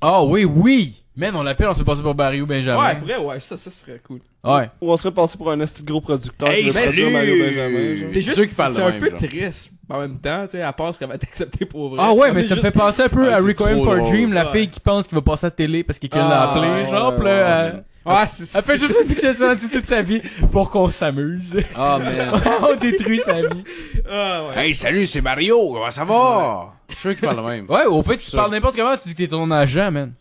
[0.00, 1.02] Ah oui, oui!
[1.16, 2.80] Man, on l'appelle, on se fait passer pour Barry ou Benjamin.
[2.80, 4.20] Ouais, après, ouais, ça, ça serait cool.
[4.44, 4.70] Ouais.
[4.80, 7.10] Ou on serait passé pour un esti de gros producteur Hey, qui veut!
[7.10, 7.96] Mario Benjamin.
[7.96, 8.08] genre.
[8.12, 9.18] C'est juste, parlent c'est un peu genre.
[9.18, 9.70] triste.
[9.90, 11.98] En même temps, tu sais, à part ce qu'elle va t'accepter pour vrai.
[12.02, 14.00] Ah ouais, mais ça me fait penser un peu Ah, à Requiem for a.
[14.00, 14.52] Dream, la Ouais.
[14.52, 16.86] fille qui pense qu'il va passer à la télé parce que quelqu'un l'a Ah, appelé,
[16.90, 17.72] genre, ouais, là, ouais,
[18.14, 21.56] elle- c'est Elle fait juste une fixation là-dessus toute sa vie pour qu'on s'amuse.
[21.74, 22.40] Ah, man.
[22.70, 23.64] On détruit sa vie.
[24.08, 24.66] Ah ouais.
[24.66, 25.72] Hey, salut, c'est Mario.
[25.72, 26.74] Comment ça va?
[26.88, 27.66] Je suis sûr qu'il parle de même.
[27.68, 30.12] Ouais, au pire, tu parles n'importe comment, tu dis que t'es ton agent, man.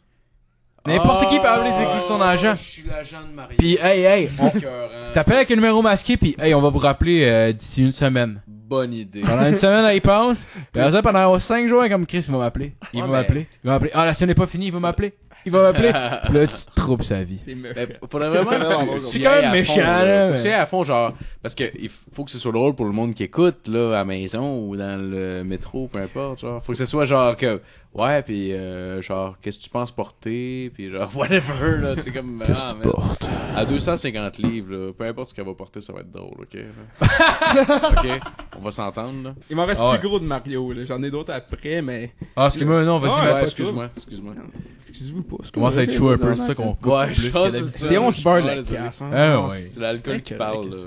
[0.87, 2.55] N'importe qui peut appeler dire que c'est son agent.
[2.57, 3.57] Je suis l'agent de Mario.
[3.57, 4.87] Pis, hey, hey, on Écœurant.
[5.13, 8.41] t'appelles avec un numéro masqué, pis, hey, on va vous rappeler euh, d'ici une semaine.
[8.47, 9.21] Bonne idée.
[9.21, 10.45] Pendant une semaine, elle y pense.
[10.73, 12.73] Puis après ça, pendant 5 jours, elle est comme Chris, il va m'appeler.
[12.93, 13.47] Il va m'appeler.
[13.63, 13.91] Il va m'appeler.
[13.93, 15.13] Ah, la semaine n'est pas finie, il va m'appeler.
[15.45, 15.91] Il va m'appeler.
[16.25, 17.39] Puis là, tu troubles sa vie.
[17.45, 17.55] C'est.
[17.55, 20.65] Ben, faudrait vraiment C'est que tu- C'est quand même à méchant, là, tu ailles à
[20.65, 23.69] fond, genre, parce que il faut que ce soit drôle pour le monde qui écoute,
[23.69, 26.61] là, à la maison ou dans le métro, peu importe, genre.
[26.61, 27.61] Faut que ce soit genre que,
[27.93, 32.11] ouais, pis euh, genre, qu'est-ce que tu penses porter, pis genre, whatever, là, tu sais,
[32.11, 32.93] comme, ah, man.
[33.55, 36.57] À 250 livres, là, peu importe ce qu'elle va porter, ça va être drôle, ok?
[37.01, 38.19] ok?
[38.59, 39.35] On va s'entendre, là.
[39.49, 39.99] Il m'en reste Ah ouais.
[39.99, 40.85] plus gros de Mario, là.
[40.85, 42.13] J'en ai d'autres après, mais.
[42.35, 44.33] Ah, excuse-moi, non, vas-y, Ouais, mais Ouais, excuse-moi, excuse-moi.
[44.89, 45.37] Excusez-vous pas.
[45.43, 47.65] Je commence à être chaud un peu, c'est ça qu'on coupe Ouais, que que c'est
[47.65, 49.01] C'est on se la casse.
[49.01, 49.09] hein.
[49.13, 49.49] Ah, ouais.
[49.57, 50.77] C'est l'alcool qui parle, là.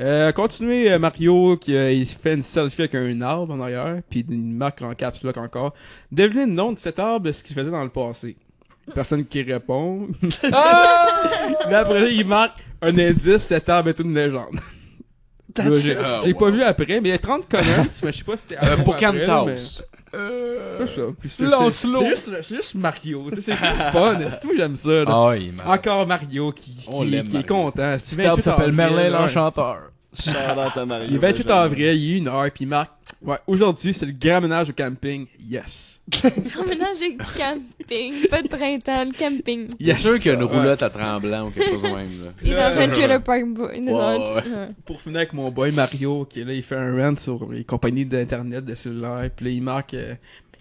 [0.00, 4.00] Euh, continuez euh, Mario qui euh, il fait une selfie avec un arbre en arrière,
[4.10, 5.72] puis une marque en caps lock encore.
[6.10, 8.36] Devinez le nom de cet arbre, ce qu'il faisait dans le passé.
[8.92, 10.08] Personne qui répond.
[10.42, 14.58] Mais après, il marque un indice, cet arbre est une légende.
[15.80, 16.34] J'ai Ah, wow.
[16.34, 17.64] pas vu après, mais il y a 30 comments,
[18.02, 19.56] mais je sais pas si c'était Euh, pour après, là, mais-
[20.14, 20.88] Cantaus.
[20.88, 21.06] C'est ça.
[21.20, 21.98] Puis c'est- Lance-le.
[21.98, 23.30] C'est juste, c'est juste Mario.
[23.30, 24.18] tu sais, C'est fun.
[24.30, 24.88] C'est tout, j'aime ça.
[24.90, 25.04] là.
[25.08, 25.78] Ah, il est malade.
[25.80, 27.46] Encore Mario qui, On qui, qui est Mario.
[27.46, 27.96] content.
[28.26, 29.90] Arbre s'appelle Merlin l'Enchanteur.
[30.86, 31.06] Mario.
[31.08, 31.62] Il est 28 Benjamin.
[31.62, 32.90] avril, il est une heure, puis il marque
[33.22, 35.26] Ouais, aujourd'hui, c'est le grand ménage au camping.
[35.48, 35.93] Yes.
[36.58, 39.68] Emménager camping, pas de printemps, le camping.
[39.80, 40.00] Il est Yes.
[40.02, 41.96] sûr qu'il y a une roulotte à tremblant ou quelque chose de même.
[41.96, 42.30] Là.
[42.42, 42.58] Ils Ouais.
[42.60, 43.42] ont fait Trailer Park.
[44.84, 47.64] Pour finir avec mon boy Mario, qui est là, il fait un rant sur les
[47.64, 49.94] compagnies d'internet, de cellulaire, puis là, il marque.
[49.94, 50.14] euh,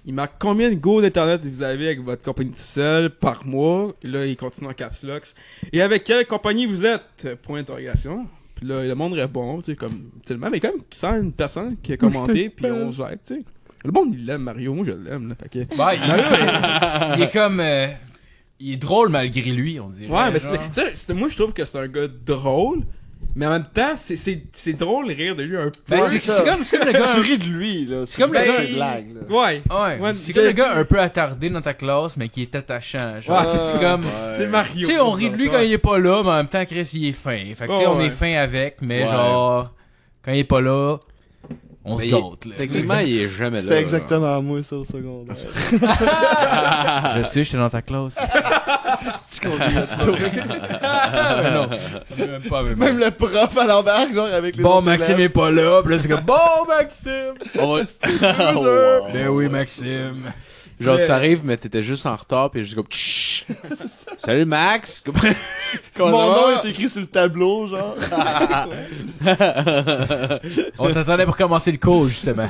[0.06, 3.94] il marque combien de go d'internet vous avez avec votre compagnie de cell par mois?
[4.04, 5.34] Et là, il continue en caps locks.
[5.72, 7.36] Et avec quelle compagnie vous êtes?
[7.42, 8.26] Point d'interrogation.
[8.56, 10.12] Puis là, le monde répond, tu sais, comme.
[10.26, 13.42] Tellement, mais quand même, une personne qui a commenté, puis on se like, tu sais.
[13.86, 14.74] Le monde, il l'aime, Mario.
[14.74, 15.36] Moi, je l'aime, là.
[15.42, 15.76] Fait que.
[15.76, 16.02] Bah, il,
[17.18, 17.60] il est comme.
[17.60, 17.88] euh,
[18.60, 20.10] il est drôle malgré lui, on dirait.
[20.12, 20.54] Ouais, mais genre.
[20.74, 22.84] c'est, tu sais, c'est- moi je trouve que c'est un gars drôle,
[23.36, 25.72] mais en même temps, c'est, c'est, c'est drôle de rire de lui un peu.
[25.90, 27.08] Ben, c'est comme, c'est comme le gars.
[27.14, 28.06] Tu ris de lui, là.
[28.06, 29.22] C'est comme Ben, le gars- c'est blague, là.
[29.36, 32.44] Ouais, Ouais, Ouais, c'est comme le gars un peu attardé dans ta classe, mais qui
[32.44, 33.20] est attachant.
[33.20, 34.06] Genre, Ouais, c'est c'est- comme.
[34.38, 34.88] c'est Mario.
[34.88, 36.64] Tu sais, on rit de lui quand il est pas là, mais en même temps,
[36.64, 37.36] Chris, il est fin.
[37.38, 38.06] Fait que, tu sais, Ouais, on ouais.
[38.06, 39.10] est fin avec, mais Ouais.
[39.12, 39.74] genre,
[40.24, 41.00] quand il est pas là,
[41.86, 42.56] on se gâte, là.
[42.58, 43.64] Techniquement, il est jamais là.
[43.64, 45.36] C'était exactement moi, ça, au secondaire.
[47.16, 48.18] Je sais, j'étais dans ta classe.
[49.46, 51.70] Ah, mais non.
[52.18, 55.82] Même pas, Même le prof à l'embarque, genre, avec les Bon, Maxime est pas là,
[55.84, 57.34] pis là, c'est comme, bon, Maxime!
[57.60, 57.84] On.
[59.14, 60.32] Ben oui, Maxime.
[60.80, 62.88] Genre, tu arrives, mais t'étais juste en retard, pis juste comme.
[63.34, 63.46] Chut!
[64.18, 65.04] Salut Max!
[65.96, 67.96] Comment Mon nom est écrit sur le tableau, genre.
[70.80, 72.48] On t'attendait pour commencer le cours, justement.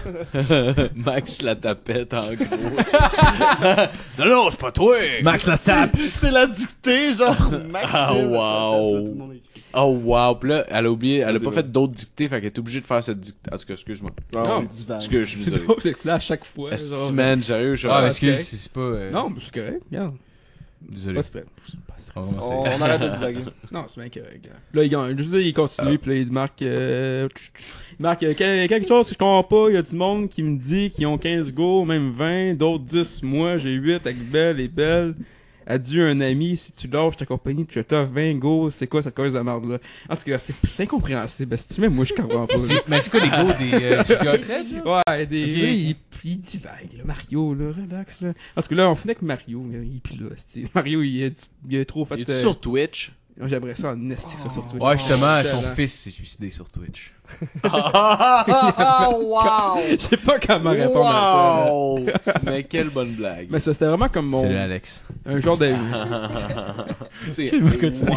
[0.95, 2.45] Max la tapette en gros.
[4.19, 4.95] non, non, c'est pas toi!
[5.21, 5.95] Max la tape!
[5.95, 7.35] C'est la dictée, genre.
[7.83, 8.95] Ah, wow.
[9.05, 9.41] Le monde écrit.
[9.75, 10.35] Oh wow!
[10.35, 12.81] Pis là, elle a oublié, elle a pas fait d'autres dictées, fait qu'elle est obligée
[12.81, 13.49] de faire cette dictée.
[13.51, 14.11] En tout cas, excuse-moi.
[14.35, 14.95] Ah, Non, c'est divan.
[14.97, 15.65] Excuse, je suis C'est désolé.
[15.65, 16.71] drôle, c'est que là, à chaque fois.
[16.73, 18.81] Esti, man, sérieux, je Ah, excuse, c'est c'est pas.
[18.81, 20.13] euh, Non, mais c'est correct, regarde.
[20.89, 21.15] Désolé.
[21.15, 21.43] Pas stress.
[21.87, 22.15] Pas stress.
[22.39, 23.39] On arrête de divaguer.
[23.71, 24.43] Non, c'est bien correct.
[24.45, 24.51] gars.
[24.73, 25.17] Là, il, gagne.
[25.17, 26.61] juste là, il continue, puis là, il marque.
[26.61, 27.27] euh,
[27.99, 29.69] il marque euh, quel- quelque chose que je comprends pas.
[29.69, 32.83] Il y a du monde qui me dit qu'ils ont 15 go, même 20, d'autres
[32.83, 33.23] 10.
[33.23, 35.15] Moi, j'ai 8 avec Belle et Belle.
[35.67, 39.15] Adieu un ami, si tu lâches ta compagnie, tu t'offres 20 go, c'est quoi cette
[39.15, 39.77] cause de merde là?
[40.09, 41.57] En tout cas, c'est incompréhensible.
[41.57, 42.55] Si tu même moi, je comprends pas.
[42.87, 45.03] Mais c'est quoi les gros des euh?
[45.07, 45.41] Ouais, des.
[45.41, 47.03] Il, il divague, là.
[47.05, 48.33] Mario, là, relax, là.
[48.55, 49.63] En tout cas, là, on finit avec Mario.
[49.71, 50.29] là, Il est plus là.
[50.73, 51.29] Mario, il a,
[51.69, 52.15] il a trop fait.
[52.15, 53.11] Il est euh, sur Twitch?
[53.45, 54.81] J'aimerais ça en esti que ça sur Twitch.
[54.83, 57.13] Ouais, justement, Oh, son fils s'est suicidé sur Twitch.
[57.63, 59.79] wow!
[59.89, 61.73] Je sais pas comment répondre à ça.
[61.73, 62.05] Wow!
[62.45, 63.47] Mais quelle bonne blague.
[63.49, 64.41] Mais ça, c'était vraiment comme mon.
[64.41, 65.03] Salut, Alex.
[65.25, 65.71] Un genre de.
[67.29, 68.11] C'est Je vais continuer.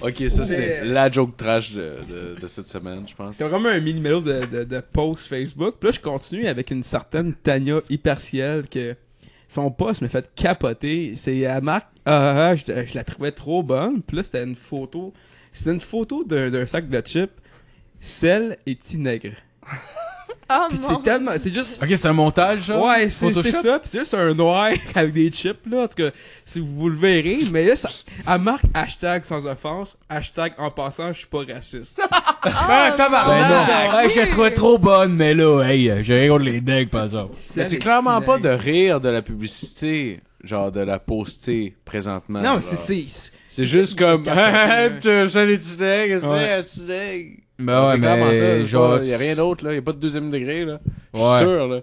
[0.00, 0.08] wow.
[0.08, 3.36] Ok, ça c'est la joke trash de, de, de cette semaine, je pense.
[3.36, 5.76] C'était vraiment un mini-mélo de, de, de post Facebook.
[5.80, 8.94] Puis là, je continue avec une certaine Tania Hyperciel que
[9.48, 11.14] son post me fait capoter.
[11.14, 11.88] C'est à marque.
[12.04, 14.02] Ah, je, je la trouvais trop bonne.
[14.02, 15.12] Puis là, c'était une photo.
[15.50, 17.32] C'était une photo d'un d'un sac de chips.
[18.00, 19.36] Sel et Tinègre.
[20.48, 21.32] Oh Puis mon c'est tellement.
[21.38, 21.82] C'est juste.
[21.82, 22.84] Ok, c'est un montage, genre?
[22.84, 23.62] Ouais, c'est c'est Photoshop?
[23.62, 23.78] ça.
[23.80, 25.82] Puis c'est juste un noir avec des chips, là.
[25.82, 26.10] En tout cas,
[26.44, 27.38] si vous, vous le verrez.
[27.52, 27.88] Mais là, ça,
[28.28, 32.00] elle marque hashtag sans offense, hashtag en passant, je suis pas raciste.
[32.48, 33.48] Ah, tabarnak!
[33.48, 33.96] Ben non.
[33.96, 37.02] Ouais, je la trouvais trop bonne, mais là, hey, j'ai rien contre les decks, par
[37.02, 37.34] exemple.
[37.56, 42.40] Mais c'est clairement pas de rire de la publicité, genre de la poster présentement.
[42.42, 42.76] Non, c'est.
[42.76, 44.22] c'est- C'est juste comme.
[44.22, 46.62] Capoté, Salut Tudeg, qu'est-ce que Ouais.
[46.64, 47.42] c'est, Tudeg?
[47.58, 48.98] Ben ouais, mais genre.
[48.98, 49.74] pas- y a rien d'autre, là.
[49.74, 50.80] Y a pas de deuxième degré, là.
[51.14, 51.36] Je Ouais.
[51.36, 51.80] suis sûr, là.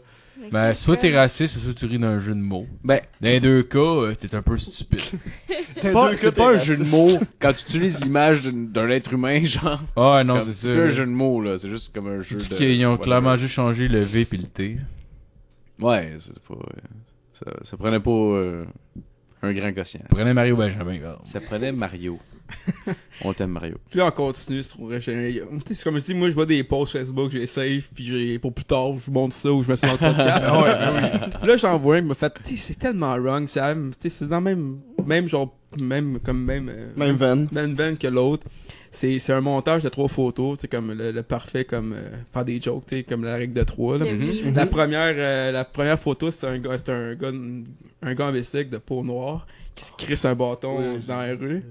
[0.52, 2.68] Ben, soit t'es raciste, soit tu ris d'un jeu de mots.
[2.84, 5.00] Ben, Dans les deux cas, euh, t'es un peu stupide.
[5.76, 9.41] c'est pas, cas, pas un jeu de mots quand tu utilises l'image d'un être humain,
[9.45, 9.82] genre.
[9.95, 10.74] Ah, non, c'est c'est ça.
[10.74, 11.58] plus un jeu de mots, là.
[11.58, 12.44] C'est juste comme un jeu de.
[12.44, 14.78] qu'ils ont clairement juste changé le V puis le T.
[15.80, 16.56] Ouais, c'est pas.
[17.34, 18.66] Ça, ça prenait pas euh,
[19.41, 20.02] un grand quotient.
[20.10, 21.00] Prenez Mario Benjamin.
[21.24, 22.20] Ça prenait Mario.
[23.24, 23.76] On t'aime, Mario.
[23.90, 27.32] Puis là, on continue sur C'est comme je dis, moi, je vois des posts Facebook,
[27.32, 29.94] j'ai save, puis j'ai pour plus tard, je monte ça ou je mets ça dans
[29.94, 30.50] le podcast.
[31.40, 33.62] Puis là, j'en vois un qui m'a fait, c'est tellement wrong, c'est
[34.10, 37.48] c'est dans le même, même genre, même, comme même, euh, Même veine.
[37.52, 38.46] même veine que l'autre.
[38.92, 42.46] C'est c'est un montage de trois photos, sais, comme le, le parfait, comme euh, faire
[42.46, 43.98] des jokes, tu comme la règle de trois.
[43.98, 44.06] Là.
[44.06, 44.54] Meme.
[44.54, 47.32] La première, euh, la première photo, c'est un gars, c'est un gars,
[48.04, 51.64] un gars en bicycle de peau noire qui se crisse un bâton dans la rue.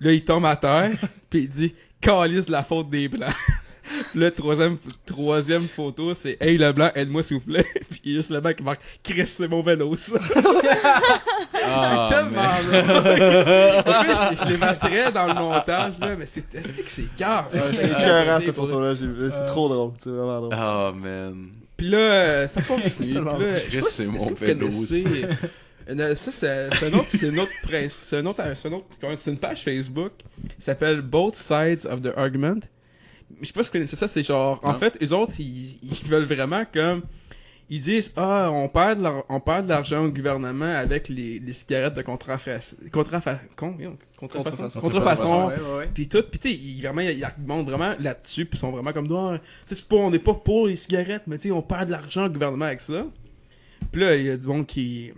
[0.00, 0.92] Là, il tombe à terre,
[1.30, 3.34] puis il dit "Calisse de la faute des blancs."
[4.14, 7.66] Là, troisième, troisième photo, c'est Hey le blanc, aide-moi s'il vous plaît.
[7.90, 10.18] puis il y a juste le mec qui marque Chris, c'est mon vélo, ça.
[11.64, 12.40] Ah, tellement.
[12.40, 17.48] En plus, je, je les mettrais dans le montage, là, mais c'est que c'est cœur?
[17.52, 18.94] C'est écœurant, cette photo-là.
[18.94, 19.30] j'ai vu.
[19.30, 19.92] C'est trop drôle.
[20.02, 20.56] C'est vraiment drôle.
[20.56, 21.48] Oh, man.
[21.76, 22.88] Puis là, euh, ça continue.
[22.88, 24.68] Puis là, pas C'est mon vélo
[26.14, 27.52] ça, c'est un autre, c'est un autre
[27.88, 30.12] c'est un autre, c'est un une page Facebook
[30.56, 32.60] qui s'appelle Both Sides of the Argument.
[33.40, 36.08] je sais pas si vous connaissez ça, c'est genre, en fait, eux autres, ils, ils
[36.08, 37.02] veulent vraiment comme,
[37.72, 41.94] ils disent, ah, on perd on perd de l'argent au gouvernement avec les, les cigarettes
[41.94, 43.38] de contrefaçon, contrefaçon,
[44.18, 44.80] Contrefaçon.
[44.80, 45.52] contrefaçon,
[45.94, 48.92] puis tout, puis tu sais, ils, vraiment, ils, argumentent vraiment là-dessus, puis ils sont vraiment
[48.92, 51.86] comme, tu sais, pas, on n'est pas pour les cigarettes, mais tu sais, on perd
[51.86, 53.06] de l'argent au gouvernement avec ça.
[53.92, 55.12] Puis là, il y a du monde qui,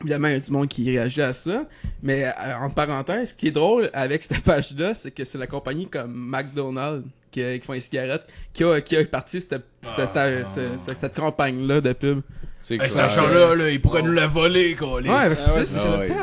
[0.00, 1.64] évidemment, il y a du monde qui réagit à ça,
[2.02, 2.30] mais euh,
[2.60, 6.12] entre parenthèses, ce qui est drôle avec cette page-là, c'est que c'est la compagnie comme
[6.14, 9.50] McDonald's qui, qui font les cigarettes qui a, qui a parti cette,
[9.82, 12.20] cette, cette- cette- cette campagne-là de pub.
[12.62, 14.94] C'est Hey, cet argent-là, là, il pourrait nous la voler, quoi.
[14.94, 16.16] Ouais, parce que Ah ouais, c'est ah c'est ouais.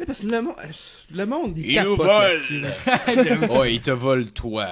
[0.00, 0.54] Mais parce que le monde,
[1.14, 2.08] le monde, il, Il nous vole.
[3.60, 4.66] Ouais, il te vole toi,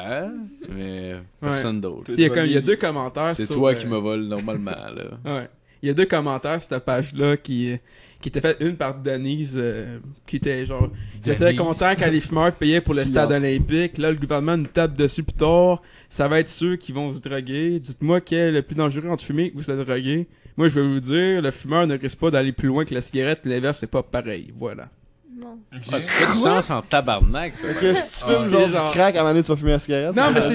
[0.69, 2.11] mais personne d'autre.
[2.15, 4.23] Il y a comme, il y a deux commentaires C'est toi euh, qui me vole
[4.25, 5.05] normalement, là.
[5.25, 5.49] Ouais.
[5.83, 7.79] Il y a deux commentaires sur cette page-là qui,
[8.25, 10.89] qui était fait une par Denise, euh, qui était genre.
[11.23, 11.59] J'étais Denise.
[11.59, 13.99] content quand les fumeurs payaient pour le stade olympique.
[13.99, 15.83] Là, le gouvernement nous tape dessus plus tard.
[16.09, 17.79] Ça va être ceux qui vont se droguer.
[17.79, 20.27] Dites-moi qui est le plus dangereux entre fumer ou se droguer.
[20.57, 23.03] Moi, je vais vous dire, le fumeur ne risque pas d'aller plus loin que la
[23.03, 23.43] cigarette.
[23.45, 24.55] L'inverse, c'est pas pareil.
[24.57, 24.89] Voilà.
[25.37, 25.59] Non.
[25.73, 27.67] Ah, ça fait du sens en tabarnak, ça.
[27.69, 29.57] Si tu Ah, fumes c'est genre, genre- du crack, à un moment donné, tu vas
[29.57, 30.15] fumer la cigarette.
[30.15, 30.47] Non, mais c'est.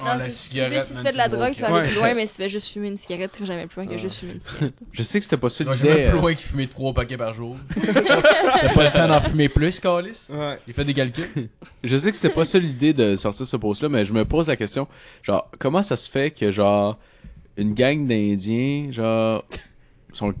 [0.00, 1.62] Ah, Non, la c'est- si tu cigarette, fais- si tu fais de la drogue, tu
[1.62, 3.82] vas aller plus loin, mais si tu fais juste fumer une cigarette, tu jamais plus
[3.84, 4.74] loin que juste fumer une cigarette.
[4.92, 5.88] Je sais que c'était pas ça Tu vas l'idée.
[5.88, 7.56] jamais plus euh, loin que fumer 3 paquets par jour.
[7.84, 10.26] T'as pas le temps d'en fumer plus, Calis?
[10.28, 10.58] Ouais.
[10.68, 11.48] Il fait des calculs.
[11.82, 14.48] Je sais que c'était pas ça l'idée de sortir ce post-là, mais je me pose
[14.48, 14.88] la question,
[15.22, 16.98] genre, comment ça se fait que, genre,
[17.56, 19.44] une gang d'Indiens, genre,
[20.12, 20.34] sont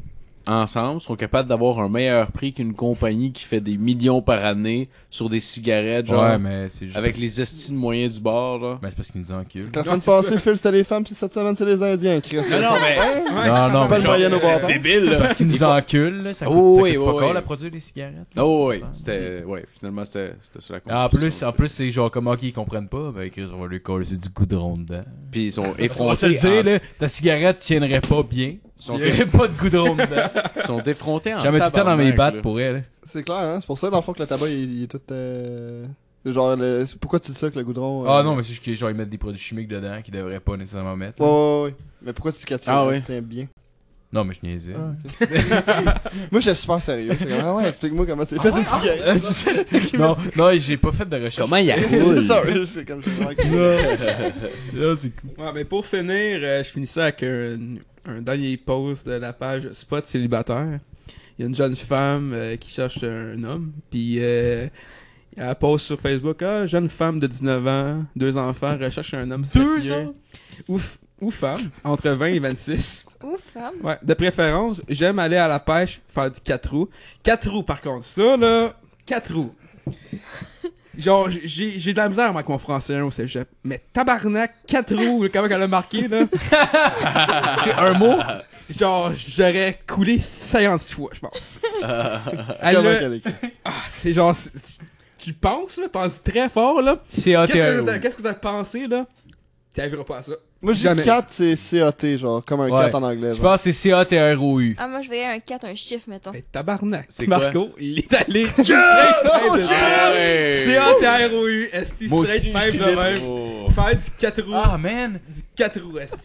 [0.48, 4.88] ensemble, sont capables d'avoir un meilleur prix qu'une compagnie qui fait des millions par année
[5.10, 6.98] sur des cigarettes, genre, Ouais, mais c'est juste.
[6.98, 8.78] avec les estimes moyens du bord, là.
[8.82, 9.68] Ben, c'est parce qu'ils nous enculent.
[9.74, 12.36] La semaine c'est passée, Phil, c'était les femmes, puis cette semaine, c'est les Indiens, Chris.
[12.36, 13.68] Non, non, mais- Hein?
[13.70, 14.66] Non, non, mais genre, bâton.
[14.66, 15.16] débile, là.
[15.20, 16.34] parce qu'ils nous enculent, là.
[16.34, 17.36] Ça coûte, Oh, ça oui, coûte oui, all oui.
[17.36, 18.26] à produire des cigarettes.
[18.36, 21.90] Oh, oui, c'était, ouais, finalement, c'était, c'était sur la Ah, En plus, en plus, c'est
[21.90, 25.04] genre comment qu'ils comprennent pas, ben Chris, on va lui coller c'est du goudron dedans.
[25.30, 28.54] Puis ils sont On va se effrontés, le dire, là, ta cigarette tiendrait pas bien.
[28.78, 30.30] Sont Il y aurait pas de goudron dedans.
[30.56, 32.84] ils sont effrontés en tout le temps dans mes battes pour elle.
[33.02, 33.56] C'est clair, hein?
[33.60, 35.00] C'est pour ça, dans le fond, que le tabac, il, il est tout.
[35.10, 35.84] euh,
[36.24, 36.84] Genre, le...
[37.00, 38.04] pourquoi tu dis ça que le goudron.
[38.04, 40.12] euh, Ah non, mais c'est juste que genre ils mettent des produits chimiques dedans qu'ils
[40.14, 41.20] devraient pas nécessairement mettre.
[41.22, 41.76] Ouais, ouais, ouais.
[42.02, 43.02] Mais pourquoi tu dis qu'elle tient, Ah ouais.
[43.22, 43.46] bien?
[44.10, 44.72] Non, mais je niaisais.
[44.74, 45.28] Ah, ok.
[46.32, 47.14] Moi, j'étais super sérieux.
[47.14, 49.92] Comme, Ah ouais, explique-moi comment c'est fait une cigarette.
[49.98, 51.36] non, non, j'ai pas fait de recherche.
[51.36, 53.20] Comment il y a c'est ça, ouais, c'est comme je suis
[54.74, 55.30] Non, c'est cool.
[55.44, 57.58] Ouais, mais pour finir, euh, je finis ça avec un,
[58.06, 60.78] un dernier post de la page Spot célibataire.
[61.38, 64.66] Il y a une jeune femme euh, qui cherche un homme, puis euh,
[65.36, 69.44] elle poste sur Facebook Ah, jeune femme de 19 ans, deux enfants, recherche un homme
[69.54, 70.08] Deux sérieux.
[70.66, 73.04] Ou, f- ou femme, entre 20 et 26.
[73.22, 73.74] Ou femme.
[73.82, 76.88] Ouais, de préférence, j'aime aller à la pêche, faire du 4 roues.
[77.22, 78.72] 4 roues, par contre, ça, là,
[79.06, 79.54] 4 roues.
[80.98, 83.48] Genre, j'ai j'ai de la misère avec mon français hein, au cégep.
[83.62, 86.22] Mais tabarnak, 4 roues, comment elle a marqué, là?
[87.62, 88.16] C'est un mot
[88.68, 91.58] Genre, j'aurais coulé 56 fois, je pense.
[92.60, 93.32] Elle Comment a- qu'elle écrit?
[93.90, 94.84] c'est genre, c'est- tu,
[95.18, 96.98] tu penses, là, penses très fort, là.
[97.08, 97.84] C'est Qu'est-ce que ATR.
[97.86, 99.06] t'as- qu'est-ce que t'as pensé, là?
[99.74, 100.32] T'arriveras pas à ça.
[100.60, 101.02] Moi, je Jamais.
[101.02, 102.80] dis 4, c'est CAT, genre, comme un Ouais.
[102.86, 103.28] 4 en anglais.
[103.30, 103.42] Je genre.
[103.52, 104.74] pense que c'est C-A-T-R-O-U.
[104.76, 106.32] Ah, moi, je voyais un 4, un chiffre, mettons.
[106.32, 107.06] Mais tabarnak.
[107.10, 107.38] C'est quoi?
[107.38, 110.62] Marco, il est allé straight même de- Ah ouais!
[110.64, 113.18] C-A-T-R-O-U, Esti, Moi straight aussi, même je de même.
[113.24, 113.70] Oh.
[113.70, 114.52] Faire du 4 roues.
[114.54, 115.20] Ah, man!
[115.32, 116.16] Du 4 roues, Esti.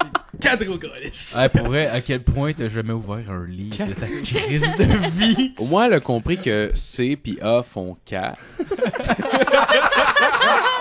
[0.41, 1.33] 4 roues, Gaulish.
[1.35, 5.09] Ah, pour vrai, à quel point t'as jamais ouvert un livre de ta crise de
[5.11, 5.53] vie?
[5.59, 8.39] Au moins, elle a compris que C puis A font 4.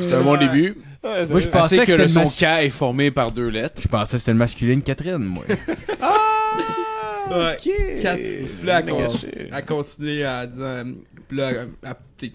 [0.00, 0.76] C'est un bon début.
[1.04, 3.80] Ouais, Moi, je pensais que que, le c'était son K est formé par deux lettres.
[3.82, 5.44] Je pensais que c'était le masculin Catherine, moi.
[7.30, 7.56] Ouais.
[8.02, 8.20] Quatre.
[8.20, 9.06] Puis là, elle, con-
[9.52, 10.84] elle continue à dire.
[11.28, 12.32] Puis là, elle- elle- t'sais,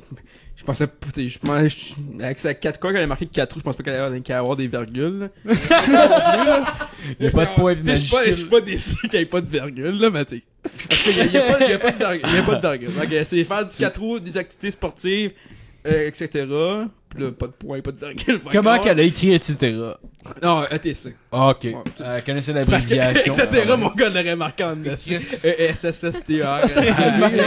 [0.55, 1.75] je pensais Je pensais.
[2.19, 4.33] Avec sa 4 quoi, qu'elle a marqué 4 roues, je pense pas qu'elle allait allait
[4.33, 5.29] avoir des virgules.
[5.45, 5.53] là.
[7.19, 8.49] Il y a pas de point T'sais, Je suis pas- je suis majuscule.
[8.49, 11.25] pas déçu qu'il n'y ait pas de virgule, là, mais tu Parce qu'il y, a-
[11.25, 12.21] il y a pas- a de virgule.
[12.29, 12.89] Il y a pas de virgule.
[12.99, 15.31] Ok, c'est faire du 4 roues, des activités sportives,
[15.87, 16.29] euh, etc.
[17.09, 18.41] Puis là, pas de point, pas de virgule.
[18.51, 19.75] Comment que- qu'elle a écrit, etc.
[20.43, 21.15] Non, ETC.
[21.31, 21.63] Ah, ok.
[21.63, 21.75] Ouais.
[22.05, 23.33] Elle connaissait Parce que, l'abréviation.
[23.33, 23.73] etc.
[23.77, 25.15] mon gars l'aurait marqué en esti.
[25.15, 26.59] E E-S-S-S-T-R.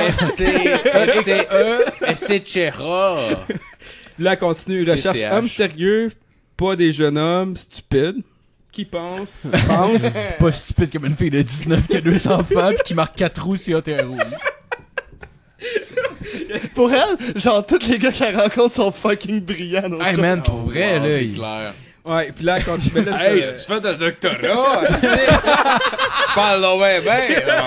[0.08, 3.44] S-C-E, S-C-Chera.
[4.18, 4.90] Là, continue.
[4.90, 6.10] Recherche homme sérieux,
[6.56, 8.22] pas des jeunes hommes stupides.
[8.72, 10.00] Qui pensent, pensent.
[10.38, 13.42] Pas stupide comme une fille de 19 qui a deux enfants pis qui marque 4
[13.44, 14.14] roues sur ATR-O.
[16.74, 20.00] Pour elle, genre, tous les gars qu'elle rencontre sont fucking brillants.
[20.04, 21.14] Hey man, pour vrai, Wow, là.
[21.16, 21.72] C'est il- clair.
[22.04, 22.92] Ouais, puis là, elle continue.
[23.04, 25.26] mais là, Hey, c'est- tu fais ton doctorat, tu sais.
[25.26, 27.18] Tu parles donc bien, bien,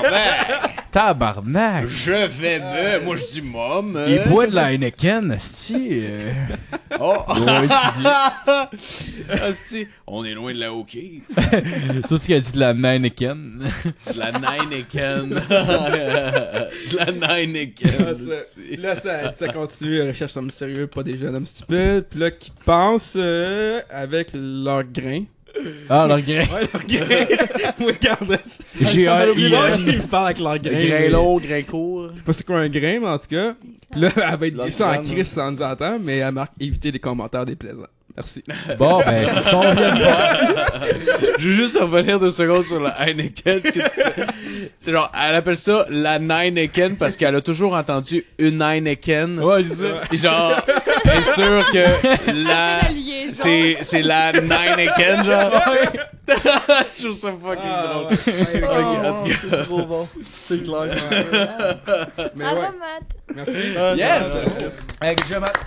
[0.09, 0.72] ben.
[0.93, 1.87] Tabarnak!
[1.87, 3.03] Je vais me.
[3.03, 3.99] Moi, je dis mom.
[4.07, 4.25] Il euh.
[4.27, 6.03] boit de la Heineken, asti.
[6.03, 6.31] euh.
[6.99, 7.17] Oh,
[9.41, 11.21] Asti, on est loin de la hockey.
[12.07, 13.67] c'est qu'elle dit de la Heineken.
[14.13, 15.29] De la Nineken.
[15.29, 18.15] de la Nineken.
[18.77, 22.05] Là, ça, continue, la recherche d'hommes sérieux, pas des jeunes hommes stupides.
[22.07, 25.23] Puis là, qui pensent euh, avec leur grain.
[25.89, 26.45] Ah, leur grain.
[26.45, 27.25] Ouais, leur grain.
[27.79, 28.39] oui, regarde.
[28.81, 29.53] J'ai un Ils I.
[29.87, 30.85] ils parlent avec leur grain.
[30.87, 32.09] Grain long, grain court.
[32.13, 33.53] Je sais pas c'est quoi un grain, mais en tout cas.
[33.91, 36.53] Puis là, elle va être Leur déçue en crise sans nous entendre, mais elle marque
[36.59, 37.83] éviter les commentaires déplaisants.
[38.15, 38.43] Merci.
[38.77, 40.81] Bon, ben, c'est ce qu'on vient de faire.
[41.39, 43.61] Je veux juste revenir deux secondes sur la Heineken.
[43.61, 44.13] que tu sais.
[44.79, 49.39] C'est genre, elle appelle ça la Nineken parce qu'elle a toujours entendu une Heineken.
[49.39, 49.87] Ouais, c'est ça.
[50.09, 50.53] Pis genre,
[51.05, 52.81] elle est sûre que la.
[53.33, 55.51] C'est, c'est la Nineken, genre.
[56.27, 58.05] Je trouve ça fucking Ah, drôle.
[58.11, 58.17] ouais.
[58.61, 59.35] Oh, tout cas.
[59.49, 60.07] c'est trop bon.
[60.21, 60.83] C'est clair.
[62.35, 63.35] Mais Bravo, ouais, Matt.
[63.35, 63.97] merci.
[63.97, 64.33] Yes!
[64.35, 65.57] non, Hey, good job, Matt.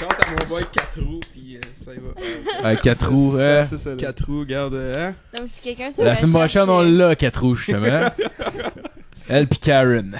[0.00, 2.70] Chante à mon boy 4 roues, puis euh, ça y va.
[2.70, 3.66] Euh, 4 roues, euh.
[3.68, 3.96] C'est ça, là.
[3.96, 5.14] 4 roues, garde, hein?
[5.36, 8.08] Donc, si quelqu'un se La semaine prochaine, on l'a, 4 roues, justement.
[9.28, 10.16] Elle pis Karen.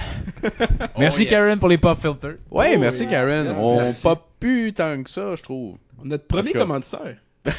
[0.99, 1.31] Merci, yes.
[1.31, 2.35] Karen, pour les pop filters.
[2.51, 3.45] Ouais, merci Karen.
[3.45, 3.59] Merci.
[3.61, 4.03] On Merci.
[4.03, 5.77] pas plus tant que ça, je trouve.
[6.03, 6.59] Notre premier tout cas.
[6.59, 7.17] commanditaire.
[7.43, 7.51] Tu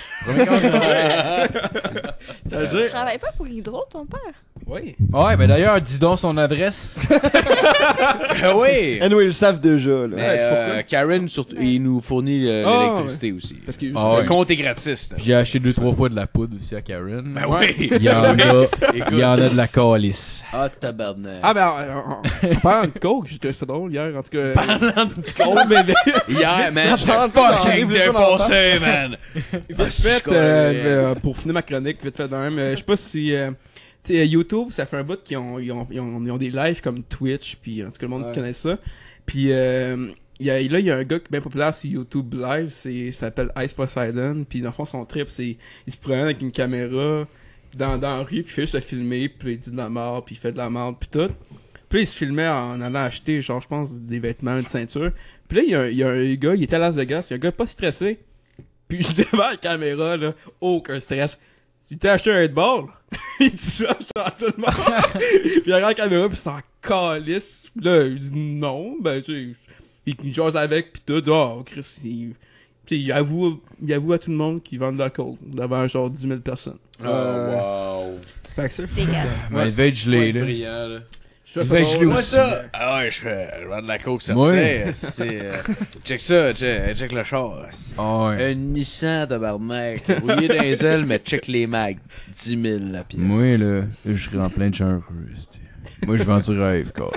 [2.48, 2.88] C'est-à-dire.
[2.90, 4.20] travailles pas pour Hydro, ton père?
[4.66, 4.94] Oui.
[5.12, 6.98] Ouais, ben d'ailleurs, dis donc son adresse.
[7.10, 8.98] Ah oui!
[9.00, 10.08] Anyway, ils le savent déjà, là.
[10.10, 10.82] Mais Ouais, euh?
[10.88, 13.54] Karen, surtout, il nous fournit euh, Ah, l'électricité aussi.
[13.66, 13.86] Parce que.
[13.94, 14.22] Ah ouais.
[14.22, 15.10] Le compte est gratis.
[15.12, 15.18] là.
[15.20, 17.34] J'ai acheté deux, trois fois de la poudre aussi à Karen.
[17.34, 17.88] Ben oui!
[17.90, 18.34] Il y en a,
[19.12, 20.44] il y en a de la calice.
[20.52, 21.40] Ah, tabarnak.
[21.42, 24.30] Ah, ben, en- en en parlant de coke, j'ai trouvé ça drôle hier, en tout
[24.30, 24.52] cas.
[24.54, 25.12] Parlant de
[25.44, 25.94] Oh, bébé!
[26.28, 29.16] Hier, man, j'étais Attends, fucking arrive, les gens défoncé, man!
[29.34, 30.34] Vite Ah, fait, je euh,
[31.10, 33.34] euh, pour finir ma chronique, vite fait de même, euh, je sais pas si.
[33.34, 33.50] euh,
[34.04, 36.50] sais, YouTube, ça fait un bout qu'ils ont, ils ont, ils ont, ils ont des
[36.50, 38.34] lives comme Twitch, puis en tout cas, le monde Ouais.
[38.34, 38.78] connaît ça.
[39.26, 40.08] Puis euh,
[40.40, 42.34] il y a, là, il y a un gars qui est bien populaire sur YouTube
[42.34, 45.56] Live, c'est, ça s'appelle Ice Poseidon, puis dans le fond, son trip, c'est.
[45.86, 47.26] Il se promène avec une caméra
[47.76, 49.88] dans, dans la rue, puis il fait juste le filmer, puis il dit de la
[49.88, 51.28] mort, puis il fait de la mort, puis tout.
[51.88, 55.12] Puis là, il se filmait en allant acheter, genre, je pense, des vêtements, une ceinture.
[55.46, 56.96] Puis là, il y, a un- il y a un gars, il était à Las
[56.96, 58.18] Vegas, il y a un gars pas stressé.
[58.88, 61.38] Puis devant la caméra, là, aucun stress.
[61.92, 62.86] Tu t'es acheté un headball?
[63.40, 65.02] il dit ça, genre, tout le monde.
[65.12, 67.64] puis il regarde la caméra, puis c'est en calice.
[67.76, 69.58] Puis là, il dit non, ben, tu sais,
[70.06, 71.22] il, il jase avec, puis tout.
[71.28, 72.34] Oh, Chris, il,
[72.90, 76.28] il avoue, il avoue à tout le monde qu'il vend de l'alcool devant genre 10
[76.28, 76.78] 000 personnes.
[77.04, 78.18] Oh, wow.
[78.56, 79.48] Fait que ça, Vegas.
[79.52, 81.00] Ouais, il va être gelé, là.
[81.54, 82.06] Je ça gelé drôle.
[82.06, 82.30] Moi, aussi.
[82.30, 82.62] ça.
[82.72, 83.50] Ah ouais, je fais.
[83.62, 84.86] Je vends de la coke, ça Ouais.
[84.94, 85.40] C'est.
[85.42, 85.52] euh,
[86.04, 87.66] check ça, check, check le char.
[87.98, 88.52] Ah ouais.
[88.52, 90.02] Un Nissan, tabarnak.
[90.22, 91.98] Rouillé dans les ailes, mais check les mags.
[92.32, 93.20] 10 000 la pièce.
[93.20, 95.60] Moi, là, je serais en plein de c'ti.
[96.06, 97.12] Moi, je vends du rêve, quoi.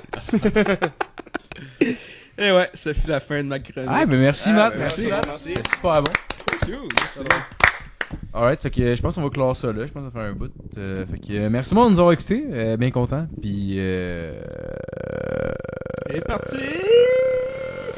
[2.37, 3.89] Et ouais, ça fut la fin de ma chronique.
[3.91, 4.73] Ah, ben merci, Ah, Matt.
[4.73, 5.25] ben, merci, merci, Matt.
[5.27, 5.53] merci.
[5.55, 6.11] C'est super bon.
[6.67, 7.41] Excellent.
[8.35, 9.85] Alright, fait que euh, je pense qu'on va clore ça là.
[9.85, 10.51] Je pense qu'on va faire un bout.
[10.77, 12.43] Euh, fait que euh, merci beaucoup de nous avoir écoutés.
[12.51, 13.27] Euh, bien content.
[13.41, 13.75] Puis.
[13.77, 14.33] Euh...
[16.13, 16.57] Et parti!
[16.57, 17.91] Euh,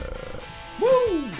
[0.80, 1.36] Wouh!